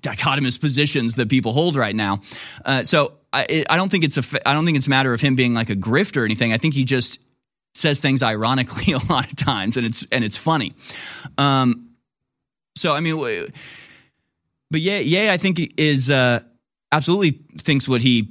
dichotomous 0.00 0.60
positions 0.60 1.14
that 1.14 1.28
people 1.28 1.52
hold 1.52 1.76
right 1.76 1.94
now. 1.94 2.20
Uh, 2.64 2.84
so 2.84 3.14
I, 3.32 3.64
I 3.68 3.76
don't 3.76 3.90
think 3.90 4.04
it's 4.04 4.16
a 4.16 4.48
I 4.48 4.54
don't 4.54 4.64
think 4.64 4.76
it's 4.76 4.86
a 4.86 4.90
matter 4.90 5.12
of 5.12 5.20
him 5.20 5.34
being 5.34 5.54
like 5.54 5.70
a 5.70 5.76
grifter 5.76 6.22
or 6.22 6.24
anything. 6.24 6.52
I 6.52 6.58
think 6.58 6.74
he 6.74 6.84
just 6.84 7.18
says 7.74 7.98
things 7.98 8.22
ironically 8.22 8.92
a 8.94 9.12
lot 9.12 9.26
of 9.26 9.36
times, 9.36 9.76
and 9.76 9.84
it's 9.84 10.06
and 10.12 10.24
it's 10.24 10.36
funny. 10.36 10.72
Um, 11.36 11.90
so 12.76 12.94
I 12.94 13.00
mean, 13.00 13.18
but 14.70 14.80
yeah, 14.80 14.98
yeah, 14.98 15.32
I 15.32 15.36
think 15.36 15.74
is 15.78 16.10
uh, 16.10 16.40
absolutely 16.92 17.40
thinks 17.58 17.88
what 17.88 18.00
he 18.00 18.28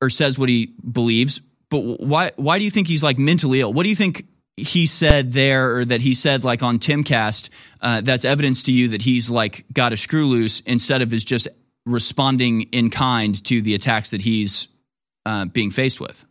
or 0.00 0.10
says 0.10 0.38
what 0.38 0.48
he 0.48 0.74
believes. 0.90 1.40
But 1.68 1.80
why 2.00 2.30
why 2.36 2.58
do 2.58 2.64
you 2.64 2.70
think 2.70 2.88
he's 2.88 3.02
like 3.02 3.18
mentally 3.18 3.60
ill? 3.60 3.72
What 3.72 3.82
do 3.82 3.88
you 3.88 3.96
think 3.96 4.26
he 4.56 4.86
said 4.86 5.32
there, 5.32 5.78
or 5.78 5.84
that 5.84 6.00
he 6.00 6.14
said 6.14 6.44
like 6.44 6.62
on 6.62 6.78
Timcast? 6.78 7.50
Uh, 7.80 8.00
that's 8.02 8.24
evidence 8.24 8.64
to 8.64 8.72
you 8.72 8.88
that 8.88 9.02
he's 9.02 9.28
like 9.28 9.64
got 9.72 9.92
a 9.92 9.96
screw 9.96 10.26
loose 10.26 10.60
instead 10.60 11.02
of 11.02 11.12
is 11.12 11.24
just 11.24 11.48
responding 11.84 12.62
in 12.72 12.90
kind 12.90 13.42
to 13.44 13.62
the 13.62 13.74
attacks 13.74 14.10
that 14.10 14.22
he's 14.22 14.68
uh, 15.24 15.44
being 15.46 15.70
faced 15.70 16.00
with. 16.00 16.24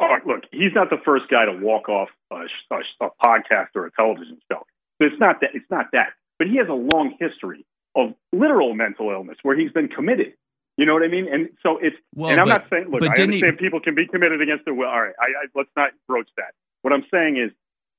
All 0.00 0.08
right, 0.08 0.24
look, 0.24 0.44
he's 0.52 0.74
not 0.74 0.90
the 0.90 0.98
first 1.04 1.24
guy 1.28 1.44
to 1.44 1.58
walk 1.60 1.88
off 1.88 2.08
a, 2.30 2.46
a, 2.70 3.06
a 3.06 3.10
podcast 3.24 3.68
or 3.74 3.86
a 3.86 3.90
television 3.92 4.38
show. 4.50 4.64
It's 5.00 5.18
not 5.20 5.40
that. 5.40 5.50
It's 5.54 5.70
not 5.70 5.86
that. 5.92 6.08
But 6.38 6.48
he 6.48 6.56
has 6.58 6.68
a 6.68 6.72
long 6.72 7.16
history 7.18 7.64
of 7.96 8.14
literal 8.32 8.74
mental 8.74 9.10
illness 9.10 9.38
where 9.42 9.58
he's 9.58 9.72
been 9.72 9.88
committed. 9.88 10.34
You 10.78 10.86
know 10.86 10.94
what 10.94 11.02
I 11.02 11.08
mean? 11.08 11.26
And 11.30 11.48
so 11.60 11.76
it's. 11.82 11.96
Well, 12.14 12.30
and 12.30 12.40
I'm 12.40 12.46
but- 12.46 12.62
not 12.62 12.70
saying. 12.70 12.86
Look, 12.88 13.02
I 13.02 13.12
didn't 13.14 13.34
he- 13.34 13.52
people 13.58 13.80
can 13.80 13.96
be 13.96 14.06
committed 14.06 14.40
against 14.40 14.64
their 14.64 14.74
will. 14.74 14.86
All 14.86 15.02
right, 15.02 15.14
I, 15.20 15.24
I, 15.24 15.46
let's 15.54 15.70
not 15.76 15.90
broach 16.06 16.28
that. 16.36 16.54
What 16.82 16.94
I'm 16.94 17.04
saying 17.10 17.36
is, 17.36 17.50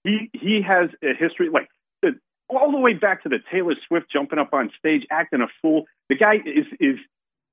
he 0.06 0.32
he 0.34 0.62
has 0.66 0.90
a 1.04 1.14
history 1.14 1.50
like 1.50 1.68
the, 2.02 2.18
all 2.48 2.72
the 2.72 2.80
way 2.80 2.94
back 2.94 3.24
to 3.24 3.30
the 3.30 3.40
Taylor 3.52 3.76
Swift 3.86 4.08
jumping 4.12 4.40
up 4.40 4.54
on 4.54 4.72
stage 4.80 5.06
acting 5.12 5.42
a 5.42 5.48
fool. 5.62 5.84
The 6.08 6.16
guy 6.16 6.36
is 6.36 6.66
is 6.80 6.96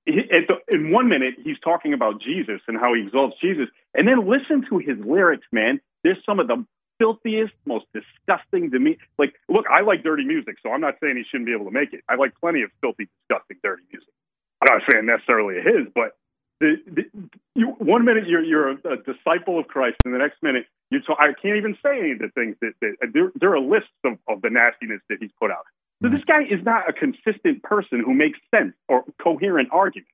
he, 0.06 0.20
at 0.30 0.46
the, 0.46 0.62
in 0.72 0.92
one 0.92 1.08
minute 1.08 1.34
he's 1.42 1.58
talking 1.58 1.92
about 1.92 2.22
Jesus 2.22 2.60
and 2.68 2.78
how 2.78 2.94
he 2.94 3.02
exalts 3.02 3.34
Jesus, 3.42 3.66
and 3.94 4.06
then 4.06 4.30
listen 4.30 4.64
to 4.70 4.78
his 4.78 4.96
lyrics, 5.04 5.46
man. 5.50 5.80
There's 6.04 6.18
some 6.24 6.38
of 6.38 6.46
the 6.46 6.64
filthiest, 7.00 7.52
most 7.66 7.86
disgusting 7.92 8.70
to 8.70 8.78
me. 8.78 8.98
Like, 9.18 9.34
look, 9.48 9.64
I 9.66 9.82
like 9.82 10.04
dirty 10.04 10.24
music, 10.24 10.58
so 10.62 10.70
I'm 10.70 10.80
not 10.80 10.94
saying 11.02 11.16
he 11.16 11.24
shouldn't 11.28 11.46
be 11.46 11.52
able 11.52 11.64
to 11.64 11.72
make 11.72 11.92
it. 11.92 12.04
I 12.08 12.14
like 12.14 12.32
plenty 12.40 12.62
of 12.62 12.70
filthy, 12.80 13.08
disgusting, 13.28 13.56
dirty 13.64 13.82
music. 13.90 14.08
I'm 14.62 14.78
not 14.78 14.82
saying 14.90 15.06
necessarily 15.06 15.56
his, 15.56 15.88
but 15.94 16.16
the, 16.60 16.76
the 16.86 17.02
you, 17.54 17.68
one 17.78 18.04
minute 18.04 18.26
you're 18.26 18.42
you're 18.42 18.70
a, 18.70 18.74
a 18.74 18.96
disciple 18.96 19.58
of 19.58 19.68
Christ, 19.68 19.96
and 20.04 20.14
the 20.14 20.18
next 20.18 20.42
minute 20.42 20.66
you 20.90 21.00
talk, 21.00 21.18
I 21.20 21.32
can't 21.40 21.56
even 21.56 21.76
say 21.82 21.98
any 21.98 22.12
of 22.12 22.18
the 22.18 22.30
things 22.34 22.56
that, 22.60 22.72
that 22.80 23.12
there, 23.12 23.32
there 23.34 23.52
are 23.54 23.60
lists 23.60 23.90
of, 24.04 24.18
of 24.28 24.40
the 24.42 24.50
nastiness 24.50 25.00
that 25.10 25.18
he's 25.20 25.32
put 25.38 25.50
out. 25.50 25.66
So 26.02 26.10
this 26.10 26.24
guy 26.24 26.42
is 26.42 26.62
not 26.62 26.88
a 26.88 26.92
consistent 26.92 27.62
person 27.62 28.02
who 28.04 28.14
makes 28.14 28.38
sense 28.54 28.74
or 28.88 29.04
coherent 29.22 29.70
argument. 29.72 30.08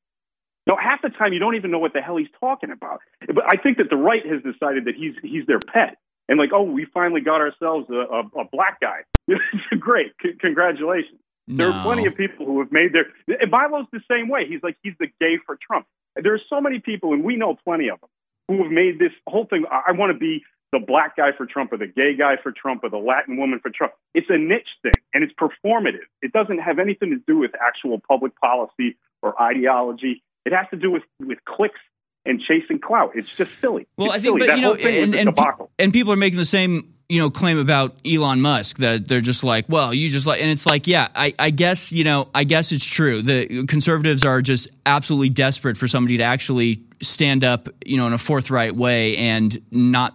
No, 0.67 0.77
half 0.77 1.03
the 1.03 1.09
time 1.09 1.33
you 1.33 1.41
don't 1.41 1.57
even 1.57 1.73
know 1.73 1.81
what 1.81 1.93
the 1.93 2.01
hell 2.01 2.17
he's 2.17 2.31
talking 2.39 2.71
about. 2.71 3.01
But 3.27 3.45
I 3.47 3.61
think 3.61 3.79
that 3.79 3.91
the 3.91 3.97
right 3.97 4.25
has 4.25 4.43
decided 4.43 4.85
that 4.85 4.95
he's 4.95 5.15
he's 5.23 5.45
their 5.47 5.59
pet, 5.59 5.99
and 6.29 6.39
like, 6.39 6.51
oh, 6.55 6.63
we 6.63 6.87
finally 6.95 7.21
got 7.21 7.41
ourselves 7.41 7.91
a, 7.91 7.95
a, 7.95 8.21
a 8.43 8.45
black 8.51 8.81
guy. 8.81 9.01
Great, 9.79 10.13
C- 10.23 10.35
congratulations. 10.41 11.19
There 11.49 11.71
are 11.71 11.83
plenty 11.83 12.07
of 12.07 12.17
people 12.17 12.47
who 12.47 12.61
have 12.61 12.71
made 12.71 12.93
their. 12.93 13.07
And 13.41 13.51
Milo's 13.51 13.87
the 13.93 14.01
same 14.11 14.29
way. 14.29 14.47
He's 14.49 14.63
like 14.63 14.77
he's 14.83 14.95
the 14.99 15.09
gay 15.21 15.39
for 15.45 15.59
Trump. 15.61 15.87
There 16.17 16.35
are 16.35 16.41
so 16.49 16.61
many 16.61 16.79
people, 16.79 17.13
and 17.13 17.25
we 17.25 17.37
know 17.37 17.57
plenty 17.65 17.89
of 17.89 18.01
them, 18.01 18.11
who 18.49 18.63
have 18.63 18.73
made 18.73 18.99
this 18.99 19.13
whole 19.27 19.47
thing. 19.47 19.65
I, 19.71 19.83
I 19.89 19.93
want 19.93 20.13
to 20.13 20.19
be 20.19 20.45
the 20.73 20.79
black 20.79 21.17
guy 21.17 21.31
for 21.37 21.45
Trump, 21.47 21.73
or 21.73 21.79
the 21.79 21.87
gay 21.87 22.15
guy 22.17 22.37
for 22.43 22.53
Trump, 22.53 22.85
or 22.85 22.91
the 22.91 22.99
Latin 22.99 23.37
woman 23.37 23.61
for 23.61 23.71
Trump. 23.71 23.93
It's 24.15 24.29
a 24.31 24.39
niche 24.39 24.69
thing, 24.83 24.93
and 25.13 25.25
it's 25.25 25.35
performative. 25.35 26.07
It 26.23 26.33
doesn't 26.33 26.59
have 26.59 26.79
anything 26.79 27.11
to 27.11 27.21
do 27.27 27.39
with 27.39 27.53
actual 27.61 28.01
public 28.07 28.33
policy 28.41 28.97
or 29.23 29.41
ideology. 29.41 30.23
It 30.45 30.53
has 30.53 30.67
to 30.71 30.77
do 30.77 30.91
with 30.91 31.03
with 31.21 31.39
clicks 31.45 31.81
and 32.25 32.41
chasing 32.41 32.79
clout. 32.79 33.13
It's 33.15 33.35
just 33.35 33.59
silly. 33.61 33.87
Well, 33.97 34.09
It's 34.09 34.17
I 34.17 34.19
think, 34.21 34.25
silly. 34.25 34.39
but 34.41 34.47
that 34.47 34.57
you 34.59 34.63
know, 34.63 34.75
and 34.75 35.15
and, 35.15 35.37
pe- 35.37 35.67
and 35.79 35.93
people 35.93 36.13
are 36.13 36.17
making 36.17 36.39
the 36.39 36.45
same 36.45 36.95
you 37.09 37.21
know 37.21 37.31
claim 37.31 37.59
about 37.59 37.97
Elon 38.07 38.41
Musk 38.41 38.79
that 38.79 39.07
they're 39.09 39.21
just 39.21 39.45
like, 39.45 39.67
well, 39.69 39.93
you 39.93 40.09
just 40.09 40.27
like, 40.27 40.41
and 40.41 40.51
it's 40.51 40.65
like, 40.67 40.87
yeah, 40.87 41.09
I, 41.15 41.35
I 41.39 41.51
guess 41.51 41.93
you 41.93 42.05
know, 42.05 42.29
I 42.35 42.45
guess 42.45 42.73
it's 42.73 42.87
true. 42.87 43.23
The 43.23 43.67
conservatives 43.67 44.25
are 44.25 44.41
just 44.41 44.69
absolutely 44.87 45.31
desperate 45.31 45.77
for 45.77 45.87
somebody 45.89 46.19
to 46.19 46.23
actually 46.25 46.83
stand 47.03 47.45
up, 47.45 47.69
you 47.85 47.97
know, 47.97 48.07
in 48.07 48.13
a 48.13 48.19
forthright 48.19 48.77
way 48.77 49.17
and 49.17 49.61
not 49.71 50.15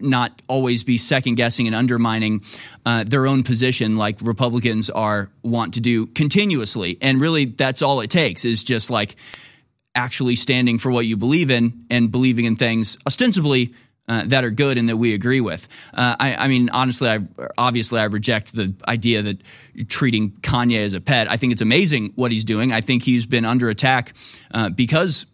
not 0.00 0.40
always 0.46 0.84
be 0.84 0.96
second 0.96 1.34
guessing 1.34 1.66
and 1.66 1.74
undermining 1.74 2.40
uh, 2.86 3.02
their 3.02 3.26
own 3.26 3.42
position 3.42 3.96
like 3.96 4.16
Republicans 4.22 4.90
are 4.90 5.28
want 5.42 5.74
to 5.74 5.80
do 5.80 6.06
continuously. 6.06 6.96
And 7.02 7.20
really, 7.20 7.46
that's 7.46 7.82
all 7.82 8.00
it 8.00 8.08
takes 8.08 8.44
is 8.44 8.62
just 8.62 8.90
like 8.90 9.16
actually 9.98 10.36
standing 10.36 10.78
for 10.78 10.90
what 10.90 11.04
you 11.04 11.16
believe 11.16 11.50
in 11.50 11.84
and 11.90 12.10
believing 12.12 12.44
in 12.44 12.54
things 12.54 12.96
ostensibly 13.06 13.74
uh, 14.08 14.22
that 14.26 14.44
are 14.44 14.50
good 14.50 14.78
and 14.78 14.88
that 14.88 14.96
we 14.96 15.12
agree 15.12 15.40
with. 15.40 15.68
Uh, 15.92 16.16
I, 16.18 16.34
I 16.36 16.48
mean, 16.48 16.70
honestly, 16.70 17.10
I 17.10 17.18
obviously 17.58 18.00
I 18.00 18.04
reject 18.04 18.54
the 18.54 18.72
idea 18.86 19.22
that 19.22 19.42
treating 19.88 20.30
Kanye 20.30 20.84
as 20.84 20.94
a 20.94 21.00
pet. 21.00 21.30
I 21.30 21.36
think 21.36 21.52
it's 21.52 21.62
amazing 21.62 22.12
what 22.14 22.32
he's 22.32 22.44
doing. 22.44 22.72
I 22.72 22.80
think 22.80 23.02
he's 23.02 23.26
been 23.26 23.44
under 23.44 23.68
attack 23.68 24.14
uh, 24.52 24.70
because 24.70 25.26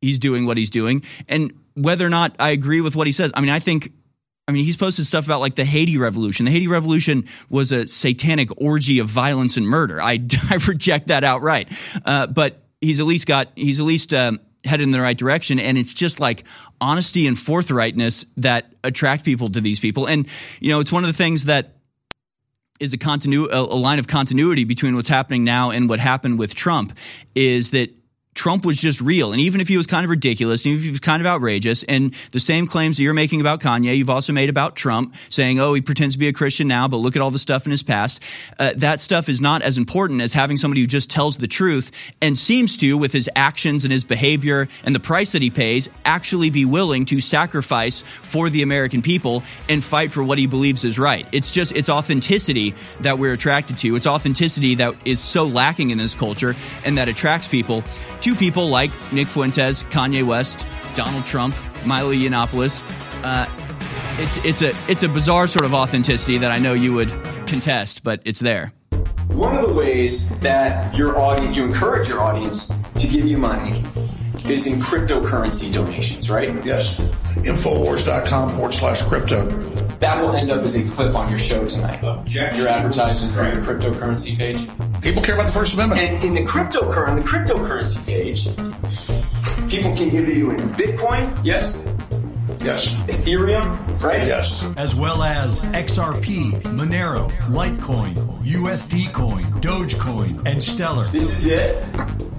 he's 0.00 0.18
doing 0.18 0.46
what 0.46 0.56
he's 0.56 0.70
doing, 0.70 1.02
and 1.28 1.52
whether 1.74 2.06
or 2.06 2.10
not 2.10 2.36
I 2.38 2.50
agree 2.50 2.80
with 2.80 2.96
what 2.96 3.06
he 3.06 3.12
says, 3.12 3.32
I 3.34 3.40
mean, 3.40 3.50
I 3.50 3.58
think. 3.58 3.92
I 4.46 4.52
mean, 4.52 4.66
he's 4.66 4.76
posted 4.76 5.06
stuff 5.06 5.24
about 5.24 5.40
like 5.40 5.54
the 5.54 5.64
Haiti 5.64 5.96
Revolution. 5.96 6.44
The 6.44 6.52
Haiti 6.52 6.68
Revolution 6.68 7.24
was 7.48 7.72
a 7.72 7.88
satanic 7.88 8.50
orgy 8.60 8.98
of 8.98 9.06
violence 9.06 9.56
and 9.56 9.66
murder. 9.66 10.02
I, 10.02 10.22
I 10.50 10.58
reject 10.68 11.06
that 11.06 11.24
outright. 11.24 11.70
Uh, 12.04 12.26
but 12.26 12.63
he's 12.84 13.00
at 13.00 13.06
least 13.06 13.26
got 13.26 13.48
he's 13.56 13.80
at 13.80 13.86
least 13.86 14.12
um, 14.14 14.40
headed 14.64 14.84
in 14.84 14.90
the 14.90 15.00
right 15.00 15.16
direction, 15.16 15.58
and 15.58 15.76
it's 15.76 15.94
just 15.94 16.20
like 16.20 16.44
honesty 16.80 17.26
and 17.26 17.36
forthrightness 17.36 18.24
that 18.36 18.72
attract 18.82 19.24
people 19.24 19.50
to 19.50 19.60
these 19.60 19.80
people. 19.80 20.06
And 20.06 20.26
you 20.60 20.70
know, 20.70 20.80
it's 20.80 20.92
one 20.92 21.04
of 21.04 21.08
the 21.08 21.16
things 21.16 21.44
that 21.44 21.76
is 22.80 22.92
a 22.92 22.98
continu- 22.98 23.50
a, 23.50 23.58
a 23.58 23.78
line 23.78 23.98
of 23.98 24.06
continuity 24.06 24.64
between 24.64 24.94
what's 24.94 25.08
happening 25.08 25.44
now 25.44 25.70
and 25.70 25.88
what 25.88 26.00
happened 26.00 26.38
with 26.38 26.54
Trump 26.54 26.96
is 27.34 27.70
that 27.70 27.90
Trump 28.34 28.66
was 28.66 28.76
just 28.76 29.00
real. 29.00 29.32
And 29.32 29.40
even 29.40 29.60
if 29.60 29.68
he 29.68 29.76
was 29.76 29.86
kind 29.86 30.04
of 30.04 30.10
ridiculous, 30.10 30.66
even 30.66 30.78
if 30.78 30.84
he 30.84 30.90
was 30.90 31.00
kind 31.00 31.22
of 31.22 31.26
outrageous, 31.26 31.82
and 31.84 32.14
the 32.32 32.40
same 32.40 32.66
claims 32.66 32.96
that 32.96 33.02
you're 33.02 33.14
making 33.14 33.40
about 33.40 33.60
Kanye, 33.60 33.96
you've 33.96 34.10
also 34.10 34.32
made 34.32 34.50
about 34.50 34.76
Trump, 34.76 35.14
saying, 35.28 35.60
oh, 35.60 35.74
he 35.74 35.80
pretends 35.80 36.16
to 36.16 36.18
be 36.18 36.28
a 36.28 36.32
Christian 36.32 36.68
now, 36.68 36.88
but 36.88 36.98
look 36.98 37.16
at 37.16 37.22
all 37.22 37.30
the 37.30 37.38
stuff 37.38 37.64
in 37.64 37.70
his 37.70 37.82
past. 37.82 38.20
Uh, 38.58 38.72
that 38.76 39.00
stuff 39.00 39.28
is 39.28 39.40
not 39.40 39.62
as 39.62 39.78
important 39.78 40.20
as 40.20 40.32
having 40.32 40.56
somebody 40.56 40.80
who 40.80 40.86
just 40.86 41.10
tells 41.10 41.36
the 41.36 41.46
truth 41.46 41.90
and 42.20 42.36
seems 42.36 42.76
to, 42.78 42.98
with 42.98 43.12
his 43.12 43.30
actions 43.36 43.84
and 43.84 43.92
his 43.92 44.04
behavior 44.04 44.68
and 44.84 44.94
the 44.94 45.00
price 45.00 45.32
that 45.32 45.42
he 45.42 45.50
pays, 45.50 45.88
actually 46.04 46.50
be 46.50 46.64
willing 46.64 47.04
to 47.04 47.20
sacrifice 47.20 48.02
for 48.22 48.50
the 48.50 48.62
American 48.62 49.00
people 49.00 49.42
and 49.68 49.82
fight 49.82 50.10
for 50.10 50.24
what 50.24 50.38
he 50.38 50.46
believes 50.46 50.84
is 50.84 50.98
right. 50.98 51.26
It's 51.32 51.52
just, 51.52 51.72
it's 51.72 51.88
authenticity 51.88 52.74
that 53.00 53.18
we're 53.18 53.32
attracted 53.32 53.78
to. 53.78 53.94
It's 53.96 54.06
authenticity 54.06 54.74
that 54.76 54.94
is 55.04 55.20
so 55.20 55.44
lacking 55.44 55.90
in 55.90 55.98
this 55.98 56.14
culture 56.14 56.54
and 56.84 56.98
that 56.98 57.08
attracts 57.08 57.46
people 57.46 57.84
to 58.24 58.34
people 58.34 58.70
like 58.70 58.90
Nick 59.12 59.28
Fuentes, 59.28 59.82
Kanye 59.84 60.26
West, 60.26 60.66
Donald 60.96 61.26
Trump, 61.26 61.54
Milo 61.84 62.10
Yiannopoulos. 62.10 62.82
Uh, 63.22 63.46
it's, 64.18 64.44
it's, 64.46 64.62
a, 64.62 64.90
it's 64.90 65.02
a 65.02 65.08
bizarre 65.10 65.46
sort 65.46 65.66
of 65.66 65.74
authenticity 65.74 66.38
that 66.38 66.50
I 66.50 66.58
know 66.58 66.72
you 66.72 66.94
would 66.94 67.10
contest, 67.46 68.02
but 68.02 68.22
it's 68.24 68.40
there. 68.40 68.72
One 69.28 69.54
of 69.54 69.68
the 69.68 69.74
ways 69.74 70.30
that 70.38 70.96
your 70.96 71.18
audience, 71.18 71.54
you 71.54 71.64
encourage 71.64 72.08
your 72.08 72.22
audience 72.22 72.68
to 72.94 73.06
give 73.06 73.26
you 73.26 73.36
money 73.36 73.84
is 74.48 74.66
in 74.68 74.80
cryptocurrency 74.80 75.70
donations, 75.70 76.30
right? 76.30 76.48
Yes. 76.64 76.98
Infowars.com 77.44 78.50
forward 78.52 78.72
slash 78.72 79.02
crypto. 79.02 79.46
That 80.00 80.20
will 80.22 80.34
end 80.34 80.50
up 80.50 80.62
as 80.62 80.74
a 80.76 80.82
clip 80.84 81.14
on 81.14 81.30
your 81.30 81.38
show 81.38 81.66
tonight. 81.66 82.02
Your 82.28 82.68
advertisement 82.68 83.34
for 83.34 83.44
your 83.44 83.64
cryptocurrency 83.64 84.36
page. 84.36 84.68
People 85.02 85.22
care 85.22 85.34
about 85.34 85.46
the 85.46 85.52
First 85.52 85.74
Amendment. 85.74 86.00
And 86.00 86.24
in 86.24 86.34
the 86.34 86.44
cryptocurrency, 86.44 87.08
on 87.08 87.16
the 87.16 87.22
cryptocurrency 87.22 88.06
page, 88.06 88.44
people 89.70 89.96
can 89.96 90.08
give 90.08 90.28
you 90.28 90.50
in 90.50 90.58
Bitcoin, 90.70 91.38
yes? 91.44 91.82
Yes. 92.60 92.94
Ethereum, 93.08 94.02
right? 94.02 94.26
Yes. 94.26 94.64
As 94.76 94.94
well 94.94 95.22
as 95.22 95.60
XRP, 95.62 96.62
Monero, 96.62 97.30
Litecoin, 97.48 98.14
USD 98.42 99.12
Coin, 99.12 99.44
Dogecoin, 99.60 100.46
and 100.46 100.62
Stellar. 100.62 101.04
This 101.06 101.30
is 101.30 101.46
it. 101.48 101.84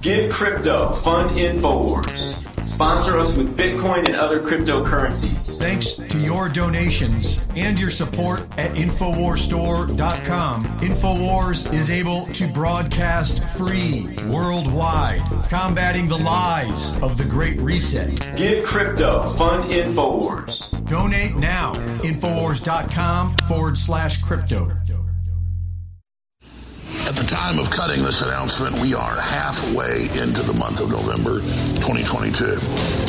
Give 0.02 0.32
crypto. 0.32 0.92
Fund 0.94 1.32
Infowars. 1.32 2.34
Sponsor 2.66 3.18
us 3.20 3.38
with 3.38 3.56
Bitcoin 3.56 4.08
and 4.08 4.16
other 4.16 4.40
cryptocurrencies. 4.42 5.58
Thanks 5.60 5.94
to 5.94 6.18
your 6.18 6.50
donations 6.50 7.46
and 7.56 7.80
your 7.80 7.92
support 7.92 8.42
at 8.58 8.74
InfoWarsStore.com, 8.74 10.66
InfoWars 10.80 11.72
is 11.74 11.92
able 11.92 12.26
to 12.28 12.48
broadcast 12.52 13.44
free 13.56 14.18
worldwide, 14.28 15.22
combating 15.48 16.08
the 16.08 16.18
lies 16.18 17.02
of 17.02 17.18
the 17.18 17.26
Great 17.26 17.58
Reset. 17.60 18.36
Give 18.36 18.66
crypto. 18.66 19.22
Fund 19.36 19.72
Infowars. 19.72 20.70
Donate 20.90 21.36
now. 21.36 21.74
Infowars.com 22.00 23.38
forward 23.48 23.78
slash 23.78 24.22
crypto. 24.22 24.72
At 27.16 27.22
the 27.22 27.34
time 27.34 27.60
of 27.60 27.72
cutting 27.72 28.04
this 28.04 28.22
announcement, 28.24 28.78
we 28.82 28.94
are 28.94 29.16
halfway 29.16 30.04
into 30.20 30.44
the 30.44 30.54
month 30.60 30.84
of 30.84 30.92
November 30.92 31.40
2022. 31.80 32.60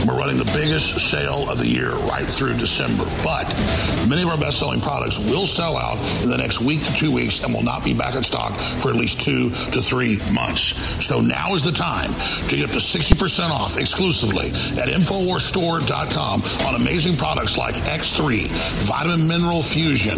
We're 0.07 0.15
running 0.17 0.39
the 0.39 0.49
biggest 0.55 1.11
sale 1.11 1.51
of 1.51 1.59
the 1.59 1.67
year 1.67 1.91
right 2.07 2.23
through 2.23 2.55
December, 2.55 3.03
but 3.27 3.51
many 4.09 4.23
of 4.23 4.29
our 4.29 4.39
best 4.39 4.61
selling 4.61 4.81
products 4.81 5.19
will 5.19 5.45
sell 5.45 5.77
out 5.77 5.99
in 6.23 6.31
the 6.31 6.39
next 6.39 6.61
week 6.61 6.79
to 6.87 6.95
two 6.95 7.11
weeks 7.11 7.43
and 7.43 7.53
will 7.53 7.65
not 7.65 7.85
be 7.85 7.95
back 7.95 8.15
in 8.15 8.23
stock 8.23 8.55
for 8.55 8.91
at 8.91 8.95
least 8.95 9.23
two 9.23 9.51
to 9.75 9.83
three 9.83 10.23
months. 10.33 10.79
So 11.05 11.19
now 11.21 11.55
is 11.55 11.65
the 11.65 11.75
time 11.75 12.15
to 12.47 12.55
get 12.55 12.65
up 12.65 12.71
to 12.79 12.79
60% 12.79 13.51
off 13.51 13.77
exclusively 13.77 14.55
at 14.79 14.87
InfoWarsStore.com 14.87 16.43
on 16.71 16.81
amazing 16.81 17.17
products 17.17 17.59
like 17.59 17.75
X3, 17.75 18.47
Vitamin 18.87 19.27
Mineral 19.27 19.65
Fusion, 19.65 20.17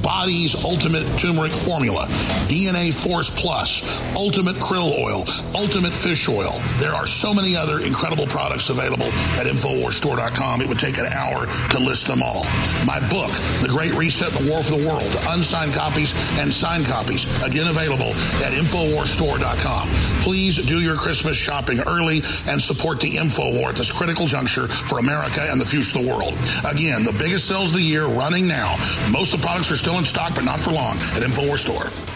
Body's 0.00 0.56
Ultimate 0.64 1.04
Turmeric 1.20 1.52
Formula, 1.52 2.06
DNA 2.48 2.88
Force 2.96 3.25
Plus, 3.30 3.82
Ultimate 4.16 4.56
Krill 4.56 4.92
Oil, 4.98 5.24
Ultimate 5.54 5.94
Fish 5.94 6.28
Oil. 6.28 6.60
There 6.78 6.92
are 6.92 7.06
so 7.06 7.34
many 7.34 7.56
other 7.56 7.80
incredible 7.80 8.26
products 8.26 8.70
available 8.70 9.06
at 9.38 9.46
InfoWarsStore.com. 9.46 10.60
It 10.60 10.68
would 10.68 10.78
take 10.78 10.98
an 10.98 11.06
hour 11.06 11.46
to 11.46 11.78
list 11.78 12.06
them 12.06 12.22
all. 12.22 12.44
My 12.86 13.00
book, 13.08 13.30
The 13.62 13.68
Great 13.68 13.94
Reset, 13.94 14.32
The 14.32 14.50
War 14.50 14.62
for 14.62 14.78
the 14.78 14.86
World, 14.86 15.10
unsigned 15.34 15.74
copies 15.74 16.14
and 16.38 16.52
signed 16.52 16.86
copies, 16.86 17.26
again 17.44 17.68
available 17.68 18.12
at 18.44 18.52
InfoWarsStore.com. 18.52 19.88
Please 20.22 20.56
do 20.64 20.80
your 20.80 20.96
Christmas 20.96 21.36
shopping 21.36 21.80
early 21.86 22.22
and 22.48 22.60
support 22.60 23.00
the 23.00 23.16
InfoWar 23.16 23.70
at 23.70 23.76
this 23.76 23.90
critical 23.90 24.26
juncture 24.26 24.68
for 24.68 24.98
America 24.98 25.46
and 25.50 25.60
the 25.60 25.64
future 25.64 25.98
of 25.98 26.04
the 26.04 26.10
world. 26.10 26.34
Again, 26.68 27.04
the 27.04 27.16
biggest 27.18 27.48
sales 27.48 27.70
of 27.70 27.78
the 27.78 27.82
year 27.82 28.06
running 28.06 28.46
now. 28.46 28.70
Most 29.12 29.34
of 29.34 29.40
the 29.40 29.46
products 29.46 29.70
are 29.70 29.76
still 29.76 29.98
in 29.98 30.04
stock, 30.04 30.34
but 30.34 30.44
not 30.44 30.60
for 30.60 30.72
long 30.72 30.96
at 31.16 31.22
InfoWar 31.22 32.15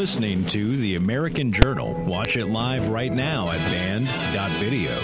listening 0.00 0.46
to 0.46 0.78
The 0.78 0.94
American 0.94 1.52
Journal. 1.52 1.92
Watch 2.06 2.38
it 2.38 2.46
live 2.46 2.88
right 2.88 3.12
now 3.12 3.50
at 3.50 3.58
banned.video. 3.70 4.94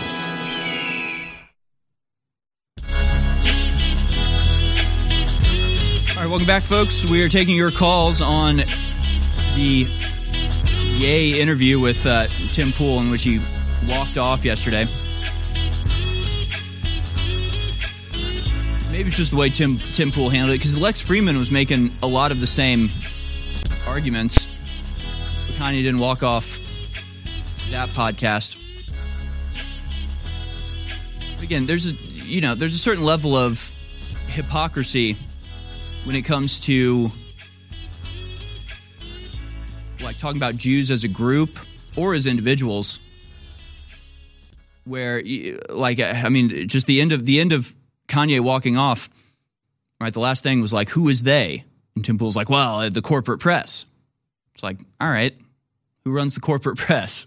All 6.09 6.17
right, 6.17 6.31
welcome 6.31 6.47
back, 6.47 6.63
folks. 6.63 7.05
We 7.05 7.23
are 7.23 7.29
taking 7.29 7.55
your 7.55 7.71
calls 7.71 8.23
on 8.23 8.63
the 9.55 9.87
Yay 10.95 11.43
interview 11.43 11.79
with 11.79 12.07
uh, 12.07 12.29
Tim 12.53 12.73
Pool, 12.73 12.99
in 13.01 13.11
which 13.11 13.23
he 13.23 13.43
walked 13.87 14.17
off 14.17 14.47
yesterday. 14.47 14.89
Maybe 18.91 19.09
it's 19.09 19.17
just 19.19 19.33
the 19.33 19.37
way 19.37 19.51
Tim 19.51 19.79
Tim 19.93 20.11
Pool 20.11 20.31
handled 20.31 20.55
it 20.55 20.61
because 20.61 20.79
Lex 20.79 21.03
Fridman 21.03 21.37
was 21.37 21.51
making 21.51 21.95
a 22.03 22.07
lot 22.07 22.33
of 22.33 22.41
the 22.41 22.47
same 22.47 22.89
arguments. 23.87 24.49
Kanye 25.57 25.83
didn't 25.83 26.01
walk 26.01 26.23
off 26.23 26.59
that 27.71 27.89
podcast. 27.91 28.59
Again, 31.41 31.65
there's 31.65 31.87
a 31.87 31.95
you 31.95 32.43
know 32.43 32.55
there's 32.55 32.75
a 32.75 32.79
certain 32.79 33.05
level 33.05 33.35
of 33.35 33.73
hypocrisy 34.27 35.17
when 36.05 36.15
it 36.15 36.23
comes 36.23 36.59
to 36.61 37.11
like 40.01 40.19
talking 40.19 40.37
about 40.37 40.57
Jews 40.57 40.91
as 40.91 41.05
a 41.05 41.09
group 41.09 41.59
or 41.97 42.13
as 42.13 42.27
individuals 42.27 43.01
where 44.85 45.23
like 45.71 46.01
I 46.01 46.29
mean 46.29 46.69
just 46.69 46.87
the 46.87 47.01
end 47.01 47.13
of 47.13 47.25
the 47.25 47.41
end 47.41 47.53
of 47.53 47.75
Kanye 48.09 48.41
walking 48.41 48.77
off 48.77 49.09
right 50.03 50.13
the 50.13 50.21
last 50.21 50.43
thing 50.43 50.61
was 50.61 50.75
like 50.75 50.91
who 50.91 51.09
is 51.09 51.23
they? 51.23 51.65
And 51.95 52.05
Tim 52.05 52.19
Pool's 52.19 52.37
like 52.37 52.51
well 52.51 52.91
the 52.91 53.01
corporate 53.01 53.41
press. 53.41 53.87
It's 54.55 54.63
like 54.63 54.77
all 55.01 55.09
right 55.09 55.35
who 56.07 56.13
runs 56.13 56.35
the 56.35 56.41
corporate 56.41 56.79
press. 56.79 57.27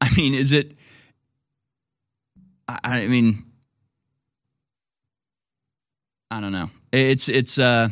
I 0.00 0.08
mean 0.16 0.32
is 0.34 0.52
it 0.52 0.72
I, 2.66 2.78
I 2.82 3.06
mean 3.08 3.44
I 6.30 6.40
don't 6.40 6.52
know. 6.52 6.70
It's 6.92 7.28
it's 7.28 7.58
uh 7.58 7.90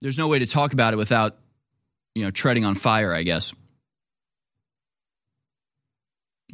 there's 0.00 0.16
no 0.16 0.28
way 0.28 0.38
to 0.38 0.46
talk 0.46 0.74
about 0.74 0.94
it 0.94 0.96
without 0.96 1.38
you 2.14 2.22
know 2.22 2.30
treading 2.30 2.64
on 2.64 2.76
fire 2.76 3.12
i 3.12 3.24
guess. 3.24 3.52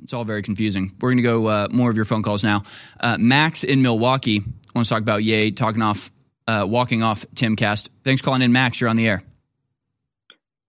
It's 0.02 0.14
all 0.14 0.24
very 0.24 0.40
confusing. 0.40 0.97
We're 0.98 1.10
going 1.10 1.18
to 1.18 1.22
go 1.22 1.47
uh, 1.47 1.68
more 1.70 1.90
of 1.90 1.97
your 1.97 2.06
phone 2.06 2.22
calls 2.22 2.42
now. 2.42 2.62
Uh, 2.98 3.18
max 3.20 3.64
in 3.64 3.82
milwaukee 3.82 4.42
wants 4.74 4.88
to 4.88 4.94
talk 4.94 5.02
about 5.02 5.22
yay 5.22 5.51
talking 5.51 5.82
off 5.82 6.10
uh, 6.46 6.66
walking 6.68 7.02
off 7.02 7.24
timcast 7.34 7.88
thanks 8.04 8.20
for 8.20 8.26
calling 8.26 8.42
in 8.42 8.52
max 8.52 8.80
you're 8.80 8.90
on 8.90 8.96
the 8.96 9.08
air 9.08 9.22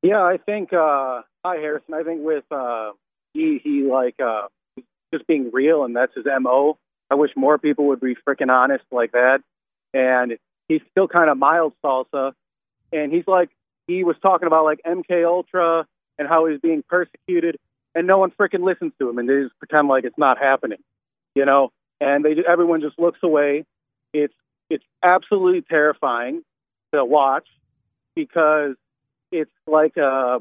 Yeah, 0.02 0.22
I 0.24 0.38
think. 0.38 0.74
Uh, 0.74 1.22
hi, 1.46 1.58
Harrison. 1.58 1.94
I 1.94 2.04
think 2.04 2.22
with 2.24 2.44
uh, 2.52 2.92
he, 3.34 3.60
he 3.64 3.84
like 3.84 4.16
uh, 4.20 4.48
just 5.14 5.28
being 5.28 5.52
real, 5.54 5.84
and 5.84 5.96
that's 5.96 6.14
his 6.16 6.26
mo. 6.40 6.78
I 7.10 7.16
wish 7.16 7.32
more 7.36 7.58
people 7.58 7.88
would 7.88 8.00
be 8.00 8.16
freaking 8.28 8.50
honest 8.50 8.86
like 8.92 9.12
that. 9.12 9.42
And 9.94 10.38
he's 10.68 10.82
still 10.90 11.08
kind 11.08 11.30
of 11.30 11.38
mild 11.38 11.74
salsa, 11.84 12.34
and 12.92 13.12
he's 13.12 13.28
like 13.28 13.50
he 13.88 14.04
was 14.04 14.16
talking 14.22 14.48
about 14.48 14.64
like 14.64 14.80
MK 14.86 15.26
Ultra 15.26 15.86
and 16.18 16.28
how 16.28 16.48
he's 16.48 16.60
being 16.60 16.84
persecuted, 16.88 17.58
and 17.94 18.08
no 18.08 18.18
one 18.18 18.32
freaking 18.32 18.64
listens 18.64 18.94
to 19.00 19.10
him, 19.10 19.20
and 19.20 19.30
they 19.30 19.44
just 19.44 19.58
pretend 19.60 19.88
like 19.88 20.04
it's 20.06 20.18
not 20.18 20.38
happening, 20.40 20.80
you 21.36 21.46
know. 21.46 21.72
And 22.00 22.26
they 22.26 22.36
everyone 22.48 22.82
just 22.82 22.98
looks 22.98 23.20
away. 23.22 23.66
It's 24.14 24.34
it's 24.72 24.86
absolutely 25.04 25.62
terrifying 25.62 26.44
to 26.94 27.04
watch 27.04 27.48
because 28.16 28.76
it's 29.32 29.52
like 29.68 29.98
uh, 29.98 30.40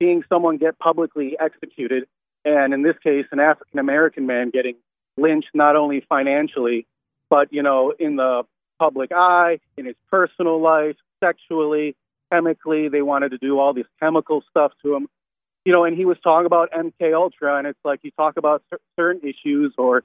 seeing 0.00 0.24
someone 0.28 0.56
get 0.56 0.78
publicly 0.78 1.36
executed, 1.38 2.06
and 2.44 2.72
in 2.74 2.82
this 2.82 2.96
case, 3.02 3.26
an 3.32 3.40
African 3.40 3.78
American 3.78 4.26
man 4.26 4.50
getting 4.50 4.76
lynched 5.16 5.50
not 5.54 5.76
only 5.76 6.04
financially, 6.08 6.86
but 7.28 7.52
you 7.52 7.62
know, 7.62 7.92
in 7.98 8.16
the 8.16 8.42
public 8.78 9.10
eye, 9.12 9.58
in 9.76 9.86
his 9.86 9.96
personal 10.10 10.60
life, 10.60 10.96
sexually, 11.22 11.96
chemically. 12.32 12.88
They 12.88 13.02
wanted 13.02 13.30
to 13.30 13.38
do 13.38 13.58
all 13.58 13.74
this 13.74 13.86
chemical 14.00 14.42
stuff 14.50 14.72
to 14.82 14.94
him, 14.94 15.08
you 15.64 15.72
know. 15.72 15.84
And 15.84 15.96
he 15.96 16.04
was 16.04 16.18
talking 16.22 16.46
about 16.46 16.70
MK 16.72 17.14
Ultra, 17.14 17.58
and 17.58 17.66
it's 17.66 17.78
like 17.84 18.00
you 18.02 18.10
talk 18.12 18.36
about 18.36 18.62
cer- 18.70 18.80
certain 18.98 19.28
issues 19.28 19.74
or 19.76 20.02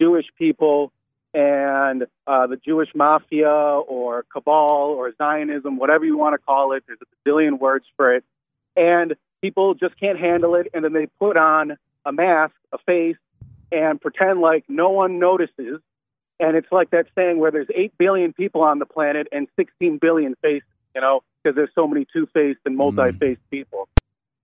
Jewish 0.00 0.26
people 0.38 0.92
and 1.32 2.06
uh, 2.26 2.46
the 2.46 2.56
Jewish 2.56 2.88
mafia 2.94 3.48
or 3.48 4.24
cabal 4.32 4.94
or 4.96 5.12
Zionism, 5.16 5.78
whatever 5.78 6.04
you 6.04 6.16
want 6.16 6.34
to 6.34 6.38
call 6.38 6.72
it. 6.72 6.84
There's 6.86 6.98
a 7.00 7.06
billion 7.24 7.58
words 7.58 7.84
for 7.96 8.14
it. 8.14 8.24
And 8.76 9.14
people 9.42 9.74
just 9.74 9.98
can't 9.98 10.18
handle 10.18 10.54
it. 10.56 10.68
And 10.74 10.84
then 10.84 10.92
they 10.92 11.06
put 11.18 11.36
on 11.36 11.76
a 12.04 12.12
mask, 12.12 12.54
a 12.72 12.78
face, 12.78 13.16
and 13.70 14.00
pretend 14.00 14.40
like 14.40 14.64
no 14.68 14.90
one 14.90 15.18
notices. 15.18 15.80
And 16.40 16.56
it's 16.56 16.70
like 16.72 16.90
that 16.90 17.06
saying 17.14 17.38
where 17.38 17.50
there's 17.50 17.68
8 17.72 17.92
billion 17.98 18.32
people 18.32 18.62
on 18.62 18.78
the 18.78 18.86
planet 18.86 19.28
and 19.30 19.46
16 19.56 19.98
billion 19.98 20.34
faces, 20.42 20.66
you 20.94 21.00
know, 21.00 21.22
because 21.42 21.54
there's 21.54 21.70
so 21.74 21.86
many 21.86 22.06
two 22.12 22.26
faced 22.32 22.60
and 22.64 22.76
multi 22.76 23.12
faced 23.12 23.42
people. 23.50 23.88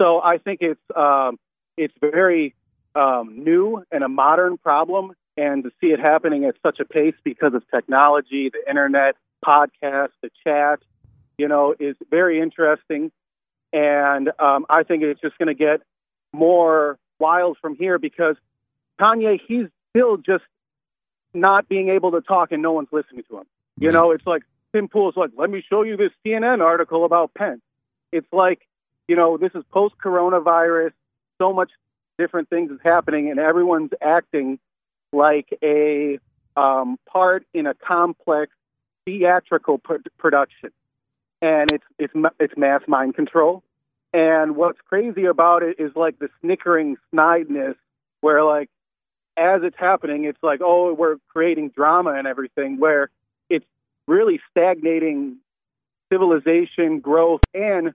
So 0.00 0.20
I 0.22 0.38
think 0.38 0.60
it's, 0.60 0.80
um, 0.94 1.38
it's 1.76 1.94
very 2.00 2.54
um, 2.94 3.44
new 3.44 3.82
and 3.90 4.04
a 4.04 4.08
modern 4.08 4.58
problem 4.58 5.12
and 5.36 5.64
to 5.64 5.70
see 5.80 5.88
it 5.88 6.00
happening 6.00 6.44
at 6.44 6.54
such 6.62 6.80
a 6.80 6.84
pace 6.84 7.14
because 7.24 7.54
of 7.54 7.62
technology, 7.70 8.50
the 8.50 8.68
internet, 8.68 9.16
podcasts, 9.44 10.12
the 10.22 10.30
chat, 10.44 10.80
you 11.38 11.48
know, 11.48 11.74
is 11.78 11.96
very 12.10 12.40
interesting. 12.40 13.12
And 13.72 14.30
um, 14.38 14.66
I 14.70 14.82
think 14.82 15.02
it's 15.02 15.20
just 15.20 15.36
going 15.38 15.48
to 15.48 15.54
get 15.54 15.82
more 16.32 16.98
wild 17.18 17.58
from 17.60 17.76
here 17.76 17.98
because 17.98 18.36
Kanye, 19.00 19.40
he's 19.46 19.66
still 19.90 20.16
just 20.16 20.44
not 21.34 21.68
being 21.68 21.90
able 21.90 22.12
to 22.12 22.20
talk 22.20 22.52
and 22.52 22.62
no 22.62 22.72
one's 22.72 22.88
listening 22.92 23.24
to 23.28 23.38
him. 23.38 23.44
You 23.78 23.92
know, 23.92 24.12
it's 24.12 24.26
like 24.26 24.42
Tim 24.72 24.88
Pool's 24.88 25.16
like, 25.16 25.30
let 25.36 25.50
me 25.50 25.62
show 25.68 25.82
you 25.82 25.98
this 25.98 26.12
CNN 26.24 26.62
article 26.62 27.04
about 27.04 27.34
Pence. 27.34 27.60
It's 28.10 28.26
like, 28.32 28.60
you 29.06 29.16
know, 29.16 29.36
this 29.36 29.52
is 29.54 29.62
post 29.70 29.94
coronavirus, 30.02 30.92
so 31.38 31.52
much 31.52 31.70
different 32.18 32.48
things 32.48 32.70
is 32.70 32.78
happening, 32.82 33.30
and 33.30 33.38
everyone's 33.38 33.90
acting 34.00 34.58
like 35.12 35.48
a 35.62 36.18
um, 36.56 36.98
part 37.06 37.46
in 37.52 37.66
a 37.66 37.74
complex 37.74 38.52
theatrical 39.04 39.78
pr- 39.78 39.96
production, 40.18 40.70
and 41.42 41.72
it's 41.72 41.84
it's 41.98 42.14
it's 42.40 42.54
mass 42.56 42.82
mind 42.86 43.14
control. 43.14 43.62
And 44.12 44.56
what's 44.56 44.78
crazy 44.88 45.26
about 45.26 45.62
it 45.62 45.78
is 45.78 45.92
like 45.94 46.18
the 46.18 46.28
snickering 46.40 46.96
snideness, 47.12 47.76
where 48.20 48.42
like 48.42 48.70
as 49.36 49.62
it's 49.62 49.76
happening, 49.78 50.24
it's 50.24 50.42
like 50.42 50.60
oh 50.62 50.92
we're 50.94 51.16
creating 51.28 51.70
drama 51.70 52.14
and 52.14 52.26
everything, 52.26 52.78
where 52.78 53.10
it's 53.50 53.66
really 54.06 54.40
stagnating 54.50 55.36
civilization 56.10 57.00
growth 57.00 57.40
and 57.52 57.92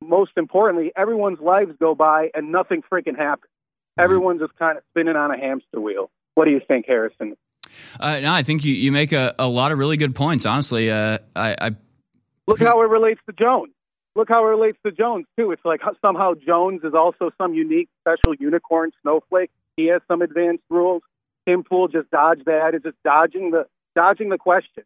most 0.00 0.32
importantly, 0.36 0.92
everyone's 0.96 1.40
lives 1.40 1.72
go 1.78 1.94
by 1.94 2.30
and 2.34 2.52
nothing 2.52 2.82
freaking 2.90 3.16
happens. 3.16 3.50
Everyone's 3.98 4.40
just 4.40 4.56
kind 4.56 4.76
of 4.76 4.84
spinning 4.90 5.16
on 5.16 5.30
a 5.30 5.38
hamster 5.38 5.80
wheel. 5.80 6.10
What 6.34 6.46
do 6.46 6.50
you 6.50 6.60
think, 6.66 6.86
Harrison? 6.86 7.36
Uh, 7.98 8.20
no, 8.20 8.32
I 8.32 8.42
think 8.42 8.64
you, 8.64 8.74
you 8.74 8.92
make 8.92 9.12
a, 9.12 9.34
a 9.38 9.48
lot 9.48 9.72
of 9.72 9.78
really 9.78 9.96
good 9.96 10.14
points. 10.14 10.46
Honestly, 10.46 10.90
uh, 10.90 11.18
I, 11.34 11.56
I 11.60 11.70
Look 12.46 12.60
how 12.60 12.82
it 12.82 12.88
relates 12.88 13.20
to 13.26 13.32
Jones. 13.32 13.72
Look 14.16 14.28
how 14.28 14.44
it 14.46 14.50
relates 14.50 14.78
to 14.84 14.92
Jones 14.92 15.26
too. 15.36 15.50
It's 15.50 15.64
like 15.64 15.80
somehow 16.00 16.34
Jones 16.34 16.82
is 16.84 16.94
also 16.94 17.30
some 17.38 17.54
unique, 17.54 17.88
special 18.00 18.34
unicorn 18.38 18.92
snowflake. 19.02 19.50
He 19.76 19.86
has 19.86 20.02
some 20.06 20.22
advanced 20.22 20.62
rules. 20.70 21.02
Tim 21.46 21.64
Pool 21.64 21.88
just 21.88 22.10
dodged 22.10 22.44
that. 22.46 22.74
It's 22.74 22.84
just 22.84 22.96
dodging 23.04 23.50
the 23.50 23.66
dodging 23.96 24.28
the 24.28 24.38
question, 24.38 24.84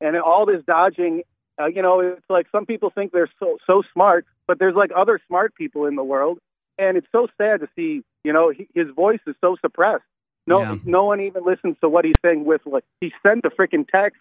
and 0.00 0.16
all 0.16 0.46
this 0.46 0.62
dodging. 0.66 1.22
Uh, 1.58 1.66
you 1.66 1.80
know, 1.80 2.00
it's 2.00 2.20
like 2.28 2.48
some 2.52 2.66
people 2.66 2.90
think 2.90 3.12
they're 3.12 3.30
so 3.38 3.56
so 3.66 3.82
smart, 3.94 4.26
but 4.46 4.58
there's 4.58 4.74
like 4.74 4.90
other 4.94 5.20
smart 5.26 5.54
people 5.54 5.86
in 5.86 5.94
the 5.94 6.04
world, 6.04 6.38
and 6.78 6.98
it's 6.98 7.06
so 7.12 7.28
sad 7.38 7.60
to 7.60 7.68
see. 7.76 8.02
You 8.24 8.32
know, 8.32 8.50
he, 8.50 8.68
his 8.74 8.88
voice 8.94 9.20
is 9.26 9.36
so 9.40 9.56
suppressed. 9.62 10.04
No, 10.46 10.60
Yeah. 10.60 10.76
no 10.84 11.04
one 11.04 11.20
even 11.20 11.44
listens 11.44 11.76
to 11.80 11.88
what 11.88 12.04
he's 12.04 12.14
saying. 12.24 12.44
With 12.44 12.62
like, 12.66 12.84
he 13.00 13.12
sent 13.22 13.44
a 13.44 13.50
freaking 13.50 13.86
text 13.88 14.20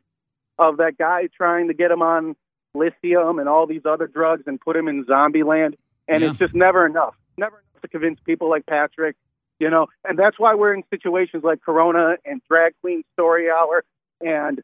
of 0.57 0.77
that 0.77 0.97
guy 0.97 1.27
trying 1.35 1.67
to 1.67 1.73
get 1.73 1.91
him 1.91 2.01
on 2.01 2.35
lithium 2.73 3.39
and 3.39 3.47
all 3.47 3.67
these 3.67 3.85
other 3.85 4.07
drugs 4.07 4.43
and 4.47 4.59
put 4.59 4.75
him 4.75 4.87
in 4.87 5.05
zombie 5.05 5.43
land. 5.43 5.75
And 6.07 6.21
Yeah. 6.21 6.29
it's 6.31 6.39
just 6.39 6.53
never 6.53 6.85
enough. 6.85 7.15
Never 7.37 7.57
enough 7.57 7.81
to 7.81 7.87
convince 7.87 8.19
people 8.21 8.49
like 8.49 8.65
Patrick, 8.65 9.15
you 9.59 9.69
know. 9.69 9.87
And 10.03 10.17
that's 10.17 10.39
why 10.39 10.55
we're 10.55 10.73
in 10.73 10.83
situations 10.89 11.43
like 11.43 11.61
Corona 11.61 12.17
and 12.25 12.41
Drag 12.49 12.73
Queen 12.81 13.03
Story 13.13 13.49
Hour 13.49 13.83
and 14.21 14.61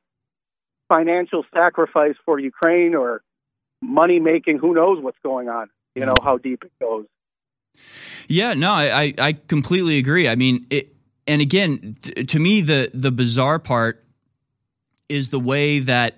financial 0.89 1.45
sacrifice 1.53 2.15
for 2.25 2.39
Ukraine 2.39 2.95
or 2.95 3.21
money 3.81 4.19
making. 4.19 4.57
Who 4.59 4.73
knows 4.73 5.01
what's 5.01 5.17
going 5.23 5.49
on? 5.49 5.69
You 5.95 6.05
know 6.05 6.19
how 6.19 6.37
deep 6.37 6.63
it 6.63 6.71
goes. 6.79 7.05
Yeah, 8.27 8.53
no, 8.53 8.71
I, 8.71 9.01
I, 9.03 9.13
I 9.19 9.33
completely 9.33 9.97
agree. 9.97 10.27
I 10.27 10.35
mean, 10.35 10.65
it, 10.69 10.90
and 11.27 11.41
again, 11.41 11.97
t- 12.01 12.25
to 12.25 12.39
me, 12.39 12.61
the 12.61 12.89
the 12.93 13.11
bizarre 13.11 13.59
part 13.59 14.03
is 15.09 15.29
the 15.29 15.39
way 15.39 15.79
that 15.79 16.15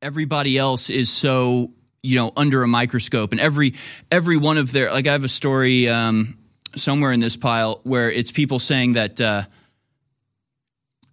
everybody 0.00 0.56
else 0.56 0.88
is 0.90 1.10
so 1.10 1.72
you 2.02 2.16
know 2.16 2.32
under 2.36 2.62
a 2.62 2.68
microscope, 2.68 3.32
and 3.32 3.40
every 3.40 3.74
every 4.10 4.36
one 4.36 4.58
of 4.58 4.72
their 4.72 4.90
like 4.90 5.06
I 5.06 5.12
have 5.12 5.24
a 5.24 5.28
story 5.28 5.88
um, 5.88 6.38
somewhere 6.74 7.12
in 7.12 7.20
this 7.20 7.36
pile 7.36 7.80
where 7.82 8.10
it's 8.10 8.32
people 8.32 8.58
saying 8.58 8.94
that 8.94 9.20
uh, 9.20 9.42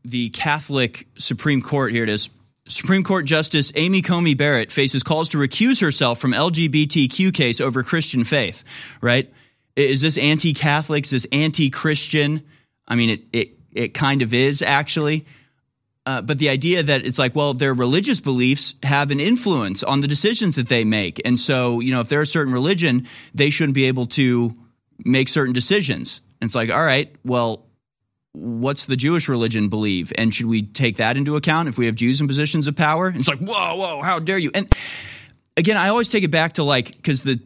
the 0.05 0.29
Catholic 0.29 1.07
Supreme 1.17 1.61
Court 1.61 1.91
here 1.91 2.03
it 2.03 2.09
is. 2.09 2.29
Supreme 2.65 3.03
Court 3.03 3.25
Justice 3.25 3.73
Amy 3.75 4.01
Coney 4.01 4.35
Barrett 4.35 4.71
faces 4.71 5.03
calls 5.03 5.29
to 5.29 5.37
recuse 5.37 5.81
herself 5.81 6.19
from 6.19 6.31
LGBTQ 6.31 7.33
case 7.33 7.59
over 7.59 7.83
Christian 7.83 8.23
faith. 8.23 8.63
Right? 9.01 9.33
Is 9.75 10.01
this 10.01 10.17
anti-Catholic? 10.17 11.05
Is 11.05 11.11
this 11.11 11.27
anti-Christian? 11.31 12.43
I 12.87 12.95
mean, 12.95 13.09
it 13.09 13.21
it 13.33 13.49
it 13.71 13.93
kind 13.93 14.21
of 14.21 14.33
is 14.33 14.61
actually. 14.61 15.25
Uh, 16.05 16.21
but 16.21 16.37
the 16.37 16.49
idea 16.49 16.83
that 16.83 17.05
it's 17.05 17.17
like, 17.17 17.33
well, 17.33 17.53
their 17.53 17.73
religious 17.73 18.19
beliefs 18.19 18.75
have 18.83 19.09
an 19.09 19.21
influence 19.21 19.83
on 19.83 20.01
the 20.01 20.07
decisions 20.07 20.55
that 20.55 20.67
they 20.67 20.83
make, 20.83 21.21
and 21.25 21.39
so 21.39 21.79
you 21.79 21.91
know, 21.91 22.01
if 22.01 22.09
they're 22.09 22.21
a 22.21 22.25
certain 22.25 22.53
religion, 22.53 23.07
they 23.33 23.49
shouldn't 23.49 23.73
be 23.73 23.85
able 23.85 24.05
to 24.07 24.55
make 25.05 25.29
certain 25.29 25.53
decisions. 25.53 26.21
And 26.41 26.49
it's 26.49 26.55
like, 26.55 26.69
all 26.71 26.83
right, 26.83 27.15
well, 27.23 27.65
what's 28.33 28.85
the 28.85 28.97
Jewish 28.97 29.29
religion 29.29 29.69
believe, 29.69 30.11
and 30.17 30.35
should 30.35 30.47
we 30.47 30.63
take 30.63 30.97
that 30.97 31.15
into 31.15 31.37
account 31.37 31.69
if 31.69 31.77
we 31.77 31.85
have 31.85 31.95
Jews 31.95 32.19
in 32.19 32.27
positions 32.27 32.67
of 32.67 32.75
power? 32.75 33.07
And 33.07 33.17
it's 33.17 33.29
like, 33.29 33.39
whoa, 33.39 33.75
whoa, 33.75 34.01
how 34.01 34.19
dare 34.19 34.37
you? 34.37 34.51
And 34.53 34.75
again, 35.55 35.77
I 35.77 35.87
always 35.87 36.09
take 36.09 36.23
it 36.23 36.31
back 36.31 36.53
to 36.53 36.63
like 36.63 36.91
because 36.91 37.21
the 37.21 37.39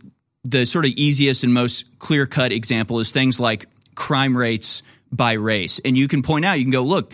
the 0.47 0.65
sort 0.65 0.85
of 0.85 0.91
easiest 0.91 1.43
and 1.43 1.53
most 1.53 1.99
clear 1.99 2.25
cut 2.25 2.51
example 2.51 2.99
is 2.99 3.11
things 3.11 3.39
like 3.39 3.65
crime 3.95 4.35
rates 4.35 4.81
by 5.11 5.33
race, 5.33 5.79
and 5.83 5.97
you 5.97 6.07
can 6.07 6.21
point 6.21 6.45
out, 6.45 6.53
you 6.53 6.65
can 6.65 6.71
go, 6.71 6.83
look, 6.83 7.13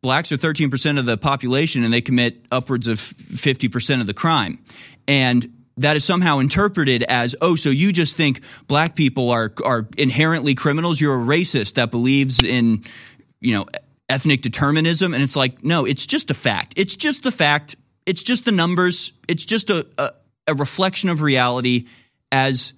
blacks 0.00 0.32
are 0.32 0.36
13% 0.36 0.98
of 0.98 1.06
the 1.06 1.16
population, 1.16 1.84
and 1.84 1.92
they 1.92 2.00
commit 2.00 2.44
upwards 2.50 2.86
of 2.86 2.98
50% 2.98 4.00
of 4.00 4.06
the 4.06 4.14
crime, 4.14 4.58
and 5.06 5.52
that 5.78 5.96
is 5.96 6.04
somehow 6.04 6.38
interpreted 6.38 7.04
as, 7.04 7.36
oh, 7.40 7.56
so 7.56 7.70
you 7.70 7.92
just 7.92 8.16
think 8.16 8.42
black 8.66 8.96
people 8.96 9.30
are 9.30 9.52
are 9.64 9.88
inherently 9.96 10.54
criminals? 10.54 11.00
You're 11.00 11.20
a 11.20 11.24
racist 11.24 11.74
that 11.74 11.90
believes 11.90 12.42
in, 12.42 12.84
you 13.40 13.54
know, 13.54 13.66
ethnic 14.08 14.42
determinism, 14.42 15.14
and 15.14 15.22
it's 15.22 15.36
like, 15.36 15.64
no, 15.64 15.84
it's 15.84 16.06
just 16.06 16.30
a 16.30 16.34
fact. 16.34 16.74
It's 16.76 16.96
just 16.96 17.22
the 17.22 17.30
fact. 17.30 17.76
It's 18.06 18.22
just 18.22 18.44
the 18.44 18.52
numbers. 18.52 19.12
It's 19.28 19.44
just 19.44 19.70
a 19.70 19.86
a, 19.98 20.10
a 20.48 20.54
reflection 20.54 21.10
of 21.10 21.22
reality 21.22 21.86
as 22.30 22.72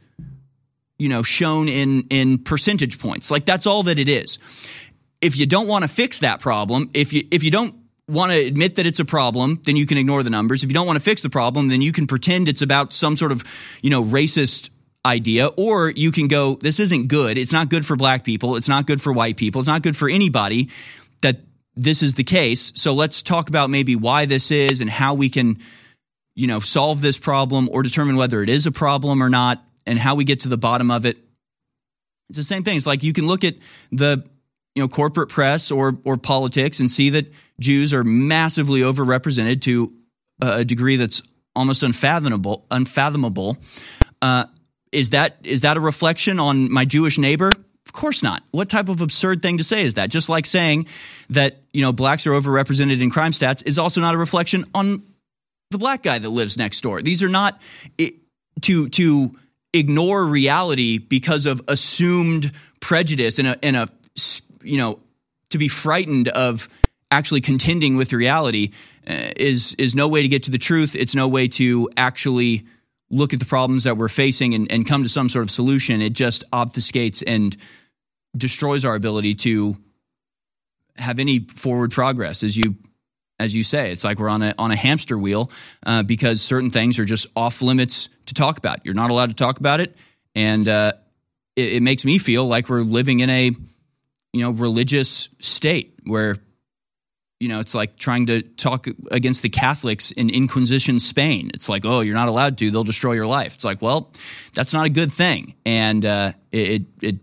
you 0.98 1.08
know 1.08 1.22
shown 1.22 1.68
in 1.68 2.06
in 2.10 2.38
percentage 2.38 2.98
points. 2.98 3.30
Like 3.30 3.44
that's 3.44 3.66
all 3.66 3.84
that 3.84 3.98
it 3.98 4.08
is. 4.08 4.38
If 5.20 5.36
you 5.36 5.46
don't 5.46 5.66
want 5.66 5.82
to 5.82 5.88
fix 5.88 6.20
that 6.20 6.40
problem, 6.40 6.90
if 6.94 7.12
you 7.12 7.26
if 7.30 7.42
you 7.42 7.50
don't 7.50 7.74
want 8.10 8.32
to 8.32 8.38
admit 8.38 8.76
that 8.76 8.86
it's 8.86 9.00
a 9.00 9.04
problem, 9.04 9.60
then 9.64 9.76
you 9.76 9.86
can 9.86 9.96
ignore 9.96 10.22
the 10.22 10.30
numbers. 10.30 10.62
If 10.64 10.70
you 10.70 10.74
don't 10.74 10.86
want 10.86 10.98
to 10.98 11.04
fix 11.04 11.22
the 11.22 11.30
problem, 11.30 11.68
then 11.68 11.80
you 11.80 11.92
can 11.92 12.06
pretend 12.06 12.48
it's 12.48 12.62
about 12.62 12.92
some 12.92 13.16
sort 13.16 13.32
of, 13.32 13.44
you 13.82 13.90
know, 13.90 14.04
racist 14.04 14.70
idea 15.06 15.46
or 15.46 15.90
you 15.90 16.12
can 16.12 16.28
go 16.28 16.56
this 16.56 16.80
isn't 16.80 17.08
good. 17.08 17.38
It's 17.38 17.52
not 17.52 17.70
good 17.70 17.86
for 17.86 17.96
black 17.96 18.24
people, 18.24 18.56
it's 18.56 18.68
not 18.68 18.86
good 18.86 19.00
for 19.00 19.12
white 19.12 19.36
people, 19.36 19.60
it's 19.60 19.68
not 19.68 19.82
good 19.82 19.96
for 19.96 20.08
anybody 20.08 20.68
that 21.22 21.38
this 21.76 22.02
is 22.02 22.14
the 22.14 22.24
case. 22.24 22.72
So 22.74 22.92
let's 22.92 23.22
talk 23.22 23.48
about 23.48 23.70
maybe 23.70 23.96
why 23.96 24.26
this 24.26 24.50
is 24.50 24.80
and 24.80 24.90
how 24.90 25.14
we 25.14 25.30
can 25.30 25.58
you 26.40 26.46
know 26.46 26.58
solve 26.58 27.02
this 27.02 27.18
problem 27.18 27.68
or 27.70 27.82
determine 27.82 28.16
whether 28.16 28.42
it 28.42 28.48
is 28.48 28.64
a 28.64 28.72
problem 28.72 29.22
or 29.22 29.28
not 29.28 29.62
and 29.86 29.98
how 29.98 30.14
we 30.14 30.24
get 30.24 30.40
to 30.40 30.48
the 30.48 30.56
bottom 30.56 30.90
of 30.90 31.04
it. 31.04 31.18
It's 32.30 32.38
the 32.38 32.44
same 32.44 32.64
thing. 32.64 32.78
It's 32.78 32.86
like 32.86 33.02
you 33.02 33.12
can 33.12 33.26
look 33.26 33.44
at 33.44 33.56
the 33.92 34.24
you 34.74 34.82
know 34.82 34.88
corporate 34.88 35.28
press 35.28 35.70
or 35.70 35.98
or 36.04 36.16
politics 36.16 36.80
and 36.80 36.90
see 36.90 37.10
that 37.10 37.30
Jews 37.60 37.92
are 37.92 38.04
massively 38.04 38.80
overrepresented 38.80 39.60
to 39.62 39.92
a 40.40 40.64
degree 40.64 40.96
that's 40.96 41.22
almost 41.54 41.82
unfathomable. 41.82 42.64
Unfathomable. 42.70 43.58
Uh, 44.22 44.46
is 44.92 45.10
that 45.10 45.36
is 45.44 45.60
that 45.60 45.76
a 45.76 45.80
reflection 45.80 46.40
on 46.40 46.72
my 46.72 46.86
Jewish 46.86 47.18
neighbor? 47.18 47.52
Of 47.84 47.92
course 47.92 48.22
not. 48.22 48.42
What 48.50 48.70
type 48.70 48.88
of 48.88 49.02
absurd 49.02 49.42
thing 49.42 49.58
to 49.58 49.64
say 49.64 49.84
is 49.84 49.94
that? 49.94 50.08
Just 50.08 50.30
like 50.30 50.46
saying 50.46 50.86
that 51.28 51.58
you 51.74 51.82
know 51.82 51.92
blacks 51.92 52.26
are 52.26 52.32
overrepresented 52.32 53.02
in 53.02 53.10
crime 53.10 53.32
stats 53.32 53.62
is 53.66 53.76
also 53.76 54.00
not 54.00 54.14
a 54.14 54.18
reflection 54.18 54.64
on 54.74 55.02
the 55.70 55.78
black 55.78 56.02
guy 56.02 56.18
that 56.18 56.28
lives 56.28 56.56
next 56.56 56.80
door. 56.80 57.00
These 57.00 57.22
are 57.22 57.28
not 57.28 57.60
it, 57.96 58.14
to 58.62 58.88
to 58.90 59.36
ignore 59.72 60.24
reality 60.24 60.98
because 60.98 61.46
of 61.46 61.62
assumed 61.68 62.52
prejudice 62.80 63.38
and 63.38 63.48
a, 63.48 63.64
and 63.64 63.76
a 63.76 63.88
you 64.62 64.78
know 64.78 65.00
to 65.50 65.58
be 65.58 65.68
frightened 65.68 66.28
of 66.28 66.68
actually 67.10 67.40
contending 67.40 67.96
with 67.96 68.12
reality 68.12 68.70
uh, 69.06 69.30
is 69.36 69.74
is 69.78 69.94
no 69.94 70.08
way 70.08 70.22
to 70.22 70.28
get 70.28 70.44
to 70.44 70.50
the 70.50 70.58
truth. 70.58 70.96
It's 70.96 71.14
no 71.14 71.28
way 71.28 71.48
to 71.48 71.88
actually 71.96 72.66
look 73.10 73.32
at 73.32 73.40
the 73.40 73.46
problems 73.46 73.84
that 73.84 73.96
we're 73.96 74.08
facing 74.08 74.54
and, 74.54 74.70
and 74.70 74.86
come 74.86 75.02
to 75.02 75.08
some 75.08 75.28
sort 75.28 75.42
of 75.42 75.50
solution. 75.50 76.00
It 76.00 76.12
just 76.12 76.48
obfuscates 76.52 77.22
and 77.26 77.56
destroys 78.36 78.84
our 78.84 78.94
ability 78.94 79.34
to 79.36 79.76
have 80.96 81.18
any 81.18 81.40
forward 81.40 81.90
progress. 81.90 82.44
As 82.44 82.56
you 82.56 82.76
as 83.40 83.54
you 83.56 83.64
say, 83.64 83.90
it's 83.90 84.04
like 84.04 84.18
we're 84.18 84.28
on 84.28 84.42
a 84.42 84.54
on 84.58 84.70
a 84.70 84.76
hamster 84.76 85.18
wheel 85.18 85.50
uh, 85.86 86.02
because 86.02 86.42
certain 86.42 86.70
things 86.70 86.98
are 86.98 87.06
just 87.06 87.26
off 87.34 87.62
limits 87.62 88.10
to 88.26 88.34
talk 88.34 88.58
about. 88.58 88.84
You're 88.84 88.94
not 88.94 89.10
allowed 89.10 89.30
to 89.30 89.34
talk 89.34 89.58
about 89.58 89.80
it, 89.80 89.96
and 90.34 90.68
uh, 90.68 90.92
it, 91.56 91.74
it 91.74 91.82
makes 91.82 92.04
me 92.04 92.18
feel 92.18 92.46
like 92.46 92.68
we're 92.68 92.82
living 92.82 93.20
in 93.20 93.30
a 93.30 93.50
you 94.32 94.42
know 94.42 94.50
religious 94.50 95.30
state 95.38 95.94
where 96.04 96.36
you 97.40 97.48
know 97.48 97.60
it's 97.60 97.74
like 97.74 97.96
trying 97.96 98.26
to 98.26 98.42
talk 98.42 98.86
against 99.10 99.40
the 99.40 99.48
Catholics 99.48 100.10
in 100.10 100.28
Inquisition 100.28 101.00
Spain. 101.00 101.50
It's 101.54 101.68
like 101.68 101.86
oh 101.86 102.00
you're 102.00 102.14
not 102.14 102.28
allowed 102.28 102.58
to; 102.58 102.70
they'll 102.70 102.84
destroy 102.84 103.14
your 103.14 103.26
life. 103.26 103.54
It's 103.54 103.64
like 103.64 103.80
well 103.80 104.12
that's 104.52 104.74
not 104.74 104.84
a 104.84 104.90
good 104.90 105.10
thing, 105.10 105.54
and 105.64 106.04
uh, 106.04 106.32
it 106.52 106.82
it 107.00 107.16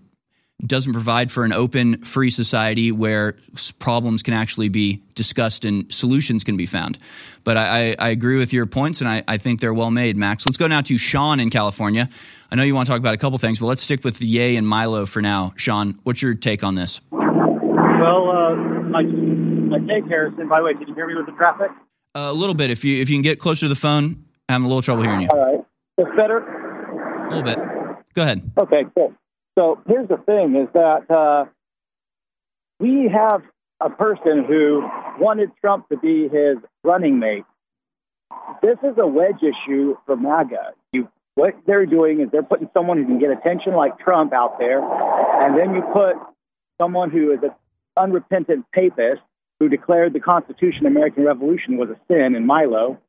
doesn't 0.66 0.94
provide 0.94 1.32
for 1.32 1.44
an 1.46 1.54
open, 1.54 2.02
free 2.04 2.30
society 2.32 2.92
where 2.92 3.36
s- 3.54 3.72
problems 3.72 4.24
can 4.24 4.34
actually 4.34 4.70
be 4.70 5.02
discussed 5.14 5.66
and 5.66 5.92
solutions 5.94 6.44
can 6.44 6.58
be 6.58 6.66
found. 6.66 6.98
But 7.44 7.58
I, 7.58 7.92
I, 7.92 7.96
I 8.00 8.10
agree 8.10 8.38
with 8.40 8.52
your 8.54 8.66
points, 8.66 9.00
and 9.00 9.10
I, 9.10 9.24
I 9.28 9.38
think 9.38 9.60
they're 9.60 9.74
well 9.74 9.92
made, 9.92 10.18
Max. 10.18 10.46
Let's 10.46 10.58
go 10.58 10.66
now 10.68 10.82
to 10.82 10.98
Sean 10.98 11.40
in 11.40 11.52
California. 11.52 12.10
I 12.52 12.56
know 12.56 12.64
you 12.64 12.74
want 12.74 12.88
to 12.88 12.92
talk 12.92 13.00
about 13.00 13.14
a 13.14 13.18
couple 13.18 13.38
things, 13.38 13.60
but 13.60 13.68
let's 13.68 13.84
stick 13.84 14.04
with 14.04 14.18
the 14.18 14.26
Yay 14.26 14.56
and 14.56 14.68
Milo 14.68 15.06
for 15.06 15.22
now. 15.22 15.54
Sean, 15.58 16.00
what's 16.04 16.22
your 16.22 16.34
take 16.34 16.64
on 16.64 16.74
this? 16.74 17.00
Well, 17.12 18.30
uh, 18.32 18.56
my, 18.56 19.04
my 19.04 19.80
take, 19.80 20.10
Harrison, 20.10 20.50
by 20.50 20.60
the 20.60 20.66
way, 20.66 20.74
can 20.74 20.88
you 20.88 20.96
hear 20.96 21.08
me 21.08 21.16
with 21.16 21.28
the 21.28 21.34
traffic? 21.34 21.70
a 22.16 22.34
little 22.34 22.56
bit, 22.56 22.72
if 22.72 22.84
you 22.84 23.00
if 23.00 23.12
you 23.12 23.16
can 23.16 23.22
get 23.22 23.38
closer 23.38 23.62
to 23.62 23.70
the 23.70 23.76
phone, 23.76 24.26
I'm 24.50 24.54
having 24.54 24.66
a 24.66 24.68
little 24.70 24.82
trouble 24.82 25.04
hearing 25.04 25.22
you. 25.22 25.28
All 25.30 25.40
right. 25.40 25.64
It's 26.00 26.10
better? 26.16 26.40
A 26.40 27.30
little 27.30 27.44
bit. 27.44 27.60
Go 28.16 28.24
ahead. 28.24 28.52
Okay, 28.58 28.86
cool. 28.96 29.14
So 29.58 29.82
here's 29.88 30.08
the 30.08 30.18
thing 30.18 30.56
is 30.56 30.68
that 30.74 31.10
uh, 31.10 31.46
we 32.80 33.10
have 33.12 33.42
a 33.82 33.90
person 33.90 34.46
who 34.48 34.88
wanted 35.20 35.50
Trump 35.62 35.90
to 35.90 35.98
be 35.98 36.28
his 36.30 36.58
running 36.84 37.18
mate. 37.18 37.44
This 38.62 38.78
is 38.84 38.98
a 39.00 39.08
wedge 39.08 39.42
issue 39.42 39.96
for 40.06 40.16
MAGA. 40.16 40.74
You, 40.92 41.10
what 41.34 41.56
they're 41.66 41.88
doing 41.88 42.22
is 42.22 42.30
they're 42.32 42.44
putting 42.44 42.70
someone 42.74 42.98
who 42.98 43.06
can 43.06 43.20
get 43.20 43.32
attention 43.32 43.74
like 43.74 43.98
Trump 43.98 44.32
out 44.32 44.60
there, 44.60 44.82
and 44.82 45.58
then 45.58 45.74
you 45.74 45.82
put 45.94 46.16
someone 46.80 47.10
who 47.10 47.32
is 47.32 47.40
an 47.42 47.52
unrepentant 47.96 48.66
papist 48.74 49.22
who 49.60 49.70
declared 49.70 50.14
the 50.14 50.20
Constitution 50.20 50.86
American 50.86 51.24
Revolution 51.24 51.78
was 51.78 51.90
a 51.90 51.98
sin 52.08 52.36
in 52.36 52.46
Milo. 52.46 53.00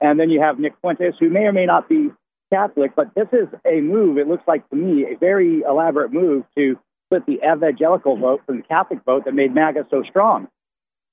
And 0.00 0.18
then 0.18 0.30
you 0.30 0.40
have 0.40 0.58
Nick 0.58 0.72
Fuentes, 0.80 1.14
who 1.20 1.30
may 1.30 1.42
or 1.42 1.52
may 1.52 1.64
not 1.64 1.88
be 1.88 2.10
Catholic, 2.52 2.92
but 2.94 3.14
this 3.14 3.28
is 3.32 3.48
a 3.64 3.80
move, 3.80 4.18
it 4.18 4.28
looks 4.28 4.44
like 4.46 4.68
to 4.70 4.76
me, 4.76 5.04
a 5.04 5.16
very 5.16 5.62
elaborate 5.62 6.12
move 6.12 6.44
to 6.56 6.78
split 7.06 7.24
the 7.26 7.40
evangelical 7.44 8.16
vote 8.16 8.42
from 8.44 8.58
the 8.58 8.62
Catholic 8.62 9.00
vote 9.04 9.24
that 9.24 9.32
made 9.34 9.54
MAGA 9.54 9.86
so 9.90 10.02
strong. 10.02 10.48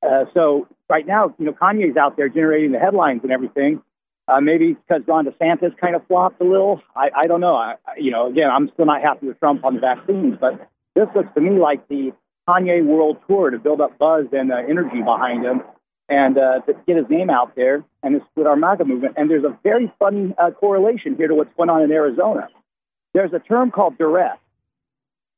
Uh, 0.03 0.26
so 0.34 0.68
right 0.90 1.07
now, 1.07 1.34
you 1.40 1.45
know, 1.45 1.53
Kanye's 1.53 1.98
out 1.98 2.18
there 2.18 2.30
generating 2.30 2.72
the 2.72 2.80
headlines 2.80 3.22
and 3.24 3.32
everything. 3.32 3.82
Uh, 4.28 4.40
maybe 4.40 4.74
because 4.74 5.02
Ron 5.07 5.26
DeSantis 5.26 5.76
kind 5.78 5.95
of 5.95 6.06
flopped 6.07 6.40
a 6.40 6.44
little. 6.44 6.82
I, 6.95 7.10
I 7.16 7.24
don't 7.24 7.41
know. 7.41 7.56
I, 7.56 7.76
you 7.98 8.11
know, 8.11 8.28
again, 8.30 8.49
I'm 8.52 8.70
still 8.74 8.86
not 8.86 9.02
happy 9.02 9.28
with 9.28 9.40
Trump 9.40 9.66
on 9.66 9.76
the 9.76 9.82
vaccines, 9.82 10.38
but 10.40 10.70
this 10.94 11.07
looks 11.16 11.34
to 11.34 11.41
me 11.41 11.60
like 11.60 11.88
the 11.88 12.11
Kanye 12.48 12.86
World 12.86 13.18
Tour 13.28 13.49
to 13.49 13.57
build 13.57 13.82
up 13.82 13.98
buzz 13.98 14.28
and 14.32 14.52
uh, 14.52 14.57
energy 14.57 15.02
behind 15.02 15.45
him 15.45 15.64
and 16.10 16.38
uh, 16.38 16.60
to 16.61 16.73
get 16.88 16.98
his 16.98 17.06
name 17.10 17.30
out 17.30 17.56
there 17.56 17.84
and 18.02 18.19
split 18.31 18.48
our 18.48 18.56
MAGA 18.56 18.86
movement. 18.86 19.15
And 19.18 19.30
there's 19.30 19.44
a 19.44 19.57
very 19.64 19.91
funny 19.99 20.34
uh, 20.38 20.52
correlation 20.52 21.15
here 21.15 21.27
to 21.27 21.36
what's 21.36 21.53
going 21.56 21.69
on 21.69 21.84
in 21.84 21.91
Arizona. 21.91 22.49
There's 23.14 23.34
a 23.34 23.40
term 23.40 23.72
called 23.72 23.98
duress. 23.98 24.38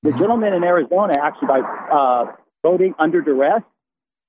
The 0.03 0.11
gentleman 0.11 0.53
in 0.53 0.63
Arizona 0.63 1.13
actually 1.21 1.47
by 1.47 1.59
uh, 1.59 2.35
voting 2.63 2.95
under 2.97 3.21
duress, 3.21 3.63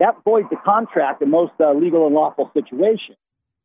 that 0.00 0.16
voids 0.24 0.48
the 0.50 0.56
contract 0.56 1.22
in 1.22 1.30
most 1.30 1.52
uh, 1.60 1.72
legal 1.72 2.06
and 2.06 2.14
lawful 2.14 2.50
situations. 2.54 3.16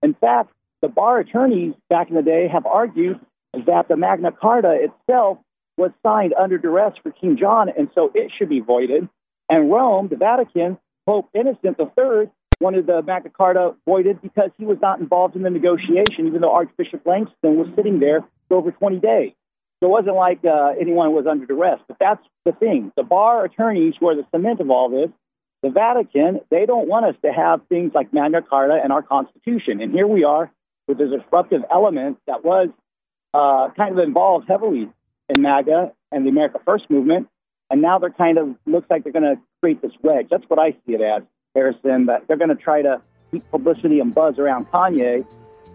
In 0.03 0.13
fact, 0.13 0.51
the 0.81 0.87
bar 0.87 1.19
attorneys 1.19 1.73
back 1.89 2.09
in 2.09 2.15
the 2.15 2.21
day 2.21 2.47
have 2.47 2.65
argued 2.65 3.19
that 3.53 3.87
the 3.87 3.97
Magna 3.97 4.31
Carta 4.31 4.77
itself 4.79 5.39
was 5.77 5.91
signed 6.03 6.33
under 6.39 6.57
duress 6.57 6.93
for 7.01 7.11
King 7.11 7.37
John, 7.37 7.69
and 7.75 7.89
so 7.95 8.11
it 8.13 8.31
should 8.37 8.49
be 8.49 8.59
voided. 8.59 9.09
And 9.49 9.71
Rome, 9.71 10.07
the 10.09 10.15
Vatican, 10.15 10.77
Pope 11.05 11.29
Innocent 11.33 11.79
III 11.79 12.29
wanted 12.59 12.87
the 12.87 13.01
Magna 13.01 13.29
Carta 13.29 13.75
voided 13.85 14.21
because 14.21 14.51
he 14.57 14.65
was 14.65 14.77
not 14.81 14.99
involved 14.99 15.35
in 15.35 15.43
the 15.43 15.49
negotiation, 15.49 16.27
even 16.27 16.41
though 16.41 16.53
Archbishop 16.53 17.05
Langston 17.05 17.57
was 17.57 17.67
sitting 17.75 17.99
there 17.99 18.21
for 18.47 18.57
over 18.57 18.71
20 18.71 18.99
days. 18.99 19.33
So 19.79 19.87
it 19.87 19.91
wasn't 19.91 20.15
like 20.15 20.39
uh, 20.43 20.73
anyone 20.79 21.13
was 21.13 21.27
under 21.27 21.45
duress. 21.45 21.79
But 21.87 21.97
that's 21.99 22.23
the 22.45 22.51
thing. 22.51 22.91
The 22.95 23.03
bar 23.03 23.45
attorneys, 23.45 23.93
who 23.99 24.09
are 24.09 24.15
the 24.15 24.25
cement 24.31 24.59
of 24.59 24.71
all 24.71 24.89
this, 24.89 25.09
the 25.61 25.69
Vatican, 25.69 26.39
they 26.49 26.65
don't 26.65 26.87
want 26.87 27.05
us 27.05 27.15
to 27.23 27.31
have 27.31 27.61
things 27.69 27.91
like 27.93 28.13
Magna 28.13 28.41
Carta 28.41 28.79
and 28.81 28.91
our 28.91 29.03
Constitution. 29.03 29.81
And 29.81 29.91
here 29.91 30.07
we 30.07 30.23
are 30.23 30.51
with 30.87 30.97
this 30.97 31.09
disruptive 31.11 31.61
element 31.71 32.17
that 32.27 32.43
was 32.43 32.69
uh, 33.33 33.69
kind 33.75 33.97
of 33.97 34.03
involved 34.03 34.47
heavily 34.47 34.89
in 35.29 35.41
MAGA 35.41 35.91
and 36.11 36.25
the 36.25 36.29
America 36.29 36.59
First 36.65 36.89
movement. 36.89 37.27
And 37.69 37.81
now 37.81 37.99
they're 37.99 38.09
kind 38.09 38.37
of 38.37 38.55
looks 38.65 38.87
like 38.89 39.03
they're 39.03 39.13
going 39.13 39.35
to 39.35 39.41
create 39.61 39.81
this 39.81 39.91
wedge. 40.01 40.27
That's 40.31 40.45
what 40.47 40.59
I 40.59 40.71
see 40.71 40.93
it 40.93 41.01
as, 41.01 41.23
Harrison. 41.57 42.05
That 42.05 42.27
they're 42.27 42.37
going 42.37 42.49
to 42.49 42.55
try 42.55 42.81
to 42.83 43.01
keep 43.31 43.49
publicity 43.51 43.99
and 43.99 44.13
buzz 44.13 44.37
around 44.37 44.69
Kanye 44.71 45.25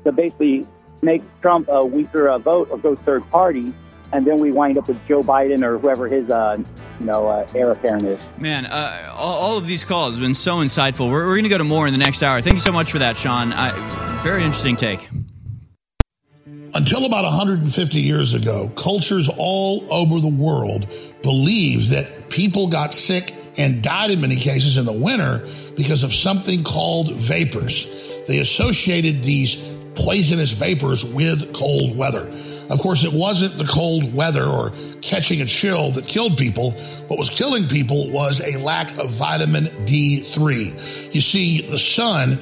to 0.05 0.13
basically 0.13 0.67
make 1.03 1.23
Trump 1.41 1.69
a 1.69 1.85
weaker 1.85 2.29
uh, 2.29 2.39
vote 2.39 2.69
or 2.71 2.79
go 2.79 2.95
third 2.95 3.29
party, 3.31 3.75
and 4.13 4.27
then 4.27 4.39
we 4.41 4.53
wind 4.53 4.79
up 4.79 4.89
with 4.89 5.05
Joe 5.09 5.23
Biden 5.23 5.65
or 5.65 5.79
whoever 5.79 6.07
his 6.09 6.31
uh, 6.31 6.63
you 7.01 7.07
know 7.07 7.29
uh, 7.29 7.47
heir 7.55 7.73
apparent 7.73 8.05
is. 8.05 8.27
Man, 8.39 8.67
uh, 8.67 9.13
all, 9.15 9.39
all, 9.39 9.59
of 9.59 9.67
these 9.67 9.85
calls 9.85 10.15
have 10.15 10.23
been 10.23 10.35
so 10.35 10.57
insightful. 10.57 11.11
We're, 11.11 11.27
we're 11.27 11.35
going 11.35 11.45
to 11.45 11.51
go 11.51 11.59
to 11.59 11.65
more 11.65 11.87
in 11.87 11.93
the 11.93 11.99
next 11.99 12.23
hour. 12.23 12.41
Thank 12.41 12.55
you 12.55 12.61
so 12.61 12.73
much 12.73 12.93
for 12.93 13.01
that, 13.01 13.17
Sean. 13.17 13.53
I, 13.53 13.73
very 14.23 14.45
interesting 14.45 14.77
take. 14.77 15.09
Until 16.75 17.05
about 17.05 17.25
150 17.25 18.01
years 18.01 18.33
ago, 18.33 18.71
cultures 18.77 19.29
all 19.37 19.85
over 19.93 20.21
the 20.21 20.29
world 20.29 20.89
believed 21.23 21.91
that 21.91 22.31
people 22.31 22.69
got 22.69 22.95
sick 22.95 23.35
and 23.59 23.83
died 23.83 24.11
in 24.11 24.23
many 24.23 24.37
cases 24.37 24.79
in 24.79 24.87
the 24.87 24.93
winter 24.93 25.47
because 25.77 26.05
of 26.05 26.13
something 26.13 26.65
called 26.65 27.13
vapors. 27.13 28.25
They 28.27 28.39
associated 28.39 29.23
these 29.23 29.57
poisonous 29.95 30.51
vapors 30.53 31.05
with 31.05 31.53
cold 31.53 31.97
weather. 31.97 32.31
Of 32.71 32.79
course, 32.79 33.05
it 33.05 33.13
wasn't 33.13 33.59
the 33.59 33.65
cold 33.65 34.15
weather 34.15 34.45
or 34.45 34.73
catching 35.03 35.43
a 35.43 35.47
chill 35.47 35.91
that 35.93 36.07
killed 36.07 36.39
people. 36.39 36.71
What 37.09 37.19
was 37.19 37.29
killing 37.29 37.69
people 37.69 38.11
was 38.11 38.41
a 38.41 38.57
lack 38.59 38.97
of 38.99 39.11
vitamin 39.11 39.65
D3. 39.65 41.15
You 41.15 41.21
see, 41.21 41.63
the 41.63 41.79
sun 41.79 42.39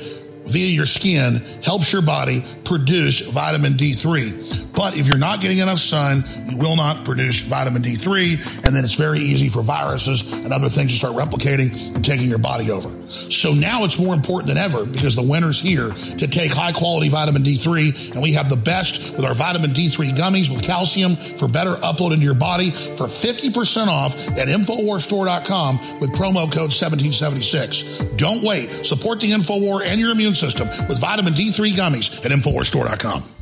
via 0.46 0.66
your 0.66 0.86
skin 0.86 1.38
helps 1.62 1.92
your 1.92 2.02
body 2.02 2.44
produce 2.64 3.20
vitamin 3.20 3.74
D3. 3.74 4.69
But 4.80 4.96
if 4.96 5.06
you're 5.06 5.18
not 5.18 5.42
getting 5.42 5.58
enough 5.58 5.78
sun, 5.78 6.24
you 6.48 6.56
will 6.56 6.74
not 6.74 7.04
produce 7.04 7.38
vitamin 7.40 7.82
D3, 7.82 8.64
and 8.64 8.74
then 8.74 8.82
it's 8.82 8.94
very 8.94 9.18
easy 9.18 9.50
for 9.50 9.60
viruses 9.60 10.32
and 10.32 10.54
other 10.54 10.70
things 10.70 10.92
to 10.92 10.96
start 10.96 11.16
replicating 11.16 11.94
and 11.94 12.02
taking 12.02 12.30
your 12.30 12.38
body 12.38 12.70
over. 12.70 12.90
So 13.30 13.52
now 13.52 13.84
it's 13.84 13.98
more 13.98 14.14
important 14.14 14.48
than 14.48 14.56
ever 14.56 14.86
because 14.86 15.14
the 15.14 15.22
winter's 15.22 15.60
here 15.60 15.90
to 15.90 16.26
take 16.26 16.50
high 16.50 16.72
quality 16.72 17.10
vitamin 17.10 17.42
D3, 17.42 18.12
and 18.12 18.22
we 18.22 18.32
have 18.32 18.48
the 18.48 18.56
best 18.56 19.12
with 19.12 19.26
our 19.26 19.34
vitamin 19.34 19.72
D3 19.72 20.16
gummies 20.16 20.48
with 20.48 20.62
calcium 20.62 21.16
for 21.16 21.46
better 21.46 21.74
upload 21.74 22.14
into 22.14 22.24
your 22.24 22.32
body 22.32 22.70
for 22.70 23.04
50% 23.04 23.88
off 23.88 24.16
at 24.28 24.48
InfoWarsStore.com 24.48 26.00
with 26.00 26.08
promo 26.12 26.50
code 26.50 26.72
1776. 26.72 27.82
Don't 28.16 28.42
wait. 28.42 28.86
Support 28.86 29.20
the 29.20 29.32
InfoWar 29.32 29.84
and 29.84 30.00
your 30.00 30.10
immune 30.10 30.34
system 30.34 30.70
with 30.88 30.98
vitamin 30.98 31.34
D3 31.34 31.74
gummies 31.74 32.24
at 32.24 32.32
InfoWarsStore.com. 32.32 33.39